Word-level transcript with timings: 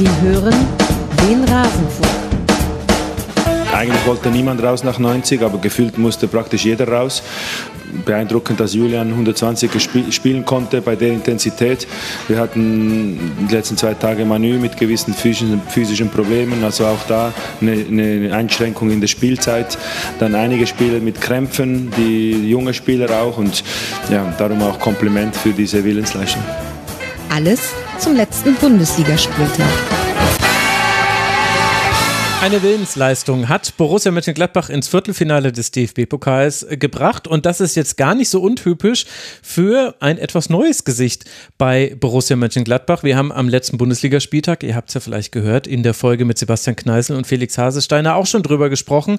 Sie 0.00 0.08
hören 0.22 0.54
den 1.28 1.44
Rasenfunk. 1.44 2.08
Eigentlich 3.74 4.06
wollte 4.06 4.30
niemand 4.30 4.62
raus 4.62 4.82
nach 4.82 4.98
90, 4.98 5.42
aber 5.42 5.58
gefühlt 5.58 5.98
musste 5.98 6.26
praktisch 6.26 6.64
jeder 6.64 6.88
raus. 6.88 7.22
Beeindruckend, 8.06 8.58
dass 8.60 8.72
Julian 8.72 9.08
120 9.08 9.70
spielen 10.10 10.46
konnte 10.46 10.80
bei 10.80 10.96
der 10.96 11.08
Intensität. 11.08 11.86
Wir 12.28 12.38
hatten 12.38 13.46
die 13.46 13.54
letzten 13.54 13.76
zwei 13.76 13.92
Tage 13.92 14.24
Manu 14.24 14.58
mit 14.58 14.78
gewissen 14.78 15.12
physischen, 15.12 16.08
Problemen, 16.08 16.64
also 16.64 16.86
auch 16.86 17.06
da 17.06 17.34
eine, 17.60 17.72
eine, 17.72 18.34
Einschränkung 18.34 18.90
in 18.90 19.02
der 19.02 19.08
Spielzeit. 19.08 19.76
Dann 20.18 20.34
einige 20.34 20.66
Spieler 20.66 21.00
mit 21.00 21.20
Krämpfen, 21.20 21.92
die 21.98 22.48
junge 22.48 22.72
Spieler 22.72 23.20
auch 23.20 23.36
und 23.36 23.62
ja, 24.10 24.32
darum 24.38 24.62
auch 24.62 24.80
Kompliment 24.80 25.36
für 25.36 25.50
diese 25.50 25.84
Willensleistung. 25.84 26.42
Alles 27.28 27.74
zum 28.00 28.16
letzten 28.16 28.54
Bundesligaspieltag. 28.54 29.66
Eine 32.40 32.62
Willensleistung 32.62 33.50
hat 33.50 33.76
Borussia 33.76 34.10
Mönchengladbach 34.10 34.70
ins 34.70 34.88
Viertelfinale 34.88 35.52
des 35.52 35.72
DFB-Pokals 35.72 36.66
gebracht 36.70 37.28
und 37.28 37.44
das 37.44 37.60
ist 37.60 37.74
jetzt 37.74 37.98
gar 37.98 38.14
nicht 38.14 38.30
so 38.30 38.40
untypisch 38.40 39.04
für 39.42 39.96
ein 40.00 40.16
etwas 40.16 40.48
neues 40.48 40.84
Gesicht 40.84 41.26
bei 41.58 41.94
Borussia 42.00 42.36
Mönchengladbach. 42.36 43.02
Wir 43.02 43.18
haben 43.18 43.30
am 43.32 43.50
letzten 43.50 43.76
Bundesligaspieltag, 43.76 44.62
ihr 44.62 44.74
habt 44.74 44.88
es 44.88 44.94
ja 44.94 45.00
vielleicht 45.00 45.32
gehört, 45.32 45.66
in 45.66 45.82
der 45.82 45.92
Folge 45.92 46.24
mit 46.24 46.38
Sebastian 46.38 46.76
Kneißl 46.76 47.14
und 47.14 47.26
Felix 47.26 47.58
Hasesteiner 47.58 48.14
auch 48.14 48.26
schon 48.26 48.42
drüber 48.42 48.70
gesprochen, 48.70 49.18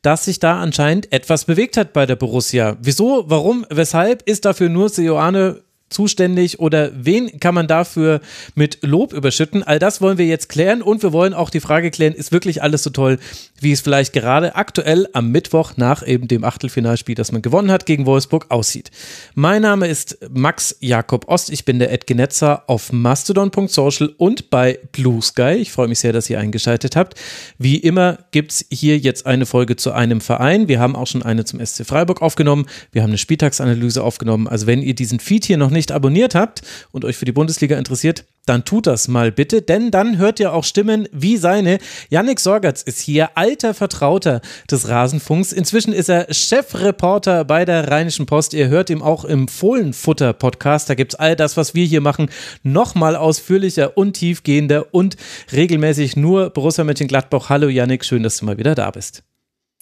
dass 0.00 0.24
sich 0.24 0.38
da 0.38 0.58
anscheinend 0.58 1.12
etwas 1.12 1.44
bewegt 1.44 1.76
hat 1.76 1.92
bei 1.92 2.06
der 2.06 2.16
Borussia. 2.16 2.78
Wieso, 2.80 3.24
warum, 3.26 3.66
weshalb 3.68 4.22
ist 4.22 4.46
dafür 4.46 4.70
nur 4.70 4.88
Seoane 4.88 5.62
zuständig 5.92 6.58
oder 6.58 6.90
wen 6.94 7.38
kann 7.38 7.54
man 7.54 7.66
dafür 7.66 8.20
mit 8.54 8.78
Lob 8.82 9.12
überschütten? 9.12 9.62
All 9.62 9.78
das 9.78 10.00
wollen 10.00 10.18
wir 10.18 10.26
jetzt 10.26 10.48
klären 10.48 10.82
und 10.82 11.02
wir 11.02 11.12
wollen 11.12 11.34
auch 11.34 11.50
die 11.50 11.60
Frage 11.60 11.90
klären, 11.90 12.14
ist 12.14 12.32
wirklich 12.32 12.62
alles 12.62 12.82
so 12.82 12.90
toll, 12.90 13.18
wie 13.60 13.72
es 13.72 13.80
vielleicht 13.80 14.12
gerade 14.12 14.56
aktuell 14.56 15.08
am 15.12 15.30
Mittwoch 15.30 15.76
nach 15.76 16.06
eben 16.06 16.28
dem 16.28 16.44
Achtelfinalspiel, 16.44 17.14
das 17.14 17.32
man 17.32 17.42
gewonnen 17.42 17.70
hat 17.70 17.86
gegen 17.86 18.06
Wolfsburg, 18.06 18.46
aussieht. 18.48 18.90
Mein 19.34 19.62
Name 19.62 19.86
ist 19.86 20.18
Max 20.30 20.76
Jakob 20.80 21.28
Ost, 21.28 21.50
ich 21.50 21.64
bin 21.64 21.78
der 21.78 21.92
Ed 21.92 22.06
Genetzer 22.06 22.64
auf 22.66 22.92
mastodon.social 22.92 24.12
und 24.16 24.50
bei 24.50 24.78
Blue 24.92 25.22
Sky. 25.22 25.54
Ich 25.60 25.72
freue 25.72 25.88
mich 25.88 26.00
sehr, 26.00 26.12
dass 26.12 26.28
ihr 26.30 26.40
eingeschaltet 26.40 26.96
habt. 26.96 27.14
Wie 27.58 27.76
immer 27.76 28.18
gibt 28.30 28.52
es 28.52 28.66
hier 28.70 28.98
jetzt 28.98 29.26
eine 29.26 29.46
Folge 29.46 29.76
zu 29.76 29.92
einem 29.92 30.20
Verein. 30.20 30.68
Wir 30.68 30.80
haben 30.80 30.96
auch 30.96 31.06
schon 31.06 31.22
eine 31.22 31.44
zum 31.44 31.64
SC 31.64 31.84
Freiburg 31.86 32.22
aufgenommen. 32.22 32.66
Wir 32.90 33.02
haben 33.02 33.10
eine 33.10 33.18
Spieltagsanalyse 33.18 34.02
aufgenommen. 34.02 34.48
Also 34.48 34.66
wenn 34.66 34.82
ihr 34.82 34.94
diesen 34.94 35.20
Feed 35.20 35.44
hier 35.44 35.56
noch 35.56 35.70
nicht 35.70 35.81
nicht 35.82 35.92
abonniert 35.92 36.36
habt 36.36 36.62
und 36.92 37.04
euch 37.04 37.16
für 37.16 37.24
die 37.24 37.32
Bundesliga 37.32 37.76
interessiert, 37.76 38.24
dann 38.46 38.64
tut 38.64 38.86
das 38.86 39.08
mal 39.08 39.32
bitte, 39.32 39.62
denn 39.62 39.90
dann 39.90 40.16
hört 40.16 40.38
ihr 40.38 40.52
auch 40.52 40.62
Stimmen 40.64 41.08
wie 41.12 41.36
seine. 41.36 41.78
Yannick 42.08 42.38
Sorgatz 42.38 42.82
ist 42.82 43.00
hier 43.00 43.36
alter 43.36 43.74
Vertrauter 43.74 44.40
des 44.70 44.88
Rasenfunks. 44.88 45.52
Inzwischen 45.52 45.92
ist 45.92 46.08
er 46.08 46.32
Chefreporter 46.32 47.44
bei 47.44 47.64
der 47.64 47.88
Rheinischen 47.88 48.26
Post. 48.26 48.54
Ihr 48.54 48.68
hört 48.68 48.90
ihn 48.90 49.02
auch 49.02 49.24
im 49.24 49.48
Fohlenfutter-Podcast. 49.48 50.88
Da 50.88 50.94
gibt 50.94 51.14
es 51.14 51.18
all 51.18 51.34
das, 51.34 51.56
was 51.56 51.74
wir 51.74 51.84
hier 51.84 52.00
machen, 52.00 52.30
nochmal 52.62 53.16
ausführlicher 53.16 53.96
und 53.96 54.14
tiefgehender 54.14 54.86
und 54.92 55.16
regelmäßig 55.52 56.16
nur 56.16 56.50
Borussia 56.50 56.84
Mönchengladbach. 56.84 57.48
Hallo 57.48 57.68
Yannick, 57.68 58.04
schön, 58.04 58.22
dass 58.22 58.38
du 58.38 58.44
mal 58.44 58.58
wieder 58.58 58.76
da 58.76 58.90
bist. 58.90 59.24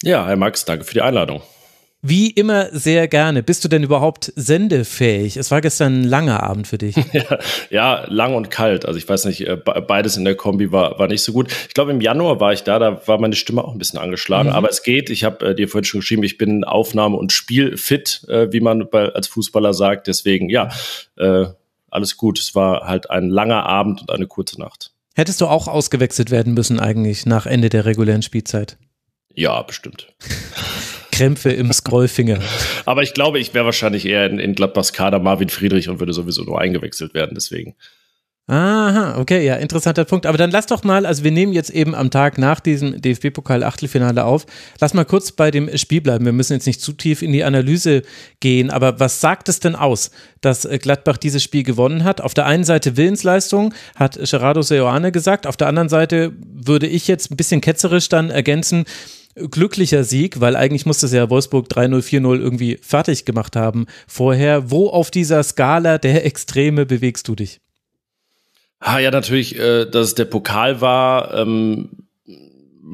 Ja, 0.02 0.26
Herr 0.26 0.36
Max, 0.36 0.64
danke 0.64 0.84
für 0.84 0.94
die 0.94 1.02
Einladung. 1.02 1.42
Wie 2.02 2.30
immer 2.30 2.68
sehr 2.72 3.08
gerne. 3.08 3.42
Bist 3.42 3.62
du 3.62 3.68
denn 3.68 3.82
überhaupt 3.82 4.32
sendefähig? 4.34 5.36
Es 5.36 5.50
war 5.50 5.60
gestern 5.60 6.00
ein 6.00 6.04
langer 6.04 6.42
Abend 6.42 6.66
für 6.66 6.78
dich. 6.78 6.96
ja, 7.12 7.38
ja, 7.68 8.04
lang 8.08 8.34
und 8.34 8.50
kalt. 8.50 8.86
Also 8.86 8.98
ich 8.98 9.06
weiß 9.06 9.26
nicht, 9.26 9.46
äh, 9.46 9.56
beides 9.56 10.16
in 10.16 10.24
der 10.24 10.34
Kombi 10.34 10.72
war, 10.72 10.98
war 10.98 11.08
nicht 11.08 11.22
so 11.22 11.32
gut. 11.32 11.52
Ich 11.68 11.74
glaube, 11.74 11.90
im 11.90 12.00
Januar 12.00 12.40
war 12.40 12.54
ich 12.54 12.62
da, 12.62 12.78
da 12.78 13.06
war 13.06 13.18
meine 13.18 13.36
Stimme 13.36 13.62
auch 13.62 13.72
ein 13.72 13.78
bisschen 13.78 13.98
angeschlagen. 13.98 14.48
Mhm. 14.48 14.54
Aber 14.54 14.70
es 14.70 14.82
geht. 14.82 15.10
Ich 15.10 15.24
habe 15.24 15.50
äh, 15.50 15.54
dir 15.54 15.68
vorhin 15.68 15.84
schon 15.84 16.00
geschrieben, 16.00 16.22
ich 16.22 16.38
bin 16.38 16.64
Aufnahme- 16.64 17.18
und 17.18 17.32
Spielfit, 17.32 18.24
äh, 18.28 18.50
wie 18.50 18.60
man 18.60 18.88
bei, 18.88 19.10
als 19.10 19.28
Fußballer 19.28 19.74
sagt. 19.74 20.06
Deswegen, 20.06 20.48
ja, 20.48 20.70
äh, 21.18 21.46
alles 21.90 22.16
gut. 22.16 22.38
Es 22.38 22.54
war 22.54 22.86
halt 22.86 23.10
ein 23.10 23.28
langer 23.28 23.66
Abend 23.66 24.00
und 24.00 24.10
eine 24.10 24.26
kurze 24.26 24.58
Nacht. 24.58 24.92
Hättest 25.14 25.42
du 25.42 25.46
auch 25.46 25.68
ausgewechselt 25.68 26.30
werden 26.30 26.54
müssen 26.54 26.80
eigentlich 26.80 27.26
nach 27.26 27.44
Ende 27.44 27.68
der 27.68 27.84
regulären 27.84 28.22
Spielzeit? 28.22 28.78
Ja, 29.34 29.60
bestimmt. 29.60 30.08
Krämpfe 31.20 31.50
im 31.50 31.70
Scrollfinger. 31.70 32.38
Aber 32.86 33.02
ich 33.02 33.12
glaube, 33.12 33.38
ich 33.38 33.52
wäre 33.52 33.66
wahrscheinlich 33.66 34.06
eher 34.06 34.24
in, 34.24 34.38
in 34.38 34.54
Gladbachs 34.54 34.94
Kader 34.94 35.18
Marvin 35.18 35.50
Friedrich 35.50 35.90
und 35.90 36.00
würde 36.00 36.14
sowieso 36.14 36.44
nur 36.44 36.58
eingewechselt 36.58 37.12
werden, 37.12 37.32
deswegen. 37.34 37.74
Aha, 38.46 39.18
okay, 39.20 39.44
ja, 39.44 39.56
interessanter 39.56 40.06
Punkt. 40.06 40.24
Aber 40.24 40.38
dann 40.38 40.50
lass 40.50 40.64
doch 40.64 40.82
mal, 40.82 41.04
also 41.04 41.22
wir 41.22 41.30
nehmen 41.30 41.52
jetzt 41.52 41.68
eben 41.68 41.94
am 41.94 42.10
Tag 42.10 42.38
nach 42.38 42.58
diesem 42.58 43.02
DFB-Pokal-Achtelfinale 43.02 44.24
auf. 44.24 44.46
Lass 44.80 44.94
mal 44.94 45.04
kurz 45.04 45.32
bei 45.32 45.50
dem 45.50 45.76
Spiel 45.76 46.00
bleiben. 46.00 46.24
Wir 46.24 46.32
müssen 46.32 46.54
jetzt 46.54 46.66
nicht 46.66 46.80
zu 46.80 46.94
tief 46.94 47.20
in 47.20 47.32
die 47.32 47.44
Analyse 47.44 48.00
gehen, 48.40 48.70
aber 48.70 48.98
was 48.98 49.20
sagt 49.20 49.50
es 49.50 49.60
denn 49.60 49.76
aus, 49.76 50.12
dass 50.40 50.66
Gladbach 50.80 51.18
dieses 51.18 51.42
Spiel 51.42 51.64
gewonnen 51.64 52.02
hat? 52.02 52.22
Auf 52.22 52.32
der 52.32 52.46
einen 52.46 52.64
Seite 52.64 52.96
Willensleistung, 52.96 53.74
hat 53.94 54.18
Gerardo 54.18 54.62
Seoane 54.62 55.12
gesagt. 55.12 55.46
Auf 55.46 55.58
der 55.58 55.68
anderen 55.68 55.90
Seite 55.90 56.32
würde 56.38 56.86
ich 56.86 57.08
jetzt 57.08 57.30
ein 57.30 57.36
bisschen 57.36 57.60
ketzerisch 57.60 58.08
dann 58.08 58.30
ergänzen, 58.30 58.86
glücklicher 59.48 60.04
Sieg, 60.04 60.40
weil 60.40 60.56
eigentlich 60.56 60.86
musste 60.86 61.06
es 61.06 61.12
ja 61.12 61.30
Wolfsburg 61.30 61.68
3-0, 61.68 62.02
4-0 62.02 62.40
irgendwie 62.40 62.78
fertig 62.82 63.24
gemacht 63.24 63.56
haben 63.56 63.86
vorher. 64.06 64.70
Wo 64.70 64.88
auf 64.88 65.10
dieser 65.10 65.42
Skala 65.42 65.98
der 65.98 66.24
Extreme 66.26 66.86
bewegst 66.86 67.28
du 67.28 67.34
dich? 67.34 67.60
Ah, 68.80 68.98
ja, 68.98 69.10
natürlich, 69.10 69.58
äh, 69.58 69.84
dass 69.84 70.08
es 70.08 70.14
der 70.14 70.24
Pokal 70.24 70.80
war. 70.80 71.34
Ähm 71.34 71.90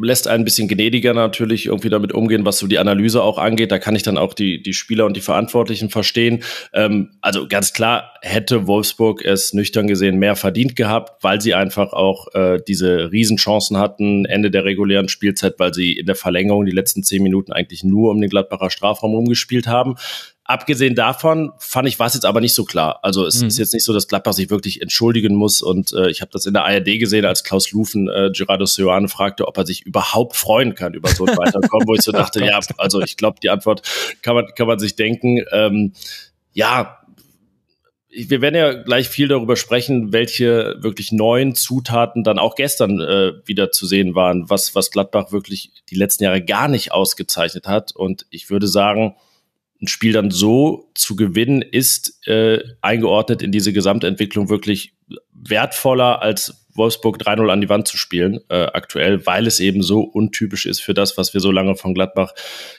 lässt 0.00 0.28
ein 0.28 0.44
bisschen 0.44 0.68
gnädiger 0.68 1.14
natürlich 1.14 1.66
irgendwie 1.66 1.90
damit 1.90 2.12
umgehen, 2.12 2.44
was 2.44 2.58
so 2.58 2.66
die 2.66 2.78
Analyse 2.78 3.22
auch 3.22 3.38
angeht. 3.38 3.70
Da 3.72 3.78
kann 3.78 3.96
ich 3.96 4.02
dann 4.02 4.18
auch 4.18 4.34
die, 4.34 4.62
die 4.62 4.72
Spieler 4.72 5.06
und 5.06 5.16
die 5.16 5.20
Verantwortlichen 5.20 5.90
verstehen. 5.90 6.42
Ähm, 6.72 7.10
also 7.20 7.46
ganz 7.48 7.72
klar 7.72 8.12
hätte 8.22 8.66
Wolfsburg 8.66 9.24
es 9.24 9.52
nüchtern 9.52 9.86
gesehen 9.86 10.18
mehr 10.18 10.36
verdient 10.36 10.76
gehabt, 10.76 11.22
weil 11.22 11.40
sie 11.40 11.54
einfach 11.54 11.92
auch 11.92 12.34
äh, 12.34 12.58
diese 12.66 13.10
Riesenchancen 13.12 13.78
hatten, 13.78 14.24
Ende 14.24 14.50
der 14.50 14.64
regulären 14.64 15.08
Spielzeit, 15.08 15.54
weil 15.58 15.72
sie 15.72 15.92
in 15.92 16.06
der 16.06 16.14
Verlängerung 16.14 16.66
die 16.66 16.72
letzten 16.72 17.02
zehn 17.02 17.22
Minuten 17.22 17.52
eigentlich 17.52 17.84
nur 17.84 18.10
um 18.10 18.20
den 18.20 18.30
Gladbacher 18.30 18.70
Strafraum 18.70 19.14
rumgespielt 19.14 19.66
haben. 19.66 19.96
Abgesehen 20.48 20.94
davon 20.94 21.52
fand 21.58 21.88
ich, 21.88 21.98
war 21.98 22.06
es 22.06 22.14
jetzt 22.14 22.24
aber 22.24 22.40
nicht 22.40 22.54
so 22.54 22.64
klar. 22.64 23.00
Also 23.02 23.26
es 23.26 23.40
mhm. 23.40 23.48
ist 23.48 23.58
jetzt 23.58 23.74
nicht 23.74 23.84
so, 23.84 23.92
dass 23.92 24.06
Gladbach 24.06 24.32
sich 24.32 24.48
wirklich 24.48 24.80
entschuldigen 24.80 25.34
muss. 25.34 25.60
Und 25.60 25.92
äh, 25.92 26.08
ich 26.08 26.20
habe 26.20 26.30
das 26.32 26.46
in 26.46 26.54
der 26.54 26.64
ARD 26.64 27.00
gesehen, 27.00 27.24
als 27.24 27.42
Klaus 27.42 27.72
Lufen 27.72 28.08
äh, 28.08 28.30
Gerardo 28.32 28.64
Seoane 28.64 29.08
fragte, 29.08 29.48
ob 29.48 29.58
er 29.58 29.66
sich 29.66 29.84
überhaupt 29.84 30.36
freuen 30.36 30.76
kann 30.76 30.94
über 30.94 31.08
so 31.08 31.26
ein 31.26 31.36
Weiterkommen, 31.36 31.88
wo 31.88 31.94
ich 31.94 32.02
so 32.02 32.12
dachte, 32.12 32.44
ja, 32.44 32.60
also 32.76 33.00
ich 33.00 33.16
glaube, 33.16 33.40
die 33.42 33.50
Antwort 33.50 33.82
kann 34.22 34.36
man, 34.36 34.46
kann 34.54 34.68
man 34.68 34.78
sich 34.78 34.94
denken. 34.94 35.44
Ähm, 35.50 35.94
ja, 36.52 37.00
wir 38.08 38.40
werden 38.40 38.54
ja 38.54 38.72
gleich 38.72 39.08
viel 39.08 39.26
darüber 39.26 39.56
sprechen, 39.56 40.12
welche 40.12 40.76
wirklich 40.78 41.10
neuen 41.10 41.56
Zutaten 41.56 42.22
dann 42.22 42.38
auch 42.38 42.54
gestern 42.54 43.00
äh, 43.00 43.32
wieder 43.44 43.72
zu 43.72 43.84
sehen 43.84 44.14
waren, 44.14 44.48
was, 44.48 44.76
was 44.76 44.92
Gladbach 44.92 45.32
wirklich 45.32 45.72
die 45.90 45.96
letzten 45.96 46.22
Jahre 46.22 46.42
gar 46.42 46.68
nicht 46.68 46.92
ausgezeichnet 46.92 47.66
hat. 47.66 47.94
Und 47.96 48.26
ich 48.30 48.48
würde 48.48 48.68
sagen, 48.68 49.16
ein 49.80 49.88
Spiel 49.88 50.12
dann 50.12 50.30
so 50.30 50.90
zu 50.94 51.16
gewinnen, 51.16 51.62
ist 51.62 52.26
äh, 52.26 52.62
eingeordnet 52.80 53.42
in 53.42 53.52
diese 53.52 53.72
Gesamtentwicklung 53.72 54.48
wirklich 54.48 54.94
wertvoller 55.32 56.22
als 56.22 56.65
Wolfsburg 56.76 57.18
3-0 57.18 57.50
an 57.50 57.60
die 57.60 57.68
Wand 57.68 57.88
zu 57.88 57.96
spielen, 57.96 58.40
äh, 58.48 58.66
aktuell, 58.66 59.26
weil 59.26 59.46
es 59.46 59.60
eben 59.60 59.82
so 59.82 60.00
untypisch 60.00 60.66
ist 60.66 60.80
für 60.80 60.94
das, 60.94 61.16
was 61.16 61.34
wir 61.34 61.40
so 61.40 61.50
lange 61.50 61.76
von 61.76 61.94
Gladbach 61.94 62.32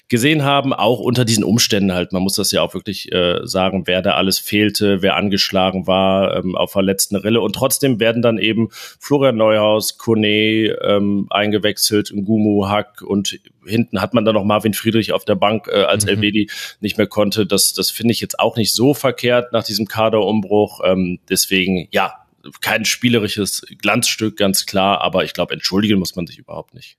gesehen 0.10 0.44
haben, 0.44 0.74
auch 0.74 1.00
unter 1.00 1.26
diesen 1.26 1.44
Umständen 1.44 1.94
halt. 1.94 2.14
Man 2.14 2.24
muss 2.24 2.36
das 2.36 2.52
ja 2.52 2.62
auch 2.62 2.74
wirklich 2.74 3.12
äh, 3.12 3.40
sagen, 3.44 3.84
wer 3.86 4.02
da 4.02 4.14
alles 4.14 4.40
fehlte, 4.40 5.02
wer 5.02 5.16
angeschlagen 5.16 5.88
war 5.88 6.38
ähm, 6.38 6.56
auf 6.56 6.72
verletzten 6.72 7.16
Rille. 7.16 7.42
Und 7.42 7.54
trotzdem 7.54 8.00
werden 8.00 8.22
dann 8.22 8.38
eben 8.38 8.70
Florian 8.72 9.38
Neuhaus, 9.38 9.98
Kone 9.98 10.76
ähm, 10.82 11.28
eingewechselt, 11.30 12.12
Ngumu, 12.14 12.68
Hack 12.68 13.02
und 13.02 13.40
hinten 13.68 14.02
hat 14.02 14.14
man 14.14 14.26
dann 14.26 14.36
noch 14.36 14.44
Marvin 14.44 14.74
Friedrich 14.74 15.12
auf 15.14 15.26
der 15.26 15.36
Bank, 15.36 15.68
äh, 15.68 15.84
als 15.84 16.06
mhm. 16.06 16.12
Elvedi 16.12 16.50
nicht 16.80 16.98
mehr 16.98 17.08
konnte. 17.08 17.46
Das, 17.46 17.74
das 17.74 17.92
finde 17.92 18.14
ich 18.14 18.22
jetzt 18.22 18.40
auch 18.40 18.56
nicht 18.56 18.74
so 18.74 18.94
verkehrt 18.94 19.54
nach 19.54 19.64
diesem 19.64 19.88
Kaderumbruch. 19.88 20.82
Ähm, 20.84 21.20
deswegen, 21.30 21.88
ja, 21.92 22.14
kein 22.62 22.86
spielerisches 22.86 23.66
Glanzstück, 23.78 24.38
ganz 24.38 24.66
klar, 24.66 25.02
aber 25.02 25.24
ich 25.24 25.34
glaube, 25.34 25.54
entschuldigen 25.54 26.00
muss 26.00 26.16
man 26.16 26.28
sich 26.28 26.38
überhaupt 26.38 26.74
nicht. 26.74 26.98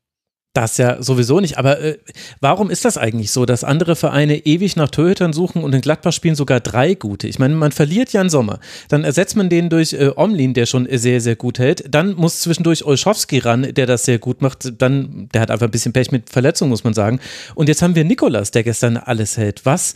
Das 0.59 0.77
ja 0.77 1.01
sowieso 1.01 1.39
nicht. 1.39 1.57
Aber 1.57 1.81
äh, 1.81 1.99
warum 2.41 2.69
ist 2.69 2.85
das 2.85 2.97
eigentlich 2.97 3.31
so, 3.31 3.47
dass 3.47 3.63
andere 3.63 3.95
Vereine 3.95 4.45
ewig 4.45 4.75
nach 4.75 4.89
Torhütern 4.89 5.33
suchen 5.33 5.63
und 5.63 5.73
in 5.73 5.81
Gladbach 5.83 6.13
spielen 6.13 6.35
sogar 6.35 6.59
drei 6.59 6.95
gute? 6.95 7.29
Ich 7.29 7.39
meine, 7.39 7.55
man 7.55 7.71
verliert 7.71 8.13
Jan 8.13 8.29
Sommer. 8.29 8.59
Dann 8.89 9.05
ersetzt 9.05 9.37
man 9.37 9.51
den 9.51 9.69
durch 9.69 9.93
äh, 9.93 10.11
Omlin, 10.17 10.55
der 10.55 10.67
schon 10.67 10.89
sehr, 10.91 11.21
sehr 11.21 11.37
gut 11.37 11.61
hält. 11.61 11.85
Dann 11.95 12.15
muss 12.15 12.41
zwischendurch 12.41 12.85
Olschowski 12.85 13.39
ran, 13.39 13.73
der 13.73 13.87
das 13.87 14.05
sehr 14.05 14.19
gut 14.19 14.43
macht. 14.43 14.83
Dann, 14.83 15.29
der 15.33 15.43
hat 15.43 15.53
einfach 15.53 15.69
ein 15.69 15.71
bisschen 15.71 15.93
Pech 15.93 16.11
mit 16.11 16.29
Verletzungen, 16.29 16.71
muss 16.71 16.83
man 16.83 16.95
sagen. 16.95 17.21
Und 17.55 17.69
jetzt 17.69 17.83
haben 17.83 17.95
wir 17.95 18.05
Nikolas, 18.05 18.51
der 18.51 18.65
gestern 18.65 18.97
alles 18.97 19.37
hält. 19.37 19.65
Was? 19.65 19.95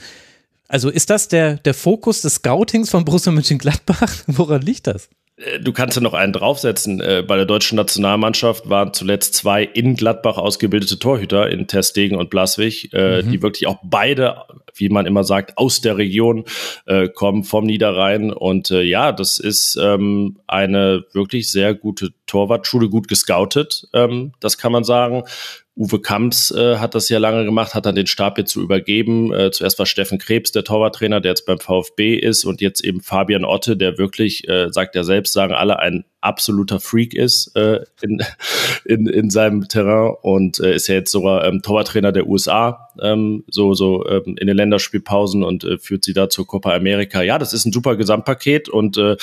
Also 0.69 0.91
ist 0.91 1.11
das 1.11 1.27
der, 1.27 1.57
der 1.57 1.75
Fokus 1.75 2.21
des 2.21 2.37
Scoutings 2.37 2.89
von 2.89 3.05
Borussia 3.05 3.33
Mönchengladbach? 3.33 4.15
Woran 4.29 4.63
liegt 4.63 4.87
das? 4.87 5.09
Äh, 5.45 5.61
du 5.61 5.73
kannst 5.73 5.97
ja 5.97 6.03
noch 6.03 6.15
einen 6.15 6.33
draufsetzen. 6.33 7.01
Äh, 7.01 7.25
bei 7.27 7.37
der 7.37 7.47
deutschen 7.47 7.77
Nationalmannschaft 7.77 8.69
waren 8.69 8.93
zuletzt 8.93 9.35
zwei 9.35 9.63
in 9.65 9.97
Gladbach 9.97 10.39
ausgebildete 10.39 10.99
Torhüter 10.99 11.51
in 11.51 11.67
Testegen 11.67 12.17
und 12.17 12.31
Blaswig, 12.31 12.93
äh, 12.93 13.23
mhm. 13.23 13.31
die 13.31 13.43
wirklich 13.43 13.67
auch 13.67 13.79
beide, 13.83 14.43
wie 14.75 14.89
man 14.89 15.07
immer 15.07 15.25
sagt, 15.25 15.59
aus 15.59 15.81
der 15.81 15.99
Region 15.99 16.45
kommen, 17.15 17.45
vom 17.45 17.65
Niederrhein. 17.65 18.33
Und 18.33 18.71
ja, 18.71 19.13
das 19.13 19.39
ist 19.39 19.79
ähm, 19.81 20.39
eine 20.47 21.05
wirklich 21.13 21.51
sehr 21.51 21.75
gute 21.75 22.13
Torwartschule, 22.27 22.89
gut 22.89 23.09
gescoutet, 23.09 23.89
ähm, 23.93 24.33
das 24.41 24.57
kann 24.57 24.73
man 24.73 24.85
sagen. 24.85 25.25
Uwe 25.75 26.01
Kamps 26.01 26.51
äh, 26.51 26.77
hat 26.77 26.95
das 26.95 27.09
ja 27.09 27.19
lange 27.19 27.47
gemacht, 27.47 27.75
hat 27.75 27.87
dann 27.87 27.95
den 27.95 28.07
Stab 28.07 28.37
jetzt 28.37 28.53
so 28.53 28.61
übergeben. 28.61 29.33
Äh, 29.33 29.51
zuerst 29.53 29.79
war 29.79 29.87
Steffen 29.87 30.19
Krebs 30.19 30.53
der 30.53 30.65
Torwarttrainer, 30.65 31.23
der 31.23 31.31
jetzt 31.31 31.47
beim 31.47 31.59
VfB 31.59 32.15
ist 32.15 32.45
und 32.45 32.61
jetzt 32.61 32.85
eben 32.85 33.01
Fabian 33.01 33.47
Otte, 33.47 33.77
der 33.77 33.97
wirklich, 33.97 34.47
äh, 34.49 34.71
sagt 34.71 34.95
er 34.97 35.05
selbst, 35.05 35.33
sagen 35.33 35.55
alle, 35.55 35.79
ein 35.79 36.05
absoluter 36.21 36.79
Freak 36.79 37.15
ist 37.15 37.57
äh, 37.57 37.81
in, 38.03 38.23
in, 38.85 39.07
in 39.07 39.31
seinem 39.31 39.67
Terrain 39.67 40.15
und 40.21 40.61
äh, 40.61 40.75
ist 40.75 40.89
ja 40.89 40.95
jetzt 40.97 41.11
sogar 41.11 41.47
ähm, 41.47 41.63
Torwarttrainer 41.63 42.13
der 42.13 42.27
USA, 42.27 42.89
ähm, 43.01 43.45
so, 43.49 43.73
so 43.73 44.07
ähm, 44.07 44.37
in 44.39 44.47
den 44.47 44.57
Länderspielpausen 44.57 45.43
und 45.43 45.65
äh, 45.65 45.79
führt 45.79 46.05
sie 46.05 46.13
da 46.13 46.29
zur 46.29 46.47
Copa 46.47 46.75
America. 46.75 47.23
Ja, 47.23 47.39
das 47.39 47.55
ist 47.55 47.65
ein 47.65 47.73
super 47.73 47.97
Gesamtpaket 47.97 48.69
und 48.69 48.99
äh, 48.99 49.17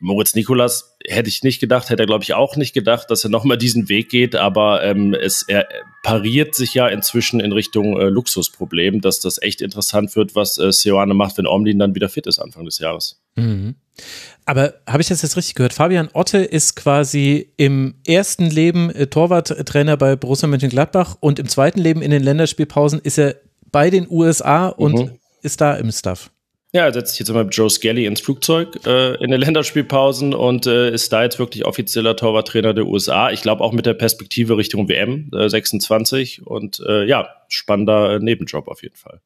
Moritz 0.00 0.34
Nikolas 0.34 0.96
hätte 1.06 1.28
ich 1.28 1.42
nicht 1.42 1.60
gedacht, 1.60 1.88
hätte 1.88 2.02
er 2.02 2.06
glaube 2.06 2.24
ich 2.24 2.34
auch 2.34 2.56
nicht 2.56 2.74
gedacht, 2.74 3.10
dass 3.10 3.24
er 3.24 3.30
nochmal 3.30 3.58
diesen 3.58 3.88
Weg 3.88 4.10
geht, 4.10 4.36
aber 4.36 4.82
ähm, 4.82 5.14
es 5.14 5.42
er 5.46 5.66
pariert 6.02 6.54
sich 6.54 6.74
ja 6.74 6.88
inzwischen 6.88 7.40
in 7.40 7.52
Richtung 7.52 7.98
äh, 7.98 8.08
Luxusproblem, 8.08 9.00
dass 9.00 9.20
das 9.20 9.40
echt 9.40 9.60
interessant 9.60 10.14
wird, 10.16 10.34
was 10.34 10.58
äh, 10.58 10.72
Seoane 10.72 11.14
macht, 11.14 11.38
wenn 11.38 11.46
Omlin 11.46 11.78
dann 11.78 11.94
wieder 11.94 12.08
fit 12.08 12.26
ist 12.26 12.38
Anfang 12.38 12.64
des 12.64 12.78
Jahres. 12.78 13.22
Mhm. 13.36 13.76
Aber 14.44 14.74
habe 14.86 15.00
ich 15.00 15.08
das 15.08 15.22
jetzt 15.22 15.36
richtig 15.36 15.54
gehört? 15.54 15.72
Fabian 15.72 16.10
Otte 16.12 16.38
ist 16.38 16.76
quasi 16.76 17.52
im 17.56 17.94
ersten 18.06 18.50
Leben 18.50 18.90
äh, 18.90 19.06
Torwarttrainer 19.06 19.96
bei 19.96 20.16
Borussia 20.16 20.48
Mönchengladbach 20.48 21.16
und 21.20 21.38
im 21.38 21.48
zweiten 21.48 21.80
Leben 21.80 22.02
in 22.02 22.10
den 22.10 22.22
Länderspielpausen 22.22 23.00
ist 23.00 23.18
er 23.18 23.36
bei 23.72 23.90
den 23.90 24.06
USA 24.10 24.68
und 24.68 24.94
mhm. 24.94 25.10
ist 25.42 25.60
da 25.60 25.74
im 25.74 25.90
Staff. 25.90 26.30
Ja, 26.74 26.86
er 26.86 26.92
setzt 26.92 27.12
sich 27.12 27.20
jetzt 27.20 27.28
immer 27.28 27.44
mit 27.44 27.54
Joe 27.54 27.70
Skelly 27.70 28.04
ins 28.04 28.20
Flugzeug 28.20 28.84
äh, 28.84 29.14
in 29.22 29.30
den 29.30 29.40
Länderspielpausen 29.40 30.34
und 30.34 30.66
äh, 30.66 30.90
ist 30.90 31.12
da 31.12 31.22
jetzt 31.22 31.38
wirklich 31.38 31.64
offizieller 31.64 32.16
Torwarttrainer 32.16 32.74
der 32.74 32.86
USA. 32.86 33.30
Ich 33.30 33.42
glaube 33.42 33.62
auch 33.62 33.72
mit 33.72 33.86
der 33.86 33.94
Perspektive 33.94 34.56
Richtung 34.56 34.88
WM 34.88 35.30
äh, 35.32 35.48
26 35.48 36.44
und 36.44 36.80
äh, 36.84 37.04
ja, 37.04 37.28
spannender 37.48 38.18
Nebenjob 38.18 38.66
auf 38.66 38.82
jeden 38.82 38.96
Fall. 38.96 39.20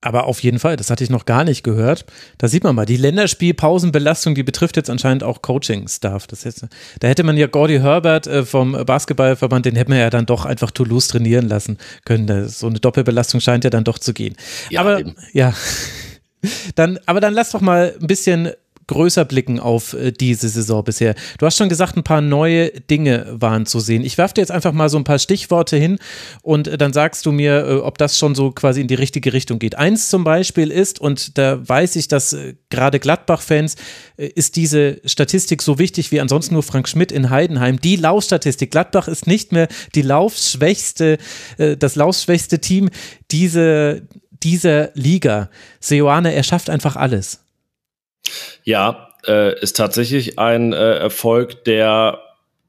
Aber 0.00 0.26
auf 0.26 0.42
jeden 0.44 0.60
Fall, 0.60 0.76
das 0.76 0.90
hatte 0.90 1.02
ich 1.02 1.10
noch 1.10 1.24
gar 1.26 1.42
nicht 1.42 1.64
gehört. 1.64 2.04
Da 2.38 2.46
sieht 2.46 2.62
man 2.62 2.74
mal, 2.76 2.86
die 2.86 2.96
Länderspielpausenbelastung, 2.96 4.36
die 4.36 4.42
betrifft 4.44 4.76
jetzt 4.76 4.90
anscheinend 4.90 5.24
auch 5.24 5.42
Coaching-Staff. 5.42 6.28
da 7.00 7.08
hätte 7.08 7.24
man 7.24 7.36
ja 7.36 7.48
Gordy 7.48 7.78
Herbert 7.78 8.28
äh, 8.28 8.44
vom 8.44 8.72
Basketballverband, 8.72 9.66
den 9.66 9.74
hätte 9.74 9.90
man 9.90 9.98
ja 9.98 10.10
dann 10.10 10.26
doch 10.26 10.44
einfach 10.44 10.70
Toulouse 10.70 11.08
trainieren 11.08 11.48
lassen 11.48 11.78
können. 12.04 12.48
So 12.48 12.68
eine 12.68 12.78
Doppelbelastung 12.78 13.40
scheint 13.40 13.64
ja 13.64 13.70
dann 13.70 13.82
doch 13.82 13.98
zu 13.98 14.14
gehen. 14.14 14.36
Ja, 14.70 14.82
Aber 14.82 15.00
eben. 15.00 15.16
ja. 15.32 15.52
Dann, 16.74 16.98
aber 17.06 17.20
dann 17.20 17.34
lass 17.34 17.50
doch 17.50 17.60
mal 17.60 17.94
ein 18.00 18.06
bisschen 18.06 18.52
größer 18.86 19.24
blicken 19.24 19.60
auf 19.60 19.94
äh, 19.94 20.12
diese 20.12 20.48
Saison 20.48 20.84
bisher. 20.84 21.14
Du 21.38 21.46
hast 21.46 21.56
schon 21.56 21.68
gesagt, 21.68 21.96
ein 21.96 22.04
paar 22.04 22.20
neue 22.20 22.70
Dinge 22.70 23.26
waren 23.30 23.66
zu 23.66 23.80
sehen. 23.80 24.04
Ich 24.04 24.18
werfe 24.18 24.34
dir 24.34 24.40
jetzt 24.42 24.50
einfach 24.50 24.72
mal 24.72 24.88
so 24.88 24.98
ein 24.98 25.04
paar 25.04 25.18
Stichworte 25.18 25.76
hin 25.76 25.98
und 26.42 26.68
äh, 26.68 26.78
dann 26.78 26.92
sagst 26.92 27.24
du 27.26 27.32
mir, 27.32 27.66
äh, 27.66 27.74
ob 27.76 27.98
das 27.98 28.18
schon 28.18 28.34
so 28.34 28.50
quasi 28.50 28.80
in 28.80 28.88
die 28.88 28.94
richtige 28.94 29.32
Richtung 29.32 29.58
geht. 29.58 29.76
Eins 29.76 30.08
zum 30.08 30.24
Beispiel 30.24 30.70
ist, 30.70 31.00
und 31.00 31.38
da 31.38 31.66
weiß 31.66 31.96
ich, 31.96 32.08
dass 32.08 32.36
gerade 32.70 33.00
Gladbach-Fans 33.00 33.76
ist 34.16 34.56
diese 34.56 35.00
Statistik 35.04 35.62
so 35.62 35.78
wichtig 35.78 36.12
wie 36.12 36.20
ansonsten 36.20 36.54
nur 36.54 36.62
Frank 36.62 36.88
Schmidt 36.88 37.12
in 37.12 37.30
Heidenheim. 37.30 37.80
Die 37.80 37.96
Laufstatistik. 37.96 38.70
Gladbach 38.70 39.08
ist 39.08 39.26
nicht 39.26 39.52
mehr 39.52 39.68
die 39.94 40.02
laufschwächste, 40.02 41.18
das 41.56 41.96
laufschwächste 41.96 42.60
Team 42.60 42.90
diese, 43.30 44.02
dieser 44.42 44.90
Liga. 44.94 45.50
Seoane, 45.80 46.34
er 46.34 46.42
schafft 46.42 46.70
einfach 46.70 46.96
alles. 46.96 47.44
Ja, 48.64 49.08
äh, 49.26 49.58
ist 49.60 49.76
tatsächlich 49.76 50.38
ein 50.38 50.72
äh, 50.72 50.96
Erfolg, 50.96 51.64
der 51.64 52.20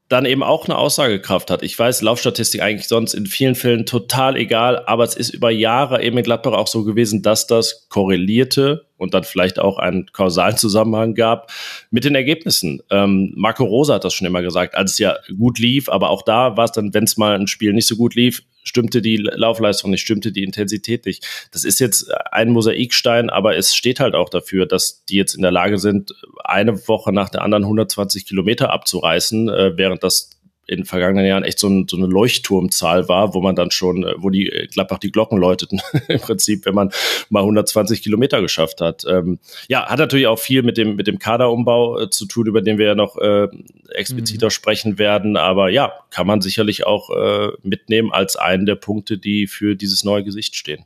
dann 0.08 0.26
eben 0.26 0.42
auch 0.42 0.66
eine 0.66 0.76
Aussagekraft 0.76 1.50
hat. 1.50 1.62
Ich 1.62 1.78
weiß, 1.78 2.02
Laufstatistik 2.02 2.62
eigentlich 2.62 2.88
sonst 2.88 3.14
in 3.14 3.26
vielen 3.26 3.54
Fällen 3.54 3.86
total 3.86 4.36
egal, 4.36 4.84
aber 4.86 5.04
es 5.04 5.14
ist 5.16 5.30
über 5.30 5.50
Jahre 5.50 6.02
eben 6.02 6.18
in 6.18 6.24
Gladbach 6.24 6.52
auch 6.52 6.66
so 6.68 6.84
gewesen, 6.84 7.22
dass 7.22 7.46
das 7.46 7.88
korrelierte 7.88 8.86
und 9.04 9.14
dann 9.14 9.22
vielleicht 9.22 9.60
auch 9.60 9.78
einen 9.78 10.10
kausalen 10.12 10.56
Zusammenhang 10.56 11.14
gab 11.14 11.52
mit 11.90 12.04
den 12.04 12.16
Ergebnissen. 12.16 12.82
Ähm, 12.90 13.32
Marco 13.36 13.62
Rosa 13.62 13.94
hat 13.94 14.04
das 14.04 14.14
schon 14.14 14.26
immer 14.26 14.42
gesagt, 14.42 14.74
als 14.74 14.92
es 14.92 14.98
ja 14.98 15.16
gut 15.38 15.60
lief, 15.60 15.88
aber 15.88 16.10
auch 16.10 16.22
da 16.22 16.56
war 16.56 16.64
es 16.64 16.72
dann, 16.72 16.92
wenn 16.92 17.04
es 17.04 17.16
mal 17.16 17.38
ein 17.38 17.46
Spiel 17.46 17.72
nicht 17.72 17.86
so 17.86 17.94
gut 17.94 18.16
lief, 18.16 18.42
stimmte 18.64 19.02
die 19.02 19.18
Laufleistung 19.18 19.90
nicht, 19.90 20.00
stimmte 20.00 20.32
die 20.32 20.42
Intensität 20.42 21.06
nicht. 21.06 21.24
Das 21.52 21.64
ist 21.64 21.78
jetzt 21.78 22.10
ein 22.32 22.50
Mosaikstein, 22.50 23.30
aber 23.30 23.56
es 23.56 23.76
steht 23.76 24.00
halt 24.00 24.14
auch 24.14 24.30
dafür, 24.30 24.66
dass 24.66 25.04
die 25.04 25.16
jetzt 25.16 25.34
in 25.34 25.42
der 25.42 25.52
Lage 25.52 25.78
sind, 25.78 26.14
eine 26.42 26.88
Woche 26.88 27.12
nach 27.12 27.28
der 27.28 27.42
anderen 27.42 27.64
120 27.64 28.26
Kilometer 28.26 28.70
abzureißen, 28.70 29.48
äh, 29.48 29.76
während 29.76 30.02
das 30.02 30.30
in 30.66 30.78
den 30.78 30.84
vergangenen 30.84 31.26
Jahren 31.26 31.44
echt 31.44 31.58
so, 31.58 31.68
ein, 31.68 31.86
so 31.88 31.96
eine 31.96 32.06
Leuchtturmzahl 32.06 33.08
war, 33.08 33.34
wo 33.34 33.40
man 33.40 33.54
dann 33.54 33.70
schon, 33.70 34.04
äh, 34.04 34.14
wo 34.18 34.30
die 34.30 34.48
äh, 34.48 34.66
Gladbach 34.66 34.98
die 34.98 35.12
Glocken 35.12 35.38
läuteten, 35.38 35.80
im 36.08 36.20
Prinzip, 36.20 36.64
wenn 36.66 36.74
man 36.74 36.90
mal 37.28 37.40
120 37.40 38.02
Kilometer 38.02 38.40
geschafft 38.40 38.80
hat. 38.80 39.04
Ähm, 39.08 39.38
ja, 39.68 39.86
hat 39.86 39.98
natürlich 39.98 40.26
auch 40.26 40.38
viel 40.38 40.62
mit 40.62 40.76
dem, 40.76 40.96
mit 40.96 41.06
dem 41.06 41.18
Kaderumbau 41.18 42.00
äh, 42.00 42.10
zu 42.10 42.26
tun, 42.26 42.46
über 42.46 42.62
den 42.62 42.78
wir 42.78 42.86
ja 42.86 42.94
noch 42.94 43.18
äh, 43.18 43.48
expliziter 43.90 44.46
mhm. 44.46 44.50
sprechen 44.50 44.98
werden. 44.98 45.36
Aber 45.36 45.68
ja, 45.68 45.92
kann 46.10 46.26
man 46.26 46.40
sicherlich 46.40 46.86
auch 46.86 47.10
äh, 47.10 47.52
mitnehmen 47.62 48.12
als 48.12 48.36
einen 48.36 48.66
der 48.66 48.76
Punkte, 48.76 49.18
die 49.18 49.46
für 49.46 49.76
dieses 49.76 50.04
neue 50.04 50.24
Gesicht 50.24 50.56
stehen. 50.56 50.84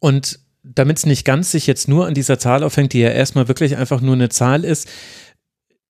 Und 0.00 0.40
damit 0.62 0.98
es 0.98 1.06
nicht 1.06 1.24
ganz 1.24 1.50
sich 1.50 1.66
jetzt 1.66 1.88
nur 1.88 2.06
an 2.06 2.14
dieser 2.14 2.38
Zahl 2.38 2.62
aufhängt, 2.62 2.92
die 2.92 3.00
ja 3.00 3.10
erstmal 3.10 3.48
wirklich 3.48 3.76
einfach 3.76 4.00
nur 4.00 4.14
eine 4.14 4.28
Zahl 4.28 4.64
ist, 4.64 4.88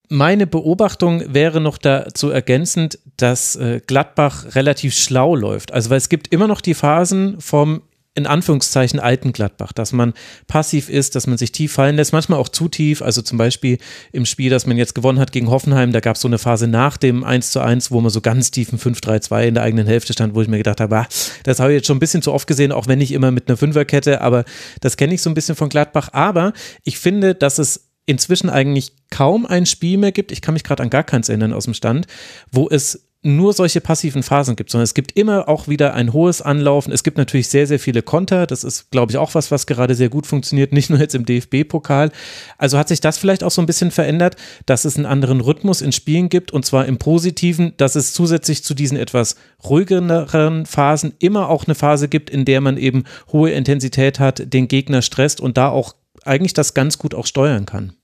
meine 0.09 0.47
Beobachtung 0.47 1.23
wäre 1.33 1.61
noch 1.61 1.79
dazu 1.79 2.31
ergänzend, 2.31 2.99
dass 3.17 3.57
äh, 3.57 3.81
Gladbach 3.87 4.55
relativ 4.55 4.95
schlau 4.95 5.35
läuft. 5.35 5.73
Also 5.73 5.91
weil 5.91 5.99
es 5.99 6.09
gibt 6.09 6.29
immer 6.33 6.49
noch 6.49 6.61
die 6.61 6.75
Phasen 6.75 7.41
vom 7.41 7.83
in 8.19 8.27
Anführungszeichen 8.27 8.99
alten 8.99 9.33
Gladbach, 9.33 9.73
dass 9.73 9.93
man 9.93 10.13
passiv 10.49 10.89
ist, 10.89 11.15
dass 11.15 11.29
man 11.29 11.39
sich 11.39 11.53
tief 11.53 11.73
fallen 11.73 11.95
lässt, 11.95 12.13
manchmal 12.13 12.41
auch 12.41 12.49
zu 12.49 12.69
tief. 12.69 13.01
Also 13.01 13.23
zum 13.23 13.39
Beispiel 13.39 13.79
im 14.11 14.27
Spiel, 14.27 14.51
das 14.51 14.67
man 14.67 14.77
jetzt 14.77 14.97
gewonnen 14.97 15.21
hat 15.21 15.31
gegen 15.31 15.49
Hoffenheim, 15.49 15.93
da 15.93 16.01
gab 16.01 16.17
es 16.17 16.23
so 16.23 16.29
eine 16.29 16.39
Phase 16.39 16.67
nach 16.67 16.97
dem 16.97 17.23
1 17.23 17.53
zu 17.53 17.61
1, 17.61 17.93
wo 17.93 18.01
man 18.01 18.11
so 18.11 18.21
ganz 18.21 18.51
tief 18.51 18.73
im 18.73 18.79
5-3-2 18.79 19.45
in 19.45 19.55
der 19.55 19.63
eigenen 19.63 19.87
Hälfte 19.87 20.13
stand, 20.15 20.35
wo 20.35 20.43
ich 20.43 20.49
mir 20.49 20.59
gedacht 20.59 20.81
habe, 20.81 20.97
ah, 20.97 21.07
das 21.45 21.61
habe 21.61 21.71
ich 21.71 21.77
jetzt 21.77 21.87
schon 21.87 21.99
ein 21.99 22.01
bisschen 22.01 22.21
zu 22.21 22.33
oft 22.33 22.49
gesehen, 22.49 22.73
auch 22.73 22.89
wenn 22.89 22.99
nicht 22.99 23.13
immer 23.13 23.31
mit 23.31 23.49
einer 23.49 23.57
Fünferkette, 23.57 24.21
aber 24.21 24.45
das 24.81 24.97
kenne 24.97 25.15
ich 25.15 25.23
so 25.23 25.31
ein 25.31 25.35
bisschen 25.35 25.55
von 25.55 25.69
Gladbach. 25.69 26.09
Aber 26.13 26.53
ich 26.83 26.99
finde, 26.99 27.37
dass 27.37 27.59
es 27.59 27.88
inzwischen 28.09 28.49
eigentlich 28.49 28.93
kaum 29.11 29.45
ein 29.45 29.67
Spiel 29.67 29.99
mehr 29.99 30.13
gibt, 30.13 30.33
ich 30.33 30.41
kann 30.41 30.55
mich 30.55 30.65
gerade 30.65 30.83
an 30.83 30.91
gar 30.91 31.05
keins 31.05 31.29
erinnern 31.29 31.53
aus 31.53 31.65
dem 31.65 31.75
Stand, 31.75 32.07
wo 32.51 32.69
es 32.71 33.07
nur 33.23 33.53
solche 33.53 33.81
passiven 33.81 34.23
Phasen 34.23 34.55
gibt, 34.55 34.71
sondern 34.71 34.85
es 34.85 34.95
gibt 34.95 35.19
immer 35.19 35.49
auch 35.49 35.67
wieder 35.67 35.93
ein 35.93 36.13
hohes 36.13 36.41
Anlaufen. 36.41 36.93
Es 36.93 37.03
gibt 37.03 37.19
natürlich 37.19 37.49
sehr, 37.49 37.67
sehr 37.67 37.81
viele 37.81 38.01
Konter. 38.01 38.47
Das 38.47 38.63
ist, 38.63 38.91
glaube 38.93 39.11
ich, 39.11 39.19
auch 39.19 39.35
was, 39.35 39.51
was 39.51 39.67
gerade 39.67 39.97
sehr 39.97 40.09
gut 40.09 40.27
funktioniert, 40.27 40.73
nicht 40.73 40.89
nur 40.89 41.01
jetzt 41.01 41.17
im 41.17 41.27
DFB-Pokal. 41.27 42.13
Also 42.59 42.79
hat 42.79 42.89
sich 42.89 43.01
das 43.01 43.19
vielleicht 43.19 43.43
auch 43.43 43.51
so 43.51 43.61
ein 43.61 43.67
bisschen 43.67 43.91
verändert, 43.91 44.37
dass 44.67 44.85
es 44.85 44.97
einen 44.97 45.05
anderen 45.05 45.41
Rhythmus 45.41 45.83
in 45.83 45.91
Spielen 45.91 46.29
gibt 46.29 46.53
und 46.53 46.65
zwar 46.65 46.87
im 46.87 46.99
Positiven, 46.99 47.75
dass 47.77 47.97
es 47.97 48.13
zusätzlich 48.13 48.63
zu 48.63 48.73
diesen 48.73 48.97
etwas 48.97 49.35
ruhigeren 49.65 50.65
Phasen 50.65 51.13
immer 51.19 51.49
auch 51.49 51.67
eine 51.67 51.75
Phase 51.75 52.09
gibt, 52.09 52.31
in 52.31 52.45
der 52.45 52.61
man 52.61 52.79
eben 52.79 53.05
hohe 53.33 53.51
Intensität 53.51 54.21
hat, 54.21 54.55
den 54.55 54.69
Gegner 54.69 55.03
stresst 55.03 55.41
und 55.41 55.59
da 55.59 55.69
auch 55.69 55.95
eigentlich 56.25 56.55
das 56.55 56.75
ganz 56.75 56.99
gut 56.99 57.15
auch 57.15 57.27
steuern 57.27 57.67
kann. 57.67 57.98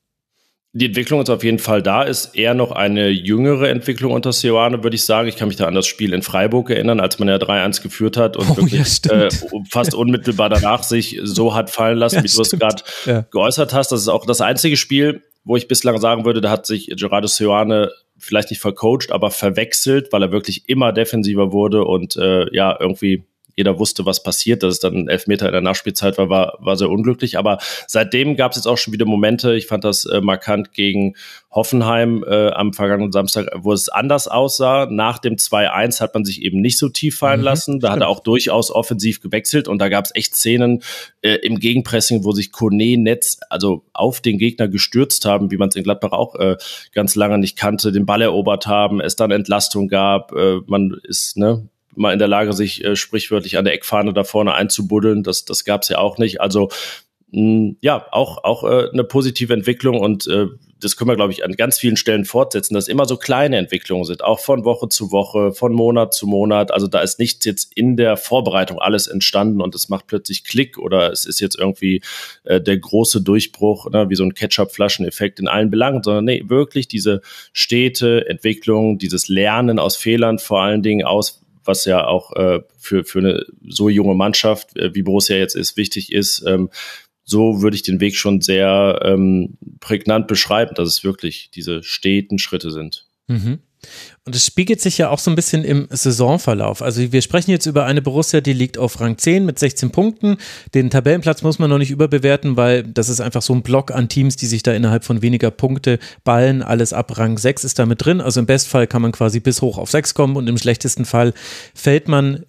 Die 0.77 0.87
Entwicklung 0.87 1.23
ist 1.23 1.31
auf 1.31 1.45
jeden 1.45 1.61
Fall 1.61 1.83
da, 1.83 2.03
ist 2.03 2.35
eher 2.35 2.53
noch 2.53 2.73
eine 2.73 3.09
jüngere 3.09 3.69
Entwicklung 3.69 4.11
unter 4.11 4.33
Seoane, 4.33 4.83
würde 4.83 4.97
ich 4.97 5.05
sagen. 5.05 5.29
Ich 5.29 5.37
kann 5.37 5.47
mich 5.47 5.57
da 5.57 5.67
an 5.67 5.75
das 5.77 5.87
Spiel 5.87 6.13
in 6.13 6.23
Freiburg 6.23 6.69
erinnern, 6.69 6.99
als 6.99 7.21
man 7.21 7.29
ja 7.29 7.37
3-1 7.37 7.81
geführt 7.81 8.17
hat 8.17 8.37
und 8.37 8.51
oh, 8.51 8.57
wirklich 8.57 9.01
ja, 9.05 9.27
äh, 9.27 9.29
fast 9.71 9.95
unmittelbar 9.95 10.49
danach 10.49 10.83
sich 10.83 11.21
so 11.23 11.55
hat 11.55 11.71
fallen 11.71 11.97
lassen, 11.97 12.17
ja, 12.17 12.25
wie 12.25 12.29
du 12.29 12.43
es 12.43 12.51
gerade 12.51 12.83
ja. 13.07 13.21
geäußert 13.31 13.73
hast. 13.73 13.93
Das 13.93 14.01
ist 14.01 14.09
auch 14.09 14.27
das 14.27 14.41
einzige 14.41 14.77
Spiel, 14.77 15.23
wo 15.45 15.55
ich 15.55 15.69
bislang 15.69 16.01
sagen 16.01 16.25
würde, 16.25 16.41
da 16.41 16.51
hat 16.51 16.67
sich 16.67 16.89
Gerardo 16.97 17.29
Seoane 17.29 17.93
vielleicht 18.19 18.51
nicht 18.51 18.61
vercoacht, 18.61 19.13
aber 19.13 19.31
verwechselt, 19.31 20.09
weil 20.13 20.23
er 20.23 20.33
wirklich 20.33 20.69
immer 20.69 20.93
defensiver 20.93 21.53
wurde 21.53 21.85
und 21.85 22.17
äh, 22.17 22.53
ja, 22.53 22.77
irgendwie 22.81 23.25
jeder 23.57 23.79
wusste, 23.79 24.07
was 24.07 24.23
passiert. 24.23 24.63
Dass 24.63 24.75
es 24.75 24.81
dann 24.81 24.95
ein 24.95 25.09
Elfmeter 25.09 25.47
in 25.47 25.53
der 25.53 25.61
Nachspielzeit 25.61 26.19
war, 26.19 26.29
war, 26.29 26.59
war 26.61 26.77
sehr 26.77 26.91
unglücklich. 26.91 27.39
Aber 27.39 27.59
seitdem 27.87 28.37
gab 28.37 28.53
es 28.53 28.57
jetzt 28.57 28.67
auch 28.67 28.79
schon 28.79 28.93
wieder 28.93 29.07
Momente. 29.07 29.55
Ich 29.55 29.67
fand 29.67 29.85
das 29.85 30.05
äh, 30.05 30.21
markant 30.21 30.73
gegen 30.73 31.15
Hoffenheim 31.51 32.25
äh, 32.27 32.51
am 32.51 32.73
vergangenen 32.73 33.13
Samstag, 33.13 33.49
wo 33.57 33.73
es 33.73 33.89
anders 33.89 34.27
aussah. 34.27 34.87
Nach 34.91 35.19
dem 35.19 35.37
2-1 35.37 36.01
hat 36.01 36.15
man 36.15 36.25
sich 36.25 36.43
eben 36.43 36.61
nicht 36.61 36.79
so 36.79 36.89
tief 36.89 37.19
fallen 37.19 37.41
mhm, 37.41 37.45
lassen. 37.45 37.81
Da 37.81 37.89
stimmt. 37.89 38.03
hat 38.03 38.07
er 38.07 38.09
auch 38.09 38.21
durchaus 38.21 38.71
offensiv 38.71 39.21
gewechselt 39.21 39.69
und 39.69 39.79
da 39.79 39.89
gab 39.89 40.07
es 40.07 40.15
echt 40.15 40.35
Szenen 40.35 40.83
äh, 41.23 41.37
im 41.37 41.59
Gegenpressing, 41.61 42.25
wo 42.25 42.33
sich 42.33 42.51
Kone 42.51 42.97
Netz 42.97 43.39
also 43.51 43.85
auf 43.93 44.21
den 44.21 44.39
Gegner 44.39 44.69
gestürzt 44.69 45.25
haben, 45.25 45.51
wie 45.51 45.57
man 45.57 45.69
es 45.69 45.77
in 45.77 45.85
Gladbach 45.85 46.13
auch 46.13 46.35
äh, 46.35 46.57
ganz 46.93 47.15
lange 47.15 47.39
nicht 47.39 47.57
kannte, 47.57 47.93
den 47.93 48.07
Ball 48.07 48.23
erobert 48.23 48.67
haben, 48.67 49.01
es 49.01 49.17
dann 49.17 49.31
Entlastung 49.31 49.89
gab. 49.89 50.33
Äh, 50.33 50.61
man 50.67 50.97
ist 51.05 51.37
ne, 51.37 51.69
mal 51.97 52.13
in 52.13 52.19
der 52.19 52.29
Lage, 52.29 52.53
sich 52.53 52.85
äh, 52.85 52.97
sprichwörtlich 52.97 53.59
an 53.59 53.65
der 53.65 53.75
Eckfahne 53.75 54.13
da 54.13 54.25
vorne 54.25 54.55
einzubuddeln. 54.55 55.23
Das, 55.23 55.45
das 55.45 55.65
gab 55.65 55.83
es 55.83 55.89
ja 55.89 55.99
auch 55.99 56.19
nicht. 56.19 56.41
Also 56.41 56.71
mh, 57.31 57.75
ja, 57.81 58.07
auch, 58.11 58.45
auch 58.45 58.65
äh, 58.65 58.91
eine 58.93 59.05
positive 59.05 59.53
Entwicklung 59.53 59.99
und 60.01 60.27
äh, 60.27 60.47
das 60.85 60.97
können 60.97 61.11
wir, 61.11 61.17
glaube 61.17 61.33
ich, 61.33 61.45
an 61.45 61.53
ganz 61.53 61.79
vielen 61.79 61.97
Stellen 61.97 62.25
fortsetzen, 62.25 62.75
dass 62.75 62.89
immer 62.89 63.07
so 63.07 63.17
kleine 63.17 63.57
Entwicklungen 63.57 64.05
sind, 64.05 64.23
auch 64.23 64.41
von 64.41 64.65
Woche 64.65 64.89
zu 64.89 65.11
Woche, 65.13 65.53
von 65.53 65.73
Monat 65.73 66.13
zu 66.13 66.27
Monat. 66.27 66.71
Also 66.73 66.87
da 66.87 67.01
ist 67.01 67.19
nichts 67.19 67.45
jetzt 67.47 67.73
in 67.75 67.97
der 67.97 68.17
Vorbereitung 68.17 68.79
alles 68.79 69.07
entstanden 69.07 69.63
und 69.63 69.75
es 69.75 69.89
macht 69.89 70.07
plötzlich 70.07 70.45
Klick 70.45 70.79
oder 70.79 71.11
es 71.11 71.25
ist 71.25 71.41
jetzt 71.41 71.59
irgendwie 71.59 72.03
äh, 72.45 72.61
der 72.61 72.77
große 72.77 73.23
Durchbruch, 73.23 73.91
ne, 73.91 74.11
wie 74.11 74.15
so 74.15 74.25
ein 74.25 74.35
Ketchup-Flaschen-Effekt 74.35 75.41
in 75.41 75.49
allen 75.49 75.71
Belangen, 75.71 76.03
sondern 76.03 76.27
nee, 76.27 76.45
wirklich 76.47 76.87
diese 76.87 77.23
stete 77.53 78.29
Entwicklung, 78.29 78.99
dieses 78.99 79.29
Lernen 79.29 79.79
aus 79.79 79.97
Fehlern 79.97 80.39
vor 80.39 80.61
allen 80.61 80.83
Dingen 80.83 81.07
aus, 81.07 81.44
was 81.65 81.85
ja 81.85 82.07
auch 82.07 82.33
äh, 82.37 82.61
für, 82.79 83.05
für 83.05 83.19
eine 83.21 83.47
so 83.67 83.89
junge 83.89 84.15
Mannschaft, 84.15 84.77
äh, 84.77 84.95
wie 84.95 85.03
Borussia 85.03 85.37
jetzt 85.37 85.57
ist, 85.57 85.77
wichtig 85.77 86.13
ist, 86.13 86.45
ähm, 86.47 86.71
so 87.25 87.63
würde 87.63 87.77
ich 87.77 87.83
den 87.83 88.01
Weg 88.01 88.17
schon 88.17 88.41
sehr 88.41 89.01
ähm, 89.03 89.57
prägnant 89.81 90.29
beschreiben, 90.29 90.75
dass 90.75 90.89
es 90.89 91.05
wirklich 91.05 91.51
diese 91.55 91.83
steten 91.83 92.39
Schritte 92.39 92.71
sind. 92.71 93.07
Mhm. 93.29 93.61
Und 94.25 94.35
es 94.35 94.47
spiegelt 94.47 94.81
sich 94.81 94.99
ja 94.99 95.11
auch 95.11 95.19
so 95.19 95.31
ein 95.31 95.35
bisschen 95.35 95.65
im 95.65 95.87
Saisonverlauf. 95.91 96.81
Also 96.81 97.13
wir 97.13 97.21
sprechen 97.21 97.51
jetzt 97.51 97.67
über 97.67 97.85
eine 97.85 98.01
Borussia, 98.01 98.41
die 98.41 98.53
liegt 98.55 98.79
auf 98.79 99.01
Rang 99.01 99.19
10 99.19 99.45
mit 99.45 99.59
16 99.59 99.91
Punkten. 99.91 100.39
Den 100.75 100.91
Tabellenplatz 100.91 101.43
muss 101.43 101.59
man 101.59 101.69
noch 101.69 101.79
nicht 101.79 101.91
überbewerten, 101.91 102.57
weil 102.57 102.83
das 102.83 103.09
ist 103.09 103.21
einfach 103.21 103.43
so 103.43 103.53
ein 103.53 103.63
Block 103.63 103.91
an 103.91 104.09
Teams, 104.09 104.37
die 104.37 104.47
sich 104.47 104.63
da 104.63 104.73
innerhalb 104.73 105.05
von 105.05 105.21
weniger 105.21 105.51
Punkte 105.51 105.99
ballen. 106.25 106.63
Alles 106.63 106.93
ab 106.93 107.19
Rang 107.19 107.37
6 107.37 107.65
ist 107.65 107.79
damit 107.79 108.05
drin. 108.05 108.21
Also 108.21 108.41
im 108.41 108.47
Bestfall 108.47 108.87
kann 108.87 109.03
man 109.03 109.13
quasi 109.13 109.41
bis 109.41 109.61
hoch 109.61 109.79
auf 109.79 109.91
6 109.91 110.15
kommen 110.15 110.37
und 110.37 110.49
im 110.49 110.57
schlechtesten 110.57 111.05
Fall 111.05 111.35
fällt 111.75 112.09
man 112.09 112.45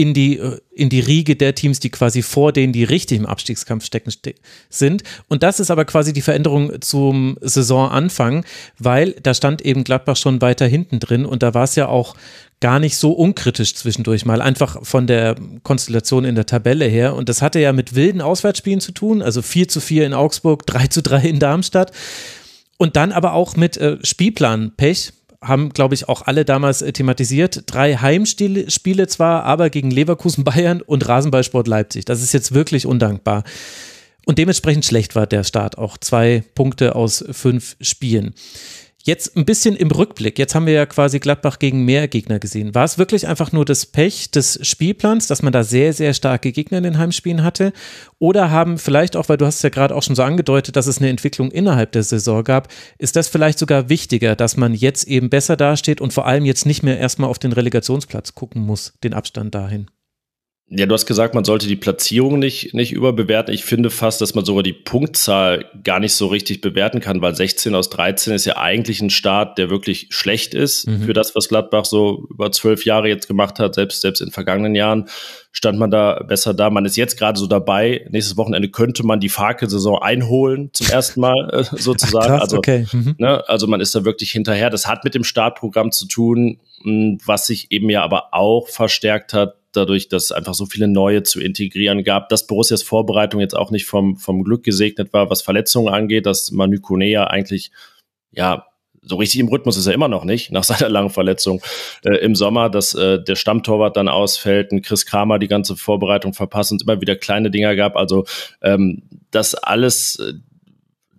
in 0.00 0.14
die, 0.14 0.38
äh, 0.38 0.58
in 0.70 0.88
die 0.88 1.00
Riege 1.00 1.36
der 1.36 1.54
Teams, 1.54 1.78
die 1.78 1.90
quasi 1.90 2.22
vor 2.22 2.52
denen, 2.52 2.72
die 2.72 2.84
richtig 2.84 3.18
im 3.18 3.26
Abstiegskampf 3.26 3.84
stecken, 3.84 4.10
sind. 4.70 5.02
Und 5.28 5.42
das 5.42 5.60
ist 5.60 5.70
aber 5.70 5.84
quasi 5.84 6.14
die 6.14 6.22
Veränderung 6.22 6.80
zum 6.80 7.36
Saisonanfang, 7.42 8.46
weil 8.78 9.12
da 9.22 9.34
stand 9.34 9.60
eben 9.62 9.84
Gladbach 9.84 10.16
schon 10.16 10.40
weiter 10.40 10.66
hinten 10.66 11.00
drin 11.00 11.26
und 11.26 11.42
da 11.42 11.52
war 11.52 11.64
es 11.64 11.74
ja 11.74 11.88
auch 11.88 12.14
gar 12.60 12.78
nicht 12.78 12.96
so 12.96 13.12
unkritisch 13.12 13.74
zwischendurch 13.74 14.24
mal, 14.24 14.40
einfach 14.40 14.84
von 14.84 15.06
der 15.06 15.36
Konstellation 15.62 16.24
in 16.24 16.34
der 16.34 16.46
Tabelle 16.46 16.86
her. 16.86 17.14
Und 17.14 17.28
das 17.28 17.42
hatte 17.42 17.60
ja 17.60 17.72
mit 17.72 17.94
wilden 17.94 18.20
Auswärtsspielen 18.20 18.80
zu 18.80 18.92
tun, 18.92 19.22
also 19.22 19.42
4 19.42 19.68
zu 19.68 19.80
4 19.80 20.06
in 20.06 20.14
Augsburg, 20.14 20.66
3 20.66 20.86
zu 20.86 21.02
3 21.02 21.22
in 21.22 21.38
Darmstadt. 21.38 21.92
Und 22.76 22.96
dann 22.96 23.12
aber 23.12 23.34
auch 23.34 23.56
mit 23.56 23.76
äh, 23.76 23.98
Spielplan-Pech 24.02 25.12
haben, 25.42 25.70
glaube 25.70 25.94
ich, 25.94 26.08
auch 26.08 26.22
alle 26.22 26.44
damals 26.44 26.82
äh, 26.82 26.92
thematisiert. 26.92 27.64
Drei 27.66 27.96
Heimspiele 27.96 29.06
zwar, 29.06 29.44
aber 29.44 29.70
gegen 29.70 29.90
Leverkusen, 29.90 30.44
Bayern 30.44 30.82
und 30.82 31.08
Rasenballsport 31.08 31.66
Leipzig. 31.66 32.04
Das 32.04 32.22
ist 32.22 32.32
jetzt 32.32 32.52
wirklich 32.52 32.86
undankbar. 32.86 33.44
Und 34.26 34.38
dementsprechend 34.38 34.84
schlecht 34.84 35.16
war 35.16 35.26
der 35.26 35.44
Start. 35.44 35.78
Auch 35.78 35.96
zwei 35.96 36.44
Punkte 36.54 36.94
aus 36.94 37.24
fünf 37.30 37.76
Spielen. 37.80 38.34
Jetzt 39.02 39.34
ein 39.34 39.46
bisschen 39.46 39.76
im 39.76 39.90
Rückblick. 39.90 40.38
Jetzt 40.38 40.54
haben 40.54 40.66
wir 40.66 40.74
ja 40.74 40.84
quasi 40.84 41.20
Gladbach 41.20 41.58
gegen 41.58 41.86
mehr 41.86 42.06
Gegner 42.06 42.38
gesehen. 42.38 42.74
War 42.74 42.84
es 42.84 42.98
wirklich 42.98 43.26
einfach 43.26 43.50
nur 43.50 43.64
das 43.64 43.86
Pech 43.86 44.30
des 44.30 44.58
Spielplans, 44.60 45.26
dass 45.26 45.42
man 45.42 45.54
da 45.54 45.64
sehr, 45.64 45.94
sehr 45.94 46.12
starke 46.12 46.52
Gegner 46.52 46.78
in 46.78 46.84
den 46.84 46.98
Heimspielen 46.98 47.42
hatte? 47.42 47.72
Oder 48.18 48.50
haben 48.50 48.76
vielleicht 48.76 49.16
auch, 49.16 49.30
weil 49.30 49.38
du 49.38 49.46
hast 49.46 49.56
es 49.56 49.62
ja 49.62 49.70
gerade 49.70 49.94
auch 49.94 50.02
schon 50.02 50.16
so 50.16 50.22
angedeutet, 50.22 50.76
dass 50.76 50.86
es 50.86 50.98
eine 50.98 51.08
Entwicklung 51.08 51.50
innerhalb 51.50 51.92
der 51.92 52.02
Saison 52.02 52.44
gab, 52.44 52.68
ist 52.98 53.16
das 53.16 53.28
vielleicht 53.28 53.58
sogar 53.58 53.88
wichtiger, 53.88 54.36
dass 54.36 54.58
man 54.58 54.74
jetzt 54.74 55.08
eben 55.08 55.30
besser 55.30 55.56
dasteht 55.56 56.02
und 56.02 56.12
vor 56.12 56.26
allem 56.26 56.44
jetzt 56.44 56.66
nicht 56.66 56.82
mehr 56.82 56.98
erstmal 56.98 57.30
auf 57.30 57.38
den 57.38 57.52
Relegationsplatz 57.52 58.34
gucken 58.34 58.60
muss, 58.60 58.92
den 59.02 59.14
Abstand 59.14 59.54
dahin? 59.54 59.86
Ja, 60.72 60.86
du 60.86 60.94
hast 60.94 61.06
gesagt, 61.06 61.34
man 61.34 61.44
sollte 61.44 61.66
die 61.66 61.74
Platzierung 61.74 62.38
nicht, 62.38 62.74
nicht 62.74 62.92
überbewerten. 62.92 63.52
Ich 63.52 63.64
finde 63.64 63.90
fast, 63.90 64.20
dass 64.20 64.36
man 64.36 64.44
sogar 64.44 64.62
die 64.62 64.72
Punktzahl 64.72 65.64
gar 65.82 65.98
nicht 65.98 66.14
so 66.14 66.28
richtig 66.28 66.60
bewerten 66.60 67.00
kann, 67.00 67.20
weil 67.20 67.34
16 67.34 67.74
aus 67.74 67.90
13 67.90 68.34
ist 68.34 68.44
ja 68.44 68.56
eigentlich 68.56 69.00
ein 69.00 69.10
Start, 69.10 69.58
der 69.58 69.68
wirklich 69.68 70.06
schlecht 70.10 70.54
ist 70.54 70.86
mhm. 70.86 71.02
für 71.02 71.12
das, 71.12 71.34
was 71.34 71.48
Gladbach 71.48 71.84
so 71.84 72.28
über 72.30 72.52
zwölf 72.52 72.84
Jahre 72.84 73.08
jetzt 73.08 73.26
gemacht 73.26 73.58
hat. 73.58 73.74
Selbst, 73.74 74.00
selbst 74.00 74.20
in 74.20 74.30
vergangenen 74.30 74.76
Jahren 74.76 75.08
stand 75.50 75.76
man 75.76 75.90
da 75.90 76.22
besser 76.22 76.54
da. 76.54 76.70
Man 76.70 76.84
ist 76.84 76.96
jetzt 76.96 77.18
gerade 77.18 77.36
so 77.36 77.48
dabei. 77.48 78.06
Nächstes 78.08 78.36
Wochenende 78.36 78.68
könnte 78.68 79.04
man 79.04 79.18
die 79.18 79.28
Farke-Saison 79.28 80.00
einholen, 80.00 80.70
zum 80.72 80.86
ersten 80.86 81.20
Mal 81.20 81.50
äh, 81.50 81.64
sozusagen. 81.76 82.26
Ach, 82.26 82.38
krass, 82.38 82.42
also, 82.42 82.58
okay. 82.58 82.86
Mhm. 82.92 83.16
ne, 83.18 83.42
also 83.48 83.66
man 83.66 83.80
ist 83.80 83.96
da 83.96 84.04
wirklich 84.04 84.30
hinterher. 84.30 84.70
Das 84.70 84.86
hat 84.86 85.02
mit 85.02 85.16
dem 85.16 85.24
Startprogramm 85.24 85.90
zu 85.90 86.06
tun, 86.06 86.60
was 87.26 87.48
sich 87.48 87.72
eben 87.72 87.90
ja 87.90 88.04
aber 88.04 88.32
auch 88.32 88.68
verstärkt 88.68 89.34
hat 89.34 89.56
dadurch, 89.72 90.08
dass 90.08 90.32
einfach 90.32 90.54
so 90.54 90.66
viele 90.66 90.88
neue 90.88 91.22
zu 91.22 91.40
integrieren 91.40 92.04
gab, 92.04 92.28
dass 92.28 92.46
Borussias 92.46 92.82
Vorbereitung 92.82 93.40
jetzt 93.40 93.56
auch 93.56 93.70
nicht 93.70 93.86
vom, 93.86 94.16
vom 94.16 94.42
Glück 94.42 94.64
gesegnet 94.64 95.12
war, 95.12 95.30
was 95.30 95.42
Verletzungen 95.42 95.92
angeht, 95.92 96.26
dass 96.26 96.50
Manu 96.50 96.80
Kone 96.80 97.06
ja 97.06 97.24
eigentlich, 97.26 97.70
ja, 98.32 98.66
so 99.02 99.16
richtig 99.16 99.40
im 99.40 99.48
Rhythmus 99.48 99.76
ist 99.76 99.86
er 99.86 99.94
immer 99.94 100.08
noch 100.08 100.24
nicht, 100.24 100.52
nach 100.52 100.64
seiner 100.64 100.88
langen 100.88 101.10
Verletzung 101.10 101.62
äh, 102.04 102.16
im 102.16 102.34
Sommer, 102.34 102.68
dass 102.68 102.94
äh, 102.94 103.22
der 103.22 103.36
Stammtorwart 103.36 103.96
dann 103.96 104.08
ausfällt, 104.08 104.72
ein 104.72 104.82
Chris 104.82 105.06
Kramer 105.06 105.38
die 105.38 105.48
ganze 105.48 105.76
Vorbereitung 105.76 106.34
verpasst 106.34 106.72
und 106.72 106.82
immer 106.82 107.00
wieder 107.00 107.16
kleine 107.16 107.50
Dinger 107.50 107.76
gab. 107.76 107.96
Also 107.96 108.24
ähm, 108.62 109.02
das 109.30 109.54
alles, 109.54 110.18
äh, 110.18 110.34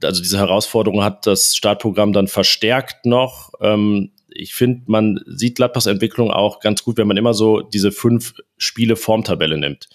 also 0.06 0.22
diese 0.22 0.38
Herausforderung 0.38 1.04
hat 1.04 1.28
das 1.28 1.56
Startprogramm 1.56 2.14
dann 2.14 2.28
verstärkt 2.28 3.06
noch. 3.06 3.52
Ähm, 3.62 4.12
ich 4.42 4.54
finde, 4.54 4.84
man 4.88 5.20
sieht 5.28 5.56
Gladbachs 5.56 5.86
Entwicklung 5.86 6.32
auch 6.32 6.60
ganz 6.60 6.84
gut, 6.84 6.98
wenn 6.98 7.08
man 7.08 7.18
immer 7.18 7.34
so 7.34 7.62
diese 7.62 7.92
fünf 7.92 8.34
Spiele 8.58 8.96
Formtabelle 8.96 9.58
nimmt. 9.58 9.88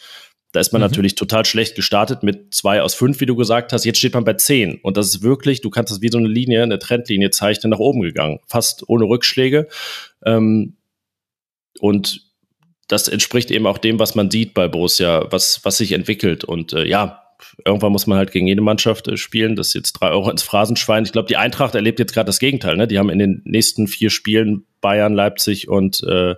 Da 0.53 0.61
ist 0.61 0.73
man 0.73 0.81
mhm. 0.81 0.89
natürlich 0.89 1.17
total 1.17 1.45
schlecht 1.45 1.75
gestartet 1.75 2.23
mit 2.23 2.55
zwei 2.55 2.81
aus 2.81 2.95
fünf, 2.95 3.21
wie 3.21 3.27
du 3.27 3.37
gesagt 3.37 3.73
hast. 3.73 3.85
Jetzt 3.85 3.99
steht 3.99 4.15
man 4.15 4.25
bei 4.25 4.35
zehn. 4.35 4.81
Und 4.81 4.97
das 4.97 5.09
ist 5.09 5.23
wirklich, 5.23 5.61
du 5.61 5.69
kannst 5.69 5.93
das 5.93 6.01
wie 6.01 6.09
so 6.09 6.19
eine 6.19 6.29
Linie, 6.29 6.63
eine 6.63 6.79
Trendlinie 6.79 7.31
zeichnen, 7.31 7.71
nach 7.71 7.79
oben 7.79 8.01
gegangen. 8.01 8.39
Fast 8.47 8.89
ohne 8.89 9.05
Rückschläge. 9.05 9.69
Ähm, 10.25 10.77
und 11.81 12.23
das 12.89 13.09
entspricht 13.09 13.51
eben 13.51 13.67
auch 13.67 13.79
dem, 13.79 13.99
was 13.99 14.15
man 14.15 14.31
sieht 14.31 14.55
bei 14.55 14.69
Borussia, 14.69 15.27
was, 15.31 15.61
was 15.65 15.77
sich 15.77 15.93
entwickelt. 15.93 16.45
Und 16.45 16.73
äh, 16.73 16.87
ja, 16.87 17.26
irgendwann 17.65 17.93
muss 17.93 18.07
man 18.07 18.19
halt 18.19 18.33
gegen 18.33 18.47
jede 18.47 18.61
Mannschaft 18.61 19.09
äh, 19.09 19.17
spielen. 19.17 19.57
Das 19.57 19.69
ist 19.69 19.75
jetzt 19.75 19.93
drei 19.95 20.11
Euro 20.11 20.31
ins 20.31 20.43
Phrasenschwein. 20.43 21.05
Ich 21.05 21.13
glaube, 21.13 21.29
die 21.29 21.37
Eintracht 21.37 21.75
erlebt 21.75 21.99
jetzt 21.99 22.13
gerade 22.13 22.27
das 22.27 22.39
Gegenteil. 22.39 22.77
Ne? 22.77 22.87
Die 22.87 22.99
haben 22.99 23.11
in 23.11 23.19
den 23.19 23.43
nächsten 23.45 23.87
vier 23.87 24.11
Spielen 24.11 24.67
Bayern, 24.81 25.15
Leipzig 25.15 25.69
und 25.69 26.03
äh, 26.05 26.37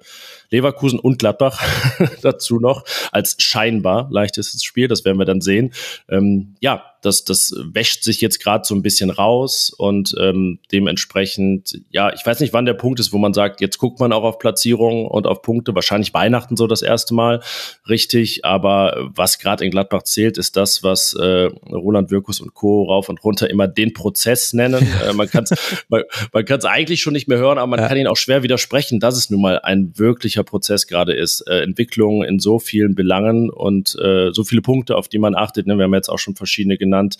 Leverkusen 0.50 0.98
und 0.98 1.18
Gladbach 1.18 1.62
dazu 2.22 2.60
noch 2.60 2.84
als 3.12 3.36
scheinbar 3.38 4.08
leichtestes 4.10 4.62
Spiel. 4.62 4.88
Das 4.88 5.04
werden 5.04 5.18
wir 5.18 5.26
dann 5.26 5.40
sehen. 5.40 5.72
Ähm, 6.08 6.54
ja, 6.60 6.84
das, 7.02 7.24
das 7.24 7.54
wäscht 7.72 8.02
sich 8.02 8.20
jetzt 8.20 8.42
gerade 8.42 8.64
so 8.64 8.74
ein 8.74 8.82
bisschen 8.82 9.10
raus 9.10 9.72
und 9.76 10.14
ähm, 10.20 10.58
dementsprechend, 10.72 11.80
ja, 11.90 12.12
ich 12.12 12.24
weiß 12.24 12.40
nicht, 12.40 12.52
wann 12.52 12.66
der 12.66 12.74
Punkt 12.74 13.00
ist, 13.00 13.12
wo 13.12 13.18
man 13.18 13.34
sagt, 13.34 13.60
jetzt 13.60 13.78
guckt 13.78 14.00
man 14.00 14.12
auch 14.12 14.24
auf 14.24 14.38
Platzierungen 14.38 15.06
und 15.06 15.26
auf 15.26 15.42
Punkte. 15.42 15.74
Wahrscheinlich 15.74 16.14
Weihnachten 16.14 16.56
so 16.56 16.66
das 16.66 16.82
erste 16.82 17.14
Mal 17.14 17.40
richtig, 17.88 18.44
aber 18.44 19.10
was 19.14 19.38
gerade 19.38 19.64
in 19.64 19.70
Gladbach 19.70 20.02
zählt, 20.02 20.38
ist 20.38 20.56
das, 20.56 20.82
was 20.82 21.14
äh, 21.14 21.48
Roland 21.70 22.10
Wirkus 22.10 22.40
und 22.40 22.54
Co. 22.54 22.84
rauf 22.84 23.08
und 23.08 23.22
runter 23.22 23.48
immer 23.48 23.68
den 23.68 23.92
Prozess 23.92 24.52
nennen. 24.52 24.86
äh, 25.08 25.12
man 25.12 25.28
kann 25.28 25.44
es 25.44 25.50
man, 25.88 26.02
man 26.32 26.44
kann's 26.44 26.64
eigentlich 26.64 27.00
schon 27.00 27.12
nicht 27.12 27.28
mehr 27.28 27.38
hören, 27.38 27.58
aber 27.58 27.68
man 27.68 27.80
ja. 27.80 27.88
kann 27.88 27.96
ihn 27.96 28.06
auch 28.06 28.16
schwer 28.16 28.42
widersprechen, 28.42 29.00
dass 29.00 29.16
es 29.16 29.30
nun 29.30 29.40
mal 29.40 29.60
ein 29.60 29.92
wirklicher 29.96 30.42
Prozess 30.44 30.86
gerade 30.86 31.12
ist. 31.12 31.42
Äh, 31.42 31.60
Entwicklung 31.60 32.24
in 32.24 32.38
so 32.38 32.58
vielen 32.58 32.94
Belangen 32.94 33.50
und 33.50 33.96
äh, 34.00 34.30
so 34.32 34.44
viele 34.44 34.62
Punkte, 34.62 34.96
auf 34.96 35.08
die 35.08 35.18
man 35.18 35.34
achtet. 35.34 35.66
Ne? 35.66 35.76
Wir 35.76 35.84
haben 35.84 35.94
jetzt 35.94 36.08
auch 36.08 36.18
schon 36.18 36.34
verschiedene 36.34 36.76
genannt. 36.88 37.18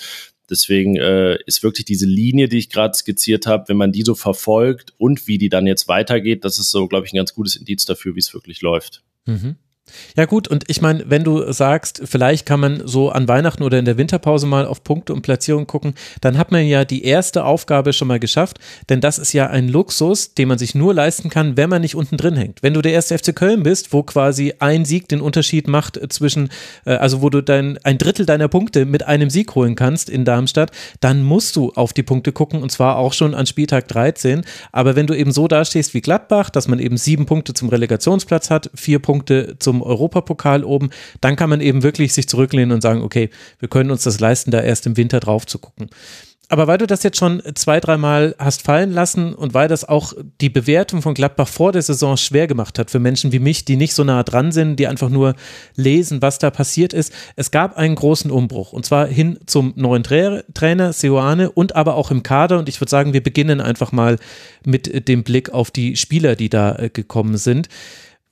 Deswegen 0.50 0.96
äh, 0.96 1.38
ist 1.44 1.62
wirklich 1.62 1.84
diese 1.84 2.06
Linie, 2.06 2.48
die 2.48 2.58
ich 2.58 2.70
gerade 2.70 2.94
skizziert 2.94 3.46
habe, 3.46 3.68
wenn 3.68 3.76
man 3.76 3.92
die 3.92 4.02
so 4.02 4.14
verfolgt 4.14 4.94
und 4.96 5.28
wie 5.28 5.36
die 5.36 5.50
dann 5.50 5.66
jetzt 5.66 5.88
weitergeht, 5.88 6.44
das 6.44 6.58
ist 6.58 6.70
so, 6.70 6.88
glaube 6.88 7.06
ich, 7.06 7.12
ein 7.12 7.16
ganz 7.16 7.34
gutes 7.34 7.54
Indiz 7.54 7.84
dafür, 7.84 8.14
wie 8.14 8.20
es 8.20 8.32
wirklich 8.32 8.62
läuft. 8.62 9.02
Mhm. 9.26 9.56
Ja 10.16 10.24
gut, 10.24 10.48
und 10.48 10.64
ich 10.68 10.80
meine, 10.80 11.04
wenn 11.08 11.24
du 11.24 11.52
sagst, 11.52 12.02
vielleicht 12.04 12.46
kann 12.46 12.60
man 12.60 12.86
so 12.86 13.10
an 13.10 13.28
Weihnachten 13.28 13.62
oder 13.62 13.78
in 13.78 13.84
der 13.84 13.98
Winterpause 13.98 14.46
mal 14.46 14.66
auf 14.66 14.84
Punkte 14.84 15.12
und 15.12 15.22
Platzierung 15.22 15.66
gucken, 15.66 15.94
dann 16.20 16.38
hat 16.38 16.52
man 16.52 16.66
ja 16.66 16.84
die 16.84 17.04
erste 17.04 17.44
Aufgabe 17.44 17.92
schon 17.92 18.08
mal 18.08 18.18
geschafft, 18.18 18.58
denn 18.88 19.00
das 19.00 19.18
ist 19.18 19.32
ja 19.32 19.48
ein 19.48 19.68
Luxus, 19.68 20.34
den 20.34 20.48
man 20.48 20.58
sich 20.58 20.74
nur 20.74 20.94
leisten 20.94 21.30
kann, 21.30 21.56
wenn 21.56 21.70
man 21.70 21.82
nicht 21.82 21.94
unten 21.94 22.16
drin 22.16 22.36
hängt. 22.36 22.62
Wenn 22.62 22.74
du 22.74 22.82
der 22.82 22.92
erste 22.92 23.18
FC 23.18 23.34
Köln 23.34 23.62
bist, 23.62 23.92
wo 23.92 24.02
quasi 24.02 24.54
ein 24.58 24.84
Sieg 24.84 25.08
den 25.08 25.20
Unterschied 25.20 25.68
macht 25.68 25.98
zwischen, 26.12 26.50
äh, 26.84 26.92
also 26.92 27.22
wo 27.22 27.30
du 27.30 27.42
dein, 27.42 27.78
ein 27.84 27.98
Drittel 27.98 28.26
deiner 28.26 28.48
Punkte 28.48 28.84
mit 28.84 29.06
einem 29.06 29.30
Sieg 29.30 29.54
holen 29.54 29.74
kannst 29.74 30.10
in 30.10 30.24
Darmstadt, 30.24 30.70
dann 31.00 31.22
musst 31.22 31.56
du 31.56 31.72
auf 31.74 31.92
die 31.92 32.02
Punkte 32.02 32.32
gucken 32.32 32.62
und 32.62 32.70
zwar 32.70 32.96
auch 32.96 33.12
schon 33.12 33.34
an 33.34 33.46
Spieltag 33.46 33.88
13. 33.88 34.42
Aber 34.72 34.96
wenn 34.96 35.06
du 35.06 35.14
eben 35.14 35.32
so 35.32 35.48
dastehst 35.48 35.94
wie 35.94 36.00
Gladbach, 36.00 36.50
dass 36.50 36.68
man 36.68 36.78
eben 36.78 36.96
sieben 36.96 37.26
Punkte 37.26 37.54
zum 37.54 37.68
Relegationsplatz 37.68 38.50
hat, 38.50 38.70
vier 38.74 38.98
Punkte 38.98 39.56
zum 39.58 39.77
Europapokal 39.82 40.64
oben, 40.64 40.90
dann 41.20 41.36
kann 41.36 41.50
man 41.50 41.60
eben 41.60 41.82
wirklich 41.82 42.12
sich 42.14 42.28
zurücklehnen 42.28 42.72
und 42.72 42.82
sagen, 42.82 43.02
okay, 43.02 43.30
wir 43.58 43.68
können 43.68 43.90
uns 43.90 44.04
das 44.04 44.20
leisten, 44.20 44.50
da 44.50 44.60
erst 44.60 44.86
im 44.86 44.96
Winter 44.96 45.20
drauf 45.20 45.46
zu 45.46 45.58
gucken. 45.58 45.90
Aber 46.50 46.66
weil 46.66 46.78
du 46.78 46.86
das 46.86 47.02
jetzt 47.02 47.18
schon 47.18 47.42
zwei, 47.54 47.78
dreimal 47.78 48.34
hast 48.38 48.62
fallen 48.62 48.90
lassen 48.90 49.34
und 49.34 49.52
weil 49.52 49.68
das 49.68 49.86
auch 49.86 50.14
die 50.40 50.48
Bewertung 50.48 51.02
von 51.02 51.12
Gladbach 51.12 51.48
vor 51.48 51.72
der 51.72 51.82
Saison 51.82 52.16
schwer 52.16 52.46
gemacht 52.46 52.78
hat 52.78 52.90
für 52.90 52.98
Menschen 52.98 53.32
wie 53.32 53.38
mich, 53.38 53.66
die 53.66 53.76
nicht 53.76 53.92
so 53.92 54.02
nah 54.02 54.22
dran 54.22 54.50
sind, 54.50 54.76
die 54.76 54.86
einfach 54.86 55.10
nur 55.10 55.34
lesen, 55.76 56.22
was 56.22 56.38
da 56.38 56.50
passiert 56.50 56.94
ist. 56.94 57.12
Es 57.36 57.50
gab 57.50 57.76
einen 57.76 57.94
großen 57.94 58.30
Umbruch 58.30 58.72
und 58.72 58.86
zwar 58.86 59.06
hin 59.06 59.38
zum 59.44 59.74
neuen 59.76 60.02
Tra 60.02 60.40
Trainer 60.54 60.94
Seoane 60.94 61.50
und 61.50 61.76
aber 61.76 61.96
auch 61.96 62.10
im 62.10 62.22
Kader. 62.22 62.58
Und 62.58 62.68
ich 62.70 62.80
würde 62.80 62.90
sagen, 62.90 63.12
wir 63.12 63.22
beginnen 63.22 63.60
einfach 63.60 63.92
mal 63.92 64.16
mit 64.64 65.06
dem 65.06 65.24
Blick 65.24 65.50
auf 65.50 65.70
die 65.70 65.96
Spieler, 65.96 66.34
die 66.34 66.48
da 66.48 66.76
äh, 66.76 66.88
gekommen 66.88 67.36
sind. 67.36 67.68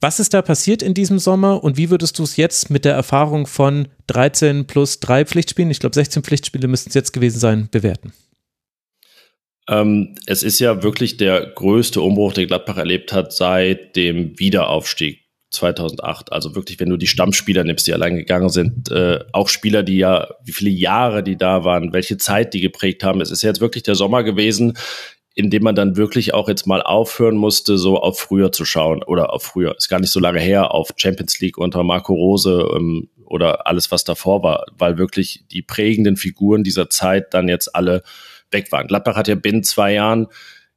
Was 0.01 0.21
ist 0.21 0.35
da 0.35 0.43
passiert 0.43 0.83
in 0.83 0.93
diesem 0.93 1.19
Sommer 1.19 1.65
und 1.65 1.77
wie 1.77 1.91
würdest 1.91 2.19
du 2.19 2.23
es 2.23 2.37
jetzt 2.37 2.71
mit 2.71 2.85
der 2.85 2.95
Erfahrung 2.95 3.47
von 3.47 3.89
13 4.09 4.67
plus 4.67 5.01
3 5.01 5.25
Pflichtspielen, 5.25 5.71
ich 5.71 5.81
glaube 5.81 5.95
16 5.95 6.23
Pflichtspiele 6.23 6.69
müssten 6.69 6.91
es 6.91 6.95
jetzt 6.95 7.13
gewesen 7.13 7.39
sein, 7.39 7.69
bewerten? 7.71 8.13
Ähm, 9.69 10.15
es 10.27 10.43
ist 10.43 10.61
ja 10.61 10.83
wirklich 10.83 11.17
der 11.17 11.47
größte 11.47 12.01
Umbruch, 12.01 12.35
den 12.35 12.47
Gladbach 12.47 12.77
erlebt 12.77 13.13
hat 13.13 13.33
seit 13.33 13.97
dem 13.97 14.39
Wiederaufstieg 14.39 15.27
2008. 15.51 16.33
Also 16.33 16.55
wirklich, 16.55 16.79
wenn 16.79 16.91
du 16.91 16.97
die 16.97 17.07
Stammspieler 17.07 17.65
nimmst, 17.65 17.87
die 17.87 17.95
allein 17.95 18.17
gegangen 18.17 18.51
sind, 18.51 18.91
äh, 18.91 19.21
auch 19.33 19.49
Spieler, 19.49 19.83
die 19.83 19.99
ja, 19.99 20.29
wie 20.45 20.53
viele 20.53 20.71
Jahre 20.71 21.23
die 21.23 21.37
da 21.37 21.65
waren, 21.65 21.93
welche 21.93 22.19
Zeit 22.19 22.55
die 22.55 22.61
geprägt 22.61 23.03
haben. 23.03 23.21
Es 23.21 23.31
ist 23.31 23.43
jetzt 23.43 23.61
wirklich 23.61 23.83
der 23.83 23.95
Sommer 23.95 24.23
gewesen, 24.23 24.77
in 25.37 25.51
dem 25.51 25.63
man 25.63 25.75
dann 25.75 25.97
wirklich 25.97 26.33
auch 26.33 26.49
jetzt 26.49 26.67
mal 26.67 26.81
aufhören 26.81 27.37
musste, 27.37 27.77
so 27.77 27.99
auf 27.99 28.19
früher 28.19 28.53
zu 28.53 28.65
schauen 28.65 29.03
oder 29.03 29.35
auf 29.35 29.43
früher, 29.43 29.77
ist 29.77 29.91
gar 29.91 30.01
nicht 30.01 30.11
so 30.11 30.19
lange 30.19 30.41
her, 30.41 30.73
auf 30.73 30.89
Champions 30.97 31.39
League 31.41 31.59
unter 31.59 31.83
Marco 31.83 32.15
Rose 32.15 32.67
ähm, 32.75 33.11
oder 33.27 33.67
alles, 33.67 33.91
was 33.91 34.03
davor 34.05 34.43
war, 34.43 34.65
weil 34.79 34.97
wirklich 34.97 35.45
die 35.53 35.61
prägenden 35.61 36.17
Figuren 36.17 36.65
dieser 36.65 36.89
Zeit 36.89 37.35
dann 37.35 37.49
jetzt 37.49 37.77
alle 37.77 38.03
weg 38.51 38.73
waren. 38.73 38.87
Gladbach 38.87 39.15
hat 39.15 39.29
ja 39.29 39.35
binnen 39.35 39.63
zwei 39.63 39.93
Jahren 39.93 40.29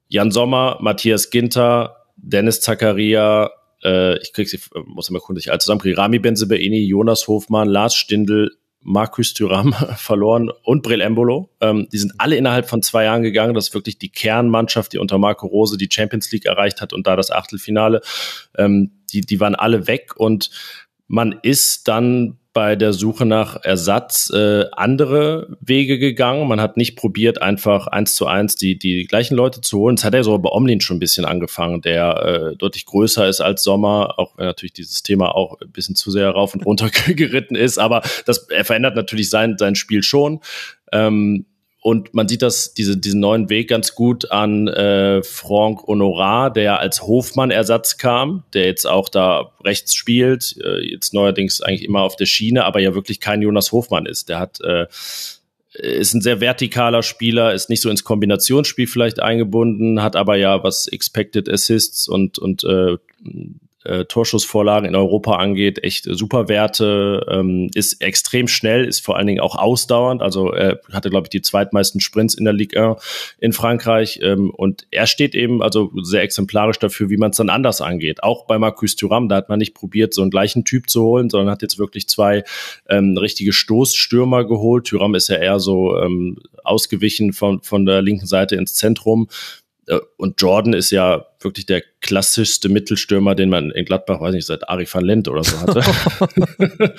Jan 0.10 0.30
Sommer, 0.30 0.78
Matthias 0.82 1.30
Ginter, 1.30 1.96
Dennis 2.18 2.60
Zakaria, 2.60 3.52
äh, 3.82 4.18
ich 4.20 4.34
krieg's, 4.34 4.70
muss 4.88 5.08
immer 5.08 5.20
kundig 5.20 5.52
alles 5.52 5.64
zusammenkriegen, 5.64 5.98
Rami 5.98 6.20
Benzebeini, 6.20 6.80
Jonas 6.80 7.30
Hofmann, 7.30 7.70
Lars 7.70 7.96
Stindl, 7.96 8.52
Markus 8.82 9.34
Thuram 9.34 9.74
verloren 9.98 10.50
und 10.64 10.84
Brill 10.84 11.02
Embolo. 11.02 11.50
Ähm, 11.62 11.88
die 11.92 11.98
sind 11.98 12.14
alle 12.18 12.36
innerhalb 12.36 12.70
von 12.70 12.82
zwei 12.82 13.06
Jahren 13.06 13.24
gegangen. 13.24 13.54
Das 13.54 13.70
ist 13.70 13.74
wirklich 13.74 13.98
die 14.00 14.10
Kernmannschaft, 14.10 14.94
die 14.94 14.98
unter 14.98 15.18
Marco 15.18 15.48
Rose 15.48 15.78
die 15.78 15.90
Champions 15.92 16.32
League 16.32 16.46
erreicht 16.46 16.82
hat 16.82 16.94
und 16.94 17.08
da 17.08 17.16
das 17.16 17.32
Achtelfinale. 17.32 18.02
Ähm, 18.58 18.92
die, 19.12 19.22
die 19.22 19.40
waren 19.40 19.56
alle 19.56 19.88
weg 19.88 20.14
und 20.16 20.50
man 21.08 21.40
ist 21.42 21.88
dann 21.88 22.38
bei 22.60 22.76
der 22.76 22.92
Suche 22.92 23.26
nach 23.26 23.64
Ersatz 23.64 24.30
äh, 24.36 24.66
andere 24.74 25.56
Wege 25.62 25.98
gegangen. 25.98 26.46
Man 26.46 26.60
hat 26.60 26.76
nicht 26.76 26.98
probiert, 26.98 27.42
einfach 27.42 27.88
eins 27.88 28.16
zu 28.16 28.28
eins 28.28 28.58
die, 28.58 28.78
die 28.78 29.06
gleichen 29.06 29.36
Leute 29.36 29.62
zu 29.62 29.80
holen. 29.80 29.96
Das 29.96 30.04
hat 30.04 30.14
er 30.14 30.26
so 30.26 30.38
bei 30.40 30.50
Omlin 30.50 30.82
schon 30.82 30.98
ein 30.98 31.00
bisschen 31.00 31.24
angefangen, 31.24 31.80
der 31.80 32.52
äh, 32.52 32.58
deutlich 32.58 32.86
größer 32.86 33.30
ist 33.30 33.40
als 33.40 33.64
Sommer, 33.64 34.16
auch 34.20 34.38
wenn 34.38 34.46
natürlich 34.46 34.74
dieses 34.74 35.04
Thema 35.04 35.34
auch 35.34 35.62
ein 35.62 35.72
bisschen 35.72 35.96
zu 35.96 36.12
sehr 36.12 36.30
rauf 36.32 36.54
und 36.54 36.66
runter 36.66 36.90
geritten 37.08 37.56
ist. 37.56 37.78
Aber 37.78 38.02
das 38.26 38.50
er 38.50 38.66
verändert 38.66 38.98
natürlich 38.98 39.30
sein, 39.30 39.56
sein 39.58 39.76
Spiel 39.76 40.04
schon. 40.04 40.42
Ähm, 40.92 41.46
und 41.82 42.14
man 42.14 42.28
sieht 42.28 42.42
das, 42.42 42.74
diese, 42.74 42.98
diesen 42.98 43.22
neuen 43.22 43.50
Weg 43.50 43.70
ganz 43.70 43.96
gut 43.96 44.32
an 44.32 44.68
äh, 44.68 45.24
Franck 45.24 45.88
Honorat, 45.88 46.58
der 46.58 46.80
als 46.80 47.04
Hofmann-Ersatz 47.04 47.98
kam, 47.98 48.44
der 48.54 48.66
jetzt 48.66 48.86
auch 48.86 49.08
da 49.08 49.54
rechts 49.64 49.96
spielt, 49.96 50.58
äh, 50.62 50.80
jetzt 50.80 51.14
neuerdings 51.14 51.62
eigentlich 51.62 51.86
immer 51.86 52.02
auf 52.02 52.18
der 52.18 52.26
Schiene, 52.26 52.66
aber 52.66 52.80
ja 52.82 52.96
wirklich 52.96 53.22
kein 53.22 53.42
Jonas 53.42 53.72
Hofmann 53.72 54.06
ist. 54.06 54.28
Der 54.28 54.40
hat 54.40 54.60
äh, 54.62 54.88
ist 55.74 56.14
ein 56.14 56.22
sehr 56.22 56.40
vertikaler 56.40 57.04
Spieler, 57.04 57.54
ist 57.54 57.70
nicht 57.70 57.82
so 57.82 57.90
ins 57.90 58.04
Kombinationsspiel 58.04 58.88
vielleicht 58.88 59.22
eingebunden, 59.22 60.02
hat 60.02 60.16
aber 60.16 60.36
ja 60.36 60.64
was 60.64 60.88
Expected 60.88 61.48
Assists 61.48 62.10
und, 62.10 62.40
und 62.40 62.64
äh, 62.64 62.98
äh, 63.86 64.06
Torschussvorlagen 64.06 64.90
in 64.90 64.96
Europa 64.96 65.36
angeht, 65.36 65.84
echt 65.84 66.06
super 66.06 66.50
Werte, 66.50 67.26
ähm, 67.30 67.70
ist 67.74 68.02
extrem 68.02 68.48
schnell, 68.48 68.86
ist 68.86 69.00
vor 69.00 69.16
allen 69.16 69.28
Dingen 69.28 69.40
auch 69.40 69.56
ausdauernd. 69.56 70.22
Also 70.22 70.52
er 70.52 70.82
hatte, 70.92 71.10
glaube 71.10 71.26
ich, 71.26 71.30
die 71.30 71.42
zweitmeisten 71.42 72.02
Sprints 72.02 72.34
in 72.34 72.44
der 72.44 72.54
Ligue 72.54 72.82
1 72.82 73.36
in 73.40 73.54
Frankreich. 73.54 74.20
Ähm, 74.22 74.50
und 74.50 74.86
er 74.92 75.08
steht 75.08 75.34
eben 75.34 75.62
also 75.62 75.92
sehr 76.02 76.24
exemplarisch 76.24 76.80
dafür, 76.80 77.10
wie 77.10 77.18
man 77.18 77.32
es 77.32 77.38
dann 77.38 77.50
anders 77.50 77.82
angeht. 77.82 78.22
Auch 78.24 78.46
bei 78.46 78.58
Marcus 78.58 78.96
Thuram, 78.96 79.30
da 79.30 79.38
hat 79.38 79.50
man 79.50 79.60
nicht 79.60 79.74
probiert, 79.74 80.14
so 80.14 80.22
einen 80.22 80.32
gleichen 80.32 80.66
Typ 80.66 80.90
zu 80.90 81.04
holen, 81.04 81.30
sondern 81.30 81.50
hat 81.50 81.62
jetzt 81.62 81.80
wirklich 81.80 82.10
zwei 82.10 82.44
ähm, 82.90 83.18
richtige 83.18 83.54
Stoßstürmer 83.54 84.46
geholt. 84.46 84.88
Thuram 84.88 85.16
ist 85.16 85.30
ja 85.30 85.38
eher 85.38 85.60
so 85.60 85.98
ähm, 85.98 86.38
ausgewichen 86.64 87.34
von, 87.34 87.62
von 87.62 87.86
der 87.86 88.02
linken 88.02 88.28
Seite 88.28 88.56
ins 88.56 88.76
Zentrum 88.76 89.30
und 90.18 90.42
Jordan 90.42 90.74
ist 90.74 90.92
ja 90.92 91.26
wirklich 91.40 91.66
der 91.66 91.82
klassischste 92.02 92.70
Mittelstürmer, 92.70 93.34
den 93.34 93.50
man 93.50 93.72
in 93.72 93.86
Gladbach, 93.86 94.22
weiß 94.22 94.34
nicht, 94.34 94.46
seit 94.46 94.70
Ari 94.70 94.88
van 94.92 95.04
Lent 95.04 95.28
oder 95.28 95.44
so 95.44 95.60
hatte. 95.60 95.82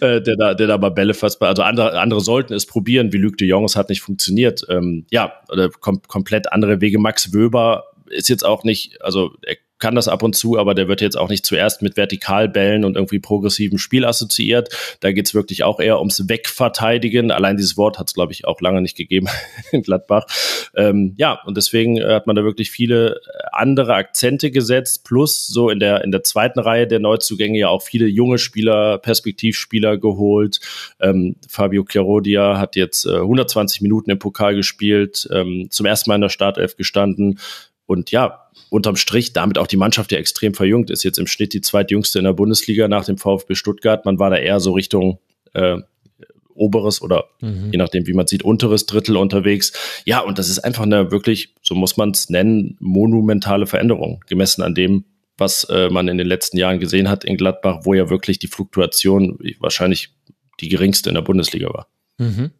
Äh, 0.00 0.20
der, 0.20 0.36
da, 0.36 0.54
der 0.54 0.66
da 0.66 0.78
mal 0.78 0.90
Bälle 0.90 1.14
fast 1.14 1.38
bei, 1.38 1.46
also 1.46 1.62
andere, 1.62 2.00
andere 2.00 2.20
sollten 2.20 2.54
es 2.54 2.66
probieren, 2.66 3.12
wie 3.12 3.18
Luc 3.18 3.36
de 3.36 3.46
Jong, 3.46 3.64
es 3.64 3.76
hat 3.76 3.88
nicht 3.88 4.00
funktioniert. 4.00 4.66
Ähm, 4.68 5.06
ja, 5.10 5.32
oder 5.48 5.68
kom 5.68 6.02
komplett 6.02 6.52
andere 6.52 6.80
Wege. 6.80 6.98
Max 6.98 7.32
Wöber 7.32 7.84
ist 8.06 8.28
jetzt 8.28 8.44
auch 8.44 8.64
nicht, 8.64 9.00
also 9.02 9.32
er 9.42 9.56
kann 9.82 9.96
das 9.96 10.06
ab 10.06 10.22
und 10.22 10.36
zu, 10.36 10.60
aber 10.60 10.76
der 10.76 10.86
wird 10.86 11.00
jetzt 11.00 11.18
auch 11.18 11.28
nicht 11.28 11.44
zuerst 11.44 11.82
mit 11.82 11.96
Vertikalbällen 11.96 12.84
und 12.84 12.94
irgendwie 12.94 13.18
progressivem 13.18 13.78
Spiel 13.78 14.04
assoziiert. 14.04 14.68
Da 15.00 15.10
geht's 15.10 15.34
wirklich 15.34 15.64
auch 15.64 15.80
eher 15.80 15.98
ums 15.98 16.28
Wegverteidigen. 16.28 17.32
Allein 17.32 17.56
dieses 17.56 17.76
Wort 17.76 17.98
hat 17.98 18.06
es, 18.06 18.14
glaube 18.14 18.30
ich, 18.30 18.46
auch 18.46 18.60
lange 18.60 18.80
nicht 18.80 18.96
gegeben 18.96 19.26
in 19.72 19.82
Gladbach. 19.82 20.26
Ähm, 20.76 21.14
ja, 21.16 21.40
und 21.46 21.56
deswegen 21.56 21.96
äh, 21.96 22.14
hat 22.14 22.28
man 22.28 22.36
da 22.36 22.44
wirklich 22.44 22.70
viele 22.70 23.16
äh, 23.16 23.18
andere 23.50 23.94
Akzente 23.94 24.52
gesetzt, 24.52 25.02
plus 25.02 25.48
so 25.48 25.68
in 25.68 25.80
der, 25.80 26.04
in 26.04 26.12
der 26.12 26.22
zweiten 26.22 26.60
Reihe 26.60 26.86
der 26.86 27.00
Neuzugänge 27.00 27.58
ja 27.58 27.66
auch 27.66 27.82
viele 27.82 28.06
junge 28.06 28.38
Spieler, 28.38 28.98
Perspektivspieler 28.98 29.98
geholt. 29.98 30.60
Ähm, 31.00 31.34
Fabio 31.48 31.84
Chiarodia 31.84 32.56
hat 32.56 32.76
jetzt 32.76 33.04
äh, 33.04 33.16
120 33.16 33.80
Minuten 33.80 34.12
im 34.12 34.20
Pokal 34.20 34.54
gespielt, 34.54 35.28
ähm, 35.32 35.66
zum 35.70 35.86
ersten 35.86 36.08
Mal 36.08 36.14
in 36.14 36.20
der 36.20 36.28
Startelf 36.28 36.76
gestanden. 36.76 37.40
Und 37.92 38.10
ja, 38.10 38.48
unterm 38.70 38.96
Strich 38.96 39.34
damit 39.34 39.58
auch 39.58 39.66
die 39.66 39.76
Mannschaft 39.76 40.12
ja 40.12 40.18
extrem 40.18 40.54
verjüngt 40.54 40.90
ist. 40.90 41.04
Jetzt 41.04 41.18
im 41.18 41.26
Schnitt 41.26 41.52
die 41.52 41.60
zweitjüngste 41.60 42.18
in 42.18 42.24
der 42.24 42.32
Bundesliga 42.32 42.88
nach 42.88 43.04
dem 43.04 43.18
VfB 43.18 43.54
Stuttgart. 43.54 44.04
Man 44.06 44.18
war 44.18 44.30
da 44.30 44.36
eher 44.36 44.60
so 44.60 44.72
Richtung 44.72 45.18
äh, 45.52 45.76
oberes 46.54 47.02
oder 47.02 47.26
mhm. 47.40 47.68
je 47.70 47.78
nachdem, 47.78 48.06
wie 48.06 48.14
man 48.14 48.26
sieht, 48.26 48.42
unteres 48.42 48.86
Drittel 48.86 49.18
unterwegs. 49.18 49.72
Ja, 50.06 50.20
und 50.20 50.38
das 50.38 50.48
ist 50.48 50.60
einfach 50.60 50.84
eine 50.84 51.10
wirklich, 51.10 51.54
so 51.60 51.74
muss 51.74 51.98
man 51.98 52.10
es 52.10 52.30
nennen, 52.30 52.76
monumentale 52.80 53.66
Veränderung, 53.66 54.24
gemessen 54.26 54.62
an 54.62 54.74
dem, 54.74 55.04
was 55.36 55.64
äh, 55.64 55.90
man 55.90 56.08
in 56.08 56.16
den 56.16 56.26
letzten 56.26 56.56
Jahren 56.56 56.80
gesehen 56.80 57.10
hat 57.10 57.24
in 57.24 57.36
Gladbach, 57.36 57.80
wo 57.84 57.92
ja 57.92 58.08
wirklich 58.08 58.38
die 58.38 58.48
Fluktuation 58.48 59.38
wahrscheinlich 59.60 60.14
die 60.60 60.68
geringste 60.68 61.10
in 61.10 61.14
der 61.14 61.22
Bundesliga 61.22 61.68
war. 61.68 61.88
Mhm 62.18 62.52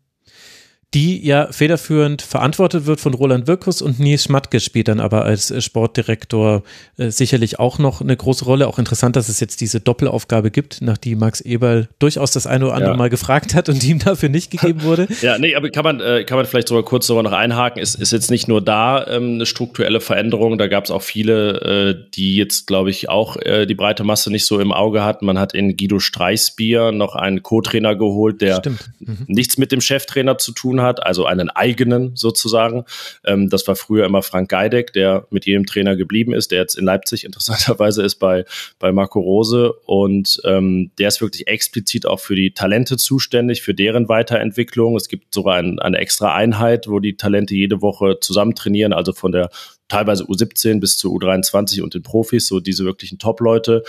die 0.94 1.26
ja 1.26 1.50
federführend 1.50 2.20
verantwortet 2.20 2.84
wird 2.84 3.00
von 3.00 3.14
Roland 3.14 3.46
Wirkus 3.46 3.80
und 3.80 3.98
Nils 3.98 4.24
Schmatke 4.24 4.60
spielt 4.60 4.88
dann 4.88 5.00
aber 5.00 5.24
als 5.24 5.50
äh, 5.50 5.62
Sportdirektor 5.62 6.62
äh, 6.98 7.08
sicherlich 7.08 7.58
auch 7.58 7.78
noch 7.78 8.02
eine 8.02 8.14
große 8.14 8.44
Rolle. 8.44 8.68
Auch 8.68 8.78
interessant, 8.78 9.16
dass 9.16 9.30
es 9.30 9.40
jetzt 9.40 9.62
diese 9.62 9.80
Doppelaufgabe 9.80 10.50
gibt, 10.50 10.82
nach 10.82 10.98
die 10.98 11.14
Max 11.14 11.40
Eberl 11.40 11.88
durchaus 11.98 12.32
das 12.32 12.46
eine 12.46 12.66
oder 12.66 12.74
andere 12.74 12.92
ja. 12.92 12.96
Mal 12.96 13.08
gefragt 13.08 13.54
hat 13.54 13.70
und 13.70 13.82
die 13.82 13.90
ihm 13.90 14.00
dafür 14.00 14.28
nicht 14.28 14.50
gegeben 14.50 14.82
wurde. 14.82 15.08
ja, 15.22 15.38
nee, 15.38 15.54
aber 15.54 15.70
kann 15.70 15.84
man, 15.84 16.00
äh, 16.00 16.24
kann 16.24 16.36
man 16.36 16.44
vielleicht 16.44 16.68
sogar 16.68 16.84
kurz 16.84 17.06
sogar 17.06 17.22
noch 17.22 17.32
einhaken. 17.32 17.80
Ist, 17.80 17.94
ist 17.94 18.12
jetzt 18.12 18.30
nicht 18.30 18.46
nur 18.46 18.60
da 18.60 19.06
ähm, 19.06 19.34
eine 19.34 19.46
strukturelle 19.46 20.00
Veränderung, 20.00 20.58
da 20.58 20.66
gab 20.66 20.84
es 20.84 20.90
auch 20.90 21.02
viele, 21.02 21.60
äh, 21.62 22.10
die 22.14 22.36
jetzt, 22.36 22.66
glaube 22.66 22.90
ich, 22.90 23.08
auch 23.08 23.36
die 23.42 23.74
breite 23.74 24.04
Masse 24.04 24.30
nicht 24.30 24.46
so 24.46 24.60
im 24.60 24.72
Auge 24.72 25.04
hatten. 25.04 25.26
Man 25.26 25.38
hat 25.38 25.54
in 25.54 25.76
Guido 25.76 25.98
Streichsbier 25.98 26.92
noch 26.92 27.14
einen 27.14 27.42
Co-Trainer 27.42 27.96
geholt, 27.96 28.40
der 28.40 28.62
mhm. 28.98 29.18
nichts 29.26 29.58
mit 29.58 29.72
dem 29.72 29.80
Cheftrainer 29.80 30.38
zu 30.38 30.52
tun 30.52 30.80
hat, 30.80 30.81
also 30.82 31.26
einen 31.26 31.50
eigenen 31.50 32.16
sozusagen. 32.16 32.84
Ähm, 33.24 33.48
das 33.48 33.66
war 33.68 33.76
früher 33.76 34.06
immer 34.06 34.22
Frank 34.22 34.48
Geideck, 34.48 34.92
der 34.92 35.26
mit 35.30 35.46
jedem 35.46 35.66
Trainer 35.66 35.96
geblieben 35.96 36.32
ist, 36.32 36.50
der 36.50 36.60
jetzt 36.60 36.76
in 36.76 36.84
Leipzig 36.84 37.24
interessanterweise 37.24 38.02
ist 38.02 38.16
bei, 38.16 38.44
bei 38.78 38.92
Marco 38.92 39.20
Rose. 39.20 39.72
Und 39.86 40.40
ähm, 40.44 40.90
der 40.98 41.08
ist 41.08 41.20
wirklich 41.20 41.46
explizit 41.46 42.06
auch 42.06 42.20
für 42.20 42.34
die 42.34 42.52
Talente 42.52 42.96
zuständig, 42.96 43.62
für 43.62 43.74
deren 43.74 44.08
Weiterentwicklung. 44.08 44.96
Es 44.96 45.08
gibt 45.08 45.34
sogar 45.34 45.56
ein, 45.56 45.78
eine 45.78 45.98
extra 45.98 46.34
Einheit, 46.34 46.88
wo 46.88 47.00
die 47.00 47.16
Talente 47.16 47.54
jede 47.54 47.82
Woche 47.82 48.18
zusammen 48.20 48.54
trainieren, 48.54 48.92
also 48.92 49.12
von 49.12 49.32
der 49.32 49.50
teilweise 49.88 50.24
U17 50.24 50.80
bis 50.80 50.96
zu 50.96 51.14
U23 51.14 51.82
und 51.82 51.94
den 51.94 52.02
Profis, 52.02 52.46
so 52.46 52.60
diese 52.60 52.84
wirklichen 52.84 53.18
Top-Leute. 53.18 53.82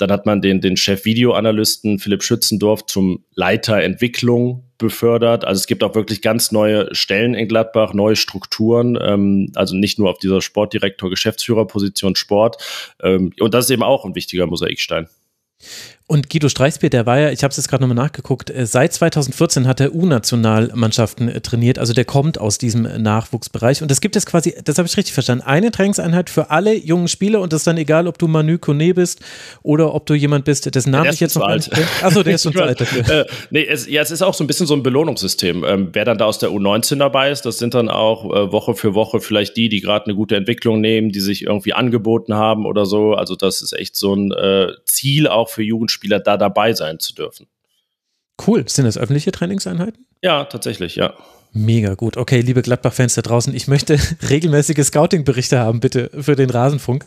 Dann 0.00 0.10
hat 0.10 0.24
man 0.24 0.40
den, 0.40 0.62
den 0.62 0.78
Chef-Videoanalysten 0.78 1.98
Philipp 1.98 2.22
Schützendorf 2.22 2.86
zum 2.86 3.24
Leiter 3.34 3.82
Entwicklung 3.82 4.64
befördert. 4.78 5.44
Also 5.44 5.60
es 5.60 5.66
gibt 5.66 5.84
auch 5.84 5.94
wirklich 5.94 6.22
ganz 6.22 6.52
neue 6.52 6.94
Stellen 6.94 7.34
in 7.34 7.48
Gladbach, 7.48 7.92
neue 7.92 8.16
Strukturen, 8.16 8.98
ähm, 9.00 9.52
also 9.54 9.76
nicht 9.76 9.98
nur 9.98 10.08
auf 10.08 10.18
dieser 10.18 10.40
Sportdirektor, 10.40 11.10
Geschäftsführerposition 11.10 12.16
Sport. 12.16 12.56
Ähm, 13.02 13.32
und 13.40 13.52
das 13.52 13.66
ist 13.66 13.70
eben 13.72 13.82
auch 13.82 14.06
ein 14.06 14.14
wichtiger 14.14 14.46
Mosaikstein. 14.46 15.06
Und 16.10 16.28
Guido 16.28 16.48
Streichsbier, 16.48 16.90
der 16.90 17.06
war 17.06 17.20
ja, 17.20 17.30
ich 17.30 17.44
habe 17.44 17.52
es 17.52 17.56
jetzt 17.56 17.68
gerade 17.68 17.84
nochmal 17.84 18.04
nachgeguckt, 18.04 18.50
äh, 18.50 18.66
seit 18.66 18.92
2014 18.92 19.68
hat 19.68 19.78
er 19.78 19.94
U-Nationalmannschaften 19.94 21.28
äh, 21.28 21.40
trainiert, 21.40 21.78
also 21.78 21.92
der 21.92 22.04
kommt 22.04 22.36
aus 22.36 22.58
diesem 22.58 22.82
Nachwuchsbereich. 22.82 23.80
Und 23.80 23.92
es 23.92 24.00
gibt 24.00 24.16
jetzt 24.16 24.26
quasi, 24.26 24.56
das 24.64 24.76
habe 24.78 24.88
ich 24.88 24.96
richtig 24.96 25.14
verstanden, 25.14 25.44
eine 25.44 25.70
Trainingseinheit 25.70 26.28
für 26.28 26.50
alle 26.50 26.74
jungen 26.74 27.06
Spieler 27.06 27.40
und 27.40 27.52
das 27.52 27.60
ist 27.60 27.68
dann 27.68 27.78
egal, 27.78 28.08
ob 28.08 28.18
du 28.18 28.26
Manu 28.26 28.58
Kone 28.58 28.92
bist 28.92 29.20
oder 29.62 29.94
ob 29.94 30.04
du 30.06 30.14
jemand 30.14 30.44
bist, 30.44 30.74
dessen 30.74 30.90
Namen 30.90 31.10
ich 31.12 31.20
jetzt 31.20 31.36
noch 31.36 31.46
alt. 31.46 31.70
Achso, 32.02 32.24
der 32.24 32.34
ist 32.34 32.42
schon 32.42 32.54
zu 32.54 32.62
alt 32.64 32.80
dafür. 32.80 33.08
Äh, 33.08 33.26
nee, 33.50 33.64
es, 33.64 33.88
ja, 33.88 34.02
es 34.02 34.10
ist 34.10 34.22
auch 34.22 34.34
so 34.34 34.42
ein 34.42 34.48
bisschen 34.48 34.66
so 34.66 34.74
ein 34.74 34.82
Belohnungssystem. 34.82 35.62
Ähm, 35.62 35.90
wer 35.92 36.04
dann 36.04 36.18
da 36.18 36.24
aus 36.24 36.40
der 36.40 36.50
U19 36.50 36.96
dabei 36.98 37.30
ist, 37.30 37.42
das 37.42 37.58
sind 37.58 37.74
dann 37.74 37.88
auch 37.88 38.24
äh, 38.24 38.50
Woche 38.50 38.74
für 38.74 38.96
Woche 38.96 39.20
vielleicht 39.20 39.56
die, 39.56 39.68
die 39.68 39.80
gerade 39.80 40.06
eine 40.06 40.16
gute 40.16 40.34
Entwicklung 40.34 40.80
nehmen, 40.80 41.12
die 41.12 41.20
sich 41.20 41.44
irgendwie 41.44 41.72
angeboten 41.72 42.34
haben 42.34 42.66
oder 42.66 42.84
so. 42.84 43.14
Also 43.14 43.36
das 43.36 43.62
ist 43.62 43.74
echt 43.74 43.94
so 43.94 44.12
ein 44.12 44.32
äh, 44.32 44.72
Ziel 44.86 45.28
auch 45.28 45.48
für 45.48 45.62
Jugendspieler, 45.62 45.99
da 46.08 46.36
dabei 46.36 46.72
sein 46.72 46.98
zu 46.98 47.14
dürfen. 47.14 47.46
Cool. 48.46 48.66
Sind 48.68 48.86
das 48.86 48.96
öffentliche 48.96 49.32
Trainingseinheiten? 49.32 50.06
Ja, 50.22 50.44
tatsächlich, 50.44 50.96
ja. 50.96 51.14
Mega 51.52 51.94
gut. 51.94 52.16
Okay, 52.16 52.40
liebe 52.42 52.62
Gladbach-Fans 52.62 53.16
da 53.16 53.22
draußen, 53.22 53.54
ich 53.54 53.66
möchte 53.66 53.98
regelmäßige 54.30 54.84
Scouting-Berichte 54.84 55.58
haben, 55.58 55.80
bitte, 55.80 56.10
für 56.20 56.36
den 56.36 56.48
Rasenfunk. 56.48 57.04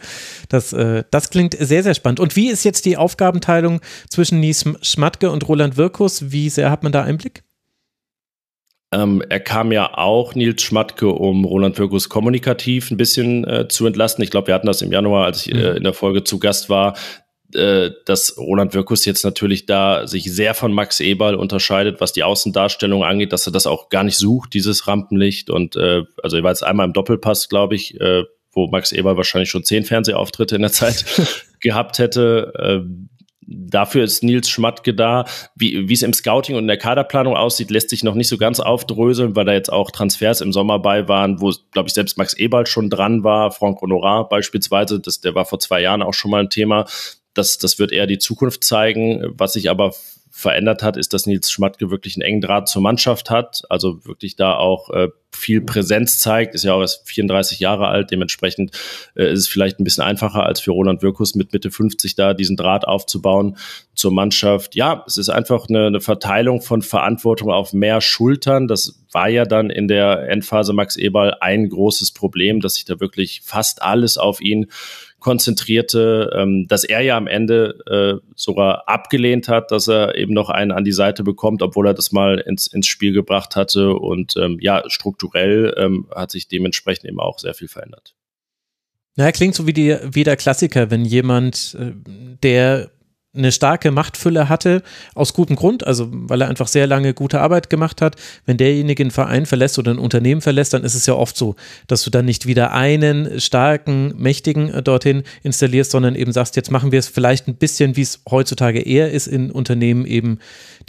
Das, 0.50 0.74
äh, 0.74 1.04
das 1.12 1.30
klingt 1.30 1.56
sehr, 1.58 1.82
sehr 1.82 1.94
spannend. 1.94 2.20
Und 2.20 2.36
wie 2.36 2.50
ist 2.50 2.66
jetzt 2.66 2.86
die 2.86 2.98
Aufgabenteilung 2.98 3.80
zwischen 4.10 4.40
Nies 4.42 4.66
Schmatke 4.82 5.32
und 5.32 5.48
Roland 5.48 5.78
Wirkus? 5.78 6.32
Wie 6.32 6.50
sehr 6.50 6.70
hat 6.70 6.84
man 6.84 6.92
da 6.92 7.04
Einblick? 7.04 7.44
Ähm, 8.94 9.24
er 9.28 9.40
kam 9.40 9.72
ja 9.72 9.98
auch, 9.98 10.36
Nils 10.36 10.62
Schmatke, 10.62 11.08
um 11.08 11.46
Roland 11.46 11.80
Wirkus 11.80 12.10
kommunikativ 12.10 12.92
ein 12.92 12.98
bisschen 12.98 13.44
äh, 13.46 13.68
zu 13.68 13.88
entlasten. 13.88 14.24
Ich 14.24 14.30
glaube, 14.30 14.48
wir 14.48 14.54
hatten 14.54 14.68
das 14.68 14.82
im 14.82 14.92
Januar, 14.92 15.26
als 15.26 15.48
ich 15.48 15.54
äh, 15.54 15.72
mhm. 15.72 15.78
in 15.78 15.84
der 15.84 15.94
Folge 15.94 16.24
zu 16.24 16.38
Gast 16.38 16.70
war. 16.70 16.96
Äh, 17.56 17.92
dass 18.06 18.38
Roland 18.38 18.74
Wirkus 18.74 19.06
jetzt 19.06 19.24
natürlich 19.24 19.66
da 19.66 20.08
sich 20.08 20.32
sehr 20.32 20.54
von 20.54 20.74
Max 20.74 21.00
Eberl 21.00 21.36
unterscheidet, 21.36 22.02
was 22.02 22.14
die 22.14 22.24
Außendarstellung 22.24 23.04
angeht, 23.04 23.34
dass 23.34 23.48
er 23.48 23.52
das 23.52 23.68
auch 23.68 23.90
gar 23.90 24.04
nicht 24.04 24.18
sucht, 24.18 24.54
dieses 24.54 24.88
Rampenlicht. 24.88 25.50
Und 25.50 25.76
äh, 25.76 26.04
also 26.22 26.38
er 26.38 26.44
war 26.44 26.52
jetzt 26.52 26.64
einmal 26.64 26.88
im 26.88 26.94
Doppelpass, 26.94 27.50
glaube 27.50 27.76
ich, 27.76 28.00
äh, 28.00 28.24
wo 28.52 28.68
Max 28.68 28.92
Eberl 28.92 29.18
wahrscheinlich 29.18 29.50
schon 29.50 29.64
zehn 29.64 29.84
Fernsehauftritte 29.84 30.56
in 30.56 30.62
der 30.62 30.72
Zeit 30.72 31.06
gehabt 31.60 32.00
hätte. 32.00 32.54
Äh, 32.56 33.14
Dafür 33.48 34.04
ist 34.04 34.24
Nils 34.24 34.50
Schmatke 34.50 34.94
da. 34.94 35.26
Wie, 35.56 35.88
wie 35.90 35.94
es 35.94 36.02
im 36.02 36.14
Scouting 36.14 36.56
und 36.56 36.64
in 36.64 36.68
der 36.68 36.78
Kaderplanung 36.78 37.36
aussieht, 37.36 37.72
lässt 37.72 37.90
sich 37.90 38.04
noch 38.04 38.16
nicht 38.16 38.28
so 38.28 38.38
ganz 38.38 38.60
aufdröseln, 38.60 39.36
weil 39.36 39.46
da 39.46 39.54
jetzt 39.54 39.72
auch 39.72 39.92
Transfers 39.92 40.42
im 40.42 40.54
Sommer 40.54 40.80
bei 40.80 41.08
waren, 41.08 41.42
wo, 41.42 41.52
glaube 41.72 41.88
ich, 41.88 41.94
selbst 41.94 42.18
Max 42.18 42.34
Eberl 42.34 42.66
schon 42.66 42.90
dran 42.90 43.24
war. 43.24 43.52
Franck 43.52 43.82
Honorar 43.82 44.30
beispielsweise, 44.30 45.00
das, 45.00 45.22
der 45.22 45.36
war 45.36 45.46
vor 45.46 45.60
zwei 45.60 45.82
Jahren 45.82 46.02
auch 46.02 46.14
schon 46.14 46.32
mal 46.32 46.42
ein 46.42 46.50
Thema. 46.50 46.86
Das, 47.34 47.58
das 47.58 47.80
wird 47.80 47.92
eher 47.92 48.08
die 48.08 48.20
Zukunft 48.20 48.64
zeigen. 48.64 49.24
Was 49.38 49.54
sich 49.54 49.70
aber 49.70 49.94
verändert 50.36 50.82
hat, 50.82 50.98
ist, 50.98 51.14
dass 51.14 51.28
Nils 51.28 51.52
Schmatke 51.52 51.92
wirklich 51.92 52.16
einen 52.16 52.24
engen 52.24 52.42
Draht 52.42 52.68
zur 52.68 52.82
Mannschaft 52.82 53.30
hat, 53.30 53.62
also 53.70 54.04
wirklich 54.04 54.36
da 54.36 54.56
auch 54.56 54.90
äh, 54.90 55.10
viel 55.32 55.62
Präsenz 55.62 56.18
zeigt, 56.18 56.56
ist 56.56 56.64
ja 56.64 56.74
auch 56.74 56.82
erst 56.82 57.08
34 57.08 57.60
Jahre 57.60 57.88
alt, 57.88 58.10
dementsprechend 58.10 58.72
äh, 59.16 59.32
ist 59.32 59.42
es 59.42 59.48
vielleicht 59.48 59.80
ein 59.80 59.84
bisschen 59.84 60.04
einfacher 60.04 60.44
als 60.44 60.60
für 60.60 60.72
Roland 60.72 61.04
Wirkus 61.04 61.36
mit 61.36 61.54
Mitte 61.54 61.70
50 61.70 62.16
da 62.16 62.34
diesen 62.34 62.58
Draht 62.58 62.86
aufzubauen 62.86 63.58
zur 63.94 64.12
Mannschaft. 64.12 64.74
Ja, 64.74 65.04
es 65.06 65.18
ist 65.18 65.30
einfach 65.30 65.70
eine, 65.70 65.86
eine 65.86 66.02
Verteilung 66.02 66.62
von 66.62 66.82
Verantwortung 66.82 67.52
auf 67.52 67.72
mehr 67.72 68.02
Schultern. 68.02 68.68
Das 68.68 69.04
war 69.12 69.30
ja 69.30 69.46
dann 69.46 69.70
in 69.70 69.88
der 69.88 70.30
Endphase 70.30 70.74
Max 70.74 70.96
Eberl 70.96 71.36
ein 71.42 71.70
großes 71.70 72.12
Problem, 72.12 72.60
dass 72.60 72.76
sich 72.76 72.86
da 72.86 73.00
wirklich 73.00 73.42
fast 73.44 73.84
alles 73.84 74.18
auf 74.18 74.42
ihn 74.42 74.66
konzentrierte, 75.24 76.30
ähm, 76.36 76.68
dass 76.68 76.84
er 76.84 77.02
ja 77.02 77.18
am 77.18 77.28
Ende 77.28 77.80
äh, 77.88 78.28
sogar 78.36 78.88
abgelehnt 78.88 79.48
hat, 79.48 79.72
dass 79.72 79.88
er 79.88 80.16
eben 80.16 80.34
noch 80.34 80.50
einen 80.50 80.72
an 80.72 80.84
die 80.84 80.92
Seite 80.92 81.24
bekommt, 81.24 81.64
obwohl 81.64 81.88
er 81.88 81.94
das 81.94 82.12
mal 82.12 82.40
ins, 82.40 82.68
ins 82.68 82.88
Spiel 82.88 83.14
gebracht 83.14 83.56
hatte. 83.56 83.94
Und 83.94 84.36
ähm, 84.38 84.58
ja, 84.62 84.84
strukturell 84.88 85.74
ähm, 85.78 86.08
hat 86.14 86.30
sich 86.30 86.48
dementsprechend 86.48 87.06
eben 87.06 87.20
auch 87.20 87.40
sehr 87.40 87.54
viel 87.54 87.70
verändert. 87.70 88.14
Ja, 89.16 89.32
klingt 89.32 89.56
so 89.56 89.66
wie, 89.66 89.74
die, 89.74 89.96
wie 90.04 90.24
der 90.24 90.38
Klassiker, 90.38 90.92
wenn 90.92 91.06
jemand, 91.06 91.78
äh, 91.80 91.94
der 92.44 92.92
eine 93.36 93.52
starke 93.52 93.90
Machtfülle 93.90 94.48
hatte, 94.48 94.84
aus 95.16 95.34
gutem 95.34 95.56
Grund, 95.56 95.88
also 95.88 96.08
weil 96.12 96.42
er 96.42 96.50
einfach 96.50 96.68
sehr 96.68 96.86
lange 96.86 97.14
gute 97.16 97.42
Arbeit 97.42 97.70
gemacht 97.70 98.02
hat. 98.02 98.16
Wenn 98.46 98.58
derjenige 98.58 99.04
einen 99.04 99.12
Verein 99.12 99.46
verlässt 99.48 99.80
oder 99.80 99.92
ein 99.92 99.98
Unternehmen 99.98 100.42
verlässt, 100.42 100.74
dann 100.74 100.84
ist 100.84 100.94
es 100.94 101.08
ja 101.08 101.16
oft 101.16 101.36
so, 101.36 101.56
dass 101.88 102.04
du 102.04 102.12
dann 102.12 102.26
nicht 102.26 102.46
wieder 102.46 102.74
einen 102.74 103.40
starken, 103.40 104.14
mächtigen 104.18 104.70
äh, 104.70 104.84
dorthin 104.84 105.24
installierst, 105.42 105.92
sondern 105.92 106.16
eben 106.16 106.32
sagst, 106.32 106.56
jetzt 106.56 106.70
machen 106.70 106.92
wir 106.92 107.00
es 107.00 107.08
vielleicht 107.08 107.48
ein 107.48 107.56
bisschen, 107.56 107.96
wie 107.96 108.02
es 108.02 108.22
heutzutage 108.30 108.82
eher 108.82 109.12
ist 109.12 109.28
in 109.28 109.50
Unternehmen, 109.50 110.06
eben 110.06 110.38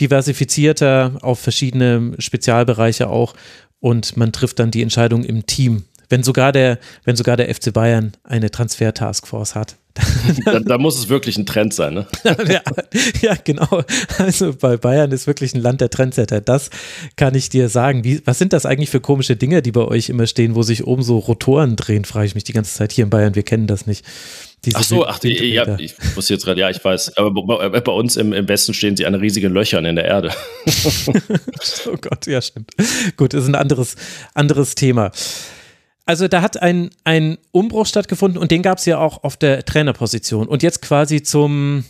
diversifizierter 0.00 1.12
auf 1.22 1.38
verschiedene 1.38 2.12
Spezialbereiche 2.18 3.08
auch 3.08 3.34
und 3.80 4.16
man 4.16 4.32
trifft 4.32 4.58
dann 4.58 4.70
die 4.70 4.82
Entscheidung 4.82 5.24
im 5.24 5.46
Team. 5.46 5.84
Wenn 6.08 6.22
sogar 6.22 6.52
der, 6.52 6.78
wenn 7.04 7.16
sogar 7.16 7.36
der 7.36 7.52
FC 7.54 7.72
Bayern 7.72 8.12
eine 8.24 8.50
Transfer-Taskforce 8.50 9.54
hat, 9.54 9.76
da, 10.44 10.58
da, 10.58 10.76
muss 10.76 10.98
es 10.98 11.08
wirklich 11.08 11.36
ein 11.36 11.46
Trend 11.46 11.72
sein, 11.72 11.94
ne? 11.94 12.06
ja, 12.24 12.62
ja, 13.22 13.36
genau. 13.44 13.84
Also 14.18 14.52
bei 14.52 14.76
Bayern 14.76 15.12
ist 15.12 15.28
wirklich 15.28 15.54
ein 15.54 15.60
Land 15.60 15.80
der 15.80 15.88
Trendsetter. 15.88 16.40
Das 16.40 16.70
kann 17.14 17.36
ich 17.36 17.48
dir 17.48 17.68
sagen. 17.68 18.02
Wie, 18.02 18.20
was 18.24 18.38
sind 18.38 18.52
das 18.52 18.66
eigentlich 18.66 18.90
für 18.90 19.00
komische 19.00 19.36
Dinge, 19.36 19.62
die 19.62 19.70
bei 19.70 19.82
euch 19.82 20.08
immer 20.08 20.26
stehen, 20.26 20.56
wo 20.56 20.62
sich 20.62 20.84
oben 20.84 21.04
so 21.04 21.18
Rotoren 21.18 21.76
drehen, 21.76 22.04
frage 22.04 22.26
ich 22.26 22.34
mich 22.34 22.42
die 22.42 22.52
ganze 22.52 22.74
Zeit 22.74 22.90
hier 22.90 23.04
in 23.04 23.10
Bayern. 23.10 23.36
Wir 23.36 23.44
kennen 23.44 23.68
das 23.68 23.86
nicht. 23.86 24.04
Diese 24.64 24.78
ach 24.78 24.82
so, 24.82 25.06
ach, 25.06 25.22
ja, 25.22 25.78
ich 25.78 25.94
wusste 26.16 26.32
jetzt 26.34 26.44
gerade, 26.44 26.60
ja, 26.60 26.70
ich 26.70 26.82
weiß. 26.82 27.16
Aber 27.16 27.30
bei, 27.30 27.80
bei 27.80 27.92
uns 27.92 28.16
im, 28.16 28.32
im, 28.32 28.48
Westen 28.48 28.74
stehen 28.74 28.96
sie 28.96 29.06
an 29.06 29.14
riesigen 29.14 29.52
Löchern 29.52 29.84
in 29.84 29.94
der 29.94 30.06
Erde. 30.06 30.32
oh 31.86 31.96
Gott, 32.00 32.26
ja, 32.26 32.40
stimmt. 32.40 32.70
Gut, 33.16 33.34
das 33.34 33.42
ist 33.42 33.48
ein 33.48 33.54
anderes, 33.54 33.94
anderes 34.32 34.74
Thema. 34.74 35.12
Also 36.06 36.28
da 36.28 36.42
hat 36.42 36.60
ein, 36.60 36.90
ein 37.04 37.38
Umbruch 37.50 37.86
stattgefunden 37.86 38.40
und 38.40 38.50
den 38.50 38.62
gab 38.62 38.78
es 38.78 38.84
ja 38.84 38.98
auch 38.98 39.24
auf 39.24 39.36
der 39.36 39.64
Trainerposition. 39.64 40.48
Und 40.48 40.62
jetzt 40.62 40.82
quasi 40.82 41.22
zum 41.22 41.84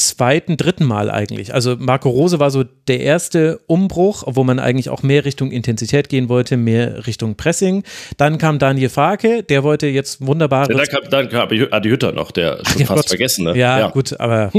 zweiten, 0.00 0.56
dritten 0.56 0.84
Mal 0.84 1.10
eigentlich. 1.10 1.52
Also 1.54 1.76
Marco 1.78 2.08
Rose 2.08 2.40
war 2.40 2.50
so 2.50 2.64
der 2.64 3.00
erste 3.00 3.58
Umbruch, 3.66 4.24
wo 4.26 4.44
man 4.44 4.58
eigentlich 4.58 4.88
auch 4.88 5.02
mehr 5.02 5.24
Richtung 5.24 5.50
Intensität 5.50 6.08
gehen 6.08 6.28
wollte, 6.28 6.56
mehr 6.56 7.06
Richtung 7.06 7.36
Pressing. 7.36 7.84
Dann 8.16 8.38
kam 8.38 8.58
Daniel 8.58 8.88
Farke, 8.88 9.42
der 9.42 9.62
wollte 9.62 9.86
jetzt 9.88 10.24
wunderbar. 10.26 10.70
Ja, 10.70 10.76
dann, 10.76 10.86
kam, 10.86 11.10
dann 11.10 11.28
kam 11.28 11.48
Adi 11.70 11.88
Hütter 11.88 12.12
noch, 12.12 12.30
der 12.30 12.64
schon 12.64 12.82
Ach, 12.82 12.86
fast 12.88 12.88
Gott. 12.88 13.08
vergessen. 13.08 13.44
Ne? 13.44 13.56
Ja, 13.56 13.78
ja, 13.78 13.90
gut, 13.90 14.18
aber 14.18 14.50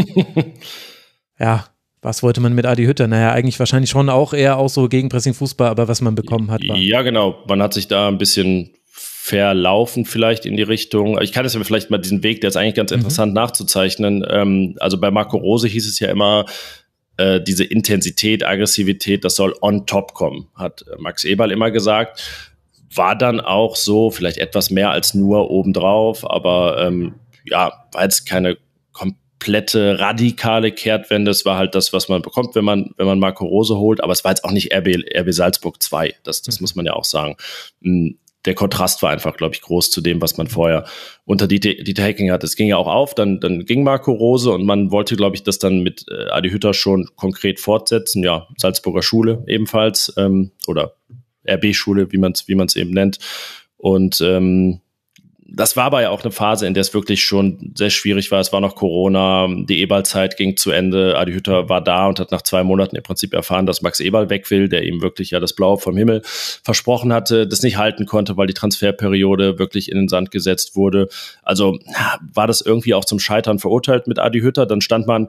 ja, 1.39 1.65
was 2.01 2.23
wollte 2.23 2.41
man 2.41 2.53
mit 2.53 2.65
Adi 2.65 2.85
Hütter? 2.85 3.07
Naja, 3.07 3.31
eigentlich 3.31 3.59
wahrscheinlich 3.59 3.91
schon 3.91 4.09
auch 4.09 4.33
eher 4.33 4.57
auch 4.57 4.69
so 4.69 4.87
Gegenpressing-Fußball, 4.87 5.69
aber 5.69 5.87
was 5.87 6.01
man 6.01 6.15
bekommen 6.15 6.49
hat. 6.49 6.61
War. 6.67 6.75
Ja, 6.75 7.03
genau. 7.03 7.43
Man 7.47 7.61
hat 7.61 7.73
sich 7.73 7.87
da 7.87 8.07
ein 8.07 8.17
bisschen 8.17 8.73
verlaufen 8.91 10.05
vielleicht 10.05 10.47
in 10.47 10.57
die 10.57 10.63
Richtung. 10.63 11.21
Ich 11.21 11.31
kann 11.31 11.45
es 11.45 11.53
ja 11.53 11.63
vielleicht 11.63 11.91
mal 11.91 11.99
diesen 11.99 12.23
Weg, 12.23 12.41
der 12.41 12.47
ist 12.49 12.57
eigentlich 12.57 12.73
ganz 12.73 12.89
mhm. 12.89 12.97
interessant 12.97 13.33
nachzuzeichnen. 13.35 14.25
Ähm, 14.27 14.75
also 14.79 14.99
bei 14.99 15.11
Marco 15.11 15.37
Rose 15.37 15.67
hieß 15.67 15.87
es 15.87 15.99
ja 15.99 16.09
immer, 16.09 16.45
äh, 17.17 17.39
diese 17.39 17.63
Intensität, 17.63 18.43
Aggressivität, 18.43 19.23
das 19.23 19.35
soll 19.35 19.55
on 19.61 19.85
top 19.85 20.15
kommen, 20.15 20.47
hat 20.55 20.83
Max 20.97 21.23
Eberl 21.23 21.51
immer 21.51 21.69
gesagt. 21.69 22.19
War 22.95 23.15
dann 23.15 23.39
auch 23.39 23.75
so, 23.75 24.09
vielleicht 24.09 24.37
etwas 24.37 24.71
mehr 24.71 24.89
als 24.89 25.13
nur 25.13 25.51
obendrauf, 25.51 26.29
aber 26.29 26.83
ähm, 26.85 27.13
ja, 27.45 27.71
war 27.91 28.03
jetzt 28.03 28.25
keine 28.25 28.57
komplette 29.41 29.99
radikale 29.99 30.71
Kehrtwende. 30.71 31.31
Es 31.31 31.45
war 31.45 31.57
halt 31.57 31.73
das, 31.73 31.93
was 31.93 32.09
man 32.09 32.21
bekommt, 32.21 32.53
wenn 32.53 32.63
man, 32.63 32.91
wenn 32.97 33.07
man 33.07 33.17
Marco 33.17 33.43
Rose 33.43 33.75
holt, 33.75 34.03
aber 34.03 34.13
es 34.13 34.23
war 34.23 34.31
jetzt 34.31 34.43
auch 34.43 34.51
nicht 34.51 34.71
RB, 34.71 35.03
RB 35.17 35.33
Salzburg 35.33 35.81
2. 35.81 36.13
Das, 36.23 36.43
das 36.43 36.59
mhm. 36.59 36.63
muss 36.63 36.75
man 36.75 36.85
ja 36.85 36.93
auch 36.93 37.05
sagen. 37.05 37.37
Hm, 37.81 38.19
der 38.45 38.53
Kontrast 38.53 39.01
war 39.01 39.09
einfach, 39.09 39.37
glaube 39.37 39.55
ich, 39.55 39.61
groß 39.61 39.89
zu 39.89 40.01
dem, 40.01 40.21
was 40.21 40.37
man 40.37 40.47
vorher 40.47 40.85
unter 41.25 41.47
Dieter, 41.47 41.73
Dieter 41.73 42.03
Hecking 42.03 42.31
hat. 42.31 42.43
Es 42.43 42.55
ging 42.55 42.67
ja 42.67 42.77
auch 42.77 42.87
auf, 42.87 43.15
dann, 43.15 43.39
dann 43.39 43.65
ging 43.65 43.83
Marco 43.83 44.11
Rose 44.11 44.51
und 44.51 44.63
man 44.63 44.91
wollte, 44.91 45.15
glaube 45.15 45.35
ich, 45.35 45.43
das 45.43 45.57
dann 45.57 45.81
mit 45.81 46.05
äh, 46.11 46.29
Adi 46.29 46.51
Hütter 46.51 46.75
schon 46.75 47.09
konkret 47.15 47.59
fortsetzen. 47.59 48.23
Ja, 48.23 48.47
Salzburger 48.57 49.01
Schule 49.01 49.43
ebenfalls 49.47 50.13
ähm, 50.17 50.51
oder 50.67 50.95
RB-Schule, 51.47 52.11
wie 52.11 52.17
man 52.17 52.33
es 52.33 52.47
wie 52.47 52.55
man's 52.55 52.75
eben 52.75 52.91
nennt. 52.91 53.17
Und 53.77 54.21
ähm, 54.21 54.81
das 55.53 55.75
war 55.75 55.85
aber 55.85 56.01
ja 56.01 56.09
auch 56.09 56.23
eine 56.23 56.31
Phase, 56.31 56.65
in 56.65 56.73
der 56.73 56.81
es 56.81 56.93
wirklich 56.93 57.23
schon 57.23 57.73
sehr 57.75 57.89
schwierig 57.89 58.31
war. 58.31 58.39
Es 58.39 58.53
war 58.53 58.61
noch 58.61 58.75
Corona, 58.75 59.47
die 59.49 59.79
Eberl-Zeit 59.81 60.37
ging 60.37 60.55
zu 60.55 60.71
Ende. 60.71 61.17
Adi 61.17 61.33
Hütter 61.33 61.67
war 61.67 61.81
da 61.81 62.07
und 62.07 62.19
hat 62.19 62.31
nach 62.31 62.41
zwei 62.41 62.63
Monaten 62.63 62.95
im 62.95 63.03
Prinzip 63.03 63.33
erfahren, 63.33 63.65
dass 63.65 63.81
Max 63.81 63.99
Eberl 63.99 64.29
weg 64.29 64.49
will, 64.49 64.69
der 64.69 64.83
ihm 64.83 65.01
wirklich 65.01 65.31
ja 65.31 65.41
das 65.41 65.53
Blaue 65.53 65.77
vom 65.77 65.97
Himmel 65.97 66.21
versprochen 66.23 67.11
hatte, 67.11 67.47
das 67.47 67.63
nicht 67.63 67.77
halten 67.77 68.05
konnte, 68.05 68.37
weil 68.37 68.47
die 68.47 68.53
Transferperiode 68.53 69.59
wirklich 69.59 69.91
in 69.91 69.97
den 69.97 70.07
Sand 70.07 70.31
gesetzt 70.31 70.75
wurde. 70.75 71.09
Also 71.43 71.77
war 72.33 72.47
das 72.47 72.61
irgendwie 72.61 72.93
auch 72.93 73.05
zum 73.05 73.19
Scheitern 73.19 73.59
verurteilt 73.59 74.07
mit 74.07 74.19
Adi 74.19 74.39
Hütter. 74.39 74.65
Dann 74.65 74.79
stand 74.79 75.05
man 75.05 75.27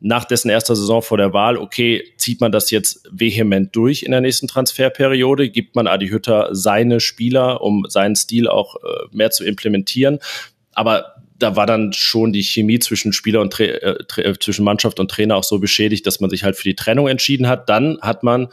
nach 0.00 0.24
dessen 0.24 0.50
erster 0.50 0.76
Saison 0.76 1.00
vor 1.00 1.16
der 1.16 1.32
Wahl, 1.32 1.56
okay, 1.56 2.04
zieht 2.18 2.40
man 2.40 2.52
das 2.52 2.70
jetzt 2.70 3.08
vehement 3.10 3.74
durch 3.74 4.02
in 4.02 4.10
der 4.10 4.20
nächsten 4.20 4.46
Transferperiode? 4.46 5.48
Gibt 5.50 5.74
man 5.74 5.86
Adi 5.86 6.08
Hütter 6.08 6.50
seine 6.52 7.00
Spieler, 7.00 7.62
um 7.62 7.86
seinen 7.88 8.14
Stil 8.14 8.48
auch 8.48 8.76
äh, 8.76 9.06
mehr 9.12 9.30
zu 9.30 9.44
implementieren? 9.44 10.18
Aber 10.72 11.14
da 11.38 11.56
war 11.56 11.66
dann 11.66 11.92
schon 11.92 12.32
die 12.32 12.42
Chemie 12.42 12.78
zwischen 12.78 13.12
Spieler 13.12 13.40
und 13.40 13.52
Tra 13.52 13.64
äh, 13.64 14.20
äh, 14.20 14.38
zwischen 14.38 14.64
Mannschaft 14.64 15.00
und 15.00 15.10
Trainer 15.10 15.36
auch 15.36 15.44
so 15.44 15.58
beschädigt, 15.58 16.06
dass 16.06 16.20
man 16.20 16.30
sich 16.30 16.44
halt 16.44 16.56
für 16.56 16.64
die 16.64 16.76
Trennung 16.76 17.08
entschieden 17.08 17.48
hat. 17.48 17.68
Dann 17.68 17.98
hat 18.02 18.22
man 18.22 18.48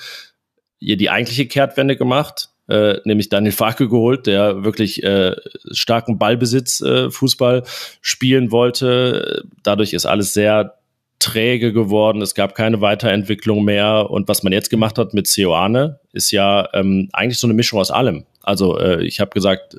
hier 0.80 0.98
die 0.98 1.10
eigentliche 1.10 1.46
Kehrtwende 1.46 1.96
gemacht, 1.96 2.50
äh, 2.68 2.98
nämlich 3.06 3.30
Daniel 3.30 3.54
Farke 3.54 3.88
geholt, 3.88 4.28
der 4.28 4.64
wirklich 4.64 5.04
äh, 5.04 5.36
starken 5.72 6.18
Ballbesitz 6.18 6.82
äh, 6.82 7.10
Fußball 7.10 7.64
spielen 8.02 8.52
wollte. 8.52 9.46
Dadurch 9.64 9.94
ist 9.94 10.06
alles 10.06 10.34
sehr 10.34 10.78
träge 11.24 11.72
geworden, 11.72 12.22
es 12.22 12.36
gab 12.36 12.54
keine 12.54 12.82
Weiterentwicklung 12.82 13.64
mehr. 13.64 14.10
Und 14.10 14.28
was 14.28 14.44
man 14.44 14.52
jetzt 14.52 14.70
gemacht 14.70 14.98
hat 14.98 15.14
mit 15.14 15.28
Seoane, 15.28 16.00
ist 16.12 16.32
ja 16.32 16.68
ähm, 16.74 17.10
eigentlich 17.14 17.40
so 17.40 17.48
eine 17.48 17.54
Mischung 17.54 17.80
aus 17.80 17.92
allem. 17.92 18.26
Also 18.42 18.78
äh, 18.78 19.04
ich 19.06 19.20
habe 19.22 19.32
gesagt, 19.32 19.78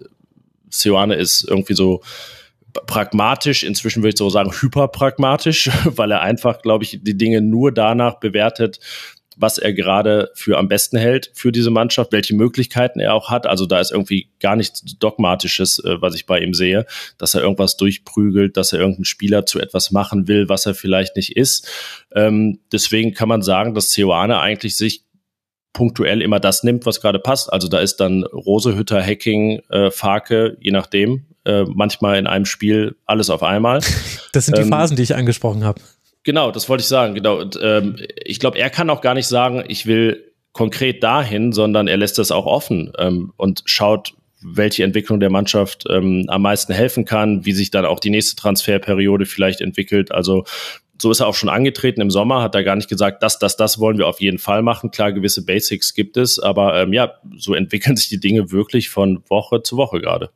Seoane 0.70 1.14
ist 1.14 1.44
irgendwie 1.46 1.74
so 1.74 2.00
pragmatisch, 2.86 3.62
inzwischen 3.62 4.02
würde 4.02 4.10
ich 4.10 4.18
so 4.18 4.30
sagen 4.30 4.52
hyperpragmatisch, 4.52 5.70
weil 5.84 6.10
er 6.10 6.22
einfach, 6.22 6.62
glaube 6.62 6.84
ich, 6.84 7.00
die 7.02 7.16
Dinge 7.16 7.42
nur 7.42 7.72
danach 7.72 8.18
bewertet, 8.20 8.80
was 9.36 9.58
er 9.58 9.72
gerade 9.72 10.30
für 10.34 10.58
am 10.58 10.68
besten 10.68 10.96
hält 10.96 11.30
für 11.34 11.52
diese 11.52 11.70
Mannschaft, 11.70 12.12
welche 12.12 12.34
Möglichkeiten 12.34 13.00
er 13.00 13.14
auch 13.14 13.30
hat. 13.30 13.46
Also 13.46 13.66
da 13.66 13.80
ist 13.80 13.92
irgendwie 13.92 14.28
gar 14.40 14.56
nichts 14.56 14.82
Dogmatisches, 14.98 15.78
äh, 15.80 16.00
was 16.00 16.14
ich 16.14 16.26
bei 16.26 16.40
ihm 16.40 16.54
sehe, 16.54 16.86
dass 17.18 17.34
er 17.34 17.42
irgendwas 17.42 17.76
durchprügelt, 17.76 18.56
dass 18.56 18.72
er 18.72 18.80
irgendeinen 18.80 19.04
Spieler 19.04 19.46
zu 19.46 19.60
etwas 19.60 19.90
machen 19.90 20.28
will, 20.28 20.48
was 20.48 20.66
er 20.66 20.74
vielleicht 20.74 21.16
nicht 21.16 21.36
ist. 21.36 21.68
Ähm, 22.14 22.60
deswegen 22.72 23.14
kann 23.14 23.28
man 23.28 23.42
sagen, 23.42 23.74
dass 23.74 23.90
Ceoane 23.90 24.40
eigentlich 24.40 24.76
sich 24.76 25.04
punktuell 25.72 26.22
immer 26.22 26.40
das 26.40 26.62
nimmt, 26.62 26.86
was 26.86 27.00
gerade 27.00 27.18
passt. 27.18 27.52
Also 27.52 27.68
da 27.68 27.80
ist 27.80 27.96
dann 27.96 28.24
Rosehütter, 28.24 29.02
Hacking, 29.02 29.60
äh, 29.68 29.90
Farke, 29.90 30.56
je 30.60 30.70
nachdem, 30.70 31.26
äh, 31.44 31.64
manchmal 31.64 32.18
in 32.18 32.26
einem 32.26 32.46
Spiel 32.46 32.96
alles 33.04 33.28
auf 33.28 33.42
einmal. 33.42 33.80
Das 34.32 34.46
sind 34.46 34.58
die 34.58 34.62
ähm, 34.62 34.68
Phasen, 34.68 34.96
die 34.96 35.04
ich 35.04 35.14
angesprochen 35.14 35.62
habe. 35.62 35.80
Genau, 36.24 36.50
das 36.50 36.68
wollte 36.68 36.80
ich 36.80 36.88
sagen, 36.88 37.14
genau. 37.14 37.38
Und 37.38 37.58
ähm, 37.62 37.96
ich 38.24 38.40
glaube, 38.40 38.58
er 38.58 38.70
kann 38.70 38.90
auch 38.90 39.02
gar 39.02 39.14
nicht 39.14 39.28
sagen, 39.28 39.62
ich 39.68 39.86
will 39.86 40.32
konkret 40.52 41.02
dahin, 41.02 41.52
sondern 41.52 41.86
er 41.86 41.98
lässt 41.98 42.18
das 42.18 42.30
auch 42.30 42.46
offen 42.46 42.92
ähm, 42.98 43.32
und 43.36 43.62
schaut, 43.66 44.14
welche 44.40 44.84
Entwicklung 44.84 45.20
der 45.20 45.30
Mannschaft 45.30 45.84
ähm, 45.88 46.24
am 46.28 46.42
meisten 46.42 46.72
helfen 46.72 47.04
kann, 47.04 47.44
wie 47.44 47.52
sich 47.52 47.70
dann 47.70 47.84
auch 47.84 48.00
die 48.00 48.10
nächste 48.10 48.36
Transferperiode 48.36 49.26
vielleicht 49.26 49.60
entwickelt. 49.60 50.12
Also 50.12 50.44
so 51.00 51.10
ist 51.10 51.20
er 51.20 51.26
auch 51.26 51.34
schon 51.34 51.48
angetreten 51.48 52.00
im 52.00 52.10
Sommer, 52.10 52.42
hat 52.42 52.54
er 52.54 52.62
gar 52.62 52.76
nicht 52.76 52.88
gesagt, 52.88 53.22
das, 53.22 53.38
das, 53.38 53.56
das 53.56 53.78
wollen 53.78 53.98
wir 53.98 54.06
auf 54.06 54.20
jeden 54.20 54.38
Fall 54.38 54.62
machen. 54.62 54.90
Klar, 54.90 55.12
gewisse 55.12 55.44
Basics 55.44 55.94
gibt 55.94 56.16
es, 56.16 56.38
aber 56.38 56.80
ähm, 56.80 56.92
ja, 56.92 57.14
so 57.36 57.54
entwickeln 57.54 57.96
sich 57.96 58.08
die 58.08 58.20
Dinge 58.20 58.50
wirklich 58.50 58.90
von 58.90 59.22
Woche 59.28 59.62
zu 59.62 59.76
Woche 59.76 60.00
gerade. 60.00 60.30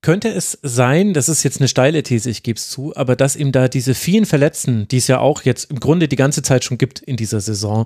Könnte 0.00 0.28
es 0.28 0.56
sein, 0.62 1.12
das 1.12 1.28
ist 1.28 1.42
jetzt 1.42 1.60
eine 1.60 1.66
steile 1.66 2.04
These, 2.04 2.30
ich 2.30 2.44
gebe 2.44 2.56
es 2.56 2.70
zu, 2.70 2.94
aber 2.94 3.16
dass 3.16 3.34
ihm 3.34 3.50
da 3.50 3.66
diese 3.66 3.94
vielen 3.94 4.26
Verletzten, 4.26 4.86
die 4.86 4.98
es 4.98 5.08
ja 5.08 5.18
auch 5.18 5.42
jetzt 5.42 5.72
im 5.72 5.80
Grunde 5.80 6.06
die 6.06 6.14
ganze 6.14 6.40
Zeit 6.42 6.62
schon 6.62 6.78
gibt 6.78 7.00
in 7.00 7.16
dieser 7.16 7.40
Saison, 7.40 7.84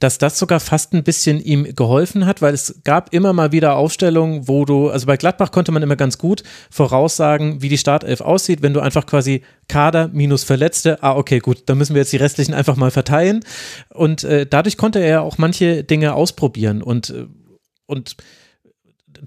dass 0.00 0.18
das 0.18 0.36
sogar 0.36 0.58
fast 0.58 0.94
ein 0.94 1.04
bisschen 1.04 1.40
ihm 1.40 1.76
geholfen 1.76 2.26
hat, 2.26 2.42
weil 2.42 2.54
es 2.54 2.80
gab 2.82 3.14
immer 3.14 3.32
mal 3.32 3.52
wieder 3.52 3.76
Aufstellungen, 3.76 4.48
wo 4.48 4.64
du, 4.64 4.90
also 4.90 5.06
bei 5.06 5.16
Gladbach 5.16 5.52
konnte 5.52 5.70
man 5.70 5.84
immer 5.84 5.94
ganz 5.94 6.18
gut 6.18 6.42
voraussagen, 6.70 7.62
wie 7.62 7.68
die 7.68 7.78
Startelf 7.78 8.20
aussieht, 8.20 8.60
wenn 8.60 8.74
du 8.74 8.80
einfach 8.80 9.06
quasi 9.06 9.42
Kader 9.68 10.08
minus 10.08 10.42
Verletzte, 10.42 11.04
ah 11.04 11.14
okay, 11.14 11.38
gut, 11.38 11.62
dann 11.66 11.78
müssen 11.78 11.94
wir 11.94 12.02
jetzt 12.02 12.12
die 12.12 12.16
restlichen 12.16 12.52
einfach 12.54 12.74
mal 12.74 12.90
verteilen. 12.90 13.44
Und 13.90 14.24
äh, 14.24 14.44
dadurch 14.44 14.76
konnte 14.76 14.98
er 14.98 15.22
auch 15.22 15.38
manche 15.38 15.84
Dinge 15.84 16.14
ausprobieren 16.14 16.82
und, 16.82 17.10
äh, 17.10 17.26
und 17.86 18.16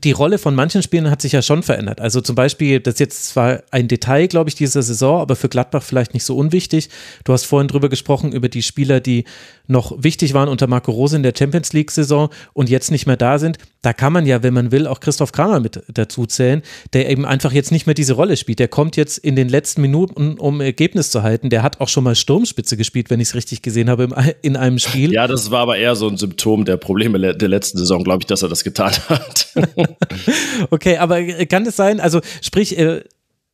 die 0.04 0.12
Rolle 0.12 0.38
von 0.38 0.54
manchen 0.54 0.84
Spielern 0.84 1.10
hat 1.10 1.22
sich 1.22 1.32
ja 1.32 1.42
schon 1.42 1.64
verändert. 1.64 2.02
Also 2.02 2.22
zum 2.22 2.36
Beispiel, 2.36 2.80
das 2.80 2.96
ist 2.96 3.00
jetzt 3.00 3.26
zwar 3.30 3.64
ein 3.72 3.88
Detail, 3.88 4.28
glaube 4.28 4.50
ich, 4.50 4.56
dieser 4.56 4.84
Saison, 4.84 5.22
aber 5.22 5.36
für 5.36 5.50
Gladbach 5.50 5.82
vielleicht 5.82 6.14
nicht 6.14 6.24
so 6.24 6.36
unwichtig. 6.38 6.90
Du 7.24 7.34
hast 7.34 7.46
vorhin 7.46 7.68
drüber 7.68 7.90
gesprochen, 7.90 8.32
über 8.32 8.50
die 8.50 8.62
Spieler, 8.62 9.00
die 9.00 9.24
noch 9.68 9.96
wichtig 10.02 10.34
waren 10.34 10.50
unter 10.50 10.68
Marco 10.68 10.92
Rose 10.92 11.16
in 11.16 11.24
der 11.24 11.34
Champions 11.38 11.74
League-Saison 11.74 12.30
und 12.54 12.70
jetzt 12.70 12.92
nicht 12.92 13.08
mehr 13.08 13.18
da 13.18 13.40
sind. 13.40 13.58
Da 13.82 13.94
kann 13.94 14.14
man 14.14 14.26
ja, 14.26 14.44
wenn 14.44 14.54
man 14.54 14.72
will, 14.72 14.88
auch 14.88 15.00
Christoph 15.00 15.32
Kramer 15.32 15.60
mit 15.60 15.84
dazu 15.88 16.26
zählen, 16.26 16.62
der 16.94 17.10
eben 17.10 17.26
einfach 17.26 17.52
jetzt 17.52 17.72
nicht 17.72 17.86
mehr 17.86 17.96
diese 17.96 18.14
Rolle 18.14 18.38
spielt. 18.38 18.60
Der 18.60 18.68
kommt 18.68 18.98
jetzt 18.98 19.18
in 19.18 19.36
den 19.36 19.50
letzten 19.50 19.82
Minuten, 19.82 20.38
um 20.38 20.62
Ergebnis 20.62 21.12
zu 21.12 21.24
halten. 21.24 21.50
Der 21.50 21.64
hat 21.64 21.82
auch 21.82 21.90
schon 21.90 22.04
mal 22.04 22.16
Sturmspitze 22.16 22.78
gespielt, 22.78 23.10
wenn 23.10 23.20
ich 23.20 23.30
es 23.30 23.36
richtig 23.36 23.62
gesehen 23.62 23.90
habe, 23.90 24.10
in 24.42 24.56
einem 24.56 24.80
Spiel. 24.80 25.12
Ja, 25.12 25.28
das 25.28 25.52
war 25.52 25.62
aber 25.62 25.78
eher 25.78 25.96
so 25.96 26.08
ein 26.08 26.18
Symptom 26.18 26.66
der 26.66 26.78
Probleme 26.78 27.36
der 27.36 27.50
letzten 27.50 27.78
Saison, 27.78 28.04
glaube 28.04 28.22
ich, 28.22 28.28
dass 28.28 28.44
er 28.44 28.50
das 28.50 28.64
getan 28.64 28.94
hat. 29.10 29.48
okay, 30.70 30.98
aber 30.98 31.24
kann 31.46 31.66
es 31.66 31.76
sein, 31.76 32.00
also 32.00 32.22
sprich, 32.42 32.78
äh, 32.78 33.04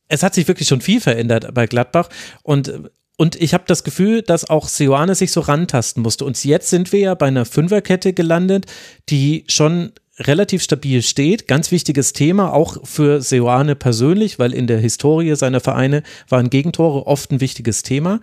es 0.08 0.22
hat 0.22 0.34
sich 0.34 0.48
wirklich 0.48 0.68
schon 0.68 0.80
viel 0.80 1.00
verändert 1.00 1.52
bei 1.54 1.66
Gladbach 1.66 2.08
und 2.42 2.90
und 3.16 3.36
ich 3.40 3.54
habe 3.54 3.62
das 3.66 3.84
Gefühl, 3.84 4.22
dass 4.22 4.50
auch 4.50 4.66
Seoane 4.66 5.14
sich 5.14 5.30
so 5.30 5.40
rantasten 5.40 6.02
musste. 6.02 6.24
Und 6.24 6.42
jetzt 6.44 6.68
sind 6.68 6.92
wir 6.92 6.98
ja 6.98 7.14
bei 7.14 7.26
einer 7.26 7.44
Fünferkette 7.44 8.12
gelandet, 8.12 8.66
die 9.08 9.44
schon 9.46 9.92
relativ 10.18 10.62
stabil 10.62 11.02
steht. 11.02 11.46
Ganz 11.46 11.70
wichtiges 11.70 12.12
Thema, 12.12 12.52
auch 12.52 12.76
für 12.84 13.20
Seoane 13.20 13.76
persönlich, 13.76 14.38
weil 14.38 14.52
in 14.52 14.66
der 14.66 14.78
Historie 14.78 15.34
seiner 15.36 15.60
Vereine 15.60 16.02
waren 16.28 16.50
Gegentore 16.50 17.06
oft 17.06 17.30
ein 17.30 17.40
wichtiges 17.40 17.82
Thema. 17.84 18.20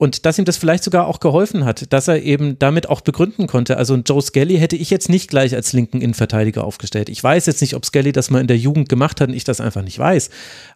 Und 0.00 0.24
dass 0.24 0.38
ihm 0.38 0.46
das 0.46 0.56
vielleicht 0.56 0.82
sogar 0.82 1.06
auch 1.06 1.20
geholfen 1.20 1.66
hat, 1.66 1.92
dass 1.92 2.08
er 2.08 2.22
eben 2.22 2.58
damit 2.58 2.88
auch 2.88 3.02
begründen 3.02 3.46
konnte. 3.46 3.76
Also 3.76 3.96
Joe 3.96 4.22
Skelly 4.22 4.56
hätte 4.56 4.74
ich 4.74 4.88
jetzt 4.88 5.10
nicht 5.10 5.28
gleich 5.28 5.54
als 5.54 5.74
linken 5.74 6.00
Innenverteidiger 6.00 6.64
aufgestellt. 6.64 7.10
Ich 7.10 7.22
weiß 7.22 7.44
jetzt 7.44 7.60
nicht, 7.60 7.74
ob 7.74 7.84
Skelly 7.84 8.10
das 8.10 8.30
mal 8.30 8.40
in 8.40 8.46
der 8.46 8.56
Jugend 8.56 8.88
gemacht 8.88 9.20
hat 9.20 9.28
und 9.28 9.34
ich 9.34 9.44
das 9.44 9.60
einfach 9.60 9.82
nicht 9.82 9.98
weiß. 9.98 10.30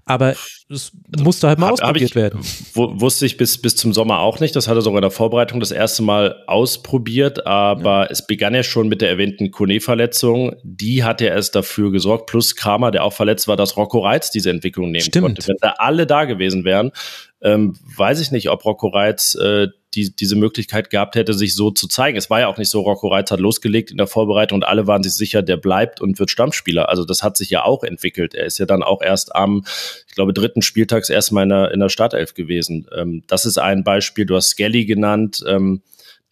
Aber 0.07 0.35
es 0.69 0.93
musste 1.19 1.49
halt 1.49 1.59
mal 1.59 1.67
hab, 1.67 1.75
ausprobiert 1.75 2.11
hab 2.11 2.11
ich, 2.11 2.14
werden. 2.14 2.40
Wusste 2.75 3.25
ich 3.25 3.37
bis, 3.37 3.61
bis 3.61 3.77
zum 3.77 3.93
Sommer 3.93 4.19
auch 4.19 4.38
nicht. 4.40 4.55
Das 4.55 4.69
hat 4.69 4.77
er 4.77 4.83
sogar 4.83 4.99
in 4.99 5.03
der 5.03 5.11
Vorbereitung 5.11 5.61
das 5.61 5.71
erste 5.71 6.03
Mal 6.03 6.43
ausprobiert. 6.47 7.47
Aber 7.47 8.05
ja. 8.05 8.11
es 8.11 8.27
begann 8.27 8.55
ja 8.55 8.62
schon 8.62 8.88
mit 8.88 9.01
der 9.01 9.09
erwähnten 9.09 9.51
Kone-Verletzung. 9.51 10.57
Die 10.62 11.05
hat 11.05 11.21
ja 11.21 11.29
erst 11.29 11.55
dafür 11.55 11.90
gesorgt, 11.90 12.27
plus 12.27 12.55
Kramer, 12.55 12.90
der 12.90 13.05
auch 13.05 13.12
verletzt 13.12 13.49
war, 13.49 13.57
dass 13.57 13.77
Rocco 13.77 14.01
Reitz 14.01 14.31
diese 14.31 14.51
Entwicklung 14.51 14.90
nehmen 14.90 15.05
Stimmt. 15.05 15.25
konnte. 15.25 15.49
Wenn 15.49 15.57
da 15.61 15.75
alle 15.79 16.07
da 16.07 16.25
gewesen 16.25 16.64
wären, 16.64 16.93
ähm, 17.40 17.77
weiß 17.97 18.21
ich 18.21 18.31
nicht, 18.31 18.51
ob 18.51 18.64
Rocco 18.64 18.88
Reitz 18.88 19.35
äh, 19.37 19.69
die, 19.94 20.14
diese 20.14 20.37
Möglichkeit 20.37 20.90
gehabt 20.90 21.14
hätte, 21.14 21.35
sich 21.35 21.54
so 21.54 21.70
zu 21.70 21.88
zeigen. 21.88 22.16
Es 22.16 22.30
war 22.30 22.40
ja 22.40 22.48
auch 22.48 22.59
nicht 22.59 22.70
so, 22.70 22.80
Rocco 22.80 23.09
Reitz 23.09 23.30
hat 23.30 23.40
losgelegt 23.40 23.90
in 23.90 23.96
der 23.96 24.07
Vorbereitung 24.07 24.57
und 24.57 24.64
alle 24.64 24.87
waren 24.87 25.02
sich 25.02 25.14
sicher, 25.14 25.42
der 25.42 25.57
bleibt 25.57 26.00
und 26.00 26.18
wird 26.18 26.30
Stammspieler. 26.30 26.88
Also 26.88 27.04
das 27.04 27.22
hat 27.22 27.37
sich 27.37 27.50
ja 27.50 27.64
auch 27.64 27.83
entwickelt. 27.85 28.35
Er 28.35 28.46
ist 28.46 28.59
ja 28.59 28.66
dann 28.66 28.83
auch 28.83 29.02
erst 29.02 29.35
am, 29.35 29.64
ich 30.09 30.14
glaube, 30.14 30.33
dritten 30.33 30.62
Spieltags 30.62 31.11
erstmal 31.11 31.44
in 31.44 31.50
der, 31.50 31.70
in 31.70 31.80
der 31.80 31.88
Startelf 31.88 32.35
gewesen. 32.35 32.87
Ähm, 32.96 33.22
das 33.26 33.44
ist 33.46 33.59
ein 33.59 33.85
Beispiel. 33.85 34.26
Du 34.26 34.37
hast 34.37 34.50
Skelly 34.50 34.85
genannt. 34.85 35.42
Ähm, 35.46 35.80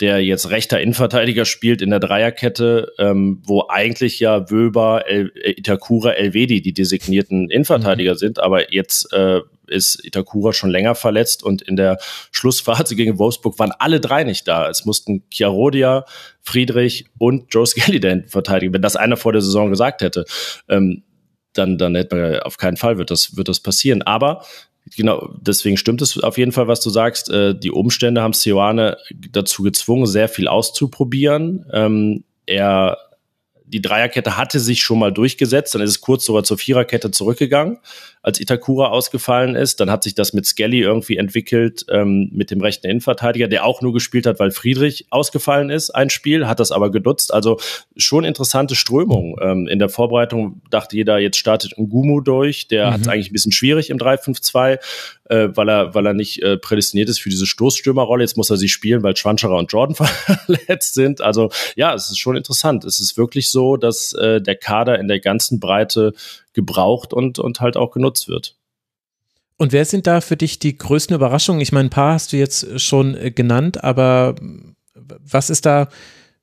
der 0.01 0.25
jetzt 0.25 0.51
rechter 0.51 0.81
Innenverteidiger 0.81 1.45
spielt 1.45 1.83
in 1.83 1.91
der 1.91 2.01
Dreierkette, 2.01 2.93
ähm, 2.99 3.43
wo 3.45 3.67
eigentlich 3.69 4.19
ja 4.19 4.51
Wöber, 4.51 5.05
El 5.07 5.33
Itakura, 5.35 6.13
Elvedi 6.13 6.61
die 6.61 6.73
designierten 6.73 7.51
Innenverteidiger 7.51 8.13
mhm. 8.13 8.19
sind, 8.19 8.41
aber 8.41 8.73
jetzt 8.73 9.13
äh, 9.13 9.41
ist 9.69 10.05
Itakura 10.05 10.53
schon 10.53 10.71
länger 10.71 10.95
verletzt 10.95 11.43
und 11.43 11.63
in 11.63 11.77
der 11.77 11.99
Schlussphase 12.31 12.97
gegen 12.97 13.19
Wolfsburg 13.19 13.59
waren 13.59 13.73
alle 13.79 14.01
drei 14.01 14.25
nicht 14.25 14.47
da. 14.49 14.69
Es 14.69 14.85
mussten 14.85 15.25
Chiarodia, 15.31 16.05
Friedrich 16.41 17.07
und 17.19 17.53
Joe 17.55 17.67
Skelly 17.67 18.01
den 18.01 18.29
verteidigen. 18.29 18.73
Wenn 18.73 18.83
das 18.83 18.97
einer 18.97 19.17
vor 19.17 19.33
der 19.33 19.43
Saison 19.43 19.71
gesagt 19.71 20.03
hätte, 20.03 20.25
ähm, 20.69 21.05
dann, 21.55 21.79
dann 21.79 21.95
hätte 21.95 22.17
man 22.17 22.41
auf 22.41 22.57
keinen 22.57 22.77
Fall 22.77 22.99
wird 22.99 23.11
das, 23.11 23.37
wird 23.37 23.49
das 23.49 23.61
passieren. 23.61 24.03
Aber 24.03 24.45
genau, 24.97 25.35
deswegen 25.41 25.77
stimmt 25.77 26.03
es 26.03 26.19
auf 26.23 26.39
jeden 26.39 26.53
Fall, 26.53 26.69
was 26.69 26.81
du 26.81 26.91
sagst. 26.91 27.31
Äh, 27.31 27.55
die 27.55 27.71
Umstände 27.71 28.23
haben 28.23 28.33
Sioane 28.33 28.97
dazu 29.31 29.63
gezwungen, 29.63 30.07
sehr 30.07 30.29
viel 30.29 30.49
auszuprobieren. 30.49 31.67
Ähm, 31.73 32.25
er 32.47 32.99
die 33.73 33.81
Dreierkette 33.81 34.37
hatte 34.37 34.61
sich 34.61 34.83
schon 34.83 34.99
mal 34.99 35.13
durchgesetzt, 35.13 35.75
dann 35.75 35.81
ist 35.81 35.91
es 35.91 36.01
kurz 36.03 36.27
sogar 36.27 36.45
zur 36.45 36.59
Viererkette 36.59 37.11
zurückgegangen, 37.11 37.79
als 38.23 38.41
Itakura 38.41 38.89
ausgefallen 38.89 39.57
ist. 39.57 39.81
Dann 39.81 39.91
hat 39.91 40.05
sich 40.05 40.15
das 40.15 40.33
mit 40.33 40.47
Skelly 40.47 40.81
irgendwie 40.81 41.17
entwickelt, 41.17 41.85
ähm, 41.91 42.31
mit 42.33 42.51
dem 42.51 42.61
rechten 42.61 42.87
Innenverteidiger, 42.87 43.49
der 43.49 43.65
auch 43.65 43.83
nur 43.83 43.93
gespielt 43.93 44.27
hat, 44.27 44.39
weil 44.39 44.53
Friedrich 44.53 45.07
ausgefallen 45.11 45.71
ist, 45.71 45.91
ein 45.91 46.09
Spiel, 46.09 46.47
hat 46.47 46.61
das 46.61 46.73
aber 46.73 46.91
genutzt. 46.91 47.35
Also 47.35 47.59
schon 47.97 48.25
interessante 48.25 48.75
Strömung. 48.75 49.37
Ähm, 49.43 49.67
in 49.67 49.79
der 49.79 49.89
Vorbereitung 49.89 50.63
dachte 50.71 50.97
jeder, 50.97 51.19
jetzt 51.19 51.37
startet 51.37 51.77
ein 51.77 51.89
Gumu 51.89 52.21
durch, 52.21 52.69
der 52.69 52.89
mhm. 52.89 52.93
hat 52.93 53.01
es 53.03 53.09
eigentlich 53.09 53.31
ein 53.31 53.35
bisschen 53.35 53.53
schwierig 53.53 53.91
im 53.91 53.99
3-5-2 53.99 54.79
äh, 55.33 55.57
weil 55.57 55.69
er, 55.69 55.95
weil 55.95 56.07
er 56.07 56.13
nicht 56.13 56.43
äh, 56.43 56.59
prädestiniert 56.59 57.09
ist 57.09 57.21
für 57.21 57.31
diese 57.31 57.47
Stoßstürmerrolle. 57.47 58.23
Jetzt 58.23 58.37
muss 58.37 58.51
er 58.51 58.59
sie 58.59 58.69
spielen, 58.69 59.03
weil 59.03 59.17
Schwanscherer 59.17 59.57
und 59.57 59.73
Jordan 59.73 59.95
verletzt 60.47 60.95
sind. 60.95 61.23
Also 61.23 61.51
ja, 61.75 61.95
es 61.95 62.11
ist 62.11 62.19
schon 62.19 62.37
interessant. 62.37 62.85
Es 62.85 63.01
ist 63.01 63.17
wirklich 63.17 63.51
so, 63.51 63.77
dass 63.77 64.13
äh, 64.13 64.41
der 64.43 64.57
Kader 64.57 64.99
in 64.99 65.09
der 65.09 65.21
ganzen 65.21 65.59
Breite 65.59 66.13
gebraucht 66.53 67.13
und, 67.13 67.39
und 67.39 67.61
halt 67.61 67.77
auch 67.77 67.91
genutzt 67.91 68.29
wird. 68.29 68.57
Und 69.57 69.73
wer 69.73 69.85
sind 69.85 70.07
da 70.07 70.21
für 70.21 70.37
dich 70.37 70.59
die 70.59 70.77
größten 70.77 71.15
Überraschungen? 71.15 71.61
Ich 71.61 71.73
meine, 71.73 71.87
ein 71.87 71.91
paar 71.91 72.15
hast 72.15 72.33
du 72.33 72.37
jetzt 72.37 72.81
schon 72.81 73.15
äh, 73.15 73.31
genannt, 73.31 73.85
aber 73.85 74.35
was 74.95 75.51
ist 75.51 75.67
da 75.67 75.89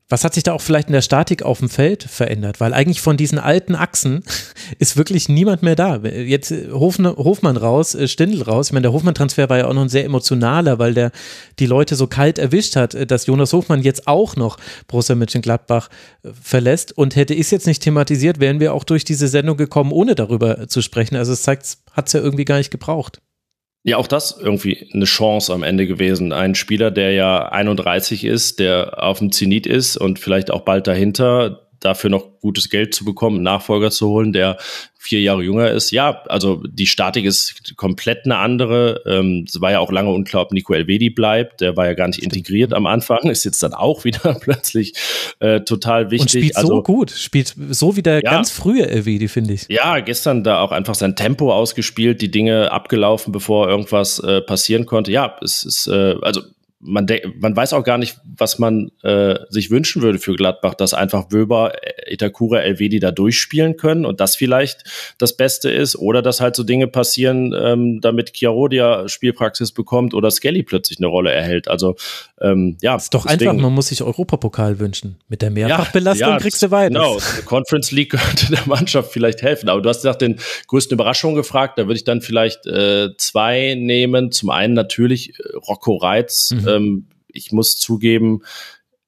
was 0.09 0.23
hat 0.23 0.33
sich 0.33 0.43
da 0.43 0.53
auch 0.53 0.61
vielleicht 0.61 0.87
in 0.87 0.93
der 0.93 1.03
Statik 1.03 1.43
auf 1.43 1.59
dem 1.59 1.69
Feld 1.69 2.03
verändert? 2.03 2.59
Weil 2.59 2.73
eigentlich 2.73 2.99
von 2.99 3.15
diesen 3.15 3.37
alten 3.37 3.75
Achsen 3.75 4.23
ist 4.79 4.97
wirklich 4.97 5.29
niemand 5.29 5.61
mehr 5.61 5.75
da. 5.75 5.97
Jetzt 5.97 6.51
äh, 6.51 6.71
Hofmann, 6.71 7.57
raus, 7.57 7.93
äh, 7.93 8.07
Stindl 8.07 8.41
raus. 8.41 8.67
Ich 8.67 8.73
meine, 8.73 8.83
der 8.83 8.93
Hofmann-Transfer 8.93 9.49
war 9.49 9.59
ja 9.59 9.67
auch 9.67 9.73
noch 9.73 9.83
ein 9.83 9.89
sehr 9.89 10.05
emotionaler, 10.05 10.79
weil 10.79 10.95
der 10.95 11.11
die 11.59 11.67
Leute 11.67 11.95
so 11.95 12.07
kalt 12.07 12.39
erwischt 12.39 12.75
hat, 12.75 12.95
äh, 12.95 13.05
dass 13.05 13.27
Jonas 13.27 13.53
Hofmann 13.53 13.83
jetzt 13.83 14.07
auch 14.07 14.35
noch 14.35 14.57
Borussia 14.87 15.15
Mönchengladbach 15.15 15.89
verlässt. 16.41 16.97
Und 16.97 17.15
hätte 17.15 17.35
ich 17.35 17.41
es 17.41 17.51
jetzt 17.51 17.67
nicht 17.67 17.83
thematisiert, 17.83 18.39
wären 18.39 18.59
wir 18.59 18.73
auch 18.73 18.83
durch 18.83 19.03
diese 19.03 19.27
Sendung 19.27 19.57
gekommen, 19.57 19.91
ohne 19.91 20.15
darüber 20.15 20.67
zu 20.67 20.81
sprechen. 20.81 21.15
Also 21.17 21.33
es 21.33 21.43
zeigt, 21.43 21.77
hat 21.91 22.07
es 22.07 22.13
ja 22.13 22.19
irgendwie 22.19 22.45
gar 22.45 22.57
nicht 22.57 22.71
gebraucht. 22.71 23.21
Ja, 23.83 23.97
auch 23.97 24.07
das 24.07 24.37
irgendwie 24.37 24.89
eine 24.93 25.05
Chance 25.05 25.53
am 25.53 25.63
Ende 25.63 25.87
gewesen. 25.87 26.33
Ein 26.33 26.53
Spieler, 26.55 26.91
der 26.91 27.13
ja 27.13 27.49
31 27.49 28.25
ist, 28.25 28.59
der 28.59 29.01
auf 29.01 29.19
dem 29.19 29.31
Zenit 29.31 29.65
ist 29.65 29.95
und 29.95 30.19
vielleicht 30.19 30.51
auch 30.51 30.61
bald 30.61 30.87
dahinter, 30.87 31.68
dafür 31.79 32.09
noch 32.09 32.39
gutes 32.41 32.69
Geld 32.69 32.93
zu 32.93 33.05
bekommen, 33.05 33.37
einen 33.37 33.43
Nachfolger 33.43 33.91
zu 33.91 34.07
holen, 34.07 34.33
der 34.33 34.57
vier 35.01 35.21
Jahre 35.21 35.43
jünger 35.43 35.71
ist. 35.71 35.91
Ja, 35.91 36.23
also 36.27 36.61
die 36.67 36.85
Statik 36.85 37.23
ist 37.23 37.75
komplett 37.77 38.25
eine 38.25 38.37
andere. 38.37 39.01
Ähm, 39.05 39.45
es 39.47 39.61
war 39.61 39.71
ja 39.71 39.79
auch 39.79 39.91
lange 39.91 40.11
unklar, 40.11 40.43
ob 40.43 40.51
Nico 40.51 40.73
Elvedi 40.73 41.09
bleibt. 41.09 41.61
Der 41.61 41.77
war 41.77 41.85
ja 41.85 41.93
gar 41.93 42.07
nicht 42.07 42.21
integriert 42.21 42.73
am 42.73 42.85
Anfang, 42.85 43.19
ist 43.29 43.45
jetzt 43.45 43.63
dann 43.63 43.73
auch 43.73 44.03
wieder 44.03 44.33
plötzlich 44.41 44.93
äh, 45.39 45.61
total 45.61 46.11
wichtig. 46.11 46.21
Und 46.21 46.29
spielt 46.31 46.57
also, 46.57 46.75
so 46.75 46.83
gut, 46.83 47.11
spielt 47.11 47.55
so 47.69 47.95
wie 47.95 48.01
der 48.01 48.15
ja, 48.15 48.31
ganz 48.31 48.51
frühe 48.51 48.87
Elvedi, 48.87 49.29
finde 49.29 49.53
ich. 49.53 49.67
Ja, 49.69 49.99
gestern 50.01 50.43
da 50.43 50.59
auch 50.61 50.71
einfach 50.71 50.95
sein 50.95 51.15
Tempo 51.15 51.53
ausgespielt, 51.53 52.21
die 52.21 52.31
Dinge 52.31 52.71
abgelaufen, 52.71 53.31
bevor 53.31 53.69
irgendwas 53.69 54.19
äh, 54.19 54.41
passieren 54.41 54.85
konnte. 54.85 55.11
Ja, 55.11 55.37
es 55.41 55.63
ist, 55.63 55.87
äh, 55.87 56.15
also 56.21 56.41
man, 56.81 57.07
man 57.39 57.55
weiß 57.55 57.73
auch 57.73 57.83
gar 57.83 57.97
nicht, 57.97 58.17
was 58.37 58.57
man 58.57 58.91
äh, 59.03 59.35
sich 59.49 59.69
wünschen 59.69 60.01
würde 60.01 60.17
für 60.17 60.35
Gladbach, 60.35 60.75
dass 60.75 60.93
einfach 60.93 61.25
Wöber, 61.29 61.73
äh, 61.83 62.13
Itakura, 62.13 62.59
Elvedi 62.59 62.99
da 62.99 63.11
durchspielen 63.11 63.75
können 63.75 64.05
und 64.05 64.21
das 64.21 64.35
vielleicht 64.37 64.83
das 65.17 65.35
Beste 65.35 65.69
ist 65.69 65.97
oder 65.97 66.21
dass 66.21 66.39
halt 66.39 66.55
so 66.55 66.63
Dinge 66.63 66.87
passieren, 66.87 67.53
ähm, 67.59 67.99
damit 68.01 68.33
Chiarodia 68.33 69.09
Spielpraxis 69.09 69.73
bekommt 69.73 70.13
oder 70.13 70.31
Skelly 70.31 70.63
plötzlich 70.63 70.99
eine 70.99 71.07
Rolle 71.07 71.31
erhält. 71.31 71.67
Also 71.67 71.95
ähm, 72.41 72.77
ja. 72.81 72.95
ist 72.95 73.13
doch 73.13 73.25
deswegen, 73.25 73.51
einfach, 73.51 73.63
man 73.63 73.73
muss 73.73 73.87
sich 73.87 74.01
Europapokal 74.01 74.79
wünschen. 74.79 75.17
Mit 75.27 75.41
der 75.41 75.51
Mehrfachbelastung 75.51 76.27
ja, 76.27 76.33
ja, 76.35 76.39
kriegst 76.39 76.61
du 76.61 76.71
weiter. 76.71 76.93
Genau, 76.93 77.13
eine 77.13 77.43
Conference 77.45 77.91
League 77.91 78.09
könnte 78.19 78.51
der 78.51 78.67
Mannschaft 78.67 79.11
vielleicht 79.11 79.41
helfen. 79.41 79.69
Aber 79.69 79.81
du 79.81 79.89
hast 79.89 80.03
nach 80.03 80.15
den 80.15 80.39
größten 80.67 80.95
Überraschungen 80.95 81.35
gefragt, 81.35 81.77
da 81.77 81.83
würde 81.83 81.97
ich 81.97 82.03
dann 82.03 82.21
vielleicht 82.21 82.65
äh, 82.65 83.09
zwei 83.17 83.75
nehmen. 83.77 84.31
Zum 84.31 84.49
einen 84.49 84.73
natürlich 84.73 85.39
äh, 85.39 85.55
Rocco 85.57 85.95
Reitz, 85.95 86.51
mhm 86.51 86.67
ähm, 86.67 87.07
ich 87.31 87.51
muss 87.51 87.77
zugeben, 87.77 88.41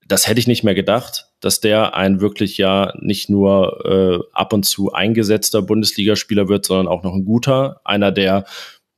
das 0.08 0.28
hätte 0.28 0.39
ich 0.39 0.48
nicht 0.48 0.63
mehr 0.63 0.76
gedacht, 0.76 1.28
dass 1.39 1.60
der 1.60 1.96
ein 1.96 2.22
wirklich 2.22 2.58
ja 2.58 2.94
nicht 3.00 3.30
nur 3.30 3.86
äh, 3.86 4.20
ab 4.34 4.54
und 4.54 4.63
zu 4.63 4.94
eingesetzter 4.94 5.62
Bundesligaspieler 5.62 6.48
wird, 6.48 6.65
sondern 6.65 6.88
auch 6.88 7.04
noch 7.04 7.13
ein 7.13 7.26
guter, 7.26 7.82
einer, 7.84 8.12
der 8.12 8.46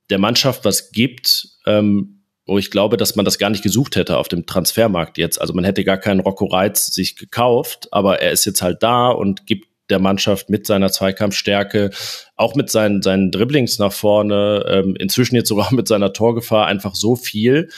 der 0.10 0.20
Mannschaft 0.20 0.66
was 0.66 0.92
gibt, 0.92 1.48
ähm, 1.66 2.23
wo 2.46 2.58
ich 2.58 2.72
glaube, 2.72 2.98
dass 2.98 3.16
man 3.16 3.26
das 3.26 3.38
gar 3.38 3.50
nicht 3.50 3.64
gesucht 3.64 3.96
hätte 3.96 4.18
auf 4.18 4.28
dem 4.28 4.46
Transfermarkt 4.46 5.18
jetzt. 5.18 5.40
Also 5.40 5.54
man 5.54 5.64
hätte 5.64 5.84
gar 5.84 5.98
keinen 5.98 6.20
Rocco 6.20 6.46
Reitz 6.46 6.88
sich 6.88 7.16
gekauft, 7.16 7.88
aber 7.92 8.22
er 8.22 8.32
ist 8.32 8.46
jetzt 8.46 8.62
halt 8.62 8.84
da 8.84 9.10
und 9.10 9.46
gibt 9.46 9.68
der 9.90 10.00
Mannschaft 10.00 10.50
mit 10.50 10.66
seiner 10.66 10.92
Zweikampfstärke, 10.92 11.92
auch 12.36 12.56
mit 12.56 12.70
seinen, 12.70 13.02
seinen 13.02 13.32
Dribblings 13.32 13.80
nach 13.80 13.94
vorne, 13.94 14.66
ähm, 14.68 14.96
inzwischen 14.98 15.36
jetzt 15.36 15.50
sogar 15.50 15.74
mit 15.74 15.88
seiner 15.88 16.14
Torgefahr 16.14 16.68
einfach 16.68 16.96
so 16.96 17.16
viel, 17.16 17.70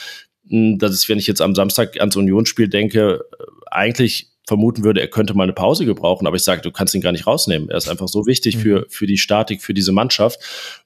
hm, 0.48 0.78
dass 0.78 0.92
es, 0.92 1.08
wenn 1.08 1.18
ich 1.18 1.26
jetzt 1.26 1.42
am 1.42 1.54
Samstag 1.54 1.98
ans 2.00 2.16
Unionsspiel 2.16 2.68
denke, 2.68 3.24
äh, 3.38 3.44
eigentlich 3.70 4.35
vermuten 4.46 4.84
würde, 4.84 5.00
er 5.00 5.08
könnte 5.08 5.34
mal 5.34 5.42
eine 5.42 5.52
Pause 5.52 5.84
gebrauchen, 5.84 6.26
aber 6.26 6.36
ich 6.36 6.44
sage, 6.44 6.62
du 6.62 6.70
kannst 6.70 6.94
ihn 6.94 7.00
gar 7.00 7.12
nicht 7.12 7.26
rausnehmen. 7.26 7.68
Er 7.68 7.76
ist 7.76 7.88
einfach 7.88 8.06
so 8.06 8.26
wichtig 8.26 8.56
mhm. 8.56 8.60
für, 8.60 8.86
für 8.88 9.06
die 9.06 9.18
Statik, 9.18 9.60
für 9.60 9.74
diese 9.74 9.92
Mannschaft. 9.92 10.38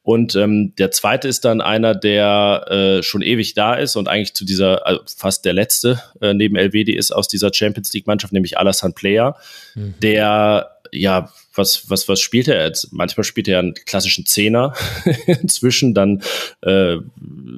Und 0.03 0.35
ähm, 0.35 0.75
der 0.77 0.90
zweite 0.90 1.29
ist 1.29 1.44
dann 1.44 1.61
einer, 1.61 1.94
der 1.94 2.64
äh, 2.70 3.03
schon 3.03 3.20
ewig 3.20 3.53
da 3.53 3.75
ist 3.75 3.96
und 3.96 4.09
eigentlich 4.09 4.33
zu 4.35 4.46
dieser, 4.46 4.87
also 4.87 5.03
fast 5.14 5.44
der 5.44 5.53
letzte 5.53 6.01
äh, 6.23 6.33
neben 6.33 6.57
LWD 6.57 6.88
ist 6.88 7.12
aus 7.12 7.29
dieser 7.29 7.53
Champions 7.53 7.92
League-Mannschaft, 7.92 8.33
nämlich 8.33 8.57
Alassane 8.57 8.94
Player, 8.94 9.37
mhm. 9.75 9.94
der 10.03 10.70
ja, 10.92 11.31
was, 11.61 11.88
was, 11.90 12.09
was 12.09 12.20
spielt 12.20 12.49
er 12.49 12.64
jetzt? 12.64 12.92
Manchmal 12.92 13.25
spielt 13.25 13.46
er 13.46 13.61
einen 13.61 13.75
klassischen 13.75 14.27
Zehner 14.27 14.75
inzwischen, 15.27 15.94
dann 15.94 16.23
äh, 16.62 16.96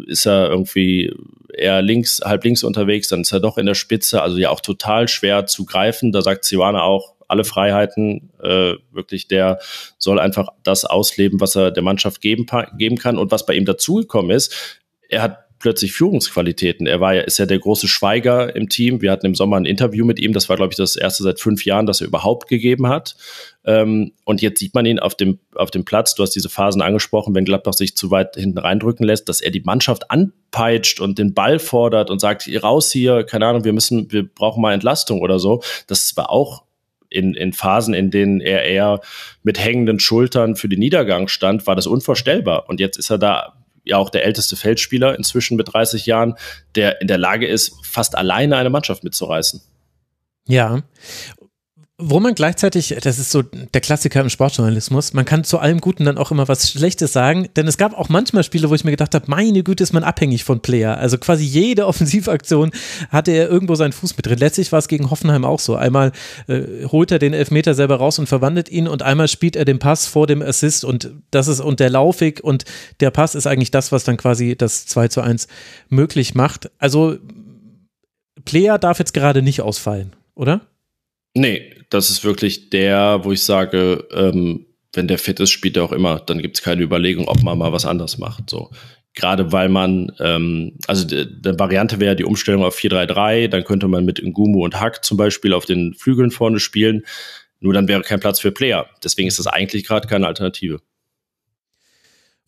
ist 0.07 0.27
er 0.27 0.51
irgendwie 0.51 1.15
eher 1.55 1.83
links, 1.83 2.21
halb 2.25 2.45
links 2.45 2.65
unterwegs, 2.65 3.09
dann 3.09 3.23
ist 3.23 3.33
er 3.33 3.41
doch 3.41 3.59
in 3.59 3.67
der 3.67 3.75
Spitze, 3.75 4.23
also 4.23 4.37
ja 4.39 4.51
auch 4.51 4.61
total 4.61 5.09
schwer 5.09 5.47
zu 5.47 5.65
greifen. 5.65 6.13
Da 6.13 6.23
sagt 6.23 6.45
Siwana 6.45 6.83
auch, 6.83 7.15
alle 7.29 7.45
Freiheiten, 7.45 8.31
äh, 8.43 8.75
wirklich, 8.91 9.27
der 9.27 9.59
soll 9.97 10.19
einfach 10.21 10.49
das 10.65 10.85
ausleben, 10.85 11.41
was 11.41 11.57
er 11.57 11.71
der 11.71 11.83
Mannschaft 11.83 12.21
geben, 12.21 12.47
geben 12.77 12.99
kann. 12.99 13.17
Und 13.17 13.31
was 13.31 13.47
bei 13.47 13.55
ihm 13.55 13.65
dazugekommen 13.65 14.31
ist, 14.31 14.55
er 15.09 15.23
hat 15.23 15.52
plötzlich 15.63 15.93
Führungsqualitäten. 15.93 16.87
Er 16.87 17.01
war 17.01 17.15
ja, 17.15 17.23
ist 17.23 17.39
ja 17.39 17.47
der 17.47 17.61
große 17.61 17.87
Schweiger 17.87 18.55
im 18.55 18.69
Team. 18.69 19.01
Wir 19.01 19.13
hatten 19.13 19.27
im 19.27 19.37
Sommer 19.37 19.57
ein 19.57 19.65
Interview 19.65 20.05
mit 20.05 20.19
ihm. 20.19 20.33
Das 20.33 20.49
war, 20.49 20.57
glaube 20.57 20.73
ich, 20.73 20.77
das 20.77 20.97
erste 20.97 21.23
seit 21.23 21.41
fünf 21.41 21.65
Jahren, 21.65 21.87
das 21.87 22.01
er 22.01 22.09
überhaupt 22.09 22.49
gegeben 22.49 22.89
hat. 22.89 23.17
Ähm, 23.65 24.13
und 24.25 24.43
jetzt 24.43 24.59
sieht 24.59 24.75
man 24.75 24.85
ihn 24.85 24.99
auf 24.99 25.15
dem, 25.15 25.39
auf 25.55 25.71
dem 25.71 25.85
Platz. 25.85 26.17
Du 26.17 26.25
hast 26.25 26.33
diese 26.33 26.49
Phasen 26.49 26.83
angesprochen, 26.83 27.35
wenn 27.35 27.45
Gladbach 27.45 27.75
sich 27.75 27.97
zu 27.97 28.11
weit 28.11 28.35
hinten 28.35 28.59
reindrücken 28.59 29.07
lässt, 29.07 29.29
dass 29.29 29.41
er 29.41 29.53
die 29.53 29.61
Mannschaft 29.61 30.11
anpeitscht 30.11 31.01
und 31.01 31.19
den 31.19 31.33
Ball 31.33 31.61
fordert 31.61 32.11
und 32.11 32.19
sagt, 32.19 32.51
raus 32.63 32.91
hier, 32.91 33.23
keine 33.23 33.47
Ahnung, 33.47 33.65
wir 33.65 33.73
müssen, 33.73 34.11
wir 34.11 34.27
brauchen 34.27 34.61
mal 34.61 34.75
Entlastung 34.75 35.21
oder 35.21 35.39
so. 35.39 35.63
Das 35.87 36.17
war 36.17 36.29
auch 36.31 36.65
in, 37.09 37.35
in 37.35 37.53
Phasen, 37.53 37.95
in 37.95 38.11
denen 38.11 38.41
er 38.41 38.65
eher 38.65 39.01
mit 39.45 39.63
hängenden 39.63 40.01
Schultern 40.01 40.57
für 40.57 40.69
den 40.69 40.81
Niedergang 40.81 41.29
stand, 41.29 41.69
war 41.69 41.77
das 41.77 41.87
unvorstellbar. 41.87 42.69
Und 42.69 42.81
jetzt 42.81 42.97
ist 42.97 43.11
er 43.11 43.19
da 43.19 43.62
ja 43.85 43.97
auch 43.97 44.11
der 44.11 44.25
älteste 44.25 44.57
Feldspieler 44.57 45.17
inzwischen 45.17 45.57
mit 45.57 45.73
30 45.73 46.07
Jahren, 46.07 46.35
der 46.75 47.01
in 47.01 47.09
der 47.09 47.19
Lage 47.19 47.47
ist, 47.47 47.75
fast 47.85 48.17
alleine 48.17 48.57
eine 48.57 48.71
Mannschaft 48.71 49.05
mitzureißen. 49.05 49.63
Ja, 50.47 50.83
wo 52.05 52.21
man 52.21 52.35
gleichzeitig, 52.35 52.97
das 53.03 53.19
ist 53.19 53.31
so 53.31 53.43
der 53.43 53.81
Klassiker 53.81 54.21
im 54.21 54.29
Sportjournalismus, 54.29 55.13
man 55.13 55.25
kann 55.25 55.45
zu 55.45 55.59
allem 55.59 55.81
Guten 55.81 56.05
dann 56.05 56.19
auch 56.19 56.31
immer 56.31 56.49
was 56.49 56.71
Schlechtes 56.71 57.13
sagen, 57.13 57.49
denn 57.57 57.69
es 57.69 57.79
gab 57.79 57.97
auch 57.97 58.09
manchmal 58.09 58.43
Spiele, 58.43 58.69
wo 58.69 58.75
ich 58.75 58.85
mir 58.85 58.91
gedacht 58.91 59.15
habe, 59.15 59.27
meine 59.29 59.63
Güte, 59.63 59.83
ist 59.83 59.93
man 59.93 60.03
abhängig 60.03 60.45
von 60.45 60.61
Player. 60.61 60.99
Also 60.99 61.19
quasi 61.19 61.45
jede 61.45 61.87
Offensivaktion 61.93 62.73
hatte 63.11 63.31
er 63.31 63.49
irgendwo 63.49 63.75
seinen 63.77 63.93
Fuß 63.93 64.17
mit 64.17 64.27
drin. 64.27 64.39
Letztlich 64.39 64.73
war 64.73 64.81
es 64.81 64.89
gegen 64.89 65.11
Hoffenheim 65.11 65.45
auch 65.45 65.61
so. 65.61 65.77
Einmal 65.77 66.13
äh, 66.49 66.87
holt 66.87 67.13
er 67.13 67.19
den 67.19 67.35
Elfmeter 67.35 67.75
selber 67.75 67.97
raus 67.97 68.19
und 68.19 68.27
verwandelt 68.27 68.69
ihn 68.69 68.89
und 68.89 69.03
einmal 69.03 69.29
spielt 69.29 69.55
er 69.55 69.65
den 69.65 69.79
Pass 69.79 70.07
vor 70.07 70.27
dem 70.27 70.43
Assist 70.43 70.85
und 70.85 71.13
das 71.31 71.49
ist 71.49 71.61
und 71.61 71.79
der 71.79 71.91
Laufig 71.91 72.43
und 72.43 72.65
der 73.01 73.11
Pass 73.11 73.35
ist 73.35 73.47
eigentlich 73.47 73.71
das, 73.71 73.93
was 73.93 74.05
dann 74.05 74.17
quasi 74.17 74.57
das 74.57 74.87
2 74.87 75.09
zu 75.09 75.21
1 75.21 75.47
möglich 75.89 76.35
macht. 76.35 76.71
Also 76.79 77.17
Player 78.45 78.79
darf 78.79 78.99
jetzt 78.99 79.15
gerade 79.15 79.43
nicht 79.43 79.61
ausfallen, 79.61 80.17
oder? 80.35 80.63
Nee, 81.35 81.75
das 81.91 82.11
ist 82.11 82.25
wirklich 82.25 82.71
der, 82.71 83.21
wo 83.23 83.33
ich 83.33 83.43
sage, 83.43 84.07
ähm, 84.13 84.67
wenn 84.93 85.09
der 85.09 85.19
fit 85.19 85.41
ist, 85.41 85.51
spielt 85.51 85.77
er 85.77 85.85
auch 85.85 85.93
immer. 85.93 86.21
Dann 86.21 86.41
gibt 86.41 86.57
es 86.57 86.63
keine 86.63 86.83
Überlegung, 86.83 87.29
ob 87.29 87.43
man 87.43 87.59
mal 87.59 87.73
was 87.73 87.87
anderes 87.87 88.19
macht. 88.19 88.51
So. 88.51 88.71
Gerade 89.15 89.53
weil 89.53 89.69
man, 89.69 90.13
ähm, 90.21 90.79
also 90.87 91.07
die, 91.07 91.27
Variante 91.59 92.01
wäre 92.01 92.17
die 92.17 92.25
Umstellung 92.25 92.65
auf 92.65 92.77
4-3-3, 92.77 93.49
dann 93.49 93.65
könnte 93.65 93.89
man 93.89 94.05
mit 94.05 94.23
Ngumu 94.23 94.65
und 94.65 94.81
Hack 94.81 95.05
zum 95.05 95.17
Beispiel 95.17 95.53
auf 95.53 95.65
den 95.65 95.95
Flügeln 95.95 96.31
vorne 96.31 96.61
spielen. 96.61 97.05
Nur 97.61 97.75
dann 97.75 97.89
wäre 97.89 98.03
kein 98.03 98.21
Platz 98.21 98.41
für 98.41 98.53
Player. 98.53 98.87
Deswegen 99.05 99.29
ist 99.29 99.39
das 99.39 99.47
eigentlich 99.47 99.85
gerade 99.85 100.09
keine 100.09 100.27
Alternative. 100.27 100.81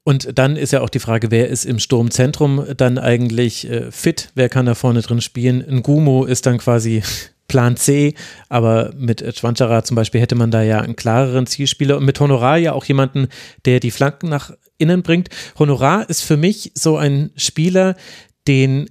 Und 0.02 0.38
dann 0.38 0.56
ist 0.56 0.72
ja 0.72 0.82
auch 0.82 0.90
die 0.90 0.98
Frage, 0.98 1.30
wer 1.30 1.48
ist 1.48 1.64
im 1.64 1.78
Sturmzentrum 1.78 2.66
dann 2.76 2.98
eigentlich 2.98 3.70
äh, 3.70 3.90
fit? 3.90 4.30
Wer 4.34 4.50
kann 4.50 4.66
da 4.66 4.74
vorne 4.74 5.00
drin 5.00 5.22
spielen? 5.22 5.64
Ngumu 5.66 6.24
ist 6.24 6.44
dann 6.44 6.58
quasi 6.58 7.02
Plan 7.48 7.76
C, 7.76 8.14
aber 8.48 8.92
mit 8.96 9.24
Schwanchara 9.36 9.84
zum 9.84 9.94
Beispiel 9.94 10.20
hätte 10.20 10.34
man 10.34 10.50
da 10.50 10.62
ja 10.62 10.80
einen 10.80 10.96
klareren 10.96 11.46
Zielspieler 11.46 11.96
und 11.96 12.04
mit 12.04 12.18
Honorar 12.20 12.58
ja 12.58 12.72
auch 12.72 12.84
jemanden, 12.84 13.28
der 13.64 13.80
die 13.80 13.90
Flanken 13.90 14.28
nach 14.28 14.52
innen 14.78 15.02
bringt. 15.02 15.28
Honorar 15.58 16.08
ist 16.08 16.22
für 16.22 16.36
mich 16.36 16.72
so 16.74 16.96
ein 16.96 17.30
Spieler, 17.36 17.96
den 18.48 18.88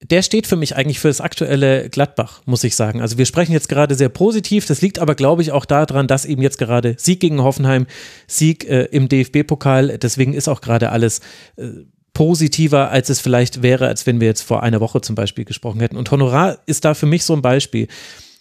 der 0.00 0.22
steht 0.22 0.46
für 0.46 0.56
mich 0.56 0.76
eigentlich 0.76 1.00
für 1.00 1.08
das 1.08 1.20
aktuelle 1.20 1.90
Gladbach, 1.90 2.42
muss 2.46 2.62
ich 2.62 2.76
sagen. 2.76 3.00
Also 3.00 3.18
wir 3.18 3.26
sprechen 3.26 3.52
jetzt 3.52 3.68
gerade 3.68 3.96
sehr 3.96 4.08
positiv. 4.08 4.64
Das 4.64 4.80
liegt 4.80 5.00
aber, 5.00 5.16
glaube 5.16 5.42
ich, 5.42 5.50
auch 5.50 5.64
daran, 5.64 6.06
dass 6.06 6.24
eben 6.24 6.40
jetzt 6.40 6.58
gerade 6.58 6.94
Sieg 6.98 7.18
gegen 7.18 7.42
Hoffenheim, 7.42 7.86
Sieg 8.28 8.64
äh, 8.68 8.84
im 8.84 9.08
DFB-Pokal, 9.08 9.98
deswegen 9.98 10.34
ist 10.34 10.46
auch 10.46 10.60
gerade 10.60 10.90
alles 10.90 11.20
äh, 11.56 11.70
positiver, 12.18 12.90
als 12.90 13.10
es 13.10 13.20
vielleicht 13.20 13.62
wäre, 13.62 13.86
als 13.86 14.04
wenn 14.04 14.20
wir 14.20 14.26
jetzt 14.26 14.42
vor 14.42 14.64
einer 14.64 14.80
Woche 14.80 15.00
zum 15.00 15.14
Beispiel 15.14 15.44
gesprochen 15.44 15.78
hätten. 15.78 15.96
Und 15.96 16.10
Honorar 16.10 16.58
ist 16.66 16.84
da 16.84 16.94
für 16.94 17.06
mich 17.06 17.22
so 17.22 17.32
ein 17.32 17.42
Beispiel 17.42 17.86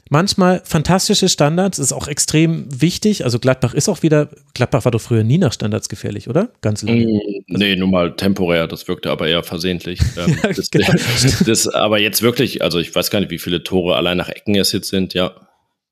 manchmal 0.09 0.63
fantastische 0.65 1.29
Standards, 1.29 1.77
ist 1.77 1.93
auch 1.93 2.07
extrem 2.07 2.65
wichtig. 2.81 3.23
Also 3.23 3.37
Gladbach 3.37 3.75
ist 3.75 3.87
auch 3.87 4.01
wieder, 4.01 4.29
Gladbach 4.55 4.85
war 4.85 4.91
doch 4.91 5.01
früher 5.01 5.23
nie 5.23 5.37
nach 5.37 5.53
Standards 5.53 5.89
gefährlich, 5.89 6.27
oder? 6.27 6.49
Ganz 6.61 6.81
lange. 6.81 7.05
Mm, 7.05 7.19
nee, 7.49 7.75
nur 7.75 7.87
mal 7.87 8.15
temporär, 8.15 8.65
das 8.65 8.87
wirkte 8.87 9.11
aber 9.11 9.27
eher 9.27 9.43
versehentlich. 9.43 9.99
Ähm, 10.17 10.35
ja, 10.41 10.51
das, 10.53 10.71
genau. 10.71 10.87
das, 11.45 11.67
aber 11.67 11.99
jetzt 11.99 12.23
wirklich, 12.23 12.63
also 12.63 12.79
ich 12.79 12.95
weiß 12.95 13.11
gar 13.11 13.19
nicht, 13.19 13.29
wie 13.29 13.37
viele 13.37 13.61
Tore 13.61 13.95
allein 13.95 14.17
nach 14.17 14.29
Ecken 14.29 14.55
es 14.55 14.71
jetzt 14.71 14.89
sind, 14.89 15.13
ja. 15.13 15.35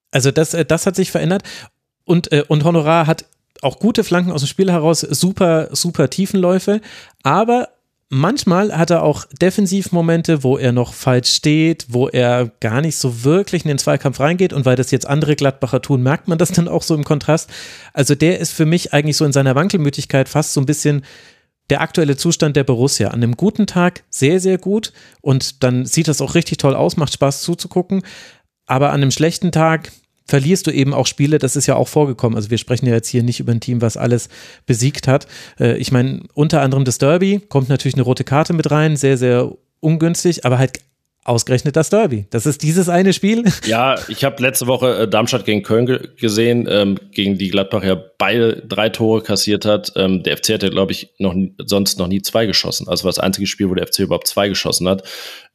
Also 0.09 0.31
das, 0.31 0.55
äh, 0.55 0.65
das 0.65 0.88
hat 0.88 0.95
sich 0.95 1.11
verändert. 1.11 1.43
Und, 2.03 2.31
äh, 2.31 2.43
und 2.47 2.63
Honorar 2.63 3.05
hat 3.05 3.25
auch 3.61 3.79
gute 3.79 4.03
Flanken 4.03 4.31
aus 4.31 4.41
dem 4.41 4.47
Spiel 4.47 4.71
heraus, 4.71 5.01
super, 5.01 5.69
super 5.71 6.09
Tiefenläufe, 6.09 6.81
aber 7.21 7.69
manchmal 8.09 8.75
hat 8.77 8.91
er 8.91 9.03
auch 9.03 9.25
Defensivmomente, 9.41 10.43
wo 10.43 10.57
er 10.57 10.71
noch 10.71 10.93
falsch 10.93 11.31
steht, 11.31 11.87
wo 11.89 12.07
er 12.07 12.51
gar 12.59 12.81
nicht 12.81 12.97
so 12.97 13.23
wirklich 13.23 13.63
in 13.63 13.69
den 13.69 13.77
Zweikampf 13.77 14.19
reingeht 14.19 14.53
und 14.53 14.65
weil 14.65 14.75
das 14.75 14.91
jetzt 14.91 15.07
andere 15.07 15.35
Gladbacher 15.35 15.81
tun, 15.81 16.03
merkt 16.03 16.27
man 16.27 16.37
das 16.37 16.51
dann 16.51 16.67
auch 16.67 16.83
so 16.83 16.95
im 16.95 17.03
Kontrast. 17.03 17.49
Also 17.93 18.15
der 18.15 18.39
ist 18.39 18.51
für 18.51 18.65
mich 18.65 18.93
eigentlich 18.93 19.17
so 19.17 19.25
in 19.25 19.33
seiner 19.33 19.55
Wankelmütigkeit 19.55 20.29
fast 20.29 20.53
so 20.53 20.61
ein 20.61 20.65
bisschen 20.65 21.03
der 21.69 21.81
aktuelle 21.81 22.15
Zustand 22.15 22.55
der 22.55 22.63
Borussia. 22.63 23.07
An 23.07 23.23
einem 23.23 23.35
guten 23.35 23.65
Tag 23.65 24.03
sehr, 24.09 24.39
sehr 24.39 24.57
gut 24.57 24.93
und 25.21 25.63
dann 25.63 25.85
sieht 25.85 26.07
das 26.07 26.21
auch 26.21 26.35
richtig 26.35 26.59
toll 26.59 26.75
aus, 26.75 26.97
macht 26.97 27.13
Spaß 27.13 27.41
zuzugucken. 27.41 28.03
Aber 28.67 28.89
an 28.89 29.01
einem 29.01 29.11
schlechten 29.11 29.51
Tag, 29.51 29.91
verlierst 30.26 30.67
du 30.67 30.71
eben 30.71 30.93
auch 30.93 31.07
Spiele, 31.07 31.38
das 31.38 31.55
ist 31.55 31.67
ja 31.67 31.76
auch 31.76 31.88
vorgekommen. 31.88 32.36
Also 32.36 32.49
wir 32.49 32.57
sprechen 32.57 32.88
ja 32.88 32.93
jetzt 32.93 33.07
hier 33.07 33.23
nicht 33.23 33.39
über 33.39 33.51
ein 33.51 33.59
Team, 33.59 33.82
was 33.82 33.97
alles 33.97 34.30
besiegt 34.65 35.07
hat. 35.07 35.28
Äh, 35.59 35.78
ich 35.78 35.91
meine, 35.91 36.21
unter 36.34 36.61
anderem 36.61 36.86
das 36.86 36.97
Derby 36.97 37.41
kommt 37.47 37.69
natürlich 37.69 37.95
eine 37.95 38.03
rote 38.03 38.23
Karte 38.23 38.53
mit 38.53 38.69
rein, 38.71 38.97
sehr, 38.97 39.17
sehr 39.17 39.51
ungünstig, 39.80 40.45
aber 40.45 40.57
halt 40.57 40.80
Ausgerechnet 41.28 41.76
das 41.76 41.89
Derby. 41.89 42.28
Das 42.30 42.45
ist 42.45 42.61
dieses 42.61 42.88
eine 42.88 43.11
Spiel. 43.11 43.43
Ja, 43.65 43.95
ich 44.09 44.23
habe 44.23 44.41
letzte 44.43 44.67
Woche 44.67 44.95
äh, 44.95 45.07
Darmstadt 45.07 45.43
gegen 45.43 45.63
Köln 45.63 45.88
ge 45.88 46.09
gesehen, 46.17 46.67
ähm, 46.69 46.99
gegen 47.11 47.39
die 47.39 47.49
Gladbach 47.49 47.84
ja 47.84 47.95
beide 47.95 48.57
drei 48.57 48.89
Tore 48.89 49.23
kassiert 49.23 49.65
hat. 49.65 49.91
Ähm, 49.95 50.21
der 50.21 50.38
FC 50.38 50.49
hat 50.49 50.63
ja, 50.63 50.69
glaube 50.69 50.91
ich, 50.91 51.09
noch 51.17 51.34
sonst 51.65 51.97
noch 51.97 52.07
nie 52.07 52.21
zwei 52.21 52.45
geschossen. 52.45 52.88
Also 52.88 53.05
war 53.05 53.09
das 53.09 53.17
einzige 53.17 53.47
Spiel, 53.47 53.69
wo 53.69 53.73
der 53.73 53.88
FC 53.88 53.99
überhaupt 53.99 54.28
zwei 54.28 54.49
geschossen 54.49 54.88
hat. 54.88 55.03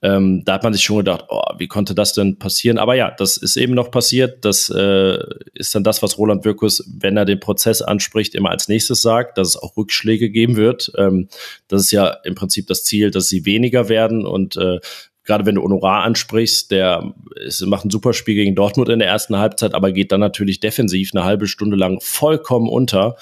Ähm, 0.03 0.43
da 0.45 0.55
hat 0.55 0.65
man 0.65 0.73
sich 0.73 0.83
schon 0.83 0.97
gedacht, 0.97 1.27
oh, 1.29 1.43
wie 1.59 1.69
konnte 1.69 1.95
das 1.95 2.15
denn 2.15 2.39
passieren? 2.39 2.79
Aber 2.79 2.95
ja, 2.95 3.11
das 3.11 3.37
ist 3.37 3.57
eben 3.57 3.75
noch 3.75 3.91
passiert. 3.91 4.45
Das 4.45 4.71
äh, 4.71 5.19
ist 5.55 5.75
dann 5.75 5.85
das, 5.85 6.03
was 6.03 6.19
Roland 6.19 6.45
Wirkus, 6.45 6.83
wenn 6.93 7.17
er 7.17 7.27
den 7.27 7.39
Prozess 7.39 7.81
anspricht, 7.81 8.35
immer 8.35 8.51
als 8.51 8.67
nächstes 8.67 9.03
sagt, 9.03 9.39
dass 9.39 9.49
es 9.49 9.57
auch 9.57 9.77
Rückschläge 9.77 10.31
geben 10.31 10.57
wird. 10.57 10.91
Ähm, 10.97 11.29
das 11.69 11.83
ist 11.83 11.93
ja 11.93 12.09
im 12.25 12.35
Prinzip 12.35 12.67
das 12.67 12.83
Ziel, 12.83 13.11
dass 13.11 13.29
sie 13.29 13.45
weniger 13.45 13.89
werden 13.89 14.27
und 14.27 14.57
äh, 14.57 14.81
gerade 15.25 15.47
wenn 15.47 15.55
du 15.55 15.63
Honorar 15.63 16.05
ansprichst, 16.05 16.71
der 16.71 17.15
ist, 17.37 17.65
macht 17.67 17.85
ein 17.85 17.91
super 17.91 18.13
Spiel 18.13 18.35
gegen 18.35 18.55
Dortmund 18.55 18.89
in 18.89 18.99
der 18.99 19.09
ersten 19.09 19.37
Halbzeit, 19.37 19.75
aber 19.75 19.93
geht 19.93 20.13
dann 20.13 20.21
natürlich 20.21 20.61
defensiv 20.61 21.11
eine 21.15 21.25
halbe 21.25 21.47
Stunde 21.47 21.77
lang 21.77 22.01
vollkommen 22.01 22.69
unter. 22.69 23.17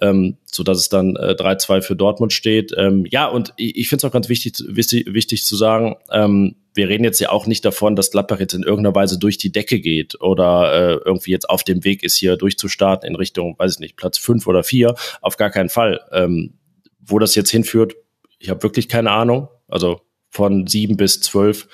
Ähm, 0.00 0.38
so 0.50 0.64
dass 0.64 0.78
es 0.78 0.88
dann 0.88 1.14
äh, 1.14 1.36
3-2 1.38 1.80
für 1.80 1.94
Dortmund 1.94 2.32
steht. 2.32 2.74
Ähm, 2.76 3.06
ja, 3.08 3.28
und 3.28 3.54
ich, 3.56 3.76
ich 3.76 3.88
finde 3.88 4.04
es 4.04 4.10
auch 4.10 4.12
ganz 4.12 4.28
wichtig, 4.28 4.54
wichtig, 4.66 5.06
wichtig 5.14 5.44
zu 5.44 5.54
sagen, 5.54 5.94
ähm, 6.10 6.56
wir 6.74 6.88
reden 6.88 7.04
jetzt 7.04 7.20
ja 7.20 7.30
auch 7.30 7.46
nicht 7.46 7.64
davon, 7.64 7.94
dass 7.94 8.10
Gladbach 8.10 8.40
jetzt 8.40 8.54
in 8.54 8.64
irgendeiner 8.64 8.94
Weise 8.94 9.18
durch 9.18 9.38
die 9.38 9.52
Decke 9.52 9.80
geht 9.80 10.20
oder 10.20 10.72
äh, 10.72 11.00
irgendwie 11.04 11.30
jetzt 11.30 11.48
auf 11.48 11.62
dem 11.62 11.84
Weg 11.84 12.02
ist, 12.02 12.16
hier 12.16 12.36
durchzustarten 12.36 13.08
in 13.08 13.14
Richtung, 13.14 13.54
weiß 13.56 13.74
ich 13.74 13.78
nicht, 13.78 13.96
Platz 13.96 14.18
fünf 14.18 14.48
oder 14.48 14.64
vier. 14.64 14.96
Auf 15.22 15.36
gar 15.36 15.50
keinen 15.50 15.68
Fall. 15.68 16.00
Ähm, 16.10 16.54
wo 16.98 17.20
das 17.20 17.36
jetzt 17.36 17.50
hinführt, 17.50 17.94
ich 18.40 18.50
habe 18.50 18.62
wirklich 18.64 18.88
keine 18.88 19.12
Ahnung. 19.12 19.48
Also 19.68 20.00
von 20.34 20.66
sieben 20.66 20.96
bis 20.96 21.20
zwölf 21.20 21.68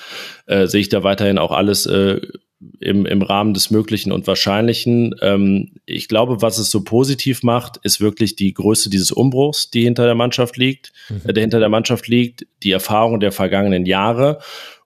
äh, 0.46 0.66
sehe 0.66 0.82
ich 0.82 0.90
da 0.90 1.02
weiterhin 1.02 1.38
auch 1.38 1.50
alles 1.50 1.86
äh, 1.86 2.20
im, 2.78 3.06
im 3.06 3.22
Rahmen 3.22 3.54
des 3.54 3.70
Möglichen 3.70 4.12
und 4.12 4.26
Wahrscheinlichen. 4.26 5.14
Ähm, 5.22 5.72
ich 5.86 6.08
glaube, 6.08 6.42
was 6.42 6.58
es 6.58 6.70
so 6.70 6.84
positiv 6.84 7.42
macht, 7.42 7.78
ist 7.82 8.02
wirklich 8.02 8.36
die 8.36 8.52
Größe 8.52 8.90
dieses 8.90 9.12
Umbruchs, 9.12 9.70
die 9.70 9.84
hinter 9.84 10.04
der 10.04 10.14
Mannschaft 10.14 10.58
liegt, 10.58 10.92
mhm. 11.08 11.22
äh, 11.24 11.32
der 11.32 11.40
hinter 11.40 11.58
der 11.58 11.70
Mannschaft 11.70 12.06
liegt, 12.06 12.46
die 12.62 12.70
Erfahrung 12.70 13.18
der 13.18 13.32
vergangenen 13.32 13.86
Jahre 13.86 14.40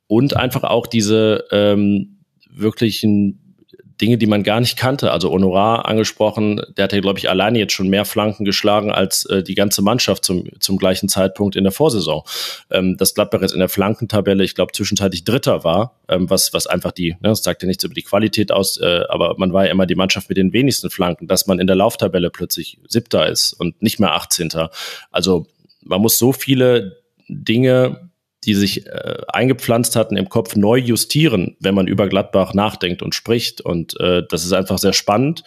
und 0.07 0.37
einfach 0.37 0.62
auch 0.62 0.87
diese 0.87 1.45
ähm, 1.51 2.18
wirklichen 2.49 3.41
Dinge, 4.01 4.18
die 4.18 4.26
man 4.26 4.42
gar 4.42 4.61
nicht 4.61 4.76
kannte. 4.76 5.12
Also 5.12 5.30
Honorar 5.30 5.86
angesprochen, 5.86 6.61
der 6.76 6.84
hat 6.84 6.92
ja, 6.92 7.01
glaube 7.01 7.18
ich, 7.18 7.28
alleine 7.28 7.59
jetzt 7.59 7.72
schon 7.72 7.88
mehr 7.88 8.05
Flanken 8.05 8.45
geschlagen 8.45 8.90
als 8.90 9.24
äh, 9.26 9.42
die 9.42 9.55
ganze 9.55 9.82
Mannschaft 9.82 10.24
zum, 10.24 10.49
zum 10.61 10.78
gleichen 10.78 11.09
Zeitpunkt 11.09 11.57
in 11.57 11.64
der 11.64 11.72
Vorsaison. 11.72 12.22
Ähm, 12.70 12.97
dass 12.97 13.14
Gladbach 13.14 13.42
jetzt 13.42 13.53
in 13.53 13.61
der 13.61 13.68
Flankentabelle, 13.68 14.42
ich 14.42 14.55
glaube, 14.55 14.72
zwischenzeitlich 14.72 15.24
Dritter 15.24 15.64
war, 15.64 16.01
ähm, 16.09 16.28
was, 16.28 16.53
was 16.53 16.66
einfach 16.66 16.92
die, 16.92 17.11
ne, 17.20 17.28
das 17.28 17.42
sagt 17.42 17.62
ja 17.62 17.68
nichts 17.68 17.84
über 17.84 17.95
die 17.95 18.03
Qualität 18.03 18.51
aus, 18.51 18.80
äh, 18.80 19.03
aber 19.09 19.36
man 19.38 19.53
war 19.53 19.64
ja 19.64 19.70
immer 19.70 19.86
die 19.86 19.95
Mannschaft 19.95 20.28
mit 20.28 20.38
den 20.38 20.53
wenigsten 20.53 20.90
Flanken, 20.90 21.28
dass 21.28 21.47
man 21.47 21.61
in 21.61 21.66
der 21.66 21.76
Lauftabelle 21.76 22.30
plötzlich 22.30 22.78
Siebter 22.88 23.28
ist 23.28 23.53
und 23.53 23.80
nicht 23.80 24.01
mehr 24.01 24.12
Achtzehnter. 24.12 24.70
Also 25.11 25.47
man 25.82 26.01
muss 26.01 26.18
so 26.18 26.32
viele 26.32 27.03
Dinge 27.28 28.11
die 28.47 28.55
sich 28.55 28.86
äh, 28.86 29.16
eingepflanzt 29.28 29.97
hatten 29.97 30.16
im 30.16 30.28
Kopf, 30.28 30.57
neu 30.57 30.76
justieren, 30.76 31.57
wenn 31.61 31.74
man 31.74 31.86
über 31.86 32.09
Gladbach 32.09 32.55
nachdenkt 32.55 33.03
und 33.03 33.14
spricht. 33.14 33.61
Und 33.61 33.99
äh, 34.01 34.22
das 34.28 34.45
ist 34.45 34.53
einfach 34.53 34.78
sehr 34.78 34.92
spannend. 34.92 35.42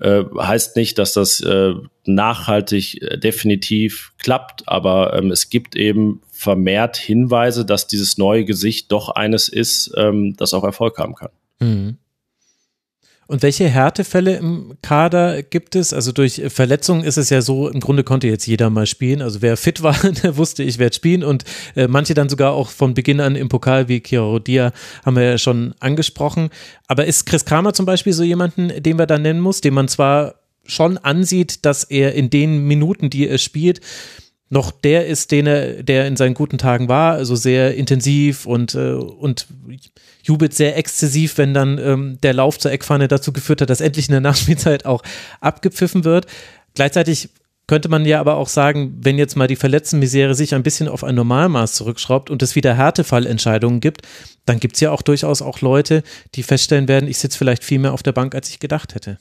Äh, 0.00 0.24
heißt 0.36 0.76
nicht, 0.76 0.98
dass 0.98 1.12
das 1.12 1.40
äh, 1.40 1.74
nachhaltig 2.04 3.00
äh, 3.02 3.18
definitiv 3.18 4.12
klappt, 4.18 4.66
aber 4.66 5.16
ähm, 5.16 5.30
es 5.30 5.48
gibt 5.50 5.76
eben 5.76 6.22
vermehrt 6.30 6.96
Hinweise, 6.96 7.64
dass 7.64 7.86
dieses 7.86 8.18
neue 8.18 8.44
Gesicht 8.44 8.90
doch 8.90 9.10
eines 9.10 9.48
ist, 9.48 9.92
ähm, 9.96 10.34
das 10.36 10.54
auch 10.54 10.64
Erfolg 10.64 10.98
haben 10.98 11.14
kann. 11.14 11.30
Mhm. 11.60 11.98
Und 13.32 13.42
welche 13.42 13.66
Härtefälle 13.66 14.36
im 14.36 14.74
Kader 14.82 15.42
gibt 15.42 15.74
es? 15.74 15.94
Also 15.94 16.12
durch 16.12 16.42
Verletzungen 16.48 17.02
ist 17.02 17.16
es 17.16 17.30
ja 17.30 17.40
so, 17.40 17.70
im 17.70 17.80
Grunde 17.80 18.04
konnte 18.04 18.26
jetzt 18.26 18.44
jeder 18.44 18.68
mal 18.68 18.84
spielen. 18.84 19.22
Also 19.22 19.40
wer 19.40 19.56
fit 19.56 19.82
war, 19.82 19.96
der 20.22 20.36
wusste, 20.36 20.62
ich 20.62 20.78
werde 20.78 20.94
spielen. 20.94 21.24
Und 21.24 21.44
äh, 21.74 21.88
manche 21.88 22.12
dann 22.12 22.28
sogar 22.28 22.52
auch 22.52 22.68
von 22.68 22.92
Beginn 22.92 23.20
an 23.20 23.34
im 23.34 23.48
Pokal, 23.48 23.88
wie 23.88 24.00
Kirodia, 24.00 24.72
haben 25.02 25.16
wir 25.16 25.22
ja 25.22 25.38
schon 25.38 25.74
angesprochen. 25.80 26.50
Aber 26.88 27.06
ist 27.06 27.24
Chris 27.24 27.46
Kramer 27.46 27.72
zum 27.72 27.86
Beispiel 27.86 28.12
so 28.12 28.22
jemanden, 28.22 28.70
den 28.82 28.98
wir 28.98 29.06
da 29.06 29.16
nennen 29.18 29.40
muss, 29.40 29.62
den 29.62 29.72
man 29.72 29.88
zwar 29.88 30.34
schon 30.66 30.98
ansieht, 30.98 31.64
dass 31.64 31.84
er 31.84 32.14
in 32.14 32.28
den 32.28 32.66
Minuten, 32.66 33.08
die 33.08 33.28
er 33.28 33.38
spielt, 33.38 33.80
noch 34.52 34.70
der 34.70 35.06
ist, 35.06 35.30
den 35.30 35.46
er, 35.46 35.82
der 35.82 36.06
in 36.06 36.16
seinen 36.16 36.34
guten 36.34 36.58
Tagen 36.58 36.86
war, 36.86 37.14
also 37.14 37.36
sehr 37.36 37.74
intensiv 37.74 38.44
und, 38.44 38.74
äh, 38.74 38.92
und 38.92 39.46
jubelt 40.22 40.52
sehr 40.52 40.76
exzessiv, 40.76 41.38
wenn 41.38 41.54
dann 41.54 41.78
ähm, 41.78 42.18
der 42.22 42.34
Lauf 42.34 42.58
zur 42.58 42.70
Eckfahne 42.70 43.08
dazu 43.08 43.32
geführt 43.32 43.62
hat, 43.62 43.70
dass 43.70 43.80
endlich 43.80 44.08
in 44.08 44.12
der 44.12 44.20
Nachspielzeit 44.30 44.84
auch 44.84 45.02
abgepfiffen 45.40 46.04
wird. 46.04 46.26
Gleichzeitig 46.74 47.30
könnte 47.66 47.88
man 47.88 48.04
ja 48.04 48.20
aber 48.20 48.36
auch 48.36 48.48
sagen, 48.48 48.98
wenn 49.00 49.16
jetzt 49.16 49.36
mal 49.36 49.48
die 49.48 49.56
Verletztenmisere 49.56 50.34
sich 50.34 50.54
ein 50.54 50.62
bisschen 50.62 50.88
auf 50.88 51.02
ein 51.02 51.14
Normalmaß 51.14 51.72
zurückschraubt 51.72 52.28
und 52.28 52.42
es 52.42 52.54
wieder 52.54 52.74
Härtefallentscheidungen 52.74 53.80
gibt, 53.80 54.02
dann 54.44 54.60
gibt 54.60 54.74
es 54.74 54.80
ja 54.80 54.90
auch 54.90 55.00
durchaus 55.00 55.40
auch 55.40 55.62
Leute, 55.62 56.02
die 56.34 56.42
feststellen 56.42 56.88
werden, 56.88 57.08
ich 57.08 57.16
sitze 57.16 57.38
vielleicht 57.38 57.64
viel 57.64 57.78
mehr 57.78 57.94
auf 57.94 58.02
der 58.02 58.12
Bank, 58.12 58.34
als 58.34 58.50
ich 58.50 58.60
gedacht 58.60 58.94
hätte 58.94 59.18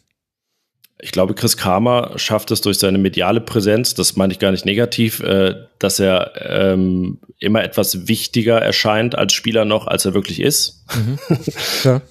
ich 1.01 1.11
glaube, 1.11 1.33
Chris 1.33 1.57
Kramer 1.57 2.13
schafft 2.15 2.51
es 2.51 2.61
durch 2.61 2.77
seine 2.77 2.97
mediale 2.97 3.41
Präsenz, 3.41 3.95
das 3.95 4.15
meine 4.15 4.33
ich 4.33 4.39
gar 4.39 4.51
nicht 4.51 4.65
negativ, 4.65 5.19
äh, 5.21 5.55
dass 5.79 5.99
er 5.99 6.33
ähm, 6.47 7.19
immer 7.39 7.63
etwas 7.63 8.07
wichtiger 8.07 8.59
erscheint 8.61 9.17
als 9.17 9.33
Spieler 9.33 9.65
noch, 9.65 9.87
als 9.87 10.05
er 10.05 10.13
wirklich 10.13 10.39
ist. 10.39 10.85
Mhm. 10.95 11.19
Ja. 11.83 12.01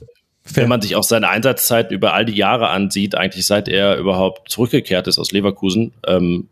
Wenn 0.55 0.69
man 0.69 0.81
sich 0.81 0.97
auch 0.97 1.05
seine 1.05 1.29
Einsatzzeit 1.29 1.93
über 1.93 2.13
all 2.15 2.25
die 2.25 2.35
Jahre 2.35 2.71
ansieht, 2.71 3.15
eigentlich 3.15 3.47
seit 3.47 3.69
er 3.69 3.99
überhaupt 3.99 4.51
zurückgekehrt 4.51 5.07
ist 5.07 5.19
aus 5.19 5.31
Leverkusen, 5.31 5.93
ähm, 6.07 6.49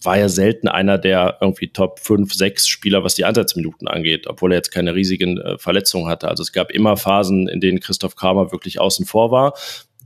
war 0.00 0.18
er 0.18 0.28
selten 0.28 0.68
einer 0.68 0.98
der 0.98 1.38
irgendwie 1.40 1.68
Top 1.68 1.98
5, 1.98 2.32
6 2.32 2.68
Spieler, 2.68 3.02
was 3.02 3.14
die 3.14 3.24
Einsatzminuten 3.24 3.88
angeht, 3.88 4.26
obwohl 4.28 4.52
er 4.52 4.58
jetzt 4.58 4.70
keine 4.70 4.94
riesigen 4.94 5.40
äh, 5.40 5.58
Verletzungen 5.58 6.08
hatte. 6.08 6.28
Also 6.28 6.42
es 6.42 6.52
gab 6.52 6.70
immer 6.70 6.96
Phasen, 6.96 7.48
in 7.48 7.60
denen 7.60 7.80
Christoph 7.80 8.14
Kramer 8.14 8.52
wirklich 8.52 8.78
außen 8.78 9.06
vor 9.06 9.30
war 9.32 9.54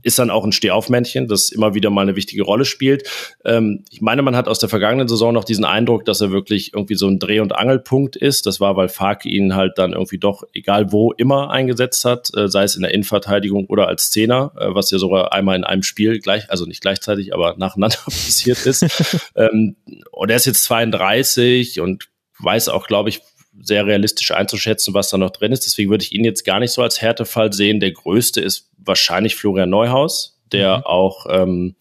ist 0.01 0.19
dann 0.19 0.29
auch 0.29 0.43
ein 0.43 0.51
Stehaufmännchen, 0.51 1.27
das 1.27 1.49
immer 1.49 1.73
wieder 1.73 1.89
mal 1.89 2.01
eine 2.01 2.15
wichtige 2.15 2.43
Rolle 2.43 2.65
spielt. 2.65 3.09
Ähm, 3.45 3.83
ich 3.89 4.01
meine, 4.01 4.21
man 4.21 4.35
hat 4.35 4.47
aus 4.47 4.59
der 4.59 4.69
vergangenen 4.69 5.07
Saison 5.07 5.33
noch 5.33 5.43
diesen 5.43 5.65
Eindruck, 5.65 6.05
dass 6.05 6.21
er 6.21 6.31
wirklich 6.31 6.73
irgendwie 6.73 6.95
so 6.95 7.07
ein 7.07 7.19
Dreh- 7.19 7.39
und 7.39 7.55
Angelpunkt 7.55 8.15
ist. 8.15 8.45
Das 8.45 8.59
war, 8.59 8.75
weil 8.75 8.89
Fark 8.89 9.25
ihn 9.25 9.55
halt 9.55 9.77
dann 9.77 9.93
irgendwie 9.93 10.17
doch, 10.17 10.43
egal 10.53 10.91
wo, 10.91 11.11
immer 11.11 11.51
eingesetzt 11.51 12.05
hat, 12.05 12.29
äh, 12.35 12.47
sei 12.47 12.63
es 12.63 12.75
in 12.75 12.81
der 12.81 12.93
Innenverteidigung 12.93 13.65
oder 13.67 13.87
als 13.87 14.11
Zehner, 14.11 14.51
äh, 14.57 14.67
was 14.73 14.91
ja 14.91 14.97
sogar 14.97 15.33
einmal 15.33 15.55
in 15.55 15.63
einem 15.63 15.83
Spiel 15.83 16.19
gleich, 16.19 16.49
also 16.49 16.65
nicht 16.65 16.81
gleichzeitig, 16.81 17.33
aber 17.33 17.55
nacheinander 17.57 17.97
passiert 18.05 18.65
ist. 18.65 18.85
ähm, 19.35 19.75
und 20.11 20.29
er 20.29 20.37
ist 20.37 20.45
jetzt 20.45 20.63
32 20.63 21.79
und 21.81 22.09
weiß 22.39 22.69
auch, 22.69 22.87
glaube 22.87 23.09
ich, 23.09 23.21
sehr 23.61 23.85
realistisch 23.85 24.31
einzuschätzen, 24.31 24.93
was 24.93 25.09
da 25.09 25.17
noch 25.17 25.31
drin 25.31 25.51
ist. 25.51 25.65
Deswegen 25.65 25.89
würde 25.89 26.03
ich 26.03 26.13
ihn 26.13 26.23
jetzt 26.23 26.43
gar 26.45 26.59
nicht 26.59 26.71
so 26.71 26.81
als 26.81 27.01
Härtefall 27.01 27.53
sehen. 27.53 27.79
Der 27.79 27.91
größte 27.91 28.41
ist 28.41 28.69
wahrscheinlich 28.77 29.35
Florian 29.35 29.69
Neuhaus, 29.69 30.39
der 30.51 30.77
mhm. 30.77 30.83
auch 30.85 31.25
ähm, 31.29 31.75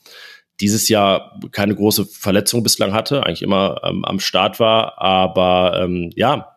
dieses 0.61 0.89
Jahr 0.89 1.39
keine 1.53 1.75
große 1.75 2.07
Verletzung 2.07 2.63
bislang 2.63 2.93
hatte, 2.93 3.25
eigentlich 3.25 3.43
immer 3.43 3.81
ähm, 3.85 4.05
am 4.05 4.21
Start 4.21 4.59
war, 4.59 5.01
aber 5.01 5.81
ähm, 5.83 6.11
ja, 6.17 6.57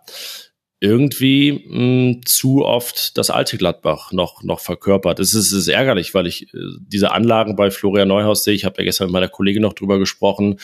irgendwie 0.80 1.64
mh, 1.68 1.76
hm, 1.76 2.22
zu 2.26 2.66
oft 2.66 3.18
das 3.18 3.30
alte 3.30 3.58
Gladbach 3.58 4.12
noch, 4.12 4.42
noch 4.42 4.60
verkörpert. 4.60 5.20
Es 5.20 5.36
ist, 5.36 5.52
ist 5.52 5.68
ärgerlich, 5.68 6.16
weil 6.16 6.26
ich 6.26 6.52
äh, 6.54 6.58
diese 6.80 7.12
Anlagen 7.12 7.56
bei 7.56 7.70
Florian 7.70 8.08
Neuhaus 8.08 8.44
sehe. 8.44 8.56
Ich 8.56 8.66
habe 8.66 8.78
ja 8.80 8.86
gestern 8.86 9.08
mit 9.08 9.14
meiner 9.14 9.30
Kollegin 9.30 9.62
noch 9.62 9.74
drüber 9.74 10.00
gesprochen. 10.00 10.60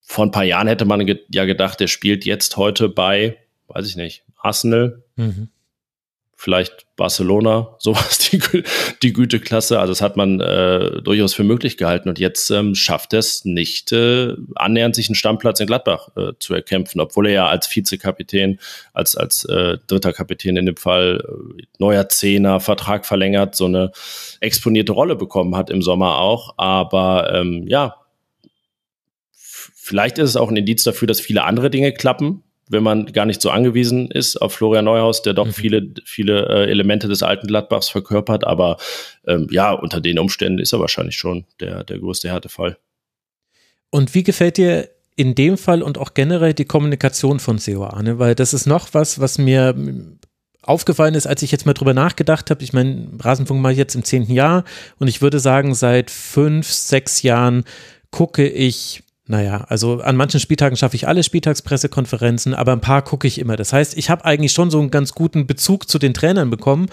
Vor 0.00 0.24
ein 0.24 0.30
paar 0.30 0.44
Jahren 0.44 0.66
hätte 0.66 0.86
man 0.86 1.04
ge 1.04 1.20
ja 1.28 1.44
gedacht, 1.44 1.78
der 1.80 1.88
spielt 1.88 2.24
jetzt 2.24 2.56
heute 2.56 2.88
bei 2.88 3.36
weiß 3.68 3.86
ich 3.86 3.96
nicht, 3.96 4.24
Arsenal, 4.40 5.02
mhm. 5.16 5.48
vielleicht 6.34 6.86
Barcelona, 6.96 7.74
sowas, 7.78 8.18
die, 8.18 8.40
die 9.02 9.12
Güteklasse. 9.12 9.78
Also 9.78 9.92
das 9.92 10.02
hat 10.02 10.16
man 10.16 10.40
äh, 10.40 11.00
durchaus 11.02 11.34
für 11.34 11.44
möglich 11.44 11.76
gehalten. 11.76 12.08
Und 12.08 12.18
jetzt 12.18 12.50
ähm, 12.50 12.74
schafft 12.74 13.12
es 13.12 13.44
nicht, 13.44 13.92
äh, 13.92 14.34
annähernd 14.54 14.94
sich 14.94 15.08
einen 15.08 15.14
Stammplatz 15.14 15.60
in 15.60 15.66
Gladbach 15.66 16.08
äh, 16.16 16.32
zu 16.38 16.54
erkämpfen, 16.54 17.00
obwohl 17.00 17.28
er 17.28 17.32
ja 17.32 17.48
als 17.48 17.74
Vizekapitän, 17.74 18.58
als, 18.92 19.16
als 19.16 19.44
äh, 19.44 19.78
dritter 19.86 20.12
Kapitän 20.12 20.56
in 20.56 20.66
dem 20.66 20.76
Fall, 20.76 21.24
äh, 21.26 21.62
neuer 21.78 22.08
Zehner, 22.08 22.60
Vertrag 22.60 23.06
verlängert, 23.06 23.54
so 23.54 23.66
eine 23.66 23.92
exponierte 24.40 24.92
Rolle 24.92 25.16
bekommen 25.16 25.56
hat 25.56 25.70
im 25.70 25.82
Sommer 25.82 26.18
auch. 26.18 26.54
Aber 26.56 27.32
ähm, 27.32 27.66
ja, 27.68 27.96
vielleicht 29.88 30.18
ist 30.18 30.30
es 30.30 30.36
auch 30.36 30.50
ein 30.50 30.56
Indiz 30.56 30.82
dafür, 30.82 31.08
dass 31.08 31.20
viele 31.20 31.44
andere 31.44 31.70
Dinge 31.70 31.92
klappen, 31.92 32.42
wenn 32.68 32.82
man 32.82 33.06
gar 33.12 33.26
nicht 33.26 33.40
so 33.40 33.50
angewiesen 33.50 34.10
ist 34.10 34.36
auf 34.36 34.54
Florian 34.54 34.84
Neuhaus, 34.84 35.22
der 35.22 35.34
doch 35.34 35.46
mhm. 35.46 35.52
viele, 35.52 35.88
viele 36.04 36.46
äh, 36.48 36.70
Elemente 36.70 37.08
des 37.08 37.22
alten 37.22 37.46
Gladbachs 37.46 37.88
verkörpert. 37.88 38.44
Aber 38.44 38.76
ähm, 39.26 39.48
ja, 39.50 39.72
unter 39.72 40.00
den 40.00 40.18
Umständen 40.18 40.58
ist 40.58 40.72
er 40.72 40.80
wahrscheinlich 40.80 41.16
schon 41.16 41.44
der, 41.60 41.84
der 41.84 41.98
größte 41.98 42.28
Härtefall. 42.28 42.78
Und 43.90 44.14
wie 44.14 44.22
gefällt 44.22 44.56
dir 44.58 44.88
in 45.16 45.34
dem 45.34 45.56
Fall 45.56 45.82
und 45.82 45.98
auch 45.98 46.14
generell 46.14 46.54
die 46.54 46.66
Kommunikation 46.66 47.40
von 47.40 47.58
Seoane? 47.58 48.18
Weil 48.18 48.34
das 48.34 48.54
ist 48.54 48.66
noch 48.66 48.88
was, 48.92 49.18
was 49.20 49.38
mir 49.38 49.74
aufgefallen 50.62 51.14
ist, 51.14 51.26
als 51.26 51.42
ich 51.42 51.50
jetzt 51.50 51.66
mal 51.66 51.72
drüber 51.72 51.94
nachgedacht 51.94 52.50
habe. 52.50 52.62
Ich 52.62 52.72
meine, 52.72 53.08
Rasenfunk 53.18 53.60
mache 53.60 53.72
ich 53.72 53.78
jetzt 53.78 53.94
im 53.94 54.04
zehnten 54.04 54.32
Jahr 54.32 54.64
und 54.98 55.08
ich 55.08 55.22
würde 55.22 55.40
sagen, 55.40 55.74
seit 55.74 56.10
fünf, 56.10 56.70
sechs 56.70 57.22
Jahren 57.22 57.64
gucke 58.10 58.46
ich 58.46 59.02
naja, 59.30 59.66
also 59.68 60.00
an 60.00 60.16
manchen 60.16 60.40
Spieltagen 60.40 60.76
schaffe 60.78 60.96
ich 60.96 61.06
alle 61.06 61.22
Spieltagspressekonferenzen, 61.22 62.54
aber 62.54 62.72
ein 62.72 62.80
paar 62.80 63.02
gucke 63.02 63.26
ich 63.26 63.38
immer. 63.38 63.56
Das 63.56 63.74
heißt, 63.74 63.96
ich 63.98 64.08
habe 64.08 64.24
eigentlich 64.24 64.52
schon 64.52 64.70
so 64.70 64.80
einen 64.80 64.90
ganz 64.90 65.12
guten 65.12 65.46
Bezug 65.46 65.86
zu 65.86 65.98
den 65.98 66.14
Trainern 66.14 66.48
bekommen. 66.48 66.86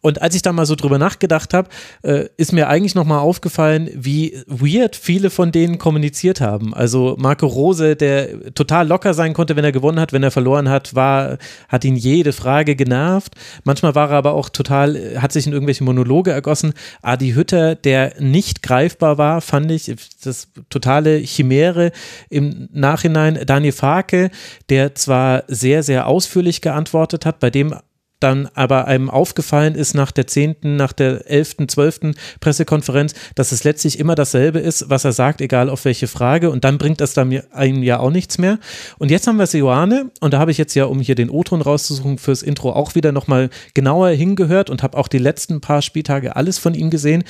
Und 0.00 0.22
als 0.22 0.36
ich 0.36 0.42
da 0.42 0.52
mal 0.52 0.66
so 0.66 0.76
drüber 0.76 0.98
nachgedacht 0.98 1.52
habe, 1.52 1.68
äh, 2.02 2.26
ist 2.36 2.52
mir 2.52 2.68
eigentlich 2.68 2.94
nochmal 2.94 3.18
aufgefallen, 3.18 3.90
wie 3.92 4.38
weird 4.46 4.94
viele 4.94 5.30
von 5.30 5.50
denen 5.50 5.78
kommuniziert 5.78 6.40
haben. 6.40 6.74
Also 6.74 7.16
Marco 7.18 7.48
Rose, 7.48 7.96
der 7.96 8.54
total 8.54 8.86
locker 8.86 9.12
sein 9.12 9.34
konnte, 9.34 9.56
wenn 9.56 9.64
er 9.64 9.72
gewonnen 9.72 9.98
hat, 9.98 10.12
wenn 10.12 10.22
er 10.22 10.30
verloren 10.30 10.68
hat, 10.68 10.94
war, 10.94 11.38
hat 11.68 11.84
ihn 11.84 11.96
jede 11.96 12.32
Frage 12.32 12.76
genervt. 12.76 13.34
Manchmal 13.64 13.96
war 13.96 14.10
er 14.10 14.18
aber 14.18 14.34
auch 14.34 14.48
total, 14.48 15.20
hat 15.20 15.32
sich 15.32 15.44
in 15.44 15.52
irgendwelche 15.52 15.82
Monologe 15.82 16.30
ergossen. 16.30 16.72
Adi 17.02 17.32
Hütter, 17.32 17.74
der 17.74 18.14
nicht 18.20 18.62
greifbar 18.62 19.18
war, 19.18 19.40
fand 19.40 19.72
ich, 19.72 19.92
das 20.22 20.48
totale 20.68 21.18
Chimäre 21.18 21.79
Jahre 21.80 21.92
im 22.28 22.68
Nachhinein 22.72 23.38
Daniel 23.46 23.72
Farke, 23.72 24.30
der 24.68 24.94
zwar 24.94 25.44
sehr, 25.48 25.82
sehr 25.82 26.06
ausführlich 26.06 26.60
geantwortet 26.60 27.26
hat, 27.26 27.40
bei 27.40 27.50
dem 27.50 27.74
dann 28.20 28.50
aber 28.52 28.86
einem 28.86 29.08
aufgefallen 29.08 29.74
ist 29.74 29.94
nach 29.94 30.10
der 30.10 30.26
zehnten, 30.26 30.76
nach 30.76 30.92
der 30.92 31.30
elften, 31.30 31.70
zwölften 31.70 32.16
Pressekonferenz, 32.40 33.14
dass 33.34 33.50
es 33.50 33.64
letztlich 33.64 33.98
immer 33.98 34.14
dasselbe 34.14 34.58
ist, 34.58 34.90
was 34.90 35.06
er 35.06 35.12
sagt, 35.12 35.40
egal 35.40 35.70
auf 35.70 35.86
welche 35.86 36.06
Frage. 36.06 36.50
Und 36.50 36.64
dann 36.64 36.76
bringt 36.76 37.00
das 37.00 37.14
dann 37.14 37.34
einem 37.50 37.82
ja 37.82 37.98
auch 37.98 38.10
nichts 38.10 38.36
mehr. 38.36 38.58
Und 38.98 39.10
jetzt 39.10 39.26
haben 39.26 39.38
wir 39.38 39.46
Seoane 39.46 40.10
und 40.20 40.34
da 40.34 40.38
habe 40.38 40.50
ich 40.50 40.58
jetzt 40.58 40.74
ja, 40.74 40.84
um 40.84 41.00
hier 41.00 41.14
den 41.14 41.30
O-Ton 41.30 41.62
rauszusuchen 41.62 42.18
fürs 42.18 42.42
Intro, 42.42 42.72
auch 42.72 42.94
wieder 42.94 43.10
nochmal 43.10 43.48
genauer 43.72 44.10
hingehört 44.10 44.68
und 44.68 44.82
habe 44.82 44.98
auch 44.98 45.08
die 45.08 45.16
letzten 45.16 45.62
paar 45.62 45.80
Spieltage 45.80 46.36
alles 46.36 46.58
von 46.58 46.74
ihm 46.74 46.90
gesehen, 46.90 47.24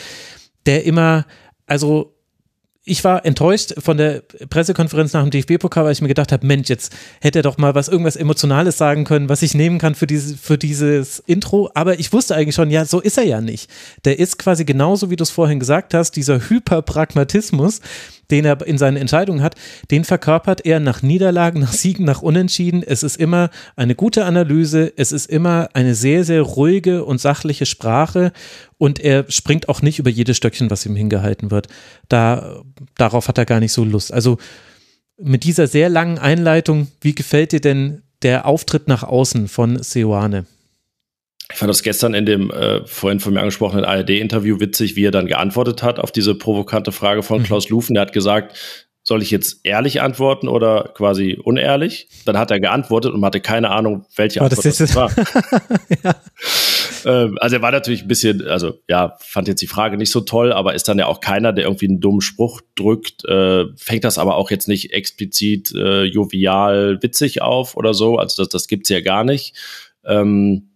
der 0.66 0.84
immer, 0.86 1.24
also 1.68 2.16
ich 2.84 3.04
war 3.04 3.26
enttäuscht 3.26 3.74
von 3.78 3.98
der 3.98 4.22
Pressekonferenz 4.48 5.12
nach 5.12 5.22
dem 5.22 5.30
DFB-Pokal, 5.30 5.84
weil 5.84 5.92
ich 5.92 6.00
mir 6.00 6.08
gedacht 6.08 6.32
habe, 6.32 6.46
Mensch, 6.46 6.70
jetzt 6.70 6.92
hätte 7.20 7.40
er 7.40 7.42
doch 7.42 7.58
mal 7.58 7.74
was 7.74 7.88
irgendwas 7.88 8.16
Emotionales 8.16 8.78
sagen 8.78 9.04
können, 9.04 9.28
was 9.28 9.42
ich 9.42 9.54
nehmen 9.54 9.78
kann 9.78 9.94
für, 9.94 10.06
diese, 10.06 10.36
für 10.36 10.56
dieses 10.56 11.18
Intro. 11.20 11.70
Aber 11.74 11.98
ich 11.98 12.12
wusste 12.12 12.34
eigentlich 12.34 12.54
schon, 12.54 12.70
ja, 12.70 12.86
so 12.86 13.00
ist 13.00 13.18
er 13.18 13.24
ja 13.24 13.42
nicht. 13.42 13.70
Der 14.06 14.18
ist 14.18 14.38
quasi 14.38 14.64
genauso, 14.64 15.10
wie 15.10 15.16
du 15.16 15.22
es 15.22 15.30
vorhin 15.30 15.60
gesagt 15.60 15.92
hast, 15.92 16.12
dieser 16.12 16.48
Hyperpragmatismus, 16.48 17.80
den 18.30 18.44
er 18.44 18.66
in 18.66 18.78
seinen 18.78 18.96
Entscheidungen 18.96 19.42
hat, 19.42 19.54
den 19.90 20.04
verkörpert 20.04 20.64
er 20.64 20.80
nach 20.80 21.02
Niederlagen, 21.02 21.60
nach 21.60 21.72
Siegen, 21.72 22.04
nach 22.04 22.22
Unentschieden. 22.22 22.82
Es 22.82 23.02
ist 23.02 23.16
immer 23.16 23.50
eine 23.76 23.94
gute 23.94 24.24
Analyse, 24.24 24.92
es 24.96 25.12
ist 25.12 25.26
immer 25.26 25.68
eine 25.74 25.94
sehr, 25.94 26.24
sehr 26.24 26.42
ruhige 26.42 27.04
und 27.04 27.20
sachliche 27.20 27.66
Sprache 27.66 28.32
und 28.78 29.00
er 29.00 29.30
springt 29.30 29.68
auch 29.68 29.82
nicht 29.82 29.98
über 29.98 30.10
jedes 30.10 30.36
Stöckchen, 30.36 30.70
was 30.70 30.86
ihm 30.86 30.96
hingehalten 30.96 31.50
wird. 31.50 31.68
Da, 32.08 32.62
darauf 32.96 33.28
hat 33.28 33.38
er 33.38 33.46
gar 33.46 33.60
nicht 33.60 33.72
so 33.72 33.84
Lust. 33.84 34.12
Also 34.12 34.38
mit 35.18 35.44
dieser 35.44 35.66
sehr 35.66 35.88
langen 35.88 36.18
Einleitung, 36.18 36.88
wie 37.00 37.14
gefällt 37.14 37.52
dir 37.52 37.60
denn 37.60 38.02
der 38.22 38.46
Auftritt 38.46 38.88
nach 38.88 39.02
außen 39.02 39.48
von 39.48 39.82
Seoane? 39.82 40.46
Ich 41.50 41.58
fand 41.58 41.68
das 41.68 41.82
gestern 41.82 42.14
in 42.14 42.26
dem 42.26 42.50
äh, 42.50 42.86
vorhin 42.86 43.20
von 43.20 43.34
mir 43.34 43.40
angesprochenen 43.40 43.84
ARD-Interview 43.84 44.60
witzig, 44.60 44.96
wie 44.96 45.04
er 45.04 45.10
dann 45.10 45.26
geantwortet 45.26 45.82
hat 45.82 45.98
auf 45.98 46.12
diese 46.12 46.34
provokante 46.34 46.92
Frage 46.92 47.22
von 47.22 47.40
mhm. 47.40 47.44
Klaus 47.44 47.68
Lufen. 47.68 47.94
Der 47.94 48.02
hat 48.02 48.12
gesagt, 48.12 48.56
soll 49.02 49.22
ich 49.22 49.30
jetzt 49.30 49.60
ehrlich 49.64 50.02
antworten 50.02 50.46
oder 50.46 50.92
quasi 50.94 51.38
unehrlich? 51.42 52.08
Dann 52.26 52.38
hat 52.38 52.50
er 52.50 52.60
geantwortet 52.60 53.12
und 53.12 53.24
hatte 53.24 53.40
keine 53.40 53.70
Ahnung, 53.70 54.04
welche 54.14 54.40
oh, 54.40 54.44
Antwort 54.44 54.64
das, 54.64 54.78
das 54.78 54.94
war. 54.94 55.10
ja. 56.04 56.14
ähm, 57.24 57.38
also 57.40 57.56
er 57.56 57.62
war 57.62 57.72
natürlich 57.72 58.02
ein 58.02 58.08
bisschen, 58.08 58.46
also 58.46 58.78
ja, 58.88 59.16
fand 59.20 59.48
jetzt 59.48 59.62
die 59.62 59.66
Frage 59.66 59.96
nicht 59.96 60.10
so 60.10 60.20
toll, 60.20 60.52
aber 60.52 60.74
ist 60.74 60.86
dann 60.86 60.98
ja 60.98 61.06
auch 61.06 61.20
keiner, 61.20 61.52
der 61.52 61.64
irgendwie 61.64 61.88
einen 61.88 62.00
dummen 62.00 62.20
Spruch 62.20 62.60
drückt, 62.76 63.24
äh, 63.24 63.64
fängt 63.76 64.04
das 64.04 64.18
aber 64.18 64.36
auch 64.36 64.50
jetzt 64.50 64.68
nicht 64.68 64.92
explizit 64.92 65.74
äh, 65.74 66.04
jovial 66.04 67.02
witzig 67.02 67.42
auf 67.42 67.76
oder 67.76 67.94
so. 67.94 68.18
Also 68.18 68.42
das, 68.42 68.50
das 68.50 68.68
gibt's 68.68 68.90
ja 68.90 69.00
gar 69.00 69.24
nicht. 69.24 69.56
Ähm, 70.04 70.69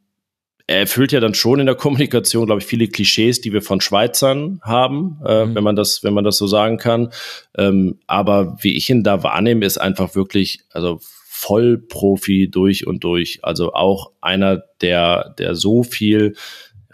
er 0.67 0.79
erfüllt 0.79 1.13
ja 1.13 1.21
dann 1.21 1.35
schon 1.35 1.61
in 1.61 1.67
der 1.67 1.75
Kommunikation, 1.75 2.47
glaube 2.47 2.61
ich, 2.61 2.67
viele 2.67 2.89
Klischees, 2.89 3.41
die 3.41 3.53
wir 3.53 3.63
von 3.63 3.81
Schweizern 3.81 4.61
haben, 4.63 5.19
äh, 5.27 5.45
mhm. 5.45 5.55
wenn 5.55 5.65
man 5.65 5.77
das, 5.77 6.03
wenn 6.03 6.15
man 6.15 6.25
das 6.25 6.39
so 6.39 6.47
sagen 6.47 6.79
kann. 6.79 7.11
Ähm, 7.57 7.99
aber 8.07 8.57
wie 8.61 8.77
ich 8.77 8.89
ihn 8.89 9.03
da 9.03 9.23
wahrnehme, 9.23 9.65
ist 9.67 9.79
einfach 9.79 10.15
wirklich, 10.15 10.61
also 10.71 11.01
Vollprofi 11.03 12.49
durch 12.51 12.87
und 12.87 13.05
durch. 13.05 13.41
Also 13.43 13.75
auch 13.75 14.13
einer, 14.23 14.63
der, 14.81 15.35
der 15.39 15.55
so 15.55 15.83
viel 15.83 16.37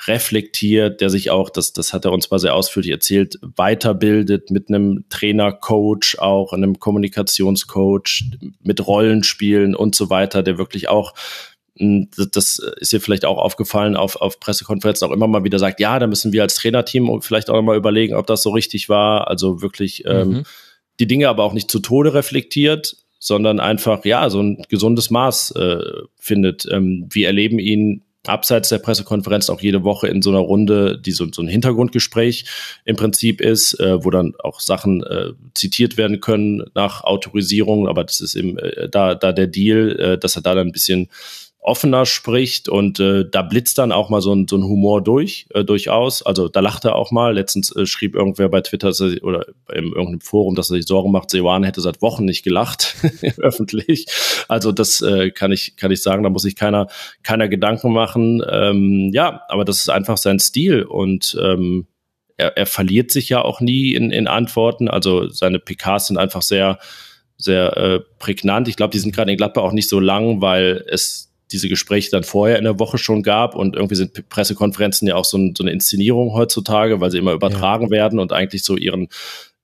reflektiert, 0.07 1.01
der 1.01 1.11
sich 1.11 1.31
auch, 1.31 1.51
das, 1.51 1.73
das 1.73 1.93
hat 1.93 2.05
er 2.05 2.13
uns 2.13 2.31
mal 2.31 2.39
sehr 2.39 2.55
ausführlich 2.55 2.91
erzählt, 2.91 3.39
weiterbildet 3.43 4.51
mit 4.51 4.69
einem 4.69 5.05
Trainer, 5.11 5.53
Coach, 5.53 6.19
auch 6.19 6.53
einem 6.53 6.79
Kommunikationscoach, 6.79 8.25
mit 8.63 8.87
Rollenspielen 8.87 9.75
und 9.75 9.95
so 9.95 10.11
weiter, 10.11 10.43
der 10.43 10.59
wirklich 10.59 10.89
auch 10.89 11.15
das 12.33 12.59
ist 12.79 12.93
dir 12.93 13.01
vielleicht 13.01 13.25
auch 13.25 13.39
aufgefallen 13.39 13.97
auf, 13.97 14.17
auf 14.17 14.41
Pressekonferenzen 14.41 15.09
auch 15.09 15.13
immer 15.13 15.27
mal 15.27 15.45
wieder 15.45 15.59
sagt, 15.59 15.81
ja, 15.81 15.99
da 15.99 16.07
müssen 16.07 16.33
wir 16.33 16.43
als 16.43 16.57
Trainerteam 16.57 17.21
vielleicht 17.23 17.51
auch 17.51 17.61
mal 17.63 17.77
überlegen, 17.77 18.15
ob 18.15 18.27
das 18.27 18.43
so 18.43 18.51
richtig 18.51 18.89
war. 18.89 19.29
Also 19.29 19.63
wirklich 19.63 20.05
ähm, 20.07 20.29
mhm. 20.29 20.43
die 20.99 21.07
Dinge 21.07 21.29
aber 21.29 21.45
auch 21.45 21.53
nicht 21.53 21.71
zu 21.71 21.79
Tode 21.79 22.15
reflektiert, 22.15 22.97
sondern 23.19 23.61
einfach, 23.61 24.05
ja, 24.05 24.29
so 24.31 24.43
ein 24.43 24.63
gesundes 24.69 25.11
Maß 25.11 25.53
äh, 25.53 25.83
findet. 26.19 26.67
Ähm, 26.71 27.07
wir 27.11 27.27
erleben 27.27 27.59
ihn 27.59 28.03
abseits 28.27 28.69
der 28.69 28.79
Pressekonferenz 28.79 29.49
auch 29.49 29.61
jede 29.61 29.83
Woche 29.83 30.09
in 30.09 30.23
so 30.23 30.31
einer 30.31 30.41
Runde, 30.41 30.99
die 30.99 31.13
so, 31.13 31.27
so 31.33 31.43
ein 31.43 31.49
Hintergrundgespräch 31.49 32.45
im 32.85 32.97
Prinzip 32.97 33.41
ist, 33.41 33.79
äh, 33.81 34.05
wo 34.05 34.11
dann 34.11 34.35
auch 34.39 34.61
Sachen 34.61 35.03
äh, 35.03 35.33
zitiert 35.55 35.97
werden 35.97 36.21
können 36.21 36.65
nach 36.75 37.03
Autorisierung, 37.03 37.89
aber 37.89 38.05
das 38.05 38.21
ist 38.21 38.35
eben 38.35 38.59
äh, 38.59 38.89
da, 38.89 39.15
da 39.15 39.33
der 39.33 39.47
Deal, 39.47 39.99
äh, 39.99 40.19
dass 40.19 40.37
er 40.37 40.43
da 40.43 40.55
dann 40.55 40.69
ein 40.69 40.73
bisschen 40.73 41.09
offener 41.63 42.07
spricht 42.07 42.69
und 42.71 43.01
äh, 43.01 43.29
da 43.31 43.43
blitzt 43.43 43.77
dann 43.77 43.93
auch 43.93 44.09
mal 44.09 44.23
so 44.23 44.35
ein, 44.35 44.49
so 44.49 44.57
ein 44.57 44.65
Humor 44.65 45.03
durch, 45.03 45.47
äh, 45.51 45.63
durchaus. 45.63 46.23
Also 46.23 46.49
da 46.49 46.61
lacht 46.61 46.87
er 46.87 46.97
auch 46.97 47.11
mal. 47.11 47.35
Letztens 47.35 47.75
äh, 47.77 47.85
schrieb 47.85 48.15
irgendwer 48.15 48.49
bei 48.49 48.63
Twitter 48.63 48.93
er, 48.99 49.23
oder 49.23 49.47
in 49.71 49.87
irgendeinem 49.87 50.23
Forum, 50.23 50.55
dass 50.55 50.71
er 50.71 50.77
sich 50.77 50.87
Sorgen 50.87 51.13
macht, 51.13 51.31
Seoane 51.31 51.67
hätte 51.67 51.83
seit 51.83 52.01
Wochen 52.01 52.25
nicht 52.25 52.45
gelacht, 52.45 52.97
öffentlich. 53.39 54.07
Also 54.49 54.73
das 54.73 55.03
äh, 55.03 55.31
kann 55.31 55.53
ich 55.53 55.77
kann 55.77 55.91
ich 55.91 56.03
sagen, 56.03 56.23
da 56.23 56.31
muss 56.31 56.43
sich 56.43 56.57
keiner 56.57 56.87
keiner 57.23 57.49
Gedanken 57.49 57.93
machen. 57.93 58.43
Ähm, 58.51 59.11
ja, 59.13 59.43
aber 59.49 59.67
das 59.67 59.81
ist 59.81 59.91
einfach 59.91 60.17
sein 60.17 60.39
Stil 60.39 60.83
und 60.83 61.37
ähm, 61.43 61.87
er, 62.39 62.57
er 62.57 62.67
verliert 62.67 63.11
sich 63.11 63.29
ja 63.29 63.43
auch 63.43 63.61
nie 63.61 63.93
in, 63.93 64.11
in 64.13 64.29
Antworten. 64.29 64.89
Also 64.89 65.29
seine 65.29 65.59
PKs 65.59 66.07
sind 66.07 66.17
einfach 66.17 66.41
sehr 66.41 66.79
sehr 67.37 67.77
äh, 67.77 68.01
prägnant. 68.19 68.69
Ich 68.69 68.77
glaube, 68.77 68.93
die 68.93 68.99
sind 68.99 69.15
gerade 69.15 69.31
in 69.31 69.37
Gladbach 69.37 69.63
auch 69.63 69.73
nicht 69.73 69.89
so 69.89 70.01
lang, 70.01 70.41
weil 70.41 70.85
es 70.89 71.30
diese 71.53 71.69
Gespräche 71.69 72.11
dann 72.11 72.25
vorher 72.25 72.59
in 72.59 72.65
der 72.65 72.79
Woche 72.79 72.99
schon 72.99 73.23
gab 73.23 73.55
und 73.55 73.77
irgendwie 73.77 73.95
sind 73.95 74.29
Pressekonferenzen 74.29 75.07
ja 75.09 75.17
auch 75.17 75.25
so, 75.25 75.39
ein, 75.39 75.55
so 75.57 75.65
eine 75.65 75.73
Inszenierung 75.73 76.33
heutzutage, 76.33 77.01
weil 77.01 77.11
sie 77.11 77.19
immer 77.19 77.33
übertragen 77.33 77.87
ja. 77.87 77.91
werden 77.91 78.19
und 78.19 78.33
eigentlich 78.33 78.65
so 78.65 78.77
ihren 78.77 79.09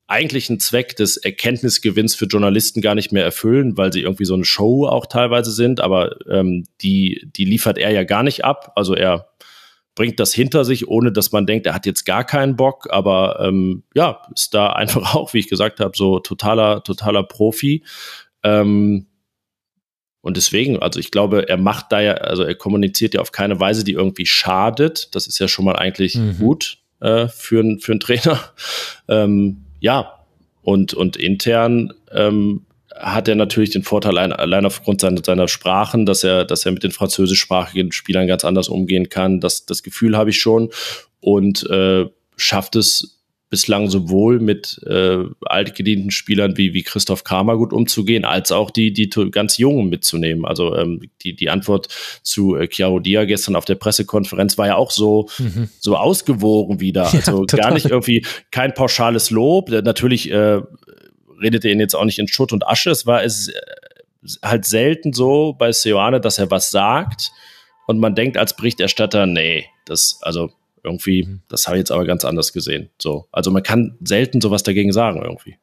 eigentlichen 0.08 0.60
Zweck 0.60 0.96
des 0.96 1.16
Erkenntnisgewinns 1.16 2.14
für 2.14 2.26
Journalisten 2.26 2.80
gar 2.80 2.94
nicht 2.94 3.10
mehr 3.12 3.24
erfüllen, 3.24 3.76
weil 3.76 3.92
sie 3.92 4.02
irgendwie 4.02 4.24
so 4.24 4.34
eine 4.34 4.44
Show 4.44 4.86
auch 4.86 5.06
teilweise 5.06 5.50
sind, 5.50 5.80
aber 5.80 6.16
ähm, 6.30 6.64
die, 6.80 7.28
die 7.36 7.44
liefert 7.44 7.78
er 7.78 7.90
ja 7.90 8.04
gar 8.04 8.22
nicht 8.22 8.44
ab. 8.44 8.72
Also 8.76 8.94
er 8.94 9.30
bringt 9.96 10.20
das 10.20 10.32
hinter 10.32 10.64
sich, 10.64 10.86
ohne 10.86 11.10
dass 11.10 11.32
man 11.32 11.46
denkt, 11.46 11.66
er 11.66 11.74
hat 11.74 11.86
jetzt 11.86 12.04
gar 12.04 12.22
keinen 12.22 12.54
Bock, 12.54 12.86
aber 12.90 13.40
ähm, 13.40 13.82
ja, 13.94 14.22
ist 14.32 14.54
da 14.54 14.68
einfach 14.72 15.14
auch, 15.14 15.34
wie 15.34 15.38
ich 15.38 15.48
gesagt 15.48 15.80
habe, 15.80 15.96
so 15.96 16.20
totaler, 16.20 16.84
totaler 16.84 17.24
Profi. 17.24 17.82
Ähm, 18.44 19.06
und 20.26 20.36
deswegen, 20.36 20.82
also 20.82 20.98
ich 20.98 21.12
glaube, 21.12 21.48
er 21.48 21.56
macht 21.56 21.92
da 21.92 22.00
ja, 22.00 22.14
also 22.14 22.42
er 22.42 22.56
kommuniziert 22.56 23.14
ja 23.14 23.20
auf 23.20 23.30
keine 23.30 23.60
Weise, 23.60 23.84
die 23.84 23.92
irgendwie 23.92 24.26
schadet. 24.26 25.14
Das 25.14 25.28
ist 25.28 25.38
ja 25.38 25.46
schon 25.46 25.64
mal 25.64 25.76
eigentlich 25.76 26.16
mhm. 26.16 26.38
gut 26.38 26.78
äh, 26.98 27.28
für, 27.28 27.62
für 27.78 27.92
einen 27.92 28.00
Trainer. 28.00 28.40
Ähm, 29.08 29.58
ja, 29.78 30.14
und, 30.62 30.92
und 30.94 31.16
intern 31.16 31.92
ähm, 32.10 32.66
hat 32.92 33.28
er 33.28 33.36
natürlich 33.36 33.70
den 33.70 33.84
Vorteil 33.84 34.18
allein, 34.18 34.66
aufgrund 34.66 35.00
seiner, 35.00 35.22
seiner 35.22 35.46
Sprachen, 35.46 36.06
dass 36.06 36.24
er, 36.24 36.44
dass 36.44 36.66
er 36.66 36.72
mit 36.72 36.82
den 36.82 36.90
französischsprachigen 36.90 37.92
Spielern 37.92 38.26
ganz 38.26 38.44
anders 38.44 38.68
umgehen 38.68 39.08
kann. 39.08 39.38
Das, 39.38 39.64
das 39.64 39.84
Gefühl 39.84 40.16
habe 40.16 40.30
ich 40.30 40.40
schon 40.40 40.70
und 41.20 41.70
äh, 41.70 42.06
schafft 42.36 42.74
es 42.74 43.15
bislang 43.48 43.88
sowohl 43.88 44.40
mit 44.40 44.80
äh, 44.86 45.18
altgedienten 45.42 46.10
Spielern 46.10 46.56
wie, 46.56 46.74
wie 46.74 46.82
Christoph 46.82 47.22
Kramer 47.22 47.56
gut 47.56 47.72
umzugehen, 47.72 48.24
als 48.24 48.50
auch 48.50 48.70
die, 48.70 48.92
die 48.92 49.08
ganz 49.30 49.56
Jungen 49.58 49.88
mitzunehmen. 49.88 50.44
Also 50.44 50.74
ähm, 50.74 51.02
die, 51.22 51.36
die 51.36 51.48
Antwort 51.48 51.88
zu 52.22 52.56
äh, 52.56 52.68
Chiaro 52.68 52.98
Dia 52.98 53.24
gestern 53.24 53.54
auf 53.54 53.64
der 53.64 53.76
Pressekonferenz 53.76 54.58
war 54.58 54.66
ja 54.66 54.76
auch 54.76 54.90
so, 54.90 55.28
mhm. 55.38 55.68
so 55.78 55.96
ausgewogen 55.96 56.80
wieder. 56.80 57.12
Also 57.26 57.46
ja, 57.50 57.56
gar 57.56 57.72
nicht 57.72 57.86
irgendwie 57.86 58.24
kein 58.50 58.74
pauschales 58.74 59.30
Lob. 59.30 59.70
Natürlich 59.70 60.30
äh, 60.30 60.60
redet 61.40 61.64
er 61.64 61.72
ihn 61.72 61.80
jetzt 61.80 61.94
auch 61.94 62.04
nicht 62.04 62.18
in 62.18 62.28
Schutt 62.28 62.52
und 62.52 62.66
Asche. 62.68 62.90
Es 62.90 63.06
war 63.06 63.24
es 63.24 63.48
äh, 63.48 63.52
halt 64.44 64.64
selten 64.64 65.12
so 65.12 65.54
bei 65.58 65.72
Seoane, 65.72 66.20
dass 66.20 66.38
er 66.38 66.50
was 66.50 66.70
sagt 66.70 67.32
und 67.86 67.98
man 67.98 68.14
denkt 68.14 68.36
als 68.36 68.54
Berichterstatter, 68.54 69.26
nee, 69.26 69.66
das, 69.86 70.18
also 70.22 70.50
irgendwie, 70.86 71.28
das 71.48 71.66
habe 71.66 71.76
ich 71.76 71.80
jetzt 71.80 71.92
aber 71.92 72.04
ganz 72.04 72.24
anders 72.24 72.52
gesehen. 72.52 72.90
So, 73.00 73.26
also 73.32 73.50
man 73.50 73.62
kann 73.62 73.98
selten 74.02 74.40
sowas 74.40 74.62
dagegen 74.62 74.92
sagen 74.92 75.22
irgendwie. 75.22 75.56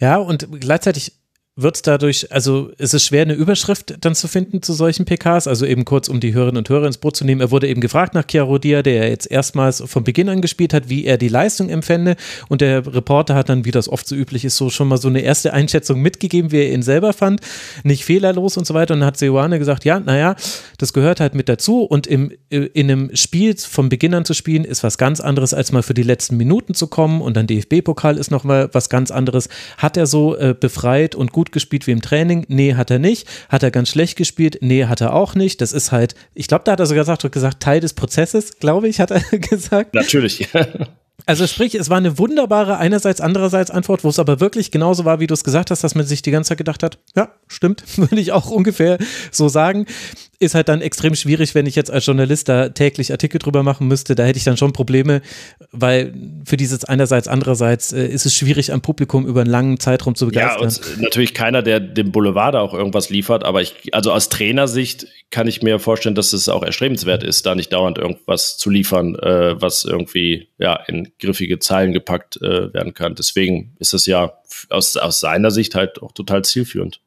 Ja, 0.00 0.16
und 0.16 0.48
gleichzeitig 0.60 1.12
wird 1.56 1.76
es 1.76 1.82
dadurch, 1.82 2.32
also 2.32 2.72
es 2.78 2.94
ist 2.94 3.04
schwer, 3.04 3.22
eine 3.22 3.34
Überschrift 3.34 3.94
dann 4.00 4.16
zu 4.16 4.26
finden 4.26 4.60
zu 4.60 4.72
solchen 4.72 5.04
PKs, 5.04 5.46
also 5.46 5.64
eben 5.64 5.84
kurz, 5.84 6.08
um 6.08 6.18
die 6.18 6.34
Hörerinnen 6.34 6.58
und 6.58 6.68
Hörer 6.68 6.86
ins 6.86 6.98
Boot 6.98 7.14
zu 7.14 7.24
nehmen. 7.24 7.40
Er 7.40 7.52
wurde 7.52 7.68
eben 7.68 7.80
gefragt 7.80 8.14
nach 8.14 8.26
Chiaro 8.26 8.58
Dia, 8.58 8.82
der 8.82 9.08
jetzt 9.08 9.30
erstmals 9.30 9.82
von 9.86 10.02
Beginn 10.02 10.28
an 10.28 10.40
gespielt 10.40 10.74
hat, 10.74 10.88
wie 10.88 11.04
er 11.04 11.16
die 11.16 11.28
Leistung 11.28 11.68
empfände. 11.68 12.16
Und 12.48 12.60
der 12.60 12.92
Reporter 12.92 13.36
hat 13.36 13.48
dann, 13.48 13.64
wie 13.64 13.70
das 13.70 13.88
oft 13.88 14.08
so 14.08 14.16
üblich 14.16 14.44
ist, 14.44 14.56
so 14.56 14.68
schon 14.68 14.88
mal 14.88 14.96
so 14.96 15.06
eine 15.06 15.20
erste 15.20 15.52
Einschätzung 15.52 16.02
mitgegeben, 16.02 16.50
wie 16.50 16.58
er 16.58 16.72
ihn 16.72 16.82
selber 16.82 17.12
fand, 17.12 17.40
nicht 17.84 18.04
fehlerlos 18.04 18.56
und 18.56 18.66
so 18.66 18.74
weiter. 18.74 18.94
Und 18.94 19.00
dann 19.00 19.06
hat 19.06 19.16
Seoane 19.16 19.60
gesagt, 19.60 19.84
ja, 19.84 20.00
naja, 20.00 20.34
das 20.78 20.92
gehört 20.92 21.20
halt 21.20 21.36
mit 21.36 21.48
dazu. 21.48 21.84
Und 21.84 22.08
im, 22.08 22.32
in 22.50 22.90
einem 22.90 23.14
Spiel 23.14 23.56
von 23.56 23.88
Beginn 23.88 24.14
an 24.14 24.24
zu 24.24 24.34
spielen 24.34 24.64
ist 24.64 24.82
was 24.82 24.98
ganz 24.98 25.20
anderes, 25.20 25.54
als 25.54 25.70
mal 25.70 25.84
für 25.84 25.94
die 25.94 26.02
letzten 26.02 26.36
Minuten 26.36 26.74
zu 26.74 26.88
kommen. 26.88 27.20
Und 27.20 27.36
dann 27.36 27.46
DFB-Pokal 27.46 28.18
ist 28.18 28.32
noch 28.32 28.42
mal 28.42 28.70
was 28.72 28.88
ganz 28.88 29.12
anderes. 29.12 29.48
Hat 29.78 29.96
er 29.96 30.06
so 30.06 30.36
äh, 30.36 30.52
befreit 30.58 31.14
und 31.14 31.30
gut 31.30 31.43
gut 31.44 31.52
gespielt 31.52 31.86
wie 31.86 31.90
im 31.90 32.00
Training? 32.00 32.46
Nee, 32.48 32.74
hat 32.74 32.90
er 32.90 32.98
nicht. 32.98 33.28
Hat 33.50 33.62
er 33.62 33.70
ganz 33.70 33.90
schlecht 33.90 34.16
gespielt? 34.16 34.58
Nee, 34.62 34.86
hat 34.86 35.02
er 35.02 35.12
auch 35.12 35.34
nicht. 35.34 35.60
Das 35.60 35.72
ist 35.72 35.92
halt, 35.92 36.14
ich 36.32 36.48
glaube, 36.48 36.64
da 36.64 36.72
hat 36.72 36.80
er 36.80 36.86
sogar 36.86 37.04
gesagt, 37.04 37.30
gesagt, 37.30 37.62
Teil 37.62 37.80
des 37.80 37.92
Prozesses, 37.92 38.58
glaube 38.60 38.88
ich, 38.88 38.98
hat 38.98 39.10
er 39.10 39.20
gesagt. 39.38 39.94
Natürlich. 39.94 40.48
Also 41.26 41.46
sprich, 41.46 41.74
es 41.74 41.88
war 41.88 41.96
eine 41.96 42.18
wunderbare 42.18 42.76
einerseits, 42.76 43.20
andererseits 43.20 43.70
Antwort, 43.70 44.04
wo 44.04 44.08
es 44.10 44.18
aber 44.18 44.40
wirklich 44.40 44.70
genauso 44.70 45.06
war, 45.06 45.20
wie 45.20 45.26
du 45.26 45.32
es 45.32 45.44
gesagt 45.44 45.70
hast, 45.70 45.82
dass 45.82 45.94
man 45.94 46.04
sich 46.04 46.20
die 46.20 46.32
ganze 46.32 46.48
Zeit 46.48 46.58
gedacht 46.58 46.82
hat, 46.82 46.98
ja, 47.16 47.32
stimmt, 47.46 47.82
würde 47.96 48.20
ich 48.20 48.32
auch 48.32 48.50
ungefähr 48.50 48.98
so 49.30 49.48
sagen 49.48 49.86
ist 50.38 50.54
halt 50.54 50.68
dann 50.68 50.80
extrem 50.80 51.14
schwierig, 51.14 51.54
wenn 51.54 51.66
ich 51.66 51.74
jetzt 51.74 51.90
als 51.90 52.06
Journalist 52.06 52.48
da 52.48 52.68
täglich 52.68 53.12
Artikel 53.12 53.38
drüber 53.38 53.62
machen 53.62 53.88
müsste. 53.88 54.14
Da 54.14 54.24
hätte 54.24 54.38
ich 54.38 54.44
dann 54.44 54.56
schon 54.56 54.72
Probleme, 54.72 55.22
weil 55.70 56.14
für 56.44 56.56
dieses 56.56 56.84
einerseits, 56.84 57.28
andererseits 57.28 57.92
äh, 57.92 58.06
ist 58.06 58.26
es 58.26 58.34
schwierig, 58.34 58.72
ein 58.72 58.80
Publikum 58.80 59.26
über 59.26 59.40
einen 59.42 59.50
langen 59.50 59.80
Zeitraum 59.80 60.14
zu 60.14 60.26
begeistern. 60.26 60.68
Ja, 60.68 60.94
und 60.94 61.02
natürlich 61.02 61.34
keiner, 61.34 61.62
der 61.62 61.80
dem 61.80 62.12
Boulevard 62.12 62.54
da 62.54 62.60
auch 62.60 62.74
irgendwas 62.74 63.10
liefert, 63.10 63.44
aber 63.44 63.62
ich, 63.62 63.92
also 63.92 64.12
aus 64.12 64.28
Trainersicht 64.28 65.06
kann 65.30 65.48
ich 65.48 65.62
mir 65.62 65.78
vorstellen, 65.78 66.14
dass 66.14 66.32
es 66.32 66.48
auch 66.48 66.62
erstrebenswert 66.62 67.22
ist, 67.22 67.46
da 67.46 67.54
nicht 67.54 67.72
dauernd 67.72 67.98
irgendwas 67.98 68.56
zu 68.56 68.70
liefern, 68.70 69.16
äh, 69.16 69.60
was 69.60 69.84
irgendwie 69.84 70.48
ja 70.58 70.76
in 70.86 71.12
griffige 71.18 71.58
Zeilen 71.58 71.92
gepackt 71.92 72.36
äh, 72.42 72.72
werden 72.72 72.94
kann. 72.94 73.14
Deswegen 73.14 73.74
ist 73.78 73.94
es 73.94 74.06
ja 74.06 74.34
aus, 74.70 74.96
aus 74.96 75.20
seiner 75.20 75.50
Sicht 75.50 75.74
halt 75.74 76.02
auch 76.02 76.12
total 76.12 76.44
zielführend. 76.44 77.00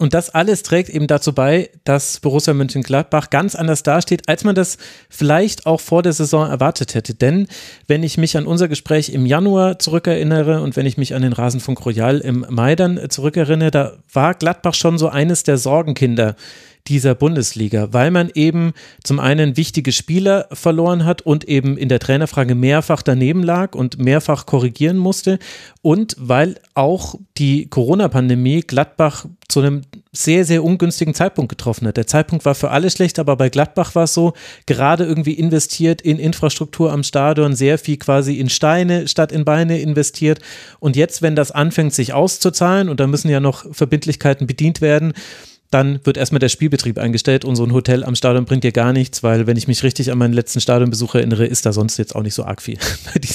Und 0.00 0.14
das 0.14 0.30
alles 0.30 0.62
trägt 0.62 0.88
eben 0.88 1.06
dazu 1.06 1.34
bei, 1.34 1.68
dass 1.84 2.20
Borussia 2.20 2.54
Mönchengladbach 2.54 3.28
ganz 3.28 3.54
anders 3.54 3.82
dasteht, 3.82 4.30
als 4.30 4.44
man 4.44 4.54
das 4.54 4.78
vielleicht 5.10 5.66
auch 5.66 5.78
vor 5.78 6.02
der 6.02 6.14
Saison 6.14 6.48
erwartet 6.48 6.94
hätte. 6.94 7.12
Denn 7.12 7.48
wenn 7.86 8.02
ich 8.02 8.16
mich 8.16 8.34
an 8.38 8.46
unser 8.46 8.66
Gespräch 8.66 9.10
im 9.10 9.26
Januar 9.26 9.78
zurückerinnere 9.78 10.62
und 10.62 10.74
wenn 10.76 10.86
ich 10.86 10.96
mich 10.96 11.14
an 11.14 11.20
den 11.20 11.34
Rasenfunk 11.34 11.84
Royal 11.84 12.18
im 12.20 12.46
Mai 12.48 12.76
dann 12.76 12.98
zurückerinnere, 13.10 13.70
da 13.70 13.92
war 14.10 14.32
Gladbach 14.32 14.72
schon 14.72 14.96
so 14.96 15.10
eines 15.10 15.42
der 15.42 15.58
Sorgenkinder 15.58 16.34
dieser 16.86 17.14
Bundesliga, 17.14 17.92
weil 17.92 18.10
man 18.10 18.30
eben 18.34 18.72
zum 19.04 19.20
einen 19.20 19.56
wichtige 19.56 19.92
Spieler 19.92 20.48
verloren 20.52 21.04
hat 21.04 21.22
und 21.22 21.44
eben 21.44 21.76
in 21.76 21.88
der 21.88 22.00
Trainerfrage 22.00 22.54
mehrfach 22.54 23.02
daneben 23.02 23.42
lag 23.42 23.74
und 23.74 23.98
mehrfach 23.98 24.46
korrigieren 24.46 24.96
musste 24.96 25.38
und 25.82 26.16
weil 26.18 26.56
auch 26.74 27.14
die 27.38 27.68
Corona-Pandemie 27.68 28.62
Gladbach 28.62 29.26
zu 29.48 29.60
einem 29.60 29.82
sehr, 30.12 30.44
sehr 30.44 30.64
ungünstigen 30.64 31.14
Zeitpunkt 31.14 31.50
getroffen 31.50 31.86
hat. 31.86 31.96
Der 31.96 32.06
Zeitpunkt 32.06 32.44
war 32.44 32.54
für 32.54 32.70
alle 32.70 32.90
schlecht, 32.90 33.18
aber 33.18 33.36
bei 33.36 33.48
Gladbach 33.48 33.94
war 33.94 34.04
es 34.04 34.14
so, 34.14 34.32
gerade 34.66 35.04
irgendwie 35.04 35.34
investiert 35.34 36.02
in 36.02 36.18
Infrastruktur 36.18 36.92
am 36.92 37.02
Stadion, 37.02 37.54
sehr 37.54 37.78
viel 37.78 37.96
quasi 37.96 38.38
in 38.38 38.48
Steine 38.48 39.08
statt 39.08 39.30
in 39.32 39.44
Beine 39.44 39.80
investiert. 39.80 40.40
Und 40.80 40.96
jetzt, 40.96 41.22
wenn 41.22 41.36
das 41.36 41.52
anfängt, 41.52 41.94
sich 41.94 42.12
auszuzahlen, 42.12 42.88
und 42.88 43.00
da 43.00 43.06
müssen 43.06 43.30
ja 43.30 43.40
noch 43.40 43.64
Verbindlichkeiten 43.72 44.46
bedient 44.46 44.80
werden, 44.80 45.12
dann 45.70 46.00
wird 46.04 46.16
erstmal 46.16 46.40
der 46.40 46.48
Spielbetrieb 46.48 46.98
eingestellt 46.98 47.44
und 47.44 47.54
so 47.54 47.62
ein 47.62 47.72
Hotel 47.72 48.02
am 48.02 48.16
Stadion 48.16 48.44
bringt 48.44 48.64
dir 48.64 48.72
gar 48.72 48.92
nichts, 48.92 49.22
weil 49.22 49.46
wenn 49.46 49.56
ich 49.56 49.68
mich 49.68 49.84
richtig 49.84 50.10
an 50.10 50.18
meinen 50.18 50.34
letzten 50.34 50.60
Stadionbesuch 50.60 51.14
erinnere, 51.14 51.46
ist 51.46 51.64
da 51.64 51.72
sonst 51.72 51.96
jetzt 51.96 52.16
auch 52.16 52.22
nicht 52.22 52.34
so 52.34 52.44
arg 52.44 52.60
viel. 52.60 52.76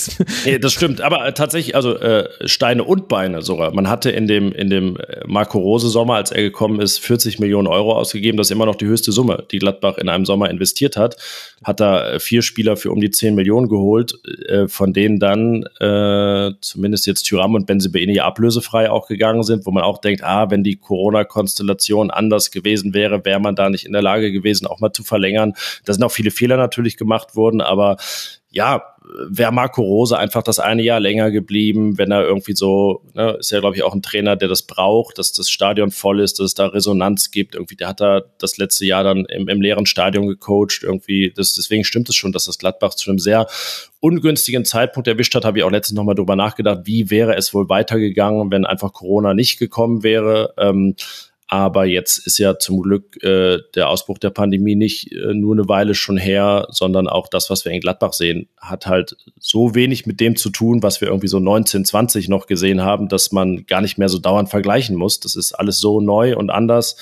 ja, 0.45 0.57
das 0.57 0.73
stimmt, 0.73 0.99
aber 0.99 1.25
äh, 1.25 1.33
tatsächlich, 1.33 1.75
also 1.75 1.97
äh, 1.97 2.27
Steine 2.45 2.83
und 2.83 3.07
Beine 3.07 3.41
sogar. 3.41 3.73
Man 3.73 3.87
hatte 3.87 4.11
in 4.11 4.27
dem, 4.27 4.51
in 4.51 4.69
dem 4.69 4.97
äh, 4.97 5.21
Marco 5.25 5.59
Rose 5.59 5.87
Sommer, 5.87 6.15
als 6.15 6.31
er 6.31 6.41
gekommen 6.41 6.81
ist, 6.81 6.99
40 6.99 7.39
Millionen 7.39 7.67
Euro 7.67 7.93
ausgegeben. 7.93 8.37
Das 8.37 8.47
ist 8.47 8.51
immer 8.51 8.65
noch 8.65 8.75
die 8.75 8.85
höchste 8.85 9.13
Summe, 9.13 9.45
die 9.51 9.59
Gladbach 9.59 9.97
in 9.97 10.09
einem 10.09 10.25
Sommer 10.25 10.49
investiert 10.49 10.97
hat. 10.97 11.15
Hat 11.63 11.79
da 11.79 12.11
äh, 12.11 12.19
vier 12.19 12.41
Spieler 12.41 12.75
für 12.75 12.91
um 12.91 12.99
die 12.99 13.11
10 13.11 13.33
Millionen 13.35 13.69
geholt, 13.69 14.13
äh, 14.49 14.67
von 14.67 14.91
denen 14.91 15.19
dann 15.19 15.63
äh, 15.79 16.51
zumindest 16.59 17.07
jetzt 17.07 17.23
Tyram 17.23 17.55
und 17.55 17.65
Benzibaini 17.65 18.19
ablösefrei 18.19 18.91
auch 18.91 19.07
gegangen 19.07 19.43
sind, 19.43 19.65
wo 19.65 19.71
man 19.71 19.83
auch 19.83 19.99
denkt, 19.99 20.21
ah, 20.23 20.51
wenn 20.51 20.63
die 20.63 20.75
Corona-Konstellation 20.75 22.11
an 22.11 22.24
anders 22.25 22.51
gewesen 22.51 22.93
wäre, 22.93 23.23
wäre 23.23 23.39
man 23.39 23.55
da 23.55 23.69
nicht 23.69 23.85
in 23.85 23.93
der 23.93 24.01
Lage 24.01 24.31
gewesen, 24.31 24.67
auch 24.67 24.79
mal 24.79 24.93
zu 24.93 25.03
verlängern. 25.03 25.53
Da 25.85 25.93
sind 25.93 26.03
auch 26.03 26.11
viele 26.11 26.31
Fehler 26.31 26.57
natürlich 26.57 26.97
gemacht 26.97 27.35
worden, 27.35 27.61
aber 27.61 27.97
ja, 28.51 28.95
wäre 29.27 29.51
Marco 29.51 29.81
Rose 29.81 30.17
einfach 30.17 30.43
das 30.43 30.59
eine 30.59 30.81
Jahr 30.81 30.99
länger 30.99 31.31
geblieben, 31.31 31.97
wenn 31.97 32.11
er 32.11 32.23
irgendwie 32.23 32.55
so, 32.55 33.01
ne, 33.13 33.37
ist 33.39 33.51
ja, 33.51 33.59
glaube 33.59 33.75
ich, 33.75 33.83
auch 33.83 33.93
ein 33.93 34.01
Trainer, 34.01 34.35
der 34.35 34.47
das 34.47 34.63
braucht, 34.63 35.17
dass 35.17 35.33
das 35.33 35.49
Stadion 35.49 35.91
voll 35.91 36.19
ist, 36.19 36.39
dass 36.39 36.45
es 36.45 36.53
da 36.53 36.67
Resonanz 36.67 37.31
gibt. 37.31 37.55
Irgendwie, 37.55 37.75
der 37.75 37.89
hat 37.89 38.01
da 38.01 38.21
das 38.39 38.57
letzte 38.57 38.85
Jahr 38.85 39.03
dann 39.03 39.25
im, 39.25 39.47
im 39.47 39.61
leeren 39.61 39.85
Stadion 39.85 40.27
gecoacht. 40.27 40.83
Irgendwie, 40.83 41.33
das, 41.35 41.53
deswegen 41.53 41.83
stimmt 41.83 42.09
es 42.09 42.15
schon, 42.15 42.31
dass 42.31 42.45
das 42.45 42.57
Gladbach 42.57 42.95
zu 42.95 43.09
einem 43.09 43.19
sehr 43.19 43.47
ungünstigen 43.99 44.65
Zeitpunkt 44.65 45.07
erwischt 45.07 45.35
hat. 45.35 45.45
Habe 45.45 45.59
ich 45.59 45.63
auch 45.63 45.71
letztens 45.71 45.97
nochmal 45.97 46.15
drüber 46.15 46.35
nachgedacht, 46.35 46.81
wie 46.85 47.09
wäre 47.09 47.35
es 47.35 47.53
wohl 47.53 47.69
weitergegangen, 47.69 48.51
wenn 48.51 48.65
einfach 48.65 48.93
Corona 48.93 49.33
nicht 49.33 49.59
gekommen 49.59 50.03
wäre. 50.03 50.53
Ähm, 50.57 50.95
Aber 51.47 51.85
jetzt 51.85 52.25
ist 52.25 52.39
ja 52.39 52.57
zum 52.57 52.81
Glück 52.81 53.21
äh, 53.23 53.59
der 53.75 53.89
Ausbruch 53.89 54.17
der 54.17 54.31
Pandemie 54.31 54.75
nicht 54.75 55.11
äh, 55.11 55.33
nur 55.35 55.53
eine 55.53 55.69
Weile 55.69 55.93
schon 55.93 56.17
her, 56.17 56.65
sondern 56.71 57.07
auch 57.07 57.27
das, 57.27 57.51
was 57.51 57.65
wir 57.65 57.71
in 57.71 57.81
Gladbach 57.81 58.13
sehen, 58.13 58.49
hat 58.57 58.87
halt 58.87 59.15
so 59.39 59.75
wenig 59.75 60.07
mit 60.07 60.19
dem 60.19 60.37
zu 60.37 60.49
tun, 60.49 60.81
was 60.81 61.01
wir 61.01 61.09
irgendwie 61.09 61.27
so 61.27 61.37
1920 61.37 62.29
noch 62.29 62.47
gesehen 62.47 62.81
haben, 62.81 63.09
dass 63.09 63.31
man 63.31 63.67
gar 63.67 63.81
nicht 63.81 63.99
mehr 63.99 64.09
so 64.09 64.17
dauernd 64.17 64.49
vergleichen 64.49 64.95
muss. 64.95 65.19
Das 65.19 65.35
ist 65.35 65.53
alles 65.53 65.77
so 65.77 66.01
neu 66.01 66.35
und 66.35 66.49
anders, 66.49 66.97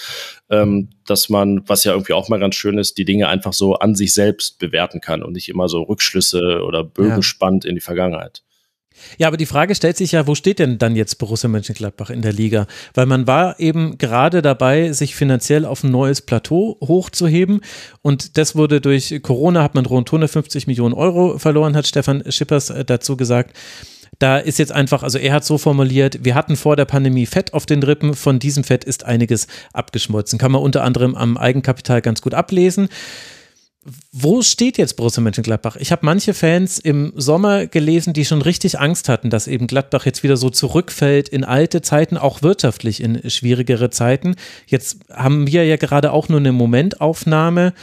ähm, 0.49 0.89
dass 1.05 1.29
man, 1.29 1.63
was 1.67 1.85
ja 1.85 1.93
irgendwie 1.93 2.13
auch 2.13 2.27
mal 2.27 2.39
ganz 2.39 2.55
schön 2.55 2.77
ist, 2.77 2.97
die 2.97 3.05
Dinge 3.05 3.29
einfach 3.29 3.53
so 3.53 3.75
an 3.75 3.95
sich 3.95 4.13
selbst 4.13 4.59
bewerten 4.59 4.99
kann 4.99 5.23
und 5.23 5.33
nicht 5.33 5.47
immer 5.47 5.69
so 5.69 5.83
Rückschlüsse 5.83 6.63
oder 6.65 6.83
Bögen 6.83 7.09
ja. 7.09 7.21
spannt 7.21 7.63
in 7.63 7.75
die 7.75 7.81
Vergangenheit. 7.81 8.43
Ja, 9.18 9.28
aber 9.28 9.38
die 9.38 9.45
Frage 9.45 9.76
stellt 9.76 9.97
sich 9.97 10.12
ja, 10.12 10.28
wo 10.28 10.36
steht 10.36 10.60
denn 10.60 10.78
dann 10.78 10.95
jetzt 10.95 11.18
Borussia 11.18 11.49
Mönchengladbach 11.49 12.10
in 12.10 12.22
der 12.22 12.34
Liga? 12.34 12.68
Weil 12.93 13.06
man 13.06 13.28
war 13.28 13.60
eben 13.60 13.97
gerade 13.97 14.41
dabei, 14.41 14.91
sich 14.91 15.16
finanziell 15.16 15.66
auf 15.66 15.84
ein 15.84 15.91
neues 15.91 16.22
Plateau 16.22 16.78
hochzuheben 16.82 17.62
und 18.01 18.38
das 18.38 18.56
wurde 18.56 18.82
durch 18.82 19.20
Corona, 19.22 19.64
hat 19.64 19.76
man 19.76 19.86
rund 19.86 20.10
150 20.10 20.68
Millionen 20.68 20.93
Euro 20.93 21.38
verloren, 21.38 21.76
hat 21.76 21.88
Stefan 21.88 22.24
Schippers 22.30 22.70
äh, 22.70 22.86
dazu 22.86 23.18
gesagt. 23.18 23.56
Da 24.20 24.38
ist 24.38 24.60
jetzt 24.60 24.72
einfach, 24.72 25.04
also 25.04 25.18
er 25.18 25.34
hat 25.34 25.43
so 25.43 25.58
formuliert, 25.58 26.24
wir 26.24 26.36
hatten 26.36 26.56
vor 26.56 26.76
der 26.76 26.86
Pandemie 26.86 27.26
Fett 27.26 27.54
auf 27.54 27.66
den 27.66 27.82
Rippen, 27.82 28.14
von 28.14 28.39
diesem 28.39 28.64
Fett 28.64 28.84
ist 28.84 29.06
einiges 29.06 29.47
abgeschmolzen. 29.74 30.38
Kann 30.39 30.51
man 30.51 30.62
unter 30.62 30.84
anderem 30.84 31.16
am 31.16 31.36
Eigenkapital 31.36 32.01
ganz 32.01 32.22
gut 32.22 32.34
ablesen 32.34 32.89
wo 34.11 34.41
steht 34.41 34.77
jetzt 34.77 34.95
Borussia 34.95 35.21
Mönchengladbach? 35.21 35.75
Ich 35.75 35.91
habe 35.91 36.05
manche 36.05 36.34
Fans 36.34 36.79
im 36.79 37.11
Sommer 37.15 37.67
gelesen, 37.67 38.13
die 38.13 38.23
schon 38.23 38.41
richtig 38.41 38.79
Angst 38.79 39.09
hatten, 39.09 39.29
dass 39.29 39.47
eben 39.47 39.67
Gladbach 39.67 40.05
jetzt 40.05 40.23
wieder 40.23 40.38
so 40.38 40.49
zurückfällt 40.49 41.27
in 41.27 41.43
alte 41.43 41.81
Zeiten, 41.81 42.17
auch 42.17 42.41
wirtschaftlich 42.41 43.01
in 43.01 43.29
schwierigere 43.29 43.89
Zeiten. 43.89 44.36
Jetzt 44.67 44.99
haben 45.11 45.47
wir 45.47 45.65
ja 45.65 45.75
gerade 45.75 46.13
auch 46.13 46.29
nur 46.29 46.39
eine 46.39 46.53
Momentaufnahme, 46.53 47.73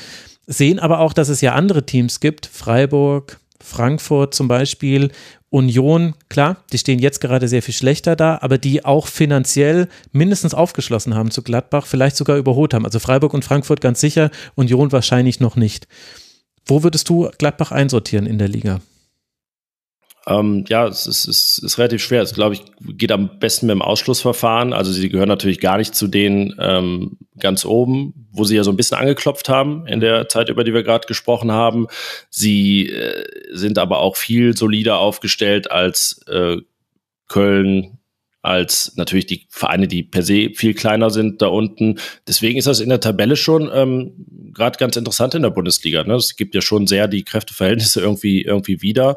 sehen 0.47 0.79
aber 0.79 1.01
auch, 1.01 1.13
dass 1.13 1.29
es 1.29 1.43
ja 1.43 1.53
andere 1.53 1.85
Teams 1.85 2.21
gibt, 2.21 2.47
Freiburg, 2.47 3.39
Frankfurt 3.63 4.35
zum 4.35 4.49
Beispiel, 4.49 5.11
Union, 5.51 6.15
klar, 6.29 6.59
die 6.73 6.79
stehen 6.79 7.01
jetzt 7.01 7.21
gerade 7.21 7.49
sehr 7.49 7.63
viel 7.63 7.75
schlechter 7.75 8.15
da, 8.15 8.39
aber 8.41 8.57
die 8.57 8.85
auch 8.85 9.09
finanziell 9.09 9.89
mindestens 10.13 10.55
aufgeschlossen 10.55 11.15
haben 11.17 11.33
zu 11.33 11.43
Gladbach, 11.43 11.87
vielleicht 11.87 12.17
sogar 12.17 12.37
überholt 12.37 12.73
haben. 12.73 12.85
Also 12.85 13.01
Freiburg 13.01 13.35
und 13.35 13.45
Frankfurt 13.45 13.81
ganz 13.81 14.01
sicher, 14.01 14.31
Union 14.55 14.93
wahrscheinlich 14.93 15.41
noch 15.41 15.57
nicht. 15.57 15.89
Wo 16.67 16.85
würdest 16.85 17.09
du 17.09 17.31
Gladbach 17.39 17.73
einsortieren 17.73 18.27
in 18.27 18.39
der 18.39 18.49
Liga? 18.49 18.81
Ähm, 20.27 20.65
ja, 20.69 20.87
es 20.87 21.07
ist, 21.07 21.27
es 21.27 21.59
ist 21.59 21.79
relativ 21.79 22.03
schwer. 22.03 22.23
Es, 22.23 22.35
glaube 22.35 22.55
ich, 22.55 22.63
geht 22.99 23.11
am 23.11 23.39
besten 23.39 23.67
mit 23.67 23.75
dem 23.75 23.83
Ausschlussverfahren. 23.83 24.73
Also 24.73 24.93
sie 24.93 25.09
gehören 25.09 25.29
natürlich 25.29 25.61
gar 25.61 25.79
nicht 25.79 25.95
zu 25.95 26.09
denen 26.09 26.55
ähm, 26.59 27.19
ganz 27.39 27.65
oben, 27.65 28.29
wo 28.31 28.45
sie 28.45 28.57
ja 28.57 28.65
so 28.65 28.71
ein 28.71 28.77
bisschen 28.77 28.99
angeklopft 28.99 29.49
haben 29.49 29.87
in 29.87 30.01
der 30.01 30.29
Zeit, 30.29 30.51
über 30.51 30.63
die 30.63 30.75
wir 30.75 30.83
gerade 30.83 31.07
gesprochen 31.07 31.53
haben. 31.53 31.87
Sie 32.29 32.91
äh, 32.91 33.25
sind 33.53 33.79
aber 33.79 34.01
auch 34.01 34.17
viel 34.17 34.57
solider 34.57 34.99
aufgestellt 34.99 35.71
als 35.71 36.21
äh, 36.29 36.59
Köln, 37.29 37.99
als 38.43 38.93
natürlich 38.97 39.27
die 39.27 39.47
Vereine, 39.49 39.89
die 39.89 40.03
per 40.03 40.23
se 40.23 40.51
viel 40.55 40.75
kleiner 40.75 41.11
sind 41.11 41.41
da 41.43 41.47
unten. 41.47 41.99
Deswegen 42.27 42.59
ist 42.59 42.67
das 42.67 42.81
in 42.81 42.89
der 42.89 43.01
Tabelle 43.01 43.37
schon 43.37 43.71
ähm, 43.73 44.27
gerade 44.53 44.79
ganz 44.79 44.97
interessant 44.97 45.35
in 45.35 45.43
der 45.43 45.51
Bundesliga. 45.51 46.05
Ne? 46.05 46.15
Es 46.15 46.37
gibt 46.37 46.55
ja 46.55 46.61
schon 46.61 46.87
sehr 46.87 47.09
die 47.09 47.25
Kräfteverhältnisse 47.25 48.01
irgendwie 48.01 48.43
irgendwie 48.43 48.83
wieder. 48.83 49.17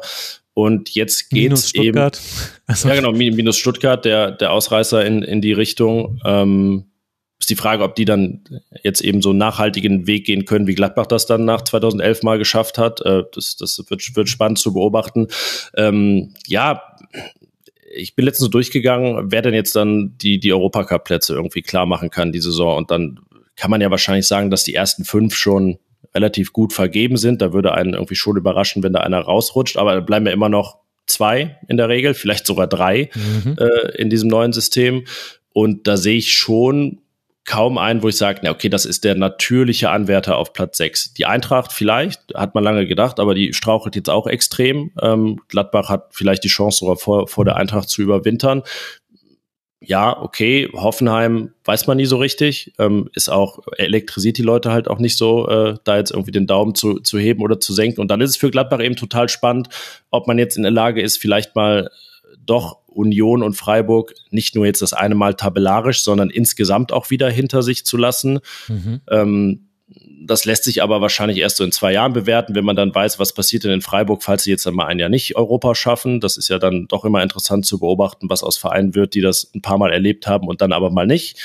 Und 0.54 0.94
jetzt 0.94 1.30
geht's 1.30 1.74
eben. 1.74 2.10
Also. 2.66 2.88
Ja, 2.88 2.94
genau, 2.94 3.12
minus 3.12 3.58
Stuttgart, 3.58 4.06
der, 4.06 4.30
der 4.30 4.50
Ausreißer 4.50 5.04
in, 5.04 5.22
in 5.22 5.42
die 5.42 5.52
Richtung. 5.52 6.18
Ähm, 6.24 6.86
ist 7.38 7.50
die 7.50 7.56
Frage, 7.56 7.82
ob 7.82 7.94
die 7.94 8.06
dann 8.06 8.42
jetzt 8.82 9.02
eben 9.02 9.20
so 9.20 9.30
einen 9.30 9.38
nachhaltigen 9.38 10.06
Weg 10.06 10.24
gehen 10.24 10.46
können, 10.46 10.66
wie 10.66 10.74
Gladbach 10.74 11.06
das 11.06 11.26
dann 11.26 11.44
nach 11.44 11.60
2011 11.60 12.22
mal 12.22 12.38
geschafft 12.38 12.78
hat. 12.78 13.02
Äh, 13.02 13.24
das 13.34 13.56
das 13.56 13.84
wird, 13.88 14.16
wird 14.16 14.28
spannend 14.30 14.58
zu 14.58 14.72
beobachten. 14.72 15.26
Ähm, 15.76 16.32
ja, 16.46 16.82
ich 17.94 18.16
bin 18.16 18.24
letztens 18.24 18.46
so 18.46 18.50
durchgegangen, 18.50 19.30
wer 19.30 19.42
denn 19.42 19.54
jetzt 19.54 19.76
dann 19.76 20.16
die, 20.16 20.40
die 20.40 20.52
Europacup-Plätze 20.52 21.34
irgendwie 21.34 21.62
klar 21.62 21.84
machen 21.84 22.08
kann, 22.08 22.32
die 22.32 22.40
Saison. 22.40 22.76
Und 22.76 22.90
dann 22.90 23.20
kann 23.56 23.70
man 23.70 23.80
ja 23.80 23.90
wahrscheinlich 23.90 24.26
sagen, 24.26 24.50
dass 24.50 24.64
die 24.64 24.74
ersten 24.74 25.04
fünf 25.04 25.34
schon 25.34 25.78
relativ 26.14 26.52
gut 26.52 26.72
vergeben 26.72 27.16
sind. 27.16 27.42
Da 27.42 27.52
würde 27.52 27.72
einen 27.72 27.94
irgendwie 27.94 28.16
schon 28.16 28.36
überraschen, 28.36 28.82
wenn 28.82 28.92
da 28.92 29.00
einer 29.00 29.20
rausrutscht. 29.20 29.76
Aber 29.76 29.94
da 29.94 30.00
bleiben 30.00 30.26
ja 30.26 30.32
immer 30.32 30.48
noch 30.48 30.78
zwei 31.06 31.58
in 31.68 31.76
der 31.76 31.88
Regel, 31.88 32.14
vielleicht 32.14 32.46
sogar 32.46 32.66
drei 32.66 33.10
mhm. 33.14 33.56
äh, 33.58 33.96
in 33.96 34.10
diesem 34.10 34.28
neuen 34.28 34.52
System. 34.52 35.04
Und 35.52 35.86
da 35.86 35.96
sehe 35.96 36.16
ich 36.16 36.32
schon 36.32 37.00
kaum 37.44 37.76
einen, 37.76 38.02
wo 38.02 38.08
ich 38.08 38.16
sage, 38.16 38.40
na 38.42 38.50
okay, 38.50 38.68
das 38.68 38.86
ist 38.86 39.04
der 39.04 39.14
natürliche 39.14 39.90
Anwärter 39.90 40.38
auf 40.38 40.52
Platz 40.54 40.78
sechs. 40.78 41.12
Die 41.12 41.26
Eintracht 41.26 41.72
vielleicht, 41.72 42.34
hat 42.34 42.54
man 42.54 42.64
lange 42.64 42.86
gedacht, 42.86 43.20
aber 43.20 43.34
die 43.34 43.52
strauchelt 43.52 43.96
jetzt 43.96 44.08
auch 44.08 44.26
extrem. 44.26 44.92
Ähm, 45.02 45.40
Gladbach 45.48 45.90
hat 45.90 46.08
vielleicht 46.12 46.42
die 46.44 46.48
Chance 46.48 46.78
sogar 46.78 46.96
vor, 46.96 47.28
vor 47.28 47.44
der 47.44 47.56
Eintracht 47.56 47.90
zu 47.90 48.02
überwintern 48.02 48.62
ja, 49.86 50.20
okay, 50.20 50.68
Hoffenheim 50.72 51.50
weiß 51.64 51.86
man 51.86 51.96
nie 51.96 52.06
so 52.06 52.16
richtig, 52.16 52.72
ähm, 52.78 53.08
ist 53.14 53.28
auch, 53.28 53.60
elektrisiert 53.76 54.38
die 54.38 54.42
Leute 54.42 54.72
halt 54.72 54.88
auch 54.88 54.98
nicht 54.98 55.16
so, 55.16 55.48
äh, 55.48 55.74
da 55.84 55.96
jetzt 55.96 56.10
irgendwie 56.10 56.32
den 56.32 56.46
Daumen 56.46 56.74
zu, 56.74 57.00
zu 57.00 57.18
heben 57.18 57.42
oder 57.42 57.60
zu 57.60 57.72
senken. 57.72 58.00
Und 58.00 58.08
dann 58.08 58.20
ist 58.20 58.30
es 58.30 58.36
für 58.36 58.50
Gladbach 58.50 58.80
eben 58.80 58.96
total 58.96 59.28
spannend, 59.28 59.68
ob 60.10 60.26
man 60.26 60.38
jetzt 60.38 60.56
in 60.56 60.62
der 60.62 60.72
Lage 60.72 61.02
ist, 61.02 61.18
vielleicht 61.18 61.54
mal 61.54 61.90
doch 62.44 62.78
Union 62.86 63.42
und 63.42 63.54
Freiburg 63.54 64.14
nicht 64.30 64.54
nur 64.54 64.66
jetzt 64.66 64.82
das 64.82 64.92
eine 64.92 65.14
Mal 65.14 65.34
tabellarisch, 65.34 66.02
sondern 66.02 66.30
insgesamt 66.30 66.92
auch 66.92 67.10
wieder 67.10 67.30
hinter 67.30 67.62
sich 67.62 67.84
zu 67.84 67.96
lassen. 67.96 68.40
Mhm. 68.68 69.00
Ähm, 69.10 69.68
das 70.26 70.44
lässt 70.44 70.64
sich 70.64 70.82
aber 70.82 71.00
wahrscheinlich 71.00 71.38
erst 71.38 71.58
so 71.58 71.64
in 71.64 71.72
zwei 71.72 71.92
Jahren 71.92 72.12
bewerten, 72.12 72.54
wenn 72.54 72.64
man 72.64 72.76
dann 72.76 72.94
weiß, 72.94 73.18
was 73.18 73.34
passiert 73.34 73.64
denn 73.64 73.72
in 73.72 73.80
Freiburg, 73.82 74.22
falls 74.22 74.44
sie 74.44 74.50
jetzt 74.50 74.66
einmal 74.66 74.86
ein 74.86 74.98
Jahr 74.98 75.08
nicht 75.08 75.36
Europa 75.36 75.74
schaffen. 75.74 76.20
Das 76.20 76.36
ist 76.36 76.48
ja 76.48 76.58
dann 76.58 76.86
doch 76.88 77.04
immer 77.04 77.22
interessant 77.22 77.66
zu 77.66 77.78
beobachten, 77.78 78.30
was 78.30 78.42
aus 78.42 78.56
Vereinen 78.56 78.94
wird, 78.94 79.14
die 79.14 79.20
das 79.20 79.50
ein 79.54 79.60
paar 79.60 79.78
Mal 79.78 79.92
erlebt 79.92 80.26
haben 80.26 80.48
und 80.48 80.60
dann 80.60 80.72
aber 80.72 80.90
mal 80.90 81.06
nicht. 81.06 81.38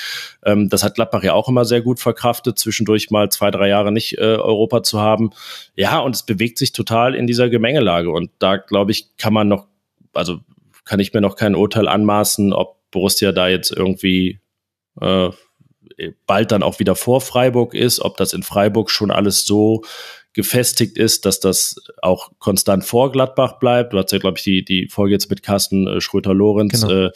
Ähm, 0.44 0.68
das 0.68 0.82
hat 0.82 0.94
Gladbach 0.94 1.22
ja 1.22 1.34
auch 1.34 1.48
immer 1.48 1.64
sehr 1.64 1.82
gut 1.82 2.00
verkraftet, 2.00 2.58
zwischendurch 2.58 3.10
mal 3.10 3.30
zwei, 3.30 3.50
drei 3.50 3.68
Jahre 3.68 3.92
nicht 3.92 4.18
äh, 4.18 4.36
Europa 4.36 4.82
zu 4.82 5.00
haben. 5.00 5.30
Ja, 5.76 5.98
und 5.98 6.14
es 6.14 6.24
bewegt 6.24 6.58
sich 6.58 6.72
total 6.72 7.14
in 7.14 7.26
dieser 7.26 7.50
Gemengelage. 7.50 8.10
Und 8.10 8.30
da, 8.38 8.56
glaube 8.56 8.92
ich, 8.92 9.16
kann 9.18 9.34
man 9.34 9.48
noch, 9.48 9.66
also 10.14 10.40
kann 10.84 11.00
ich 11.00 11.12
mir 11.12 11.20
noch 11.20 11.36
kein 11.36 11.54
Urteil 11.54 11.86
anmaßen, 11.86 12.52
ob 12.52 12.78
Borussia 12.90 13.32
da 13.32 13.48
jetzt 13.48 13.70
irgendwie 13.70 14.40
äh, 15.00 15.30
bald 16.26 16.52
dann 16.52 16.62
auch 16.62 16.78
wieder 16.78 16.94
vor 16.94 17.20
Freiburg 17.20 17.74
ist, 17.74 18.00
ob 18.00 18.16
das 18.16 18.32
in 18.32 18.42
Freiburg 18.42 18.90
schon 18.90 19.10
alles 19.10 19.46
so 19.46 19.82
gefestigt 20.32 20.96
ist, 20.96 21.26
dass 21.26 21.40
das 21.40 21.76
auch 22.02 22.30
konstant 22.38 22.84
vor 22.84 23.10
Gladbach 23.10 23.58
bleibt. 23.58 23.92
Du 23.92 23.98
hast 23.98 24.12
ja, 24.12 24.18
glaube 24.18 24.38
ich, 24.38 24.44
die, 24.44 24.64
die 24.64 24.88
Folge 24.88 25.12
jetzt 25.12 25.28
mit 25.28 25.42
Carsten 25.42 25.86
äh, 25.86 26.00
Schröter-Lorenz. 26.00 26.82
Genau. 26.82 27.06
Äh, 27.06 27.10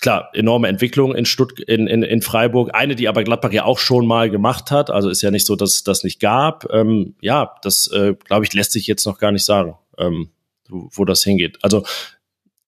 klar, 0.00 0.30
enorme 0.34 0.68
Entwicklung 0.68 1.14
in, 1.14 1.26
Stutt 1.26 1.60
in, 1.60 1.86
in, 1.86 2.02
in 2.02 2.22
Freiburg. 2.22 2.74
Eine, 2.74 2.96
die 2.96 3.08
aber 3.08 3.22
Gladbach 3.22 3.52
ja 3.52 3.64
auch 3.64 3.78
schon 3.78 4.06
mal 4.06 4.30
gemacht 4.30 4.70
hat. 4.70 4.90
Also 4.90 5.08
ist 5.08 5.22
ja 5.22 5.30
nicht 5.30 5.46
so, 5.46 5.54
dass 5.54 5.76
es 5.76 5.84
das 5.84 6.02
nicht 6.02 6.20
gab. 6.20 6.66
Ähm, 6.72 7.14
ja, 7.20 7.54
das, 7.62 7.86
äh, 7.86 8.14
glaube 8.24 8.44
ich, 8.44 8.52
lässt 8.52 8.72
sich 8.72 8.86
jetzt 8.86 9.06
noch 9.06 9.18
gar 9.18 9.30
nicht 9.30 9.44
sagen, 9.44 9.76
ähm, 9.96 10.30
wo, 10.68 10.88
wo 10.92 11.04
das 11.04 11.22
hingeht. 11.22 11.58
Also 11.62 11.84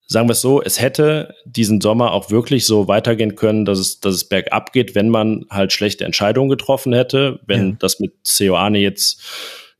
sagen 0.06 0.28
wir 0.28 0.32
es 0.32 0.40
so, 0.40 0.62
es 0.62 0.80
hätte 0.80 1.34
diesen 1.44 1.80
Sommer 1.80 2.12
auch 2.12 2.30
wirklich 2.30 2.64
so 2.64 2.88
weitergehen 2.88 3.34
können, 3.34 3.64
dass 3.64 3.78
es, 3.78 4.00
dass 4.00 4.14
es 4.14 4.24
bergab 4.28 4.72
geht, 4.72 4.94
wenn 4.94 5.08
man 5.08 5.46
halt 5.50 5.72
schlechte 5.72 6.04
Entscheidungen 6.04 6.48
getroffen 6.48 6.92
hätte. 6.92 7.40
Wenn 7.46 7.70
ja. 7.70 7.76
das 7.80 7.98
mit 7.98 8.12
Ceoane 8.24 8.78
jetzt 8.78 9.20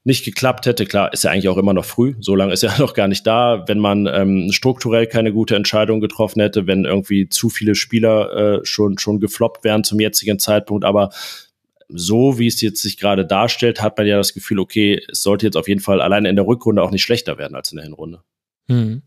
nicht 0.02 0.24
geklappt 0.24 0.66
hätte, 0.66 0.84
klar, 0.84 1.12
ist 1.12 1.24
ja 1.24 1.30
eigentlich 1.30 1.48
auch 1.48 1.56
immer 1.56 1.74
noch 1.74 1.84
früh, 1.84 2.14
so 2.20 2.36
lange 2.36 2.52
ist 2.52 2.62
er 2.62 2.78
noch 2.78 2.94
gar 2.94 3.08
nicht 3.08 3.26
da. 3.26 3.64
Wenn 3.66 3.78
man 3.78 4.06
ähm, 4.06 4.50
strukturell 4.52 5.06
keine 5.06 5.32
gute 5.32 5.56
Entscheidung 5.56 6.00
getroffen 6.00 6.40
hätte, 6.40 6.66
wenn 6.66 6.84
irgendwie 6.84 7.28
zu 7.28 7.48
viele 7.48 7.74
Spieler 7.74 8.60
äh, 8.60 8.64
schon, 8.64 8.98
schon 8.98 9.20
gefloppt 9.20 9.64
wären 9.64 9.84
zum 9.84 10.00
jetzigen 10.00 10.38
Zeitpunkt, 10.38 10.84
aber 10.84 11.10
so 11.88 12.36
wie 12.38 12.48
es 12.48 12.60
jetzt 12.60 12.82
sich 12.82 12.98
gerade 12.98 13.24
darstellt, 13.24 13.80
hat 13.80 13.96
man 13.96 14.08
ja 14.08 14.16
das 14.16 14.34
Gefühl, 14.34 14.58
okay, 14.58 15.00
es 15.10 15.22
sollte 15.22 15.46
jetzt 15.46 15.56
auf 15.56 15.68
jeden 15.68 15.80
Fall 15.80 16.00
alleine 16.00 16.28
in 16.28 16.36
der 16.36 16.46
Rückrunde 16.46 16.82
auch 16.82 16.90
nicht 16.90 17.02
schlechter 17.02 17.38
werden 17.38 17.54
als 17.54 17.70
in 17.70 17.76
der 17.76 17.84
Hinrunde. 17.84 18.22
Mhm. 18.66 19.02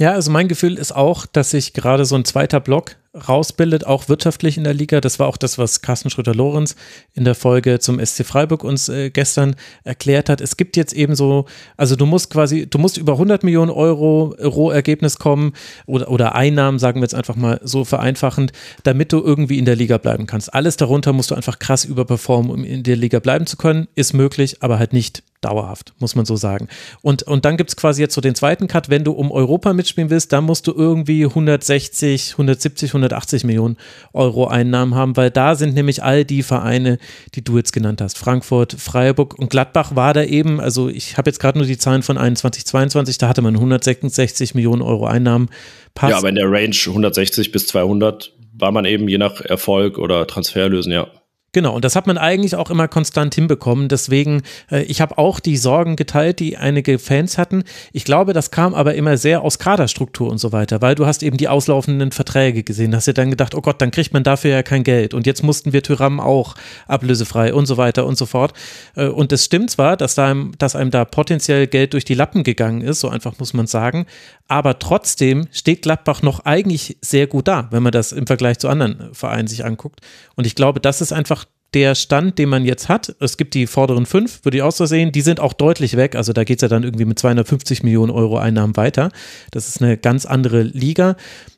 Ja, 0.00 0.12
also 0.12 0.30
mein 0.30 0.48
Gefühl 0.48 0.78
ist 0.78 0.96
auch, 0.96 1.26
dass 1.26 1.50
sich 1.50 1.74
gerade 1.74 2.06
so 2.06 2.14
ein 2.14 2.24
zweiter 2.24 2.58
Block 2.58 2.96
rausbildet, 3.28 3.86
auch 3.86 4.08
wirtschaftlich 4.08 4.56
in 4.56 4.64
der 4.64 4.72
Liga. 4.72 5.02
Das 5.02 5.18
war 5.18 5.26
auch 5.26 5.36
das, 5.36 5.58
was 5.58 5.82
Carsten 5.82 6.08
Schröter-Lorenz 6.08 6.74
in 7.12 7.24
der 7.24 7.34
Folge 7.34 7.80
zum 7.80 8.02
SC 8.02 8.24
Freiburg 8.24 8.64
uns 8.64 8.88
äh, 8.88 9.10
gestern 9.10 9.56
erklärt 9.84 10.30
hat. 10.30 10.40
Es 10.40 10.56
gibt 10.56 10.78
jetzt 10.78 10.94
eben 10.94 11.14
so, 11.14 11.44
also 11.76 11.96
du 11.96 12.06
musst 12.06 12.30
quasi, 12.30 12.66
du 12.66 12.78
musst 12.78 12.96
über 12.96 13.12
100 13.12 13.44
Millionen 13.44 13.70
Euro 13.70 14.34
Rohergebnis 14.42 15.18
kommen 15.18 15.52
oder, 15.84 16.10
oder 16.10 16.34
Einnahmen, 16.34 16.78
sagen 16.78 17.00
wir 17.00 17.04
jetzt 17.04 17.14
einfach 17.14 17.36
mal 17.36 17.60
so 17.62 17.84
vereinfachend, 17.84 18.52
damit 18.84 19.12
du 19.12 19.22
irgendwie 19.22 19.58
in 19.58 19.66
der 19.66 19.76
Liga 19.76 19.98
bleiben 19.98 20.26
kannst. 20.26 20.54
Alles 20.54 20.78
darunter 20.78 21.12
musst 21.12 21.30
du 21.30 21.34
einfach 21.34 21.58
krass 21.58 21.84
überperformen, 21.84 22.50
um 22.50 22.64
in 22.64 22.84
der 22.84 22.96
Liga 22.96 23.18
bleiben 23.18 23.44
zu 23.44 23.58
können. 23.58 23.86
Ist 23.96 24.14
möglich, 24.14 24.62
aber 24.62 24.78
halt 24.78 24.94
nicht 24.94 25.24
dauerhaft, 25.40 25.94
muss 25.98 26.14
man 26.14 26.26
so 26.26 26.36
sagen. 26.36 26.68
Und, 27.02 27.22
und 27.22 27.44
dann 27.44 27.56
gibt 27.56 27.70
es 27.70 27.76
quasi 27.76 28.02
jetzt 28.02 28.14
so 28.14 28.20
den 28.20 28.34
zweiten 28.34 28.68
Cut, 28.68 28.88
wenn 28.90 29.04
du 29.04 29.12
um 29.12 29.30
Europa 29.30 29.72
mitspielen 29.72 30.10
willst, 30.10 30.32
dann 30.32 30.44
musst 30.44 30.66
du 30.66 30.72
irgendwie 30.72 31.24
160, 31.24 32.32
170, 32.32 32.90
180 32.90 33.44
Millionen 33.44 33.76
Euro 34.12 34.46
Einnahmen 34.46 34.94
haben, 34.94 35.16
weil 35.16 35.30
da 35.30 35.54
sind 35.54 35.74
nämlich 35.74 36.02
all 36.02 36.24
die 36.24 36.42
Vereine, 36.42 36.98
die 37.34 37.42
du 37.42 37.56
jetzt 37.56 37.72
genannt 37.72 38.00
hast. 38.00 38.18
Frankfurt, 38.18 38.74
Freiburg 38.74 39.38
und 39.38 39.50
Gladbach 39.50 39.96
war 39.96 40.14
da 40.14 40.22
eben, 40.22 40.60
also 40.60 40.88
ich 40.88 41.16
habe 41.16 41.30
jetzt 41.30 41.40
gerade 41.40 41.58
nur 41.58 41.66
die 41.66 41.78
Zahlen 41.78 42.02
von 42.02 42.18
21, 42.18 42.66
22, 42.66 43.18
da 43.18 43.28
hatte 43.28 43.42
man 43.42 43.54
166 43.54 44.54
Millionen 44.54 44.82
Euro 44.82 45.06
Einnahmen. 45.06 45.48
Passt. 45.94 46.10
Ja, 46.10 46.18
aber 46.18 46.28
in 46.28 46.36
der 46.36 46.50
Range 46.50 46.76
160 46.86 47.52
bis 47.52 47.66
200 47.66 48.32
war 48.52 48.72
man 48.72 48.84
eben 48.84 49.08
je 49.08 49.18
nach 49.18 49.40
Erfolg 49.40 49.98
oder 49.98 50.26
Transferlösen, 50.26 50.92
ja. 50.92 51.08
Genau, 51.52 51.74
und 51.74 51.84
das 51.84 51.96
hat 51.96 52.06
man 52.06 52.16
eigentlich 52.16 52.54
auch 52.54 52.70
immer 52.70 52.86
konstant 52.86 53.34
hinbekommen. 53.34 53.88
Deswegen, 53.88 54.42
äh, 54.70 54.82
ich 54.82 55.00
habe 55.00 55.18
auch 55.18 55.40
die 55.40 55.56
Sorgen 55.56 55.96
geteilt, 55.96 56.38
die 56.38 56.56
einige 56.56 57.00
Fans 57.00 57.38
hatten. 57.38 57.64
Ich 57.92 58.04
glaube, 58.04 58.32
das 58.32 58.52
kam 58.52 58.72
aber 58.72 58.94
immer 58.94 59.16
sehr 59.16 59.42
aus 59.42 59.58
Kaderstruktur 59.58 60.30
und 60.30 60.38
so 60.38 60.52
weiter, 60.52 60.80
weil 60.80 60.94
du 60.94 61.06
hast 61.06 61.24
eben 61.24 61.36
die 61.38 61.48
auslaufenden 61.48 62.12
Verträge 62.12 62.62
gesehen. 62.62 62.94
Hast 62.94 63.08
dir 63.08 63.14
dann 63.14 63.30
gedacht, 63.30 63.56
oh 63.56 63.62
Gott, 63.62 63.82
dann 63.82 63.90
kriegt 63.90 64.12
man 64.12 64.22
dafür 64.22 64.52
ja 64.52 64.62
kein 64.62 64.84
Geld. 64.84 65.12
Und 65.12 65.26
jetzt 65.26 65.42
mussten 65.42 65.72
wir 65.72 65.82
Tyram 65.82 66.20
auch 66.20 66.54
ablösefrei 66.86 67.52
und 67.52 67.66
so 67.66 67.76
weiter 67.76 68.06
und 68.06 68.16
so 68.16 68.26
fort. 68.26 68.52
Äh, 68.94 69.06
und 69.06 69.32
es 69.32 69.44
stimmt 69.44 69.72
zwar, 69.72 69.96
dass, 69.96 70.14
da 70.14 70.30
einem, 70.30 70.52
dass 70.58 70.76
einem 70.76 70.92
da 70.92 71.04
potenziell 71.04 71.66
Geld 71.66 71.94
durch 71.94 72.04
die 72.04 72.14
Lappen 72.14 72.44
gegangen 72.44 72.80
ist, 72.80 73.00
so 73.00 73.08
einfach 73.08 73.40
muss 73.40 73.54
man 73.54 73.66
sagen. 73.66 74.06
Aber 74.46 74.78
trotzdem 74.78 75.46
steht 75.52 75.82
Gladbach 75.82 76.22
noch 76.22 76.40
eigentlich 76.44 76.96
sehr 77.00 77.26
gut 77.26 77.46
da, 77.48 77.68
wenn 77.70 77.82
man 77.82 77.92
das 77.92 78.12
im 78.12 78.26
Vergleich 78.26 78.58
zu 78.58 78.68
anderen 78.68 79.14
Vereinen 79.14 79.46
sich 79.46 79.64
anguckt. 79.64 80.00
Und 80.34 80.46
ich 80.46 80.54
glaube, 80.56 80.80
das 80.80 81.00
ist 81.00 81.12
einfach 81.12 81.39
der 81.74 81.94
Stand, 81.94 82.38
den 82.38 82.48
man 82.48 82.64
jetzt 82.64 82.88
hat. 82.88 83.14
Es 83.20 83.36
gibt 83.36 83.54
die 83.54 83.66
vorderen 83.66 84.06
fünf, 84.06 84.44
würde 84.44 84.56
ich 84.56 84.62
auch 84.62 84.72
so 84.72 84.86
sehen, 84.86 85.12
die 85.12 85.20
sind 85.20 85.40
auch 85.40 85.52
deutlich 85.52 85.96
weg. 85.96 86.16
Also 86.16 86.32
da 86.32 86.44
geht 86.44 86.58
es 86.58 86.62
ja 86.62 86.68
dann 86.68 86.82
irgendwie 86.82 87.04
mit 87.04 87.18
250 87.18 87.82
Millionen 87.82 88.10
Euro 88.10 88.38
Einnahmen 88.38 88.76
weiter. 88.76 89.10
Das 89.50 89.68
ist 89.68 89.80
eine 89.80 89.96
ganz 89.96 90.26
andere 90.26 90.62
Liga. 90.62 91.16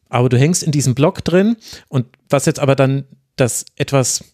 Aber 0.09 0.29
du 0.29 0.39
hängst 0.39 0.63
in 0.63 0.73
diesem 0.73 0.95
Block 0.95 1.25
drin 1.25 1.57
und 1.89 2.07
was 2.29 2.45
jetzt 2.45 2.61
aber 2.61 2.77
dann 2.77 3.05
das 3.37 3.65
etwas 3.77 4.25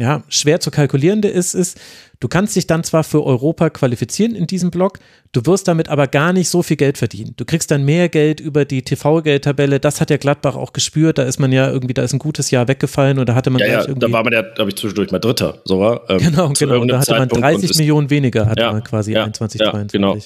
ja, 0.00 0.22
schwer 0.28 0.60
zu 0.60 0.70
kalkulierende 0.70 1.28
ist, 1.28 1.54
ist, 1.54 1.78
du 2.20 2.28
kannst 2.28 2.56
dich 2.56 2.66
dann 2.66 2.84
zwar 2.84 3.04
für 3.04 3.22
Europa 3.22 3.68
qualifizieren 3.68 4.34
in 4.34 4.46
diesem 4.46 4.70
Block, 4.70 4.98
du 5.32 5.44
wirst 5.44 5.68
damit 5.68 5.88
aber 5.90 6.06
gar 6.06 6.32
nicht 6.32 6.48
so 6.48 6.62
viel 6.62 6.78
Geld 6.78 6.96
verdienen. 6.96 7.34
Du 7.36 7.44
kriegst 7.44 7.70
dann 7.70 7.84
mehr 7.84 8.08
Geld 8.08 8.40
über 8.40 8.64
die 8.64 8.80
TV-Geldtabelle. 8.80 9.78
Das 9.78 10.00
hat 10.00 10.08
ja 10.08 10.16
Gladbach 10.16 10.56
auch 10.56 10.72
gespürt. 10.72 11.18
Da 11.18 11.24
ist 11.24 11.38
man 11.38 11.52
ja 11.52 11.70
irgendwie, 11.70 11.92
da 11.92 12.02
ist 12.02 12.14
ein 12.14 12.18
gutes 12.18 12.50
Jahr 12.50 12.66
weggefallen 12.66 13.18
oder 13.18 13.34
hatte 13.34 13.50
man 13.50 13.60
ja, 13.60 13.66
ja, 13.66 13.86
da 13.86 14.10
war 14.10 14.24
man 14.24 14.32
ja, 14.32 14.40
glaube 14.40 14.70
ich, 14.70 14.76
zwischendurch 14.76 15.10
mal 15.10 15.18
Dritter 15.18 15.60
sogar. 15.64 16.08
Ähm, 16.08 16.18
genau, 16.30 16.52
genau. 16.58 16.80
Und 16.80 16.88
da 16.88 17.00
hatte 17.00 17.12
man 17.12 17.28
30 17.28 17.76
Millionen 17.76 18.08
weniger, 18.08 18.46
hatte 18.46 18.62
ja, 18.62 18.72
man 18.72 18.82
quasi 18.82 19.12
ja, 19.12 19.24
21, 19.24 19.60
ja, 19.60 19.70
22. 19.70 20.00
Genau. 20.00 20.16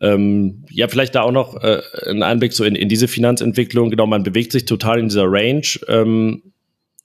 Ähm, 0.00 0.64
ja, 0.70 0.86
vielleicht 0.88 1.14
da 1.14 1.22
auch 1.22 1.32
noch 1.32 1.62
äh, 1.62 1.80
ein 2.08 2.22
Einblick 2.22 2.52
so 2.52 2.64
in, 2.64 2.76
in 2.76 2.88
diese 2.88 3.08
Finanzentwicklung. 3.08 3.90
Genau, 3.90 4.06
man 4.06 4.22
bewegt 4.22 4.52
sich 4.52 4.66
total 4.66 5.00
in 5.00 5.08
dieser 5.08 5.24
Range. 5.26 5.66
Ähm, 5.88 6.51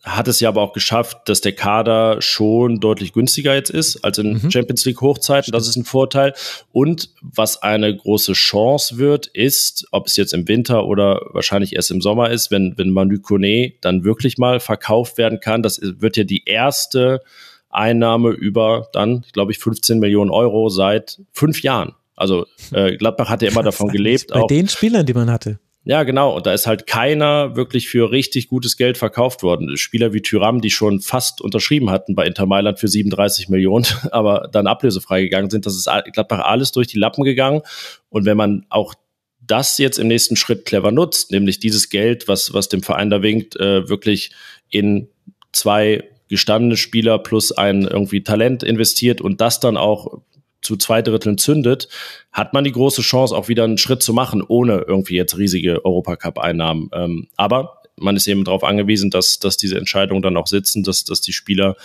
hat 0.07 0.27
es 0.27 0.39
ja 0.39 0.49
aber 0.49 0.61
auch 0.61 0.73
geschafft, 0.73 1.17
dass 1.25 1.41
der 1.41 1.53
Kader 1.53 2.21
schon 2.21 2.79
deutlich 2.79 3.13
günstiger 3.13 3.53
jetzt 3.53 3.69
ist 3.69 4.03
als 4.03 4.17
in 4.17 4.41
mhm. 4.41 4.51
Champions 4.51 4.85
League 4.85 5.01
Hochzeiten. 5.01 5.51
Das 5.51 5.67
ist 5.67 5.75
ein 5.75 5.83
Vorteil. 5.83 6.33
Und 6.71 7.09
was 7.21 7.61
eine 7.61 7.95
große 7.95 8.33
Chance 8.33 8.97
wird, 8.97 9.27
ist, 9.27 9.87
ob 9.91 10.07
es 10.07 10.15
jetzt 10.15 10.33
im 10.33 10.47
Winter 10.47 10.85
oder 10.85 11.21
wahrscheinlich 11.31 11.75
erst 11.75 11.91
im 11.91 12.01
Sommer 12.01 12.29
ist, 12.31 12.51
wenn, 12.51 12.73
wenn 12.77 12.91
Manu 12.91 13.19
Kone 13.19 13.73
dann 13.81 14.03
wirklich 14.03 14.37
mal 14.37 14.59
verkauft 14.59 15.17
werden 15.17 15.39
kann. 15.39 15.61
Das 15.63 15.79
wird 15.81 16.17
ja 16.17 16.23
die 16.23 16.43
erste 16.45 17.21
Einnahme 17.69 18.29
über 18.29 18.87
dann, 18.93 19.25
glaube 19.33 19.51
ich, 19.51 19.59
15 19.59 19.99
Millionen 19.99 20.31
Euro 20.31 20.69
seit 20.69 21.19
fünf 21.31 21.61
Jahren. 21.61 21.93
Also 22.15 22.47
äh, 22.71 22.97
Gladbach 22.97 23.29
hatte 23.29 23.45
ja 23.45 23.51
immer 23.51 23.63
davon 23.63 23.89
gelebt. 23.89 24.27
Bei 24.31 24.45
den 24.47 24.67
Spielern, 24.67 25.05
die 25.05 25.13
man 25.13 25.29
hatte. 25.29 25.59
Ja, 25.89 26.03
genau. 26.03 26.35
Und 26.35 26.45
da 26.45 26.53
ist 26.53 26.67
halt 26.67 26.85
keiner 26.85 27.55
wirklich 27.55 27.87
für 27.87 28.11
richtig 28.11 28.49
gutes 28.49 28.75
Geld 28.75 28.97
verkauft 28.97 29.41
worden. 29.41 29.77
Spieler 29.77 30.11
wie 30.11 30.21
Tyram, 30.21 30.59
die 30.59 30.69
schon 30.69 30.99
fast 30.99 31.39
unterschrieben 31.39 31.89
hatten 31.89 32.13
bei 32.13 32.27
Inter 32.27 32.45
Mailand 32.45 32.77
für 32.77 32.89
37 32.89 33.47
Millionen, 33.47 33.85
aber 34.11 34.49
dann 34.51 34.67
ablösefrei 34.67 35.21
gegangen 35.21 35.49
sind. 35.49 35.65
Das 35.65 35.75
ist 35.75 35.89
Gladbach 36.11 36.39
alles 36.39 36.73
durch 36.73 36.87
die 36.87 36.99
Lappen 36.99 37.23
gegangen. 37.23 37.61
Und 38.09 38.25
wenn 38.25 38.35
man 38.35 38.65
auch 38.67 38.95
das 39.39 39.77
jetzt 39.77 39.97
im 39.97 40.09
nächsten 40.09 40.35
Schritt 40.35 40.65
clever 40.65 40.91
nutzt, 40.91 41.31
nämlich 41.31 41.61
dieses 41.61 41.89
Geld, 41.89 42.27
was, 42.27 42.53
was 42.53 42.67
dem 42.67 42.83
Verein 42.83 43.09
da 43.09 43.21
winkt, 43.21 43.55
äh, 43.55 43.87
wirklich 43.87 44.31
in 44.69 45.07
zwei 45.53 46.03
gestandene 46.27 46.75
Spieler 46.75 47.17
plus 47.17 47.53
ein 47.53 47.83
irgendwie 47.83 48.23
Talent 48.23 48.61
investiert 48.61 49.21
und 49.21 49.39
das 49.39 49.61
dann 49.61 49.77
auch 49.77 50.19
zu 50.67 50.75
zwei 50.75 51.01
Dritteln 51.01 51.37
zündet, 51.37 51.87
hat 52.33 52.53
man 52.53 52.65
die 52.65 52.73
große 52.73 53.01
Chance, 53.01 53.35
auch 53.35 53.47
wieder 53.47 53.63
einen 53.63 53.77
Schritt 53.77 54.03
zu 54.03 54.13
machen, 54.13 54.43
ohne 54.45 54.83
irgendwie 54.85 55.15
jetzt 55.15 55.37
riesige 55.37 55.85
Europacup-Einnahmen. 55.85 56.89
Ähm, 56.93 57.27
aber 57.37 57.81
man 57.95 58.17
ist 58.17 58.27
eben 58.27 58.43
darauf 58.43 58.63
angewiesen, 58.63 59.09
dass, 59.09 59.39
dass 59.39 59.55
diese 59.55 59.77
Entscheidungen 59.77 60.21
dann 60.21 60.37
auch 60.37 60.47
sitzen, 60.47 60.83
dass, 60.83 61.05
dass 61.05 61.21
die 61.21 61.33
Spieler 61.33 61.77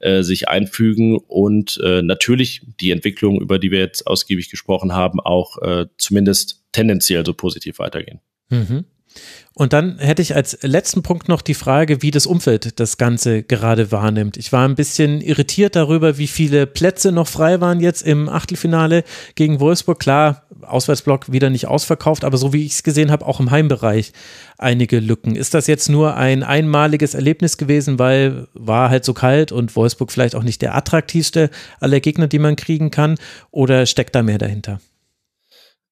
äh, 0.00 0.22
sich 0.22 0.48
einfügen 0.48 1.18
und 1.18 1.78
äh, 1.84 2.02
natürlich 2.02 2.62
die 2.80 2.90
Entwicklung, 2.90 3.40
über 3.40 3.58
die 3.58 3.70
wir 3.70 3.80
jetzt 3.80 4.06
ausgiebig 4.06 4.50
gesprochen 4.50 4.94
haben, 4.94 5.20
auch 5.20 5.58
äh, 5.62 5.86
zumindest 5.98 6.62
tendenziell 6.72 7.24
so 7.24 7.34
positiv 7.34 7.78
weitergehen. 7.78 8.20
Mhm. 8.48 8.86
Und 9.52 9.72
dann 9.72 9.98
hätte 9.98 10.22
ich 10.22 10.36
als 10.36 10.58
letzten 10.62 11.02
Punkt 11.02 11.28
noch 11.28 11.42
die 11.42 11.54
Frage, 11.54 12.02
wie 12.02 12.10
das 12.10 12.24
Umfeld 12.24 12.78
das 12.78 12.96
Ganze 12.98 13.42
gerade 13.42 13.90
wahrnimmt. 13.92 14.36
Ich 14.36 14.52
war 14.52 14.66
ein 14.66 14.76
bisschen 14.76 15.20
irritiert 15.20 15.76
darüber, 15.76 16.18
wie 16.18 16.28
viele 16.28 16.66
Plätze 16.66 17.12
noch 17.12 17.26
frei 17.26 17.60
waren 17.60 17.80
jetzt 17.80 18.02
im 18.02 18.28
Achtelfinale 18.28 19.04
gegen 19.34 19.60
Wolfsburg. 19.60 19.98
Klar, 19.98 20.44
Auswärtsblock 20.62 21.32
wieder 21.32 21.50
nicht 21.50 21.66
ausverkauft, 21.66 22.24
aber 22.24 22.38
so 22.38 22.52
wie 22.52 22.64
ich 22.64 22.72
es 22.72 22.82
gesehen 22.84 23.10
habe, 23.10 23.26
auch 23.26 23.40
im 23.40 23.50
Heimbereich 23.50 24.12
einige 24.56 25.00
Lücken. 25.00 25.34
Ist 25.34 25.52
das 25.52 25.66
jetzt 25.66 25.88
nur 25.88 26.16
ein 26.16 26.42
einmaliges 26.42 27.14
Erlebnis 27.14 27.58
gewesen, 27.58 27.98
weil 27.98 28.46
war 28.54 28.88
halt 28.88 29.04
so 29.04 29.14
kalt 29.14 29.52
und 29.52 29.74
Wolfsburg 29.74 30.12
vielleicht 30.12 30.36
auch 30.36 30.44
nicht 30.44 30.62
der 30.62 30.76
attraktivste 30.76 31.50
aller 31.80 32.00
Gegner, 32.00 32.28
die 32.28 32.38
man 32.38 32.56
kriegen 32.56 32.90
kann? 32.90 33.16
Oder 33.50 33.84
steckt 33.86 34.14
da 34.14 34.22
mehr 34.22 34.38
dahinter? 34.38 34.80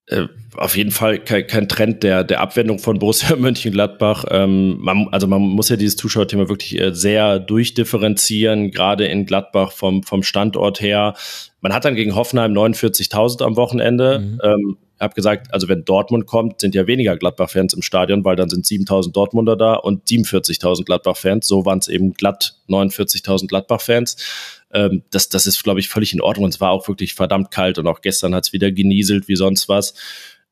Äh, 0.09 0.27
auf 0.57 0.77
jeden 0.77 0.91
Fall 0.91 1.21
kein, 1.21 1.69
Trend 1.69 2.03
der, 2.03 2.25
der 2.25 2.41
Abwendung 2.41 2.79
von 2.79 2.99
Borussia 2.99 3.37
Mönchengladbach. 3.37 4.25
Ähm, 4.31 4.79
man, 4.79 5.09
also 5.13 5.27
man 5.27 5.43
muss 5.43 5.69
ja 5.69 5.77
dieses 5.77 5.97
Zuschauerthema 5.97 6.49
wirklich 6.49 6.81
äh, 6.81 6.95
sehr 6.95 7.39
durchdifferenzieren, 7.39 8.71
gerade 8.71 9.07
in 9.07 9.27
Gladbach 9.27 9.73
vom, 9.73 10.03
vom 10.03 10.23
Standort 10.23 10.81
her. 10.81 11.15
Man 11.61 11.73
hat 11.73 11.85
dann 11.85 11.95
gegen 11.95 12.15
Hoffenheim 12.15 12.53
49.000 12.53 13.45
am 13.45 13.57
Wochenende. 13.57 14.19
Mhm. 14.19 14.41
Ähm, 14.43 14.77
habe 15.01 15.15
gesagt, 15.15 15.53
also 15.55 15.69
wenn 15.69 15.85
Dortmund 15.85 16.27
kommt, 16.27 16.61
sind 16.61 16.75
ja 16.75 16.87
weniger 16.87 17.17
Gladbach-Fans 17.17 17.75
im 17.75 17.83
Stadion, 17.83 18.25
weil 18.25 18.37
dann 18.37 18.51
sind 18.51 18.67
7.000 18.67 19.13
Dortmunder 19.13 19.57
da 19.57 19.75
und 19.75 20.07
47.000 20.09 20.85
Gladbach-Fans. 20.85 21.47
So 21.47 21.65
waren 21.65 21.79
es 21.79 21.89
eben 21.89 22.15
glatt 22.15 22.57
49.000 22.69 23.47
Gladbach-Fans. 23.47 24.17
Ähm, 24.73 25.03
das, 25.11 25.29
das 25.29 25.47
ist, 25.47 25.63
glaube 25.63 25.81
ich, 25.81 25.89
völlig 25.89 26.13
in 26.13 26.21
Ordnung. 26.21 26.49
Es 26.49 26.61
war 26.61 26.71
auch 26.71 26.89
wirklich 26.89 27.15
verdammt 27.15 27.51
kalt 27.51 27.79
und 27.79 27.87
auch 27.87 28.01
gestern 28.01 28.35
hat 28.35 28.47
es 28.47 28.53
wieder 28.53 28.71
genieselt 28.71 29.29
wie 29.29 29.37
sonst 29.37 29.69
was. 29.69 29.95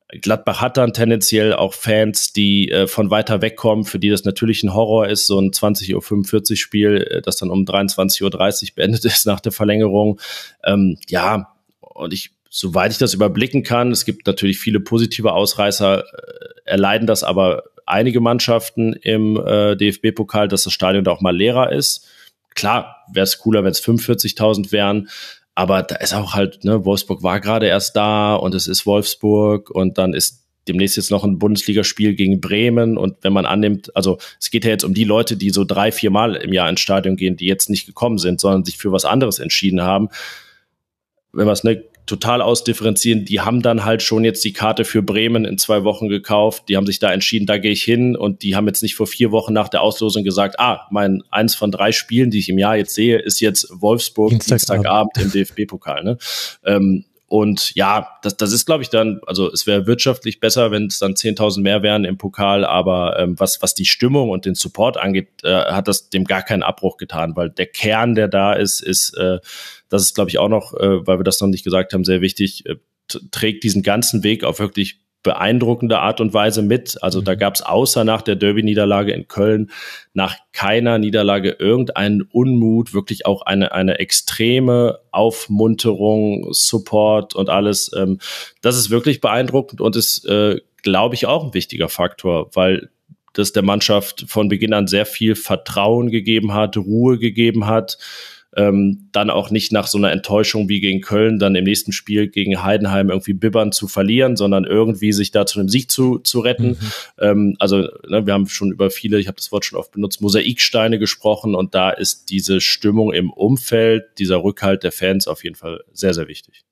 Gladbach 0.09 0.61
hat 0.61 0.77
dann 0.77 0.93
tendenziell 0.93 1.53
auch 1.53 1.73
Fans, 1.73 2.31
die 2.31 2.71
äh, 2.71 2.87
von 2.87 3.11
weiter 3.11 3.41
weg 3.41 3.57
kommen, 3.57 3.83
für 3.83 3.99
die 3.99 4.09
das 4.09 4.23
natürlich 4.23 4.63
ein 4.63 4.73
Horror 4.73 5.07
ist, 5.07 5.27
so 5.27 5.37
ein 5.37 5.51
20.45 5.51 6.51
Uhr 6.51 6.55
Spiel, 6.55 7.07
äh, 7.09 7.21
das 7.21 7.35
dann 7.35 7.49
um 7.49 7.65
23.30 7.65 8.23
Uhr 8.23 8.75
beendet 8.75 9.03
ist 9.03 9.25
nach 9.25 9.41
der 9.41 9.51
Verlängerung. 9.51 10.19
Ähm, 10.63 10.97
ja, 11.09 11.53
und 11.81 12.13
ich, 12.13 12.31
soweit 12.49 12.93
ich 12.93 12.99
das 12.99 13.13
überblicken 13.13 13.63
kann, 13.63 13.91
es 13.91 14.05
gibt 14.05 14.27
natürlich 14.27 14.59
viele 14.59 14.79
positive 14.79 15.33
Ausreißer, 15.33 15.99
äh, 15.99 16.03
erleiden 16.63 17.05
das 17.05 17.23
aber 17.23 17.63
einige 17.85 18.21
Mannschaften 18.21 18.93
im 18.93 19.37
äh, 19.37 19.75
DFB-Pokal, 19.75 20.47
dass 20.47 20.63
das 20.63 20.73
Stadion 20.73 21.03
da 21.03 21.11
auch 21.11 21.21
mal 21.21 21.35
leerer 21.35 21.73
ist. 21.73 22.07
Klar, 22.57 23.05
wäre 23.13 23.23
es 23.23 23.37
cooler, 23.37 23.63
wenn 23.63 23.71
es 23.71 23.83
45.000 23.83 24.71
wären, 24.71 25.09
aber 25.53 25.83
da 25.83 25.95
ist 25.97 26.15
auch 26.15 26.33
halt, 26.33 26.63
ne, 26.63 26.85
Wolfsburg 26.85 27.21
war 27.21 27.39
gerade 27.39 27.67
erst 27.67 27.95
da 27.95 28.33
und 28.33 28.55
es 28.55 28.67
ist 28.67 28.87
Wolfsburg 28.87 29.69
und 29.69 29.99
dann 29.99 30.15
ist 30.15 30.43
demnächst 30.67 30.97
jetzt 30.97 31.11
noch 31.11 31.23
ein 31.23 31.37
Bundesligaspiel 31.37 32.15
gegen 32.15 32.41
Bremen 32.41 32.97
und 32.97 33.15
wenn 33.21 33.31
man 33.31 33.45
annimmt, 33.45 33.95
also 33.95 34.17
es 34.39 34.49
geht 34.49 34.65
ja 34.65 34.71
jetzt 34.71 34.83
um 34.83 34.95
die 34.95 35.03
Leute, 35.03 35.37
die 35.37 35.51
so 35.51 35.65
drei, 35.65 35.91
vier 35.91 36.09
Mal 36.09 36.35
im 36.35 36.51
Jahr 36.51 36.67
ins 36.67 36.81
Stadion 36.81 37.15
gehen, 37.15 37.37
die 37.37 37.45
jetzt 37.45 37.69
nicht 37.69 37.85
gekommen 37.85 38.17
sind, 38.17 38.41
sondern 38.41 38.65
sich 38.65 38.77
für 38.77 38.91
was 38.91 39.05
anderes 39.05 39.37
entschieden 39.37 39.83
haben. 39.83 40.09
Wenn 41.31 41.45
man 41.45 41.53
es 41.53 41.63
ne, 41.63 41.83
total 42.07 42.41
ausdifferenzieren. 42.41 43.25
Die 43.25 43.41
haben 43.41 43.61
dann 43.61 43.85
halt 43.85 44.01
schon 44.01 44.23
jetzt 44.23 44.43
die 44.43 44.53
Karte 44.53 44.85
für 44.85 45.03
Bremen 45.03 45.45
in 45.45 45.57
zwei 45.57 45.83
Wochen 45.83 46.07
gekauft. 46.07 46.63
Die 46.69 46.77
haben 46.77 46.87
sich 46.87 46.99
da 46.99 47.11
entschieden, 47.11 47.45
da 47.45 47.57
gehe 47.57 47.71
ich 47.71 47.83
hin. 47.83 48.15
Und 48.15 48.41
die 48.41 48.55
haben 48.55 48.65
jetzt 48.65 48.81
nicht 48.81 48.95
vor 48.95 49.05
vier 49.05 49.31
Wochen 49.31 49.53
nach 49.53 49.69
der 49.69 49.81
Auslosung 49.81 50.23
gesagt, 50.23 50.59
ah, 50.59 50.87
mein 50.89 51.21
eins 51.29 51.53
von 51.53 51.69
drei 51.69 51.91
Spielen, 51.91 52.31
die 52.31 52.39
ich 52.39 52.49
im 52.49 52.57
Jahr 52.57 52.77
jetzt 52.77 52.95
sehe, 52.95 53.19
ist 53.19 53.41
jetzt 53.41 53.67
Wolfsburg 53.69 54.31
Dienstagabend, 54.31 55.15
Dienstagabend 55.15 55.17
im 55.17 55.31
DFB-Pokal. 55.57 56.03
Ne? 56.03 56.17
Ähm, 56.65 57.05
und 57.29 57.75
ja, 57.75 58.17
das, 58.21 58.37
das 58.37 58.53
ist, 58.53 58.65
glaube 58.65 58.83
ich, 58.83 58.89
dann, 58.89 59.19
also 59.27 59.51
es 59.51 59.67
wäre 59.67 59.85
wirtschaftlich 59.85 60.39
besser, 60.39 60.71
wenn 60.71 60.85
es 60.85 60.99
dann 60.99 61.13
10.000 61.13 61.61
mehr 61.61 61.83
wären 61.83 62.05
im 62.05 62.17
Pokal, 62.17 62.63
aber 62.63 63.19
ähm, 63.19 63.37
was, 63.37 63.61
was 63.61 63.73
die 63.73 63.85
Stimmung 63.85 64.29
und 64.29 64.45
den 64.45 64.55
Support 64.55 64.95
angeht, 64.95 65.27
äh, 65.43 65.65
hat 65.65 65.89
das 65.89 66.09
dem 66.09 66.23
gar 66.23 66.41
keinen 66.41 66.63
Abbruch 66.63 66.95
getan, 66.95 67.35
weil 67.35 67.49
der 67.49 67.65
Kern, 67.65 68.15
der 68.15 68.29
da 68.29 68.53
ist, 68.53 68.81
ist, 68.81 69.13
äh, 69.17 69.39
das 69.89 70.03
ist, 70.03 70.15
glaube 70.15 70.29
ich, 70.29 70.39
auch 70.39 70.47
noch, 70.47 70.73
äh, 70.73 71.05
weil 71.05 71.19
wir 71.19 71.25
das 71.25 71.41
noch 71.41 71.49
nicht 71.49 71.65
gesagt 71.65 71.93
haben, 71.93 72.05
sehr 72.05 72.21
wichtig, 72.21 72.65
äh, 72.65 72.75
trägt 73.31 73.65
diesen 73.65 73.83
ganzen 73.83 74.23
Weg 74.23 74.45
auf 74.45 74.59
wirklich 74.59 74.99
beeindruckende 75.27 75.99
Art 75.99 76.21
und 76.21 76.33
Weise 76.33 76.61
mit. 76.61 77.03
Also 77.03 77.19
da 77.19 77.33
mhm. 77.33 77.39
gab 77.39 77.55
es 77.55 77.61
außer 77.61 78.05
nach 78.05 78.21
der 78.21 78.37
Derby-Niederlage 78.37 79.11
in 79.11 79.27
Köln 79.27 79.71
nach 80.13 80.37
keiner 80.53 80.99
Niederlage 80.99 81.57
irgendeinen 81.59 82.21
Unmut, 82.21 82.93
wirklich 82.93 83.25
auch 83.25 83.41
eine, 83.41 83.73
eine 83.73 83.99
extreme 83.99 84.99
Aufmunterung, 85.11 86.47
Support 86.53 87.35
und 87.35 87.49
alles. 87.49 87.91
Ähm, 87.93 88.19
das 88.61 88.77
ist 88.77 88.89
wirklich 88.89 89.19
beeindruckend 89.19 89.81
und 89.81 89.97
ist, 89.97 90.25
äh, 90.25 90.61
glaube 90.81 91.15
ich, 91.15 91.25
auch 91.25 91.43
ein 91.43 91.53
wichtiger 91.53 91.89
Faktor, 91.89 92.49
weil 92.53 92.89
das 93.33 93.51
der 93.51 93.63
Mannschaft 93.63 94.23
von 94.29 94.47
Beginn 94.47 94.73
an 94.73 94.87
sehr 94.87 95.05
viel 95.05 95.35
Vertrauen 95.35 96.09
gegeben 96.09 96.53
hat, 96.53 96.77
Ruhe 96.77 97.19
gegeben 97.19 97.67
hat 97.67 97.97
ähm, 98.57 99.07
dann 99.11 99.29
auch 99.29 99.51
nicht 99.51 99.71
nach 99.71 99.87
so 99.87 99.97
einer 99.97 100.11
Enttäuschung 100.11 100.67
wie 100.67 100.79
gegen 100.79 101.01
Köln 101.01 101.37
dann 101.37 101.55
im 101.55 101.63
nächsten 101.63 101.91
Spiel 101.91 102.27
gegen 102.27 102.63
Heidenheim 102.63 103.09
irgendwie 103.09 103.33
bibbern 103.33 103.71
zu 103.71 103.87
verlieren, 103.87 104.35
sondern 104.35 104.65
irgendwie 104.65 105.13
sich 105.13 105.31
da 105.31 105.45
zu 105.45 105.59
einem 105.59 105.69
Sieg 105.69 105.91
zu, 105.91 106.17
zu 106.19 106.39
retten. 106.39 106.69
Mhm. 106.69 106.77
Ähm, 107.19 107.55
also 107.59 107.87
ne, 108.07 108.25
wir 108.25 108.33
haben 108.33 108.47
schon 108.47 108.71
über 108.71 108.89
viele, 108.89 109.19
ich 109.19 109.27
habe 109.27 109.37
das 109.37 109.51
Wort 109.51 109.63
schon 109.63 109.77
oft 109.77 109.91
benutzt, 109.91 110.21
Mosaiksteine 110.21 110.97
gesprochen 110.97 111.53
und 111.53 111.75
da 111.75 111.91
ist 111.91 112.31
diese 112.31 112.59
Stimmung 112.59 113.13
im 113.13 113.29
Umfeld, 113.29 114.05
dieser 114.17 114.43
Rückhalt 114.43 114.83
der 114.83 114.91
Fans 114.91 115.27
auf 115.27 115.43
jeden 115.43 115.55
Fall 115.55 115.83
sehr, 115.93 116.15
sehr 116.15 116.27
wichtig. 116.27 116.63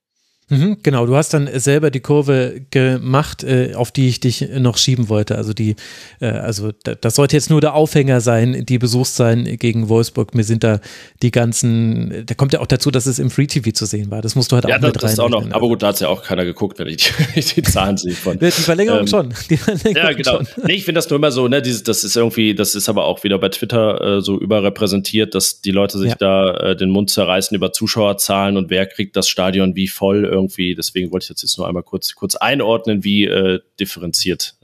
Mhm, 0.48 0.78
genau, 0.84 1.08
du 1.08 1.16
hast 1.16 1.34
dann 1.34 1.50
selber 1.60 1.89
die 1.89 2.02
Kurve 2.02 2.62
gemacht, 2.70 3.43
äh, 3.43 3.74
auf 3.74 3.91
die 3.91 4.08
ich 4.08 4.20
dich 4.20 4.48
noch 4.60 4.78
schieben 4.78 5.10
wollte. 5.10 5.36
Also 5.36 5.54
die, 5.54 5.76
äh, 6.20 6.28
also 6.28 6.72
das 7.02 7.16
sollte 7.16 7.36
jetzt 7.36 7.50
nur 7.50 7.62
der 7.62 7.74
Aufhänger 7.74 8.22
sein, 8.22 8.64
die 8.64 8.78
Besuchszahlen 8.78 9.58
gegen 9.58 9.89
Wolfsburg. 9.89 10.36
Mir 10.36 10.43
sind 10.43 10.64
da 10.64 10.82
die 11.24 11.32
ganzen, 11.32 12.26
da 12.28 12.36
kommt 12.36 12.54
ja 12.54 12.60
auch 12.60 12.68
dazu, 12.68 12.91
dass 12.91 13.08
es 13.08 13.18
im 13.18 13.32
Free 13.32 13.48
TV 13.48 13.72
zu 13.72 13.88
sehen 13.88 14.12
war. 14.12 14.22
Das 14.22 14.36
musst 14.36 14.52
du 14.52 14.56
halt 14.56 14.66
ja, 14.66 14.76
auch 14.76 14.82
das, 14.82 14.93
mit 14.93 15.04
rein. 15.04 15.12
Ist 15.14 15.20
auch 15.20 15.30
noch, 15.30 15.50
aber 15.50 15.68
gut, 15.68 15.82
da 15.82 15.88
hat 15.88 16.00
ja 16.00 16.10
auch 16.10 16.22
keiner 16.22 16.46
geguckt, 16.46 16.78
wenn 16.78 16.89
ich 16.89 17.12
die, 17.34 17.41
die 17.56 17.64
Zahlen 17.64 17.98
sehe 17.98 18.14
von. 18.14 18.38
Die 18.38 18.52
Verlängerung 18.52 19.00
ähm, 19.02 19.08
schon. 19.08 19.34
Die 19.50 19.58
Verlängerung 19.58 19.96
ja, 19.96 20.14
genau. 20.14 20.38
Schon. 20.38 20.48
Nee, 20.68 20.74
ich 20.74 20.86
finde 20.86 21.00
das 21.00 21.10
nur 21.10 21.18
immer 21.18 21.32
so, 21.32 21.48
ne, 21.48 21.64
dieses, 21.64 21.82
das 21.82 22.04
ist 22.04 22.16
irgendwie, 22.16 22.54
das 22.54 22.76
ist 22.76 22.88
aber 22.88 23.06
auch 23.06 23.24
wieder 23.24 23.39
bei 23.39 23.50
Twitter 23.50 24.18
äh, 24.18 24.22
so 24.22 24.39
überrepräsentiert, 24.39 25.34
dass 25.34 25.62
die 25.62 25.72
Leute 25.72 25.98
sich 25.98 26.12
ja. 26.12 26.16
da 26.20 26.54
äh, 26.58 26.76
den 26.76 26.91
Mund 26.91 27.10
zerreißen 27.10 27.56
über 27.56 27.74
Zuschauerzahlen 27.74 28.58
und 28.58 28.70
wer 28.70 28.86
kriegt 28.86 29.16
das 29.16 29.28
Stadion 29.28 29.76
wie 29.76 29.88
voll 29.88 30.35
irgendwie. 30.36 30.76
Deswegen 30.76 31.12
wollte 31.12 31.24
ich 31.26 31.28
das 31.30 31.42
jetzt 31.42 31.58
nur 31.58 31.68
einmal 31.68 31.84
kurz, 31.84 32.14
kurz 32.16 32.36
einordnen, 32.36 33.04
wie 33.04 33.26
äh, 33.26 33.60
differenziert 33.80 34.56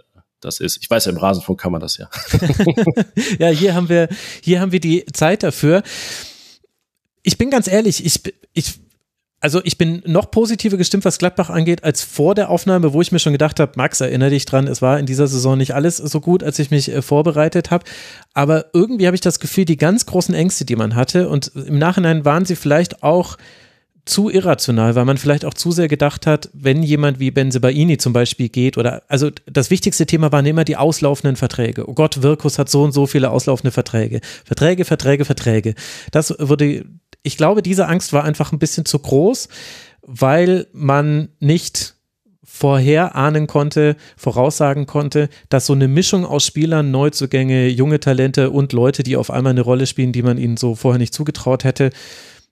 das 0.42 0.60
ist. 0.60 0.78
Ich 0.82 0.90
weiß 0.90 1.06
ja, 1.06 1.12
im 1.12 1.18
Rasenfunk 1.18 1.60
kann 1.60 1.72
man 1.72 1.82
das 1.82 1.98
ja. 1.98 2.10
ja, 3.40 3.50
hier 3.50 3.74
haben 3.74 3.90
wir, 3.90 4.10
hier 4.42 4.60
haben 4.60 4.72
wir 4.72 4.80
die 4.80 5.06
Zeit 5.14 5.44
dafür. 5.44 5.84
Ich 7.24 7.38
bin 7.38 7.50
ganz 7.50 7.68
ehrlich, 7.68 8.04
ich, 8.04 8.22
ich, 8.54 8.80
also 9.40 9.62
ich 9.64 9.78
bin 9.78 10.02
noch 10.06 10.32
positiver 10.32 10.78
gestimmt, 10.78 11.06
was 11.06 11.20
Gladbach 11.20 11.50
angeht, 11.50 11.84
als 11.84 12.04
vor 12.04 12.36
der 12.36 12.50
Aufnahme, 12.50 12.94
wo 12.94 13.02
ich 13.02 13.12
mir 13.12 13.20
schon 13.20 13.34
gedacht 13.34 13.60
habe, 13.60 13.74
Max, 13.76 14.02
erinnere 14.02 14.32
dich 14.32 14.46
dran, 14.46 14.68
es 14.68 14.82
war 14.82 15.00
in 15.00 15.06
dieser 15.06 15.28
Saison 15.28 15.58
nicht 15.58 15.74
alles 15.74 15.98
so 15.98 16.20
gut, 16.20 16.44
als 16.44 16.60
ich 16.60 16.72
mich 16.72 16.90
äh, 16.92 17.02
vorbereitet 17.02 17.72
habe. 17.72 17.86
Aber 18.34 18.66
irgendwie 18.74 19.06
habe 19.06 19.16
ich 19.16 19.22
das 19.22 19.40
Gefühl, 19.40 19.66
die 19.66 19.78
ganz 19.78 20.06
großen 20.06 20.34
Ängste, 20.34 20.66
die 20.66 20.76
man 20.76 20.96
hatte, 20.96 21.30
und 21.30 21.52
im 21.56 21.78
Nachhinein 21.78 22.26
waren 22.26 22.46
sie 22.46 22.56
vielleicht 22.56 23.04
auch 23.04 23.38
zu 24.06 24.30
irrational, 24.30 24.96
weil 24.96 25.06
man 25.06 25.18
vielleicht 25.18 25.46
auch 25.46 25.54
zu 25.54 25.72
sehr 25.72 25.88
gedacht 25.88 26.26
hat, 26.26 26.50
wenn 26.54 26.82
jemand 26.82 27.20
wie 27.20 27.32
Benzebaini 27.32 27.98
zum 27.98 28.14
Beispiel 28.14 28.50
geht 28.50 28.78
oder, 28.78 29.04
also 29.08 29.30
das 29.46 29.70
wichtigste 29.70 30.06
Thema 30.06 30.32
waren 30.32 30.46
immer 30.46 30.64
die 30.64 30.78
auslaufenden 30.78 31.36
Verträge. 31.36 31.88
Oh 31.88 31.94
Gott, 31.94 32.22
Wirkus 32.24 32.58
hat 32.58 32.70
so 32.70 32.84
und 32.84 32.94
so 32.94 33.06
viele 33.06 33.30
auslaufende 33.30 33.72
Verträge. 33.72 34.22
Verträge, 34.44 34.86
Verträge, 34.86 35.26
Verträge. 35.26 35.76
Das 36.12 36.34
würde, 36.40 36.86
ich 37.22 37.38
glaube, 37.38 37.62
diese 37.62 37.88
Angst 37.88 38.12
war 38.12 38.24
einfach 38.24 38.52
ein 38.52 38.60
bisschen 38.60 38.86
zu 38.86 38.98
groß, 38.98 39.50
weil 40.02 40.68
man 40.74 41.30
nicht 41.40 41.96
vorher 42.44 43.16
ahnen 43.16 43.48
konnte, 43.48 43.96
voraussagen 44.18 44.86
konnte, 44.88 45.30
dass 45.50 45.68
so 45.68 45.74
eine 45.74 45.88
Mischung 45.88 46.26
aus 46.26 46.46
Spielern, 46.46 46.92
Neuzugänge, 46.92 47.68
junge 47.68 48.00
Talente 48.00 48.50
und 48.50 48.74
Leute, 48.74 49.04
die 49.04 49.16
auf 49.16 49.32
einmal 49.32 49.52
eine 49.52 49.62
Rolle 49.62 49.88
spielen, 49.88 50.12
die 50.12 50.24
man 50.24 50.38
ihnen 50.38 50.58
so 50.58 50.76
vorher 50.76 51.00
nicht 51.00 51.14
zugetraut 51.14 51.64
hätte, 51.64 51.92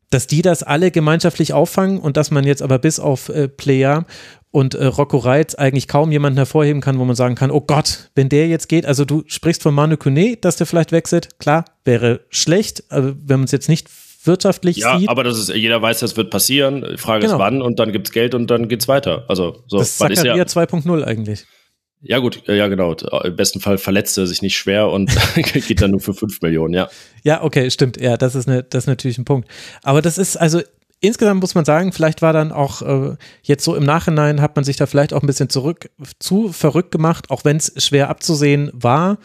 dass 0.09 0.27
die 0.27 0.41
das 0.41 0.63
alle 0.63 0.91
gemeinschaftlich 0.91 1.53
auffangen 1.53 1.99
und 1.99 2.17
dass 2.17 2.31
man 2.31 2.45
jetzt 2.45 2.61
aber 2.61 2.79
bis 2.79 2.99
auf 2.99 3.29
äh, 3.29 3.47
Player 3.47 4.05
und 4.51 4.73
äh, 4.73 4.85
Rocco 4.85 5.17
Reitz 5.17 5.55
eigentlich 5.55 5.87
kaum 5.87 6.11
jemanden 6.11 6.37
hervorheben 6.37 6.81
kann, 6.81 6.97
wo 6.97 7.05
man 7.05 7.15
sagen 7.15 7.35
kann, 7.35 7.51
oh 7.51 7.61
Gott, 7.61 8.09
wenn 8.15 8.29
der 8.29 8.47
jetzt 8.47 8.67
geht, 8.67 8.85
also 8.85 9.05
du 9.05 9.23
sprichst 9.27 9.61
von 9.61 9.73
Manu 9.73 9.97
Kune, 9.97 10.37
dass 10.37 10.55
der 10.55 10.65
vielleicht 10.65 10.91
wechselt, 10.91 11.39
klar, 11.39 11.65
wäre 11.85 12.21
schlecht, 12.29 12.83
wenn 12.89 13.39
man 13.39 13.43
es 13.43 13.51
jetzt 13.51 13.69
nicht 13.69 13.87
wirtschaftlich 14.23 14.77
ja, 14.77 14.97
sieht. 14.97 15.09
aber 15.09 15.23
das 15.23 15.37
ist, 15.37 15.49
jeder 15.49 15.81
weiß, 15.81 15.99
das 15.99 16.17
wird 16.17 16.29
passieren. 16.29 16.85
Die 16.91 16.97
Frage 16.97 17.21
genau. 17.21 17.35
ist 17.35 17.39
wann 17.39 17.61
und 17.61 17.79
dann 17.79 17.91
gibt 17.91 18.07
es 18.07 18.13
Geld 18.13 18.33
und 18.33 18.47
dann 18.47 18.67
geht 18.67 18.81
es 18.81 18.87
weiter. 18.87 19.25
Also 19.27 19.63
so, 19.67 19.77
das 19.77 19.91
ist 20.01 20.23
ja 20.23 20.33
2.0 20.35 21.03
eigentlich. 21.03 21.45
Ja, 22.01 22.19
gut, 22.19 22.43
ja, 22.47 22.67
genau. 22.67 22.93
Im 22.93 23.35
besten 23.35 23.59
Fall 23.59 23.77
verletzt 23.77 24.17
er 24.17 24.25
sich 24.25 24.41
nicht 24.41 24.57
schwer 24.57 24.89
und 24.89 25.11
geht 25.35 25.81
dann 25.81 25.91
nur 25.91 25.99
für 25.99 26.13
5 26.13 26.41
Millionen, 26.41 26.73
ja. 26.73 26.89
Ja, 27.23 27.43
okay, 27.43 27.69
stimmt. 27.69 27.99
Ja, 27.99 28.15
das 28.15 28.35
ist, 28.35 28.47
eine, 28.47 28.63
das 28.63 28.85
ist 28.85 28.87
natürlich 28.87 29.17
ein 29.17 29.25
Punkt. 29.25 29.49
Aber 29.83 30.01
das 30.01 30.17
ist, 30.17 30.37
also 30.37 30.61
insgesamt 31.01 31.41
muss 31.41 31.55
man 31.55 31.65
sagen, 31.65 31.91
vielleicht 31.91 32.21
war 32.21 32.31
dann 32.31 32.51
auch 32.53 32.81
äh, 32.81 33.15
jetzt 33.43 33.65
so 33.65 33.75
im 33.75 33.83
Nachhinein 33.83 34.39
hat 34.39 34.55
man 34.55 34.63
sich 34.63 34.77
da 34.77 34.85
vielleicht 34.85 35.13
auch 35.13 35.21
ein 35.21 35.27
bisschen 35.27 35.49
zurück 35.49 35.89
zu 36.19 36.53
verrückt 36.53 36.91
gemacht, 36.91 37.29
auch 37.29 37.43
wenn 37.43 37.57
es 37.57 37.73
schwer 37.83 38.09
abzusehen 38.09 38.71
war. 38.73 39.17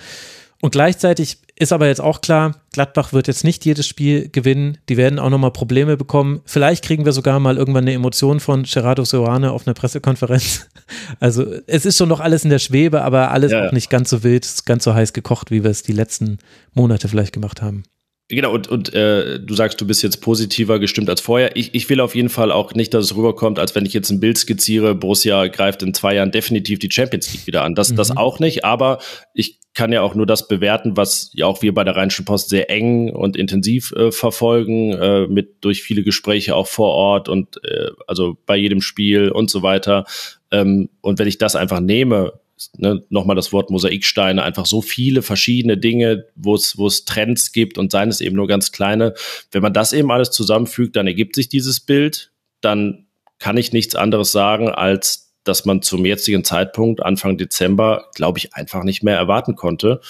Und 0.61 0.73
gleichzeitig 0.73 1.39
ist 1.57 1.73
aber 1.73 1.87
jetzt 1.87 2.01
auch 2.01 2.21
klar, 2.21 2.57
Gladbach 2.73 3.13
wird 3.13 3.29
jetzt 3.29 3.45
nicht 3.45 3.65
jedes 3.65 3.87
Spiel 3.87 4.29
gewinnen. 4.29 4.79
Die 4.89 4.97
werden 4.97 5.21
auch 5.21 5.31
nochmal 5.31 5.53
Probleme 5.53 5.97
bekommen. 5.97 6.41
Vielleicht 6.45 6.85
kriegen 6.85 7.05
wir 7.05 7.13
sogar 7.13 7.39
mal 7.39 7.57
irgendwann 7.57 7.85
eine 7.85 7.93
Emotion 7.93 8.41
von 8.41 8.65
Gerardo 8.65 9.05
Soane 9.05 9.53
auf 9.53 9.67
einer 9.67 9.75
Pressekonferenz. 9.75 10.69
Also 11.19 11.47
es 11.67 11.87
ist 11.87 11.97
schon 11.97 12.11
noch 12.11 12.21
alles 12.21 12.45
in 12.45 12.51
der 12.51 12.59
Schwebe, 12.59 13.03
aber 13.03 13.31
alles 13.31 13.53
ja, 13.53 13.67
auch 13.67 13.73
nicht 13.73 13.89
ganz 13.89 14.11
so 14.11 14.23
wild, 14.23 14.47
ganz 14.67 14.85
so 14.85 14.93
heiß 14.93 15.15
gekocht, 15.15 15.51
wie 15.51 15.65
wir 15.65 15.71
es 15.71 15.83
die 15.83 15.93
letzten 15.93 16.39
Monate 16.75 17.09
vielleicht 17.09 17.33
gemacht 17.33 17.63
haben. 17.63 17.85
Genau, 18.29 18.55
und, 18.55 18.69
und 18.69 18.95
äh, 18.95 19.39
du 19.39 19.55
sagst, 19.55 19.79
du 19.83 19.87
bist 19.87 20.03
jetzt 20.03 20.23
positiver 20.23 20.79
gestimmt 20.79 21.11
als 21.11 21.21
vorher. 21.21 21.57
Ich, 21.57 21.75
ich 21.75 21.91
will 21.91 22.01
auf 22.01 22.15
jeden 22.15 22.31
Fall 22.31 22.53
auch 22.53 22.73
nicht, 22.73 22.95
dass 22.95 23.05
es 23.05 23.17
rüberkommt, 23.17 23.59
als 23.59 23.75
wenn 23.75 23.85
ich 23.85 23.93
jetzt 23.93 24.11
ein 24.11 24.19
Bild 24.19 24.39
skizziere, 24.39 24.95
Borussia 24.95 25.47
greift 25.49 25.83
in 25.83 25.93
zwei 25.93 26.15
Jahren 26.15 26.31
definitiv 26.31 26.79
die 26.79 26.91
Champions 26.91 27.31
League 27.33 27.47
wieder 27.47 27.65
an. 27.65 27.75
Das, 27.75 27.91
mhm. 27.91 27.97
das 27.97 28.17
auch 28.17 28.39
nicht, 28.39 28.65
aber 28.65 28.99
ich 29.35 29.61
kann 29.75 29.93
ja 29.93 30.01
auch 30.01 30.15
nur 30.15 30.25
das 30.25 30.49
bewerten, 30.49 30.97
was 30.97 31.33
ja 31.35 31.45
auch 31.47 31.61
wir 31.61 31.75
bei 31.75 31.85
der 31.85 31.97
Rheinischen 31.97 32.25
Post 32.25 32.49
sehr 32.49 32.71
eng 32.71 33.11
und 33.11 33.37
intensiv 33.37 33.93
äh, 33.93 34.11
verfolgen, 34.11 34.93
äh, 34.93 35.27
mit 35.27 35.63
durch 35.63 35.83
viele 35.83 36.03
Gespräche 36.03 36.55
auch 36.55 36.69
vor 36.69 36.93
Ort 36.93 37.29
und 37.29 37.63
äh, 37.65 37.91
also 38.07 38.39
bei 38.47 38.57
jedem 38.57 38.81
Spiel 38.81 39.29
und 39.29 39.51
so 39.51 39.63
weiter. 39.63 40.07
Ähm, 40.51 40.89
und 41.03 41.19
wenn 41.19 41.29
ich 41.29 41.37
das 41.37 41.57
einfach 41.57 41.81
nehme, 41.81 42.33
ne, 42.77 43.03
nochmal 43.09 43.37
das 43.37 43.53
Wort 43.53 43.71
Mosaiksteine, 43.71 44.43
einfach 44.43 44.67
so 44.67 44.83
viele 44.83 45.23
verschiedene 45.23 45.77
Dinge, 45.77 46.27
wo 46.35 46.55
es, 46.55 47.05
Trends 47.05 47.53
gibt 47.53 47.79
und 47.79 47.91
seien 47.91 48.09
es 48.09 48.21
eben 48.21 48.37
nur 48.37 48.47
ganz 48.47 48.73
kleine. 48.73 49.15
Wenn 49.51 49.63
man 49.63 49.73
das 49.73 49.93
eben 49.93 50.11
alles 50.11 50.31
zusammenfügt, 50.31 50.97
dann 50.97 51.07
ergibt 51.07 51.35
sich 51.35 51.49
dieses 51.49 51.81
Bild, 51.81 52.33
dann 52.61 53.07
kann 53.39 53.57
ich 53.57 53.73
nichts 53.73 53.95
anderes 53.95 54.33
sagen, 54.33 54.69
als 54.69 55.35
dass 55.45 55.67
man 55.67 55.83
zum 55.83 56.07
jetzigen 56.07 56.43
Zeitpunkt, 56.43 57.03
Anfang 57.03 57.37
Dezember, 57.37 58.11
glaube 58.15 58.39
ich, 58.39 58.55
einfach 58.55 58.83
nicht 58.83 59.03
mehr 59.03 59.17
erwarten 59.17 59.57
konnte. 59.57 60.01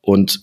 Und 0.00 0.40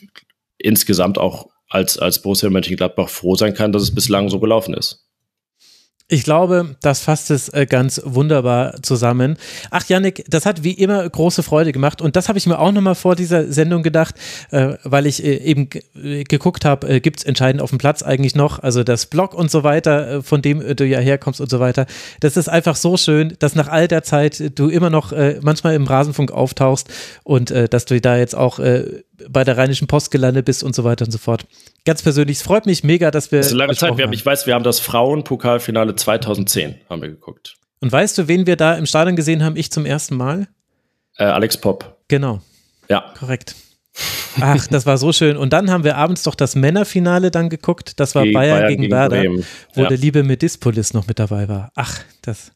insgesamt 0.57 1.17
auch 1.17 1.49
als, 1.69 1.97
als 1.97 2.21
Borussia 2.21 2.49
Mönchengladbach 2.49 3.09
froh 3.09 3.35
sein 3.35 3.53
kann, 3.53 3.73
dass 3.73 3.83
es 3.83 3.93
bislang 3.93 4.29
so 4.29 4.39
gelaufen 4.39 4.73
ist. 4.73 5.06
Ich 6.09 6.23
glaube, 6.23 6.77
das 6.81 7.01
fasst 7.01 7.31
es 7.31 7.49
äh, 7.49 7.65
ganz 7.65 8.01
wunderbar 8.05 8.81
zusammen. 8.81 9.35
Ach, 9.71 9.83
Yannick, 9.89 10.23
das 10.29 10.45
hat 10.45 10.63
wie 10.63 10.71
immer 10.71 11.07
große 11.07 11.43
Freude 11.43 11.73
gemacht 11.73 12.01
und 12.01 12.15
das 12.15 12.29
habe 12.29 12.37
ich 12.37 12.47
mir 12.47 12.59
auch 12.59 12.71
nochmal 12.71 12.95
vor 12.95 13.17
dieser 13.17 13.51
Sendung 13.51 13.83
gedacht, 13.83 14.15
äh, 14.51 14.75
weil 14.85 15.05
ich 15.05 15.21
äh, 15.21 15.35
eben 15.35 15.67
geguckt 15.93 16.63
habe, 16.63 17.01
gibt 17.01 17.19
es 17.19 17.25
entscheidend 17.25 17.61
auf 17.61 17.71
dem 17.71 17.77
Platz 17.77 18.03
eigentlich 18.03 18.35
noch, 18.35 18.59
also 18.59 18.85
das 18.85 19.07
Blog 19.07 19.33
und 19.33 19.51
so 19.51 19.65
weiter, 19.65 20.23
von 20.23 20.41
dem 20.41 20.63
du 20.77 20.85
ja 20.85 20.99
herkommst 20.99 21.41
und 21.41 21.49
so 21.49 21.59
weiter. 21.59 21.85
Das 22.21 22.37
ist 22.37 22.47
einfach 22.47 22.77
so 22.77 22.95
schön, 22.95 23.35
dass 23.39 23.55
nach 23.55 23.67
all 23.67 23.89
der 23.89 24.03
Zeit 24.03 24.57
du 24.57 24.69
immer 24.69 24.89
noch 24.89 25.11
manchmal 25.41 25.75
im 25.75 25.87
Rasenfunk 25.87 26.31
auftauchst 26.31 26.87
und 27.23 27.51
dass 27.51 27.85
du 27.85 27.99
da 27.99 28.17
jetzt 28.17 28.35
auch 28.35 28.59
bei 29.29 29.43
der 29.43 29.57
Rheinischen 29.57 29.87
Post 29.87 30.11
gelandet 30.11 30.45
bist 30.45 30.63
und 30.63 30.75
so 30.75 30.83
weiter 30.83 31.05
und 31.05 31.11
so 31.11 31.17
fort. 31.17 31.45
Ganz 31.85 32.01
persönlich, 32.01 32.37
es 32.37 32.43
freut 32.43 32.65
mich 32.65 32.83
mega, 32.83 33.11
dass 33.11 33.31
wir. 33.31 33.39
Das 33.39 33.47
ist 33.47 33.53
lange 33.53 33.75
Zeit. 33.75 33.97
Wir 33.97 34.05
haben, 34.05 34.13
ich 34.13 34.25
weiß, 34.25 34.47
wir 34.47 34.53
haben 34.53 34.63
das 34.63 34.79
Frauenpokalfinale 34.79 35.95
2010 35.95 36.75
haben 36.89 37.01
wir 37.01 37.09
geguckt. 37.09 37.55
Und 37.79 37.91
weißt 37.91 38.17
du, 38.17 38.27
wen 38.27 38.47
wir 38.47 38.55
da 38.55 38.75
im 38.75 38.85
Stadion 38.85 39.15
gesehen 39.15 39.43
haben? 39.43 39.55
Ich 39.55 39.71
zum 39.71 39.85
ersten 39.85 40.15
Mal? 40.15 40.47
Äh, 41.17 41.25
Alex 41.25 41.57
Popp. 41.57 41.97
Genau. 42.07 42.41
Ja. 42.89 43.13
Korrekt. 43.17 43.55
Ach, 44.39 44.67
das 44.67 44.85
war 44.85 44.97
so 44.97 45.11
schön. 45.11 45.37
Und 45.37 45.53
dann 45.53 45.71
haben 45.71 45.83
wir 45.83 45.97
abends 45.97 46.23
doch 46.23 46.35
das 46.35 46.55
Männerfinale 46.55 47.31
dann 47.31 47.49
geguckt. 47.49 47.99
Das 47.99 48.13
war 48.13 48.23
gegen 48.23 48.33
Bayern, 48.33 48.57
Bayern, 48.59 48.69
gegen, 48.69 48.81
gegen 48.83 48.93
Werder, 48.93 49.23
wo 49.73 49.81
ja. 49.81 49.87
der 49.87 49.97
liebe 49.97 50.23
Medispolis 50.23 50.93
noch 50.93 51.07
mit 51.07 51.19
dabei 51.19 51.47
war. 51.47 51.71
Ach, 51.75 51.99
das. 52.21 52.51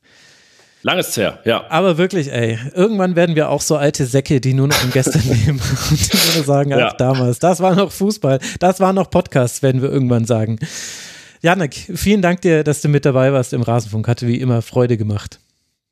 Langes 0.84 1.10
ist 1.10 1.18
her, 1.18 1.40
ja. 1.46 1.66
Aber 1.70 1.98
wirklich, 1.98 2.32
ey, 2.32 2.58
irgendwann 2.74 3.16
werden 3.16 3.36
wir 3.36 3.50
auch 3.50 3.62
so 3.62 3.76
alte 3.76 4.06
Säcke, 4.06 4.42
die 4.42 4.54
nur 4.54 4.68
noch 4.68 4.84
im 4.84 4.92
Gestern 4.92 5.22
leben 5.24 5.62
und 5.90 6.14
die 6.14 6.36
nur 6.36 6.44
sagen, 6.44 6.72
ja. 6.72 6.92
damals, 6.94 7.40
das 7.40 7.60
war 7.60 7.76
noch 7.76 7.92
Fußball, 7.92 8.40
das 8.60 8.80
war 8.80 8.92
noch 8.92 9.10
Podcasts, 9.10 9.62
werden 9.62 9.82
wir 9.82 9.92
irgendwann 9.92 10.26
sagen. 10.26 10.58
Janik, 11.44 11.92
vielen 11.96 12.22
Dank 12.22 12.42
dir, 12.42 12.64
dass 12.64 12.82
du 12.82 12.88
mit 12.88 13.04
dabei 13.04 13.34
warst 13.34 13.54
im 13.54 13.64
Rasenfunk. 13.64 14.08
Hatte 14.08 14.28
wie 14.28 14.40
immer 14.40 14.62
Freude 14.62 14.96
gemacht. 14.96 15.40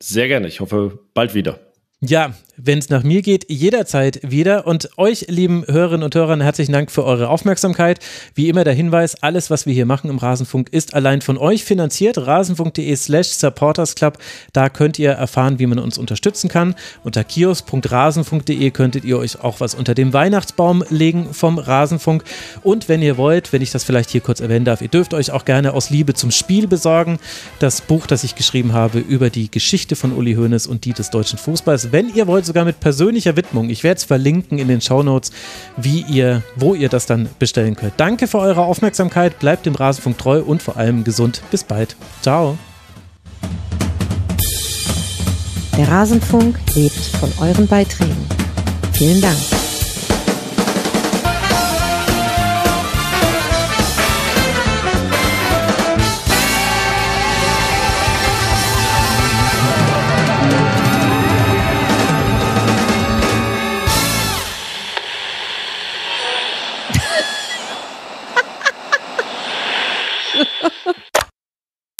Sehr 0.00 0.28
gerne. 0.28 0.46
Ich 0.46 0.60
hoffe, 0.60 1.00
bald 1.12 1.34
wieder. 1.34 1.58
Ja, 2.00 2.34
wenn 2.64 2.78
es 2.78 2.88
nach 2.88 3.02
mir 3.02 3.22
geht, 3.22 3.50
jederzeit 3.50 4.20
wieder. 4.22 4.66
Und 4.66 4.90
euch, 4.96 5.26
lieben 5.28 5.64
Hörerinnen 5.66 6.04
und 6.04 6.14
Hörern, 6.14 6.40
herzlichen 6.40 6.72
Dank 6.72 6.90
für 6.90 7.04
eure 7.04 7.28
Aufmerksamkeit. 7.28 7.98
Wie 8.34 8.48
immer 8.48 8.64
der 8.64 8.72
Hinweis, 8.72 9.22
alles, 9.22 9.50
was 9.50 9.66
wir 9.66 9.74
hier 9.74 9.86
machen 9.86 10.10
im 10.10 10.18
Rasenfunk, 10.18 10.68
ist 10.70 10.94
allein 10.94 11.20
von 11.20 11.38
euch 11.38 11.64
finanziert. 11.64 12.18
Rasenfunk.de 12.18 12.96
slash 12.96 13.28
supportersclub. 13.28 14.18
Da 14.52 14.68
könnt 14.68 14.98
ihr 14.98 15.10
erfahren, 15.10 15.58
wie 15.58 15.66
man 15.66 15.78
uns 15.78 15.98
unterstützen 15.98 16.48
kann. 16.48 16.74
Unter 17.04 17.24
kiosk.rasenfunk.de 17.24 18.70
könntet 18.70 19.04
ihr 19.04 19.18
euch 19.18 19.42
auch 19.42 19.60
was 19.60 19.74
unter 19.74 19.94
dem 19.94 20.12
Weihnachtsbaum 20.12 20.84
legen 20.88 21.32
vom 21.32 21.58
Rasenfunk. 21.58 22.24
Und 22.62 22.88
wenn 22.88 23.02
ihr 23.02 23.16
wollt, 23.16 23.52
wenn 23.52 23.62
ich 23.62 23.70
das 23.70 23.84
vielleicht 23.84 24.10
hier 24.10 24.20
kurz 24.20 24.40
erwähnen 24.40 24.64
darf, 24.64 24.82
ihr 24.82 24.88
dürft 24.88 25.14
euch 25.14 25.30
auch 25.30 25.44
gerne 25.44 25.74
aus 25.74 25.90
Liebe 25.90 26.14
zum 26.14 26.30
Spiel 26.30 26.66
besorgen. 26.66 27.18
Das 27.58 27.80
Buch, 27.80 28.06
das 28.06 28.24
ich 28.24 28.34
geschrieben 28.34 28.72
habe 28.72 28.98
über 28.98 29.30
die 29.30 29.50
Geschichte 29.50 29.96
von 29.96 30.12
Uli 30.12 30.34
Hoeneß 30.34 30.66
und 30.66 30.84
die 30.84 30.92
des 30.92 31.10
deutschen 31.10 31.38
Fußballs 31.38 31.90
wenn 31.92 32.14
ihr 32.14 32.26
wollt, 32.26 32.44
sogar 32.50 32.64
mit 32.64 32.80
persönlicher 32.80 33.36
Widmung. 33.36 33.70
Ich 33.70 33.84
werde 33.84 33.98
es 33.98 34.04
verlinken 34.04 34.58
in 34.58 34.66
den 34.66 34.80
Shownotes, 34.80 35.30
wie 35.76 36.04
ihr, 36.08 36.42
wo 36.56 36.74
ihr 36.74 36.88
das 36.88 37.06
dann 37.06 37.28
bestellen 37.38 37.76
könnt. 37.76 37.94
Danke 37.96 38.26
für 38.26 38.40
eure 38.40 38.62
Aufmerksamkeit, 38.62 39.38
bleibt 39.38 39.66
dem 39.66 39.76
Rasenfunk 39.76 40.18
treu 40.18 40.40
und 40.40 40.62
vor 40.62 40.76
allem 40.76 41.04
gesund. 41.04 41.42
Bis 41.52 41.62
bald. 41.62 41.94
Ciao. 42.22 42.58
Der 45.76 45.88
Rasenfunk 45.88 46.58
lebt 46.74 46.98
von 47.20 47.32
euren 47.40 47.68
Beiträgen. 47.68 48.26
Vielen 48.92 49.20
Dank. 49.20 49.59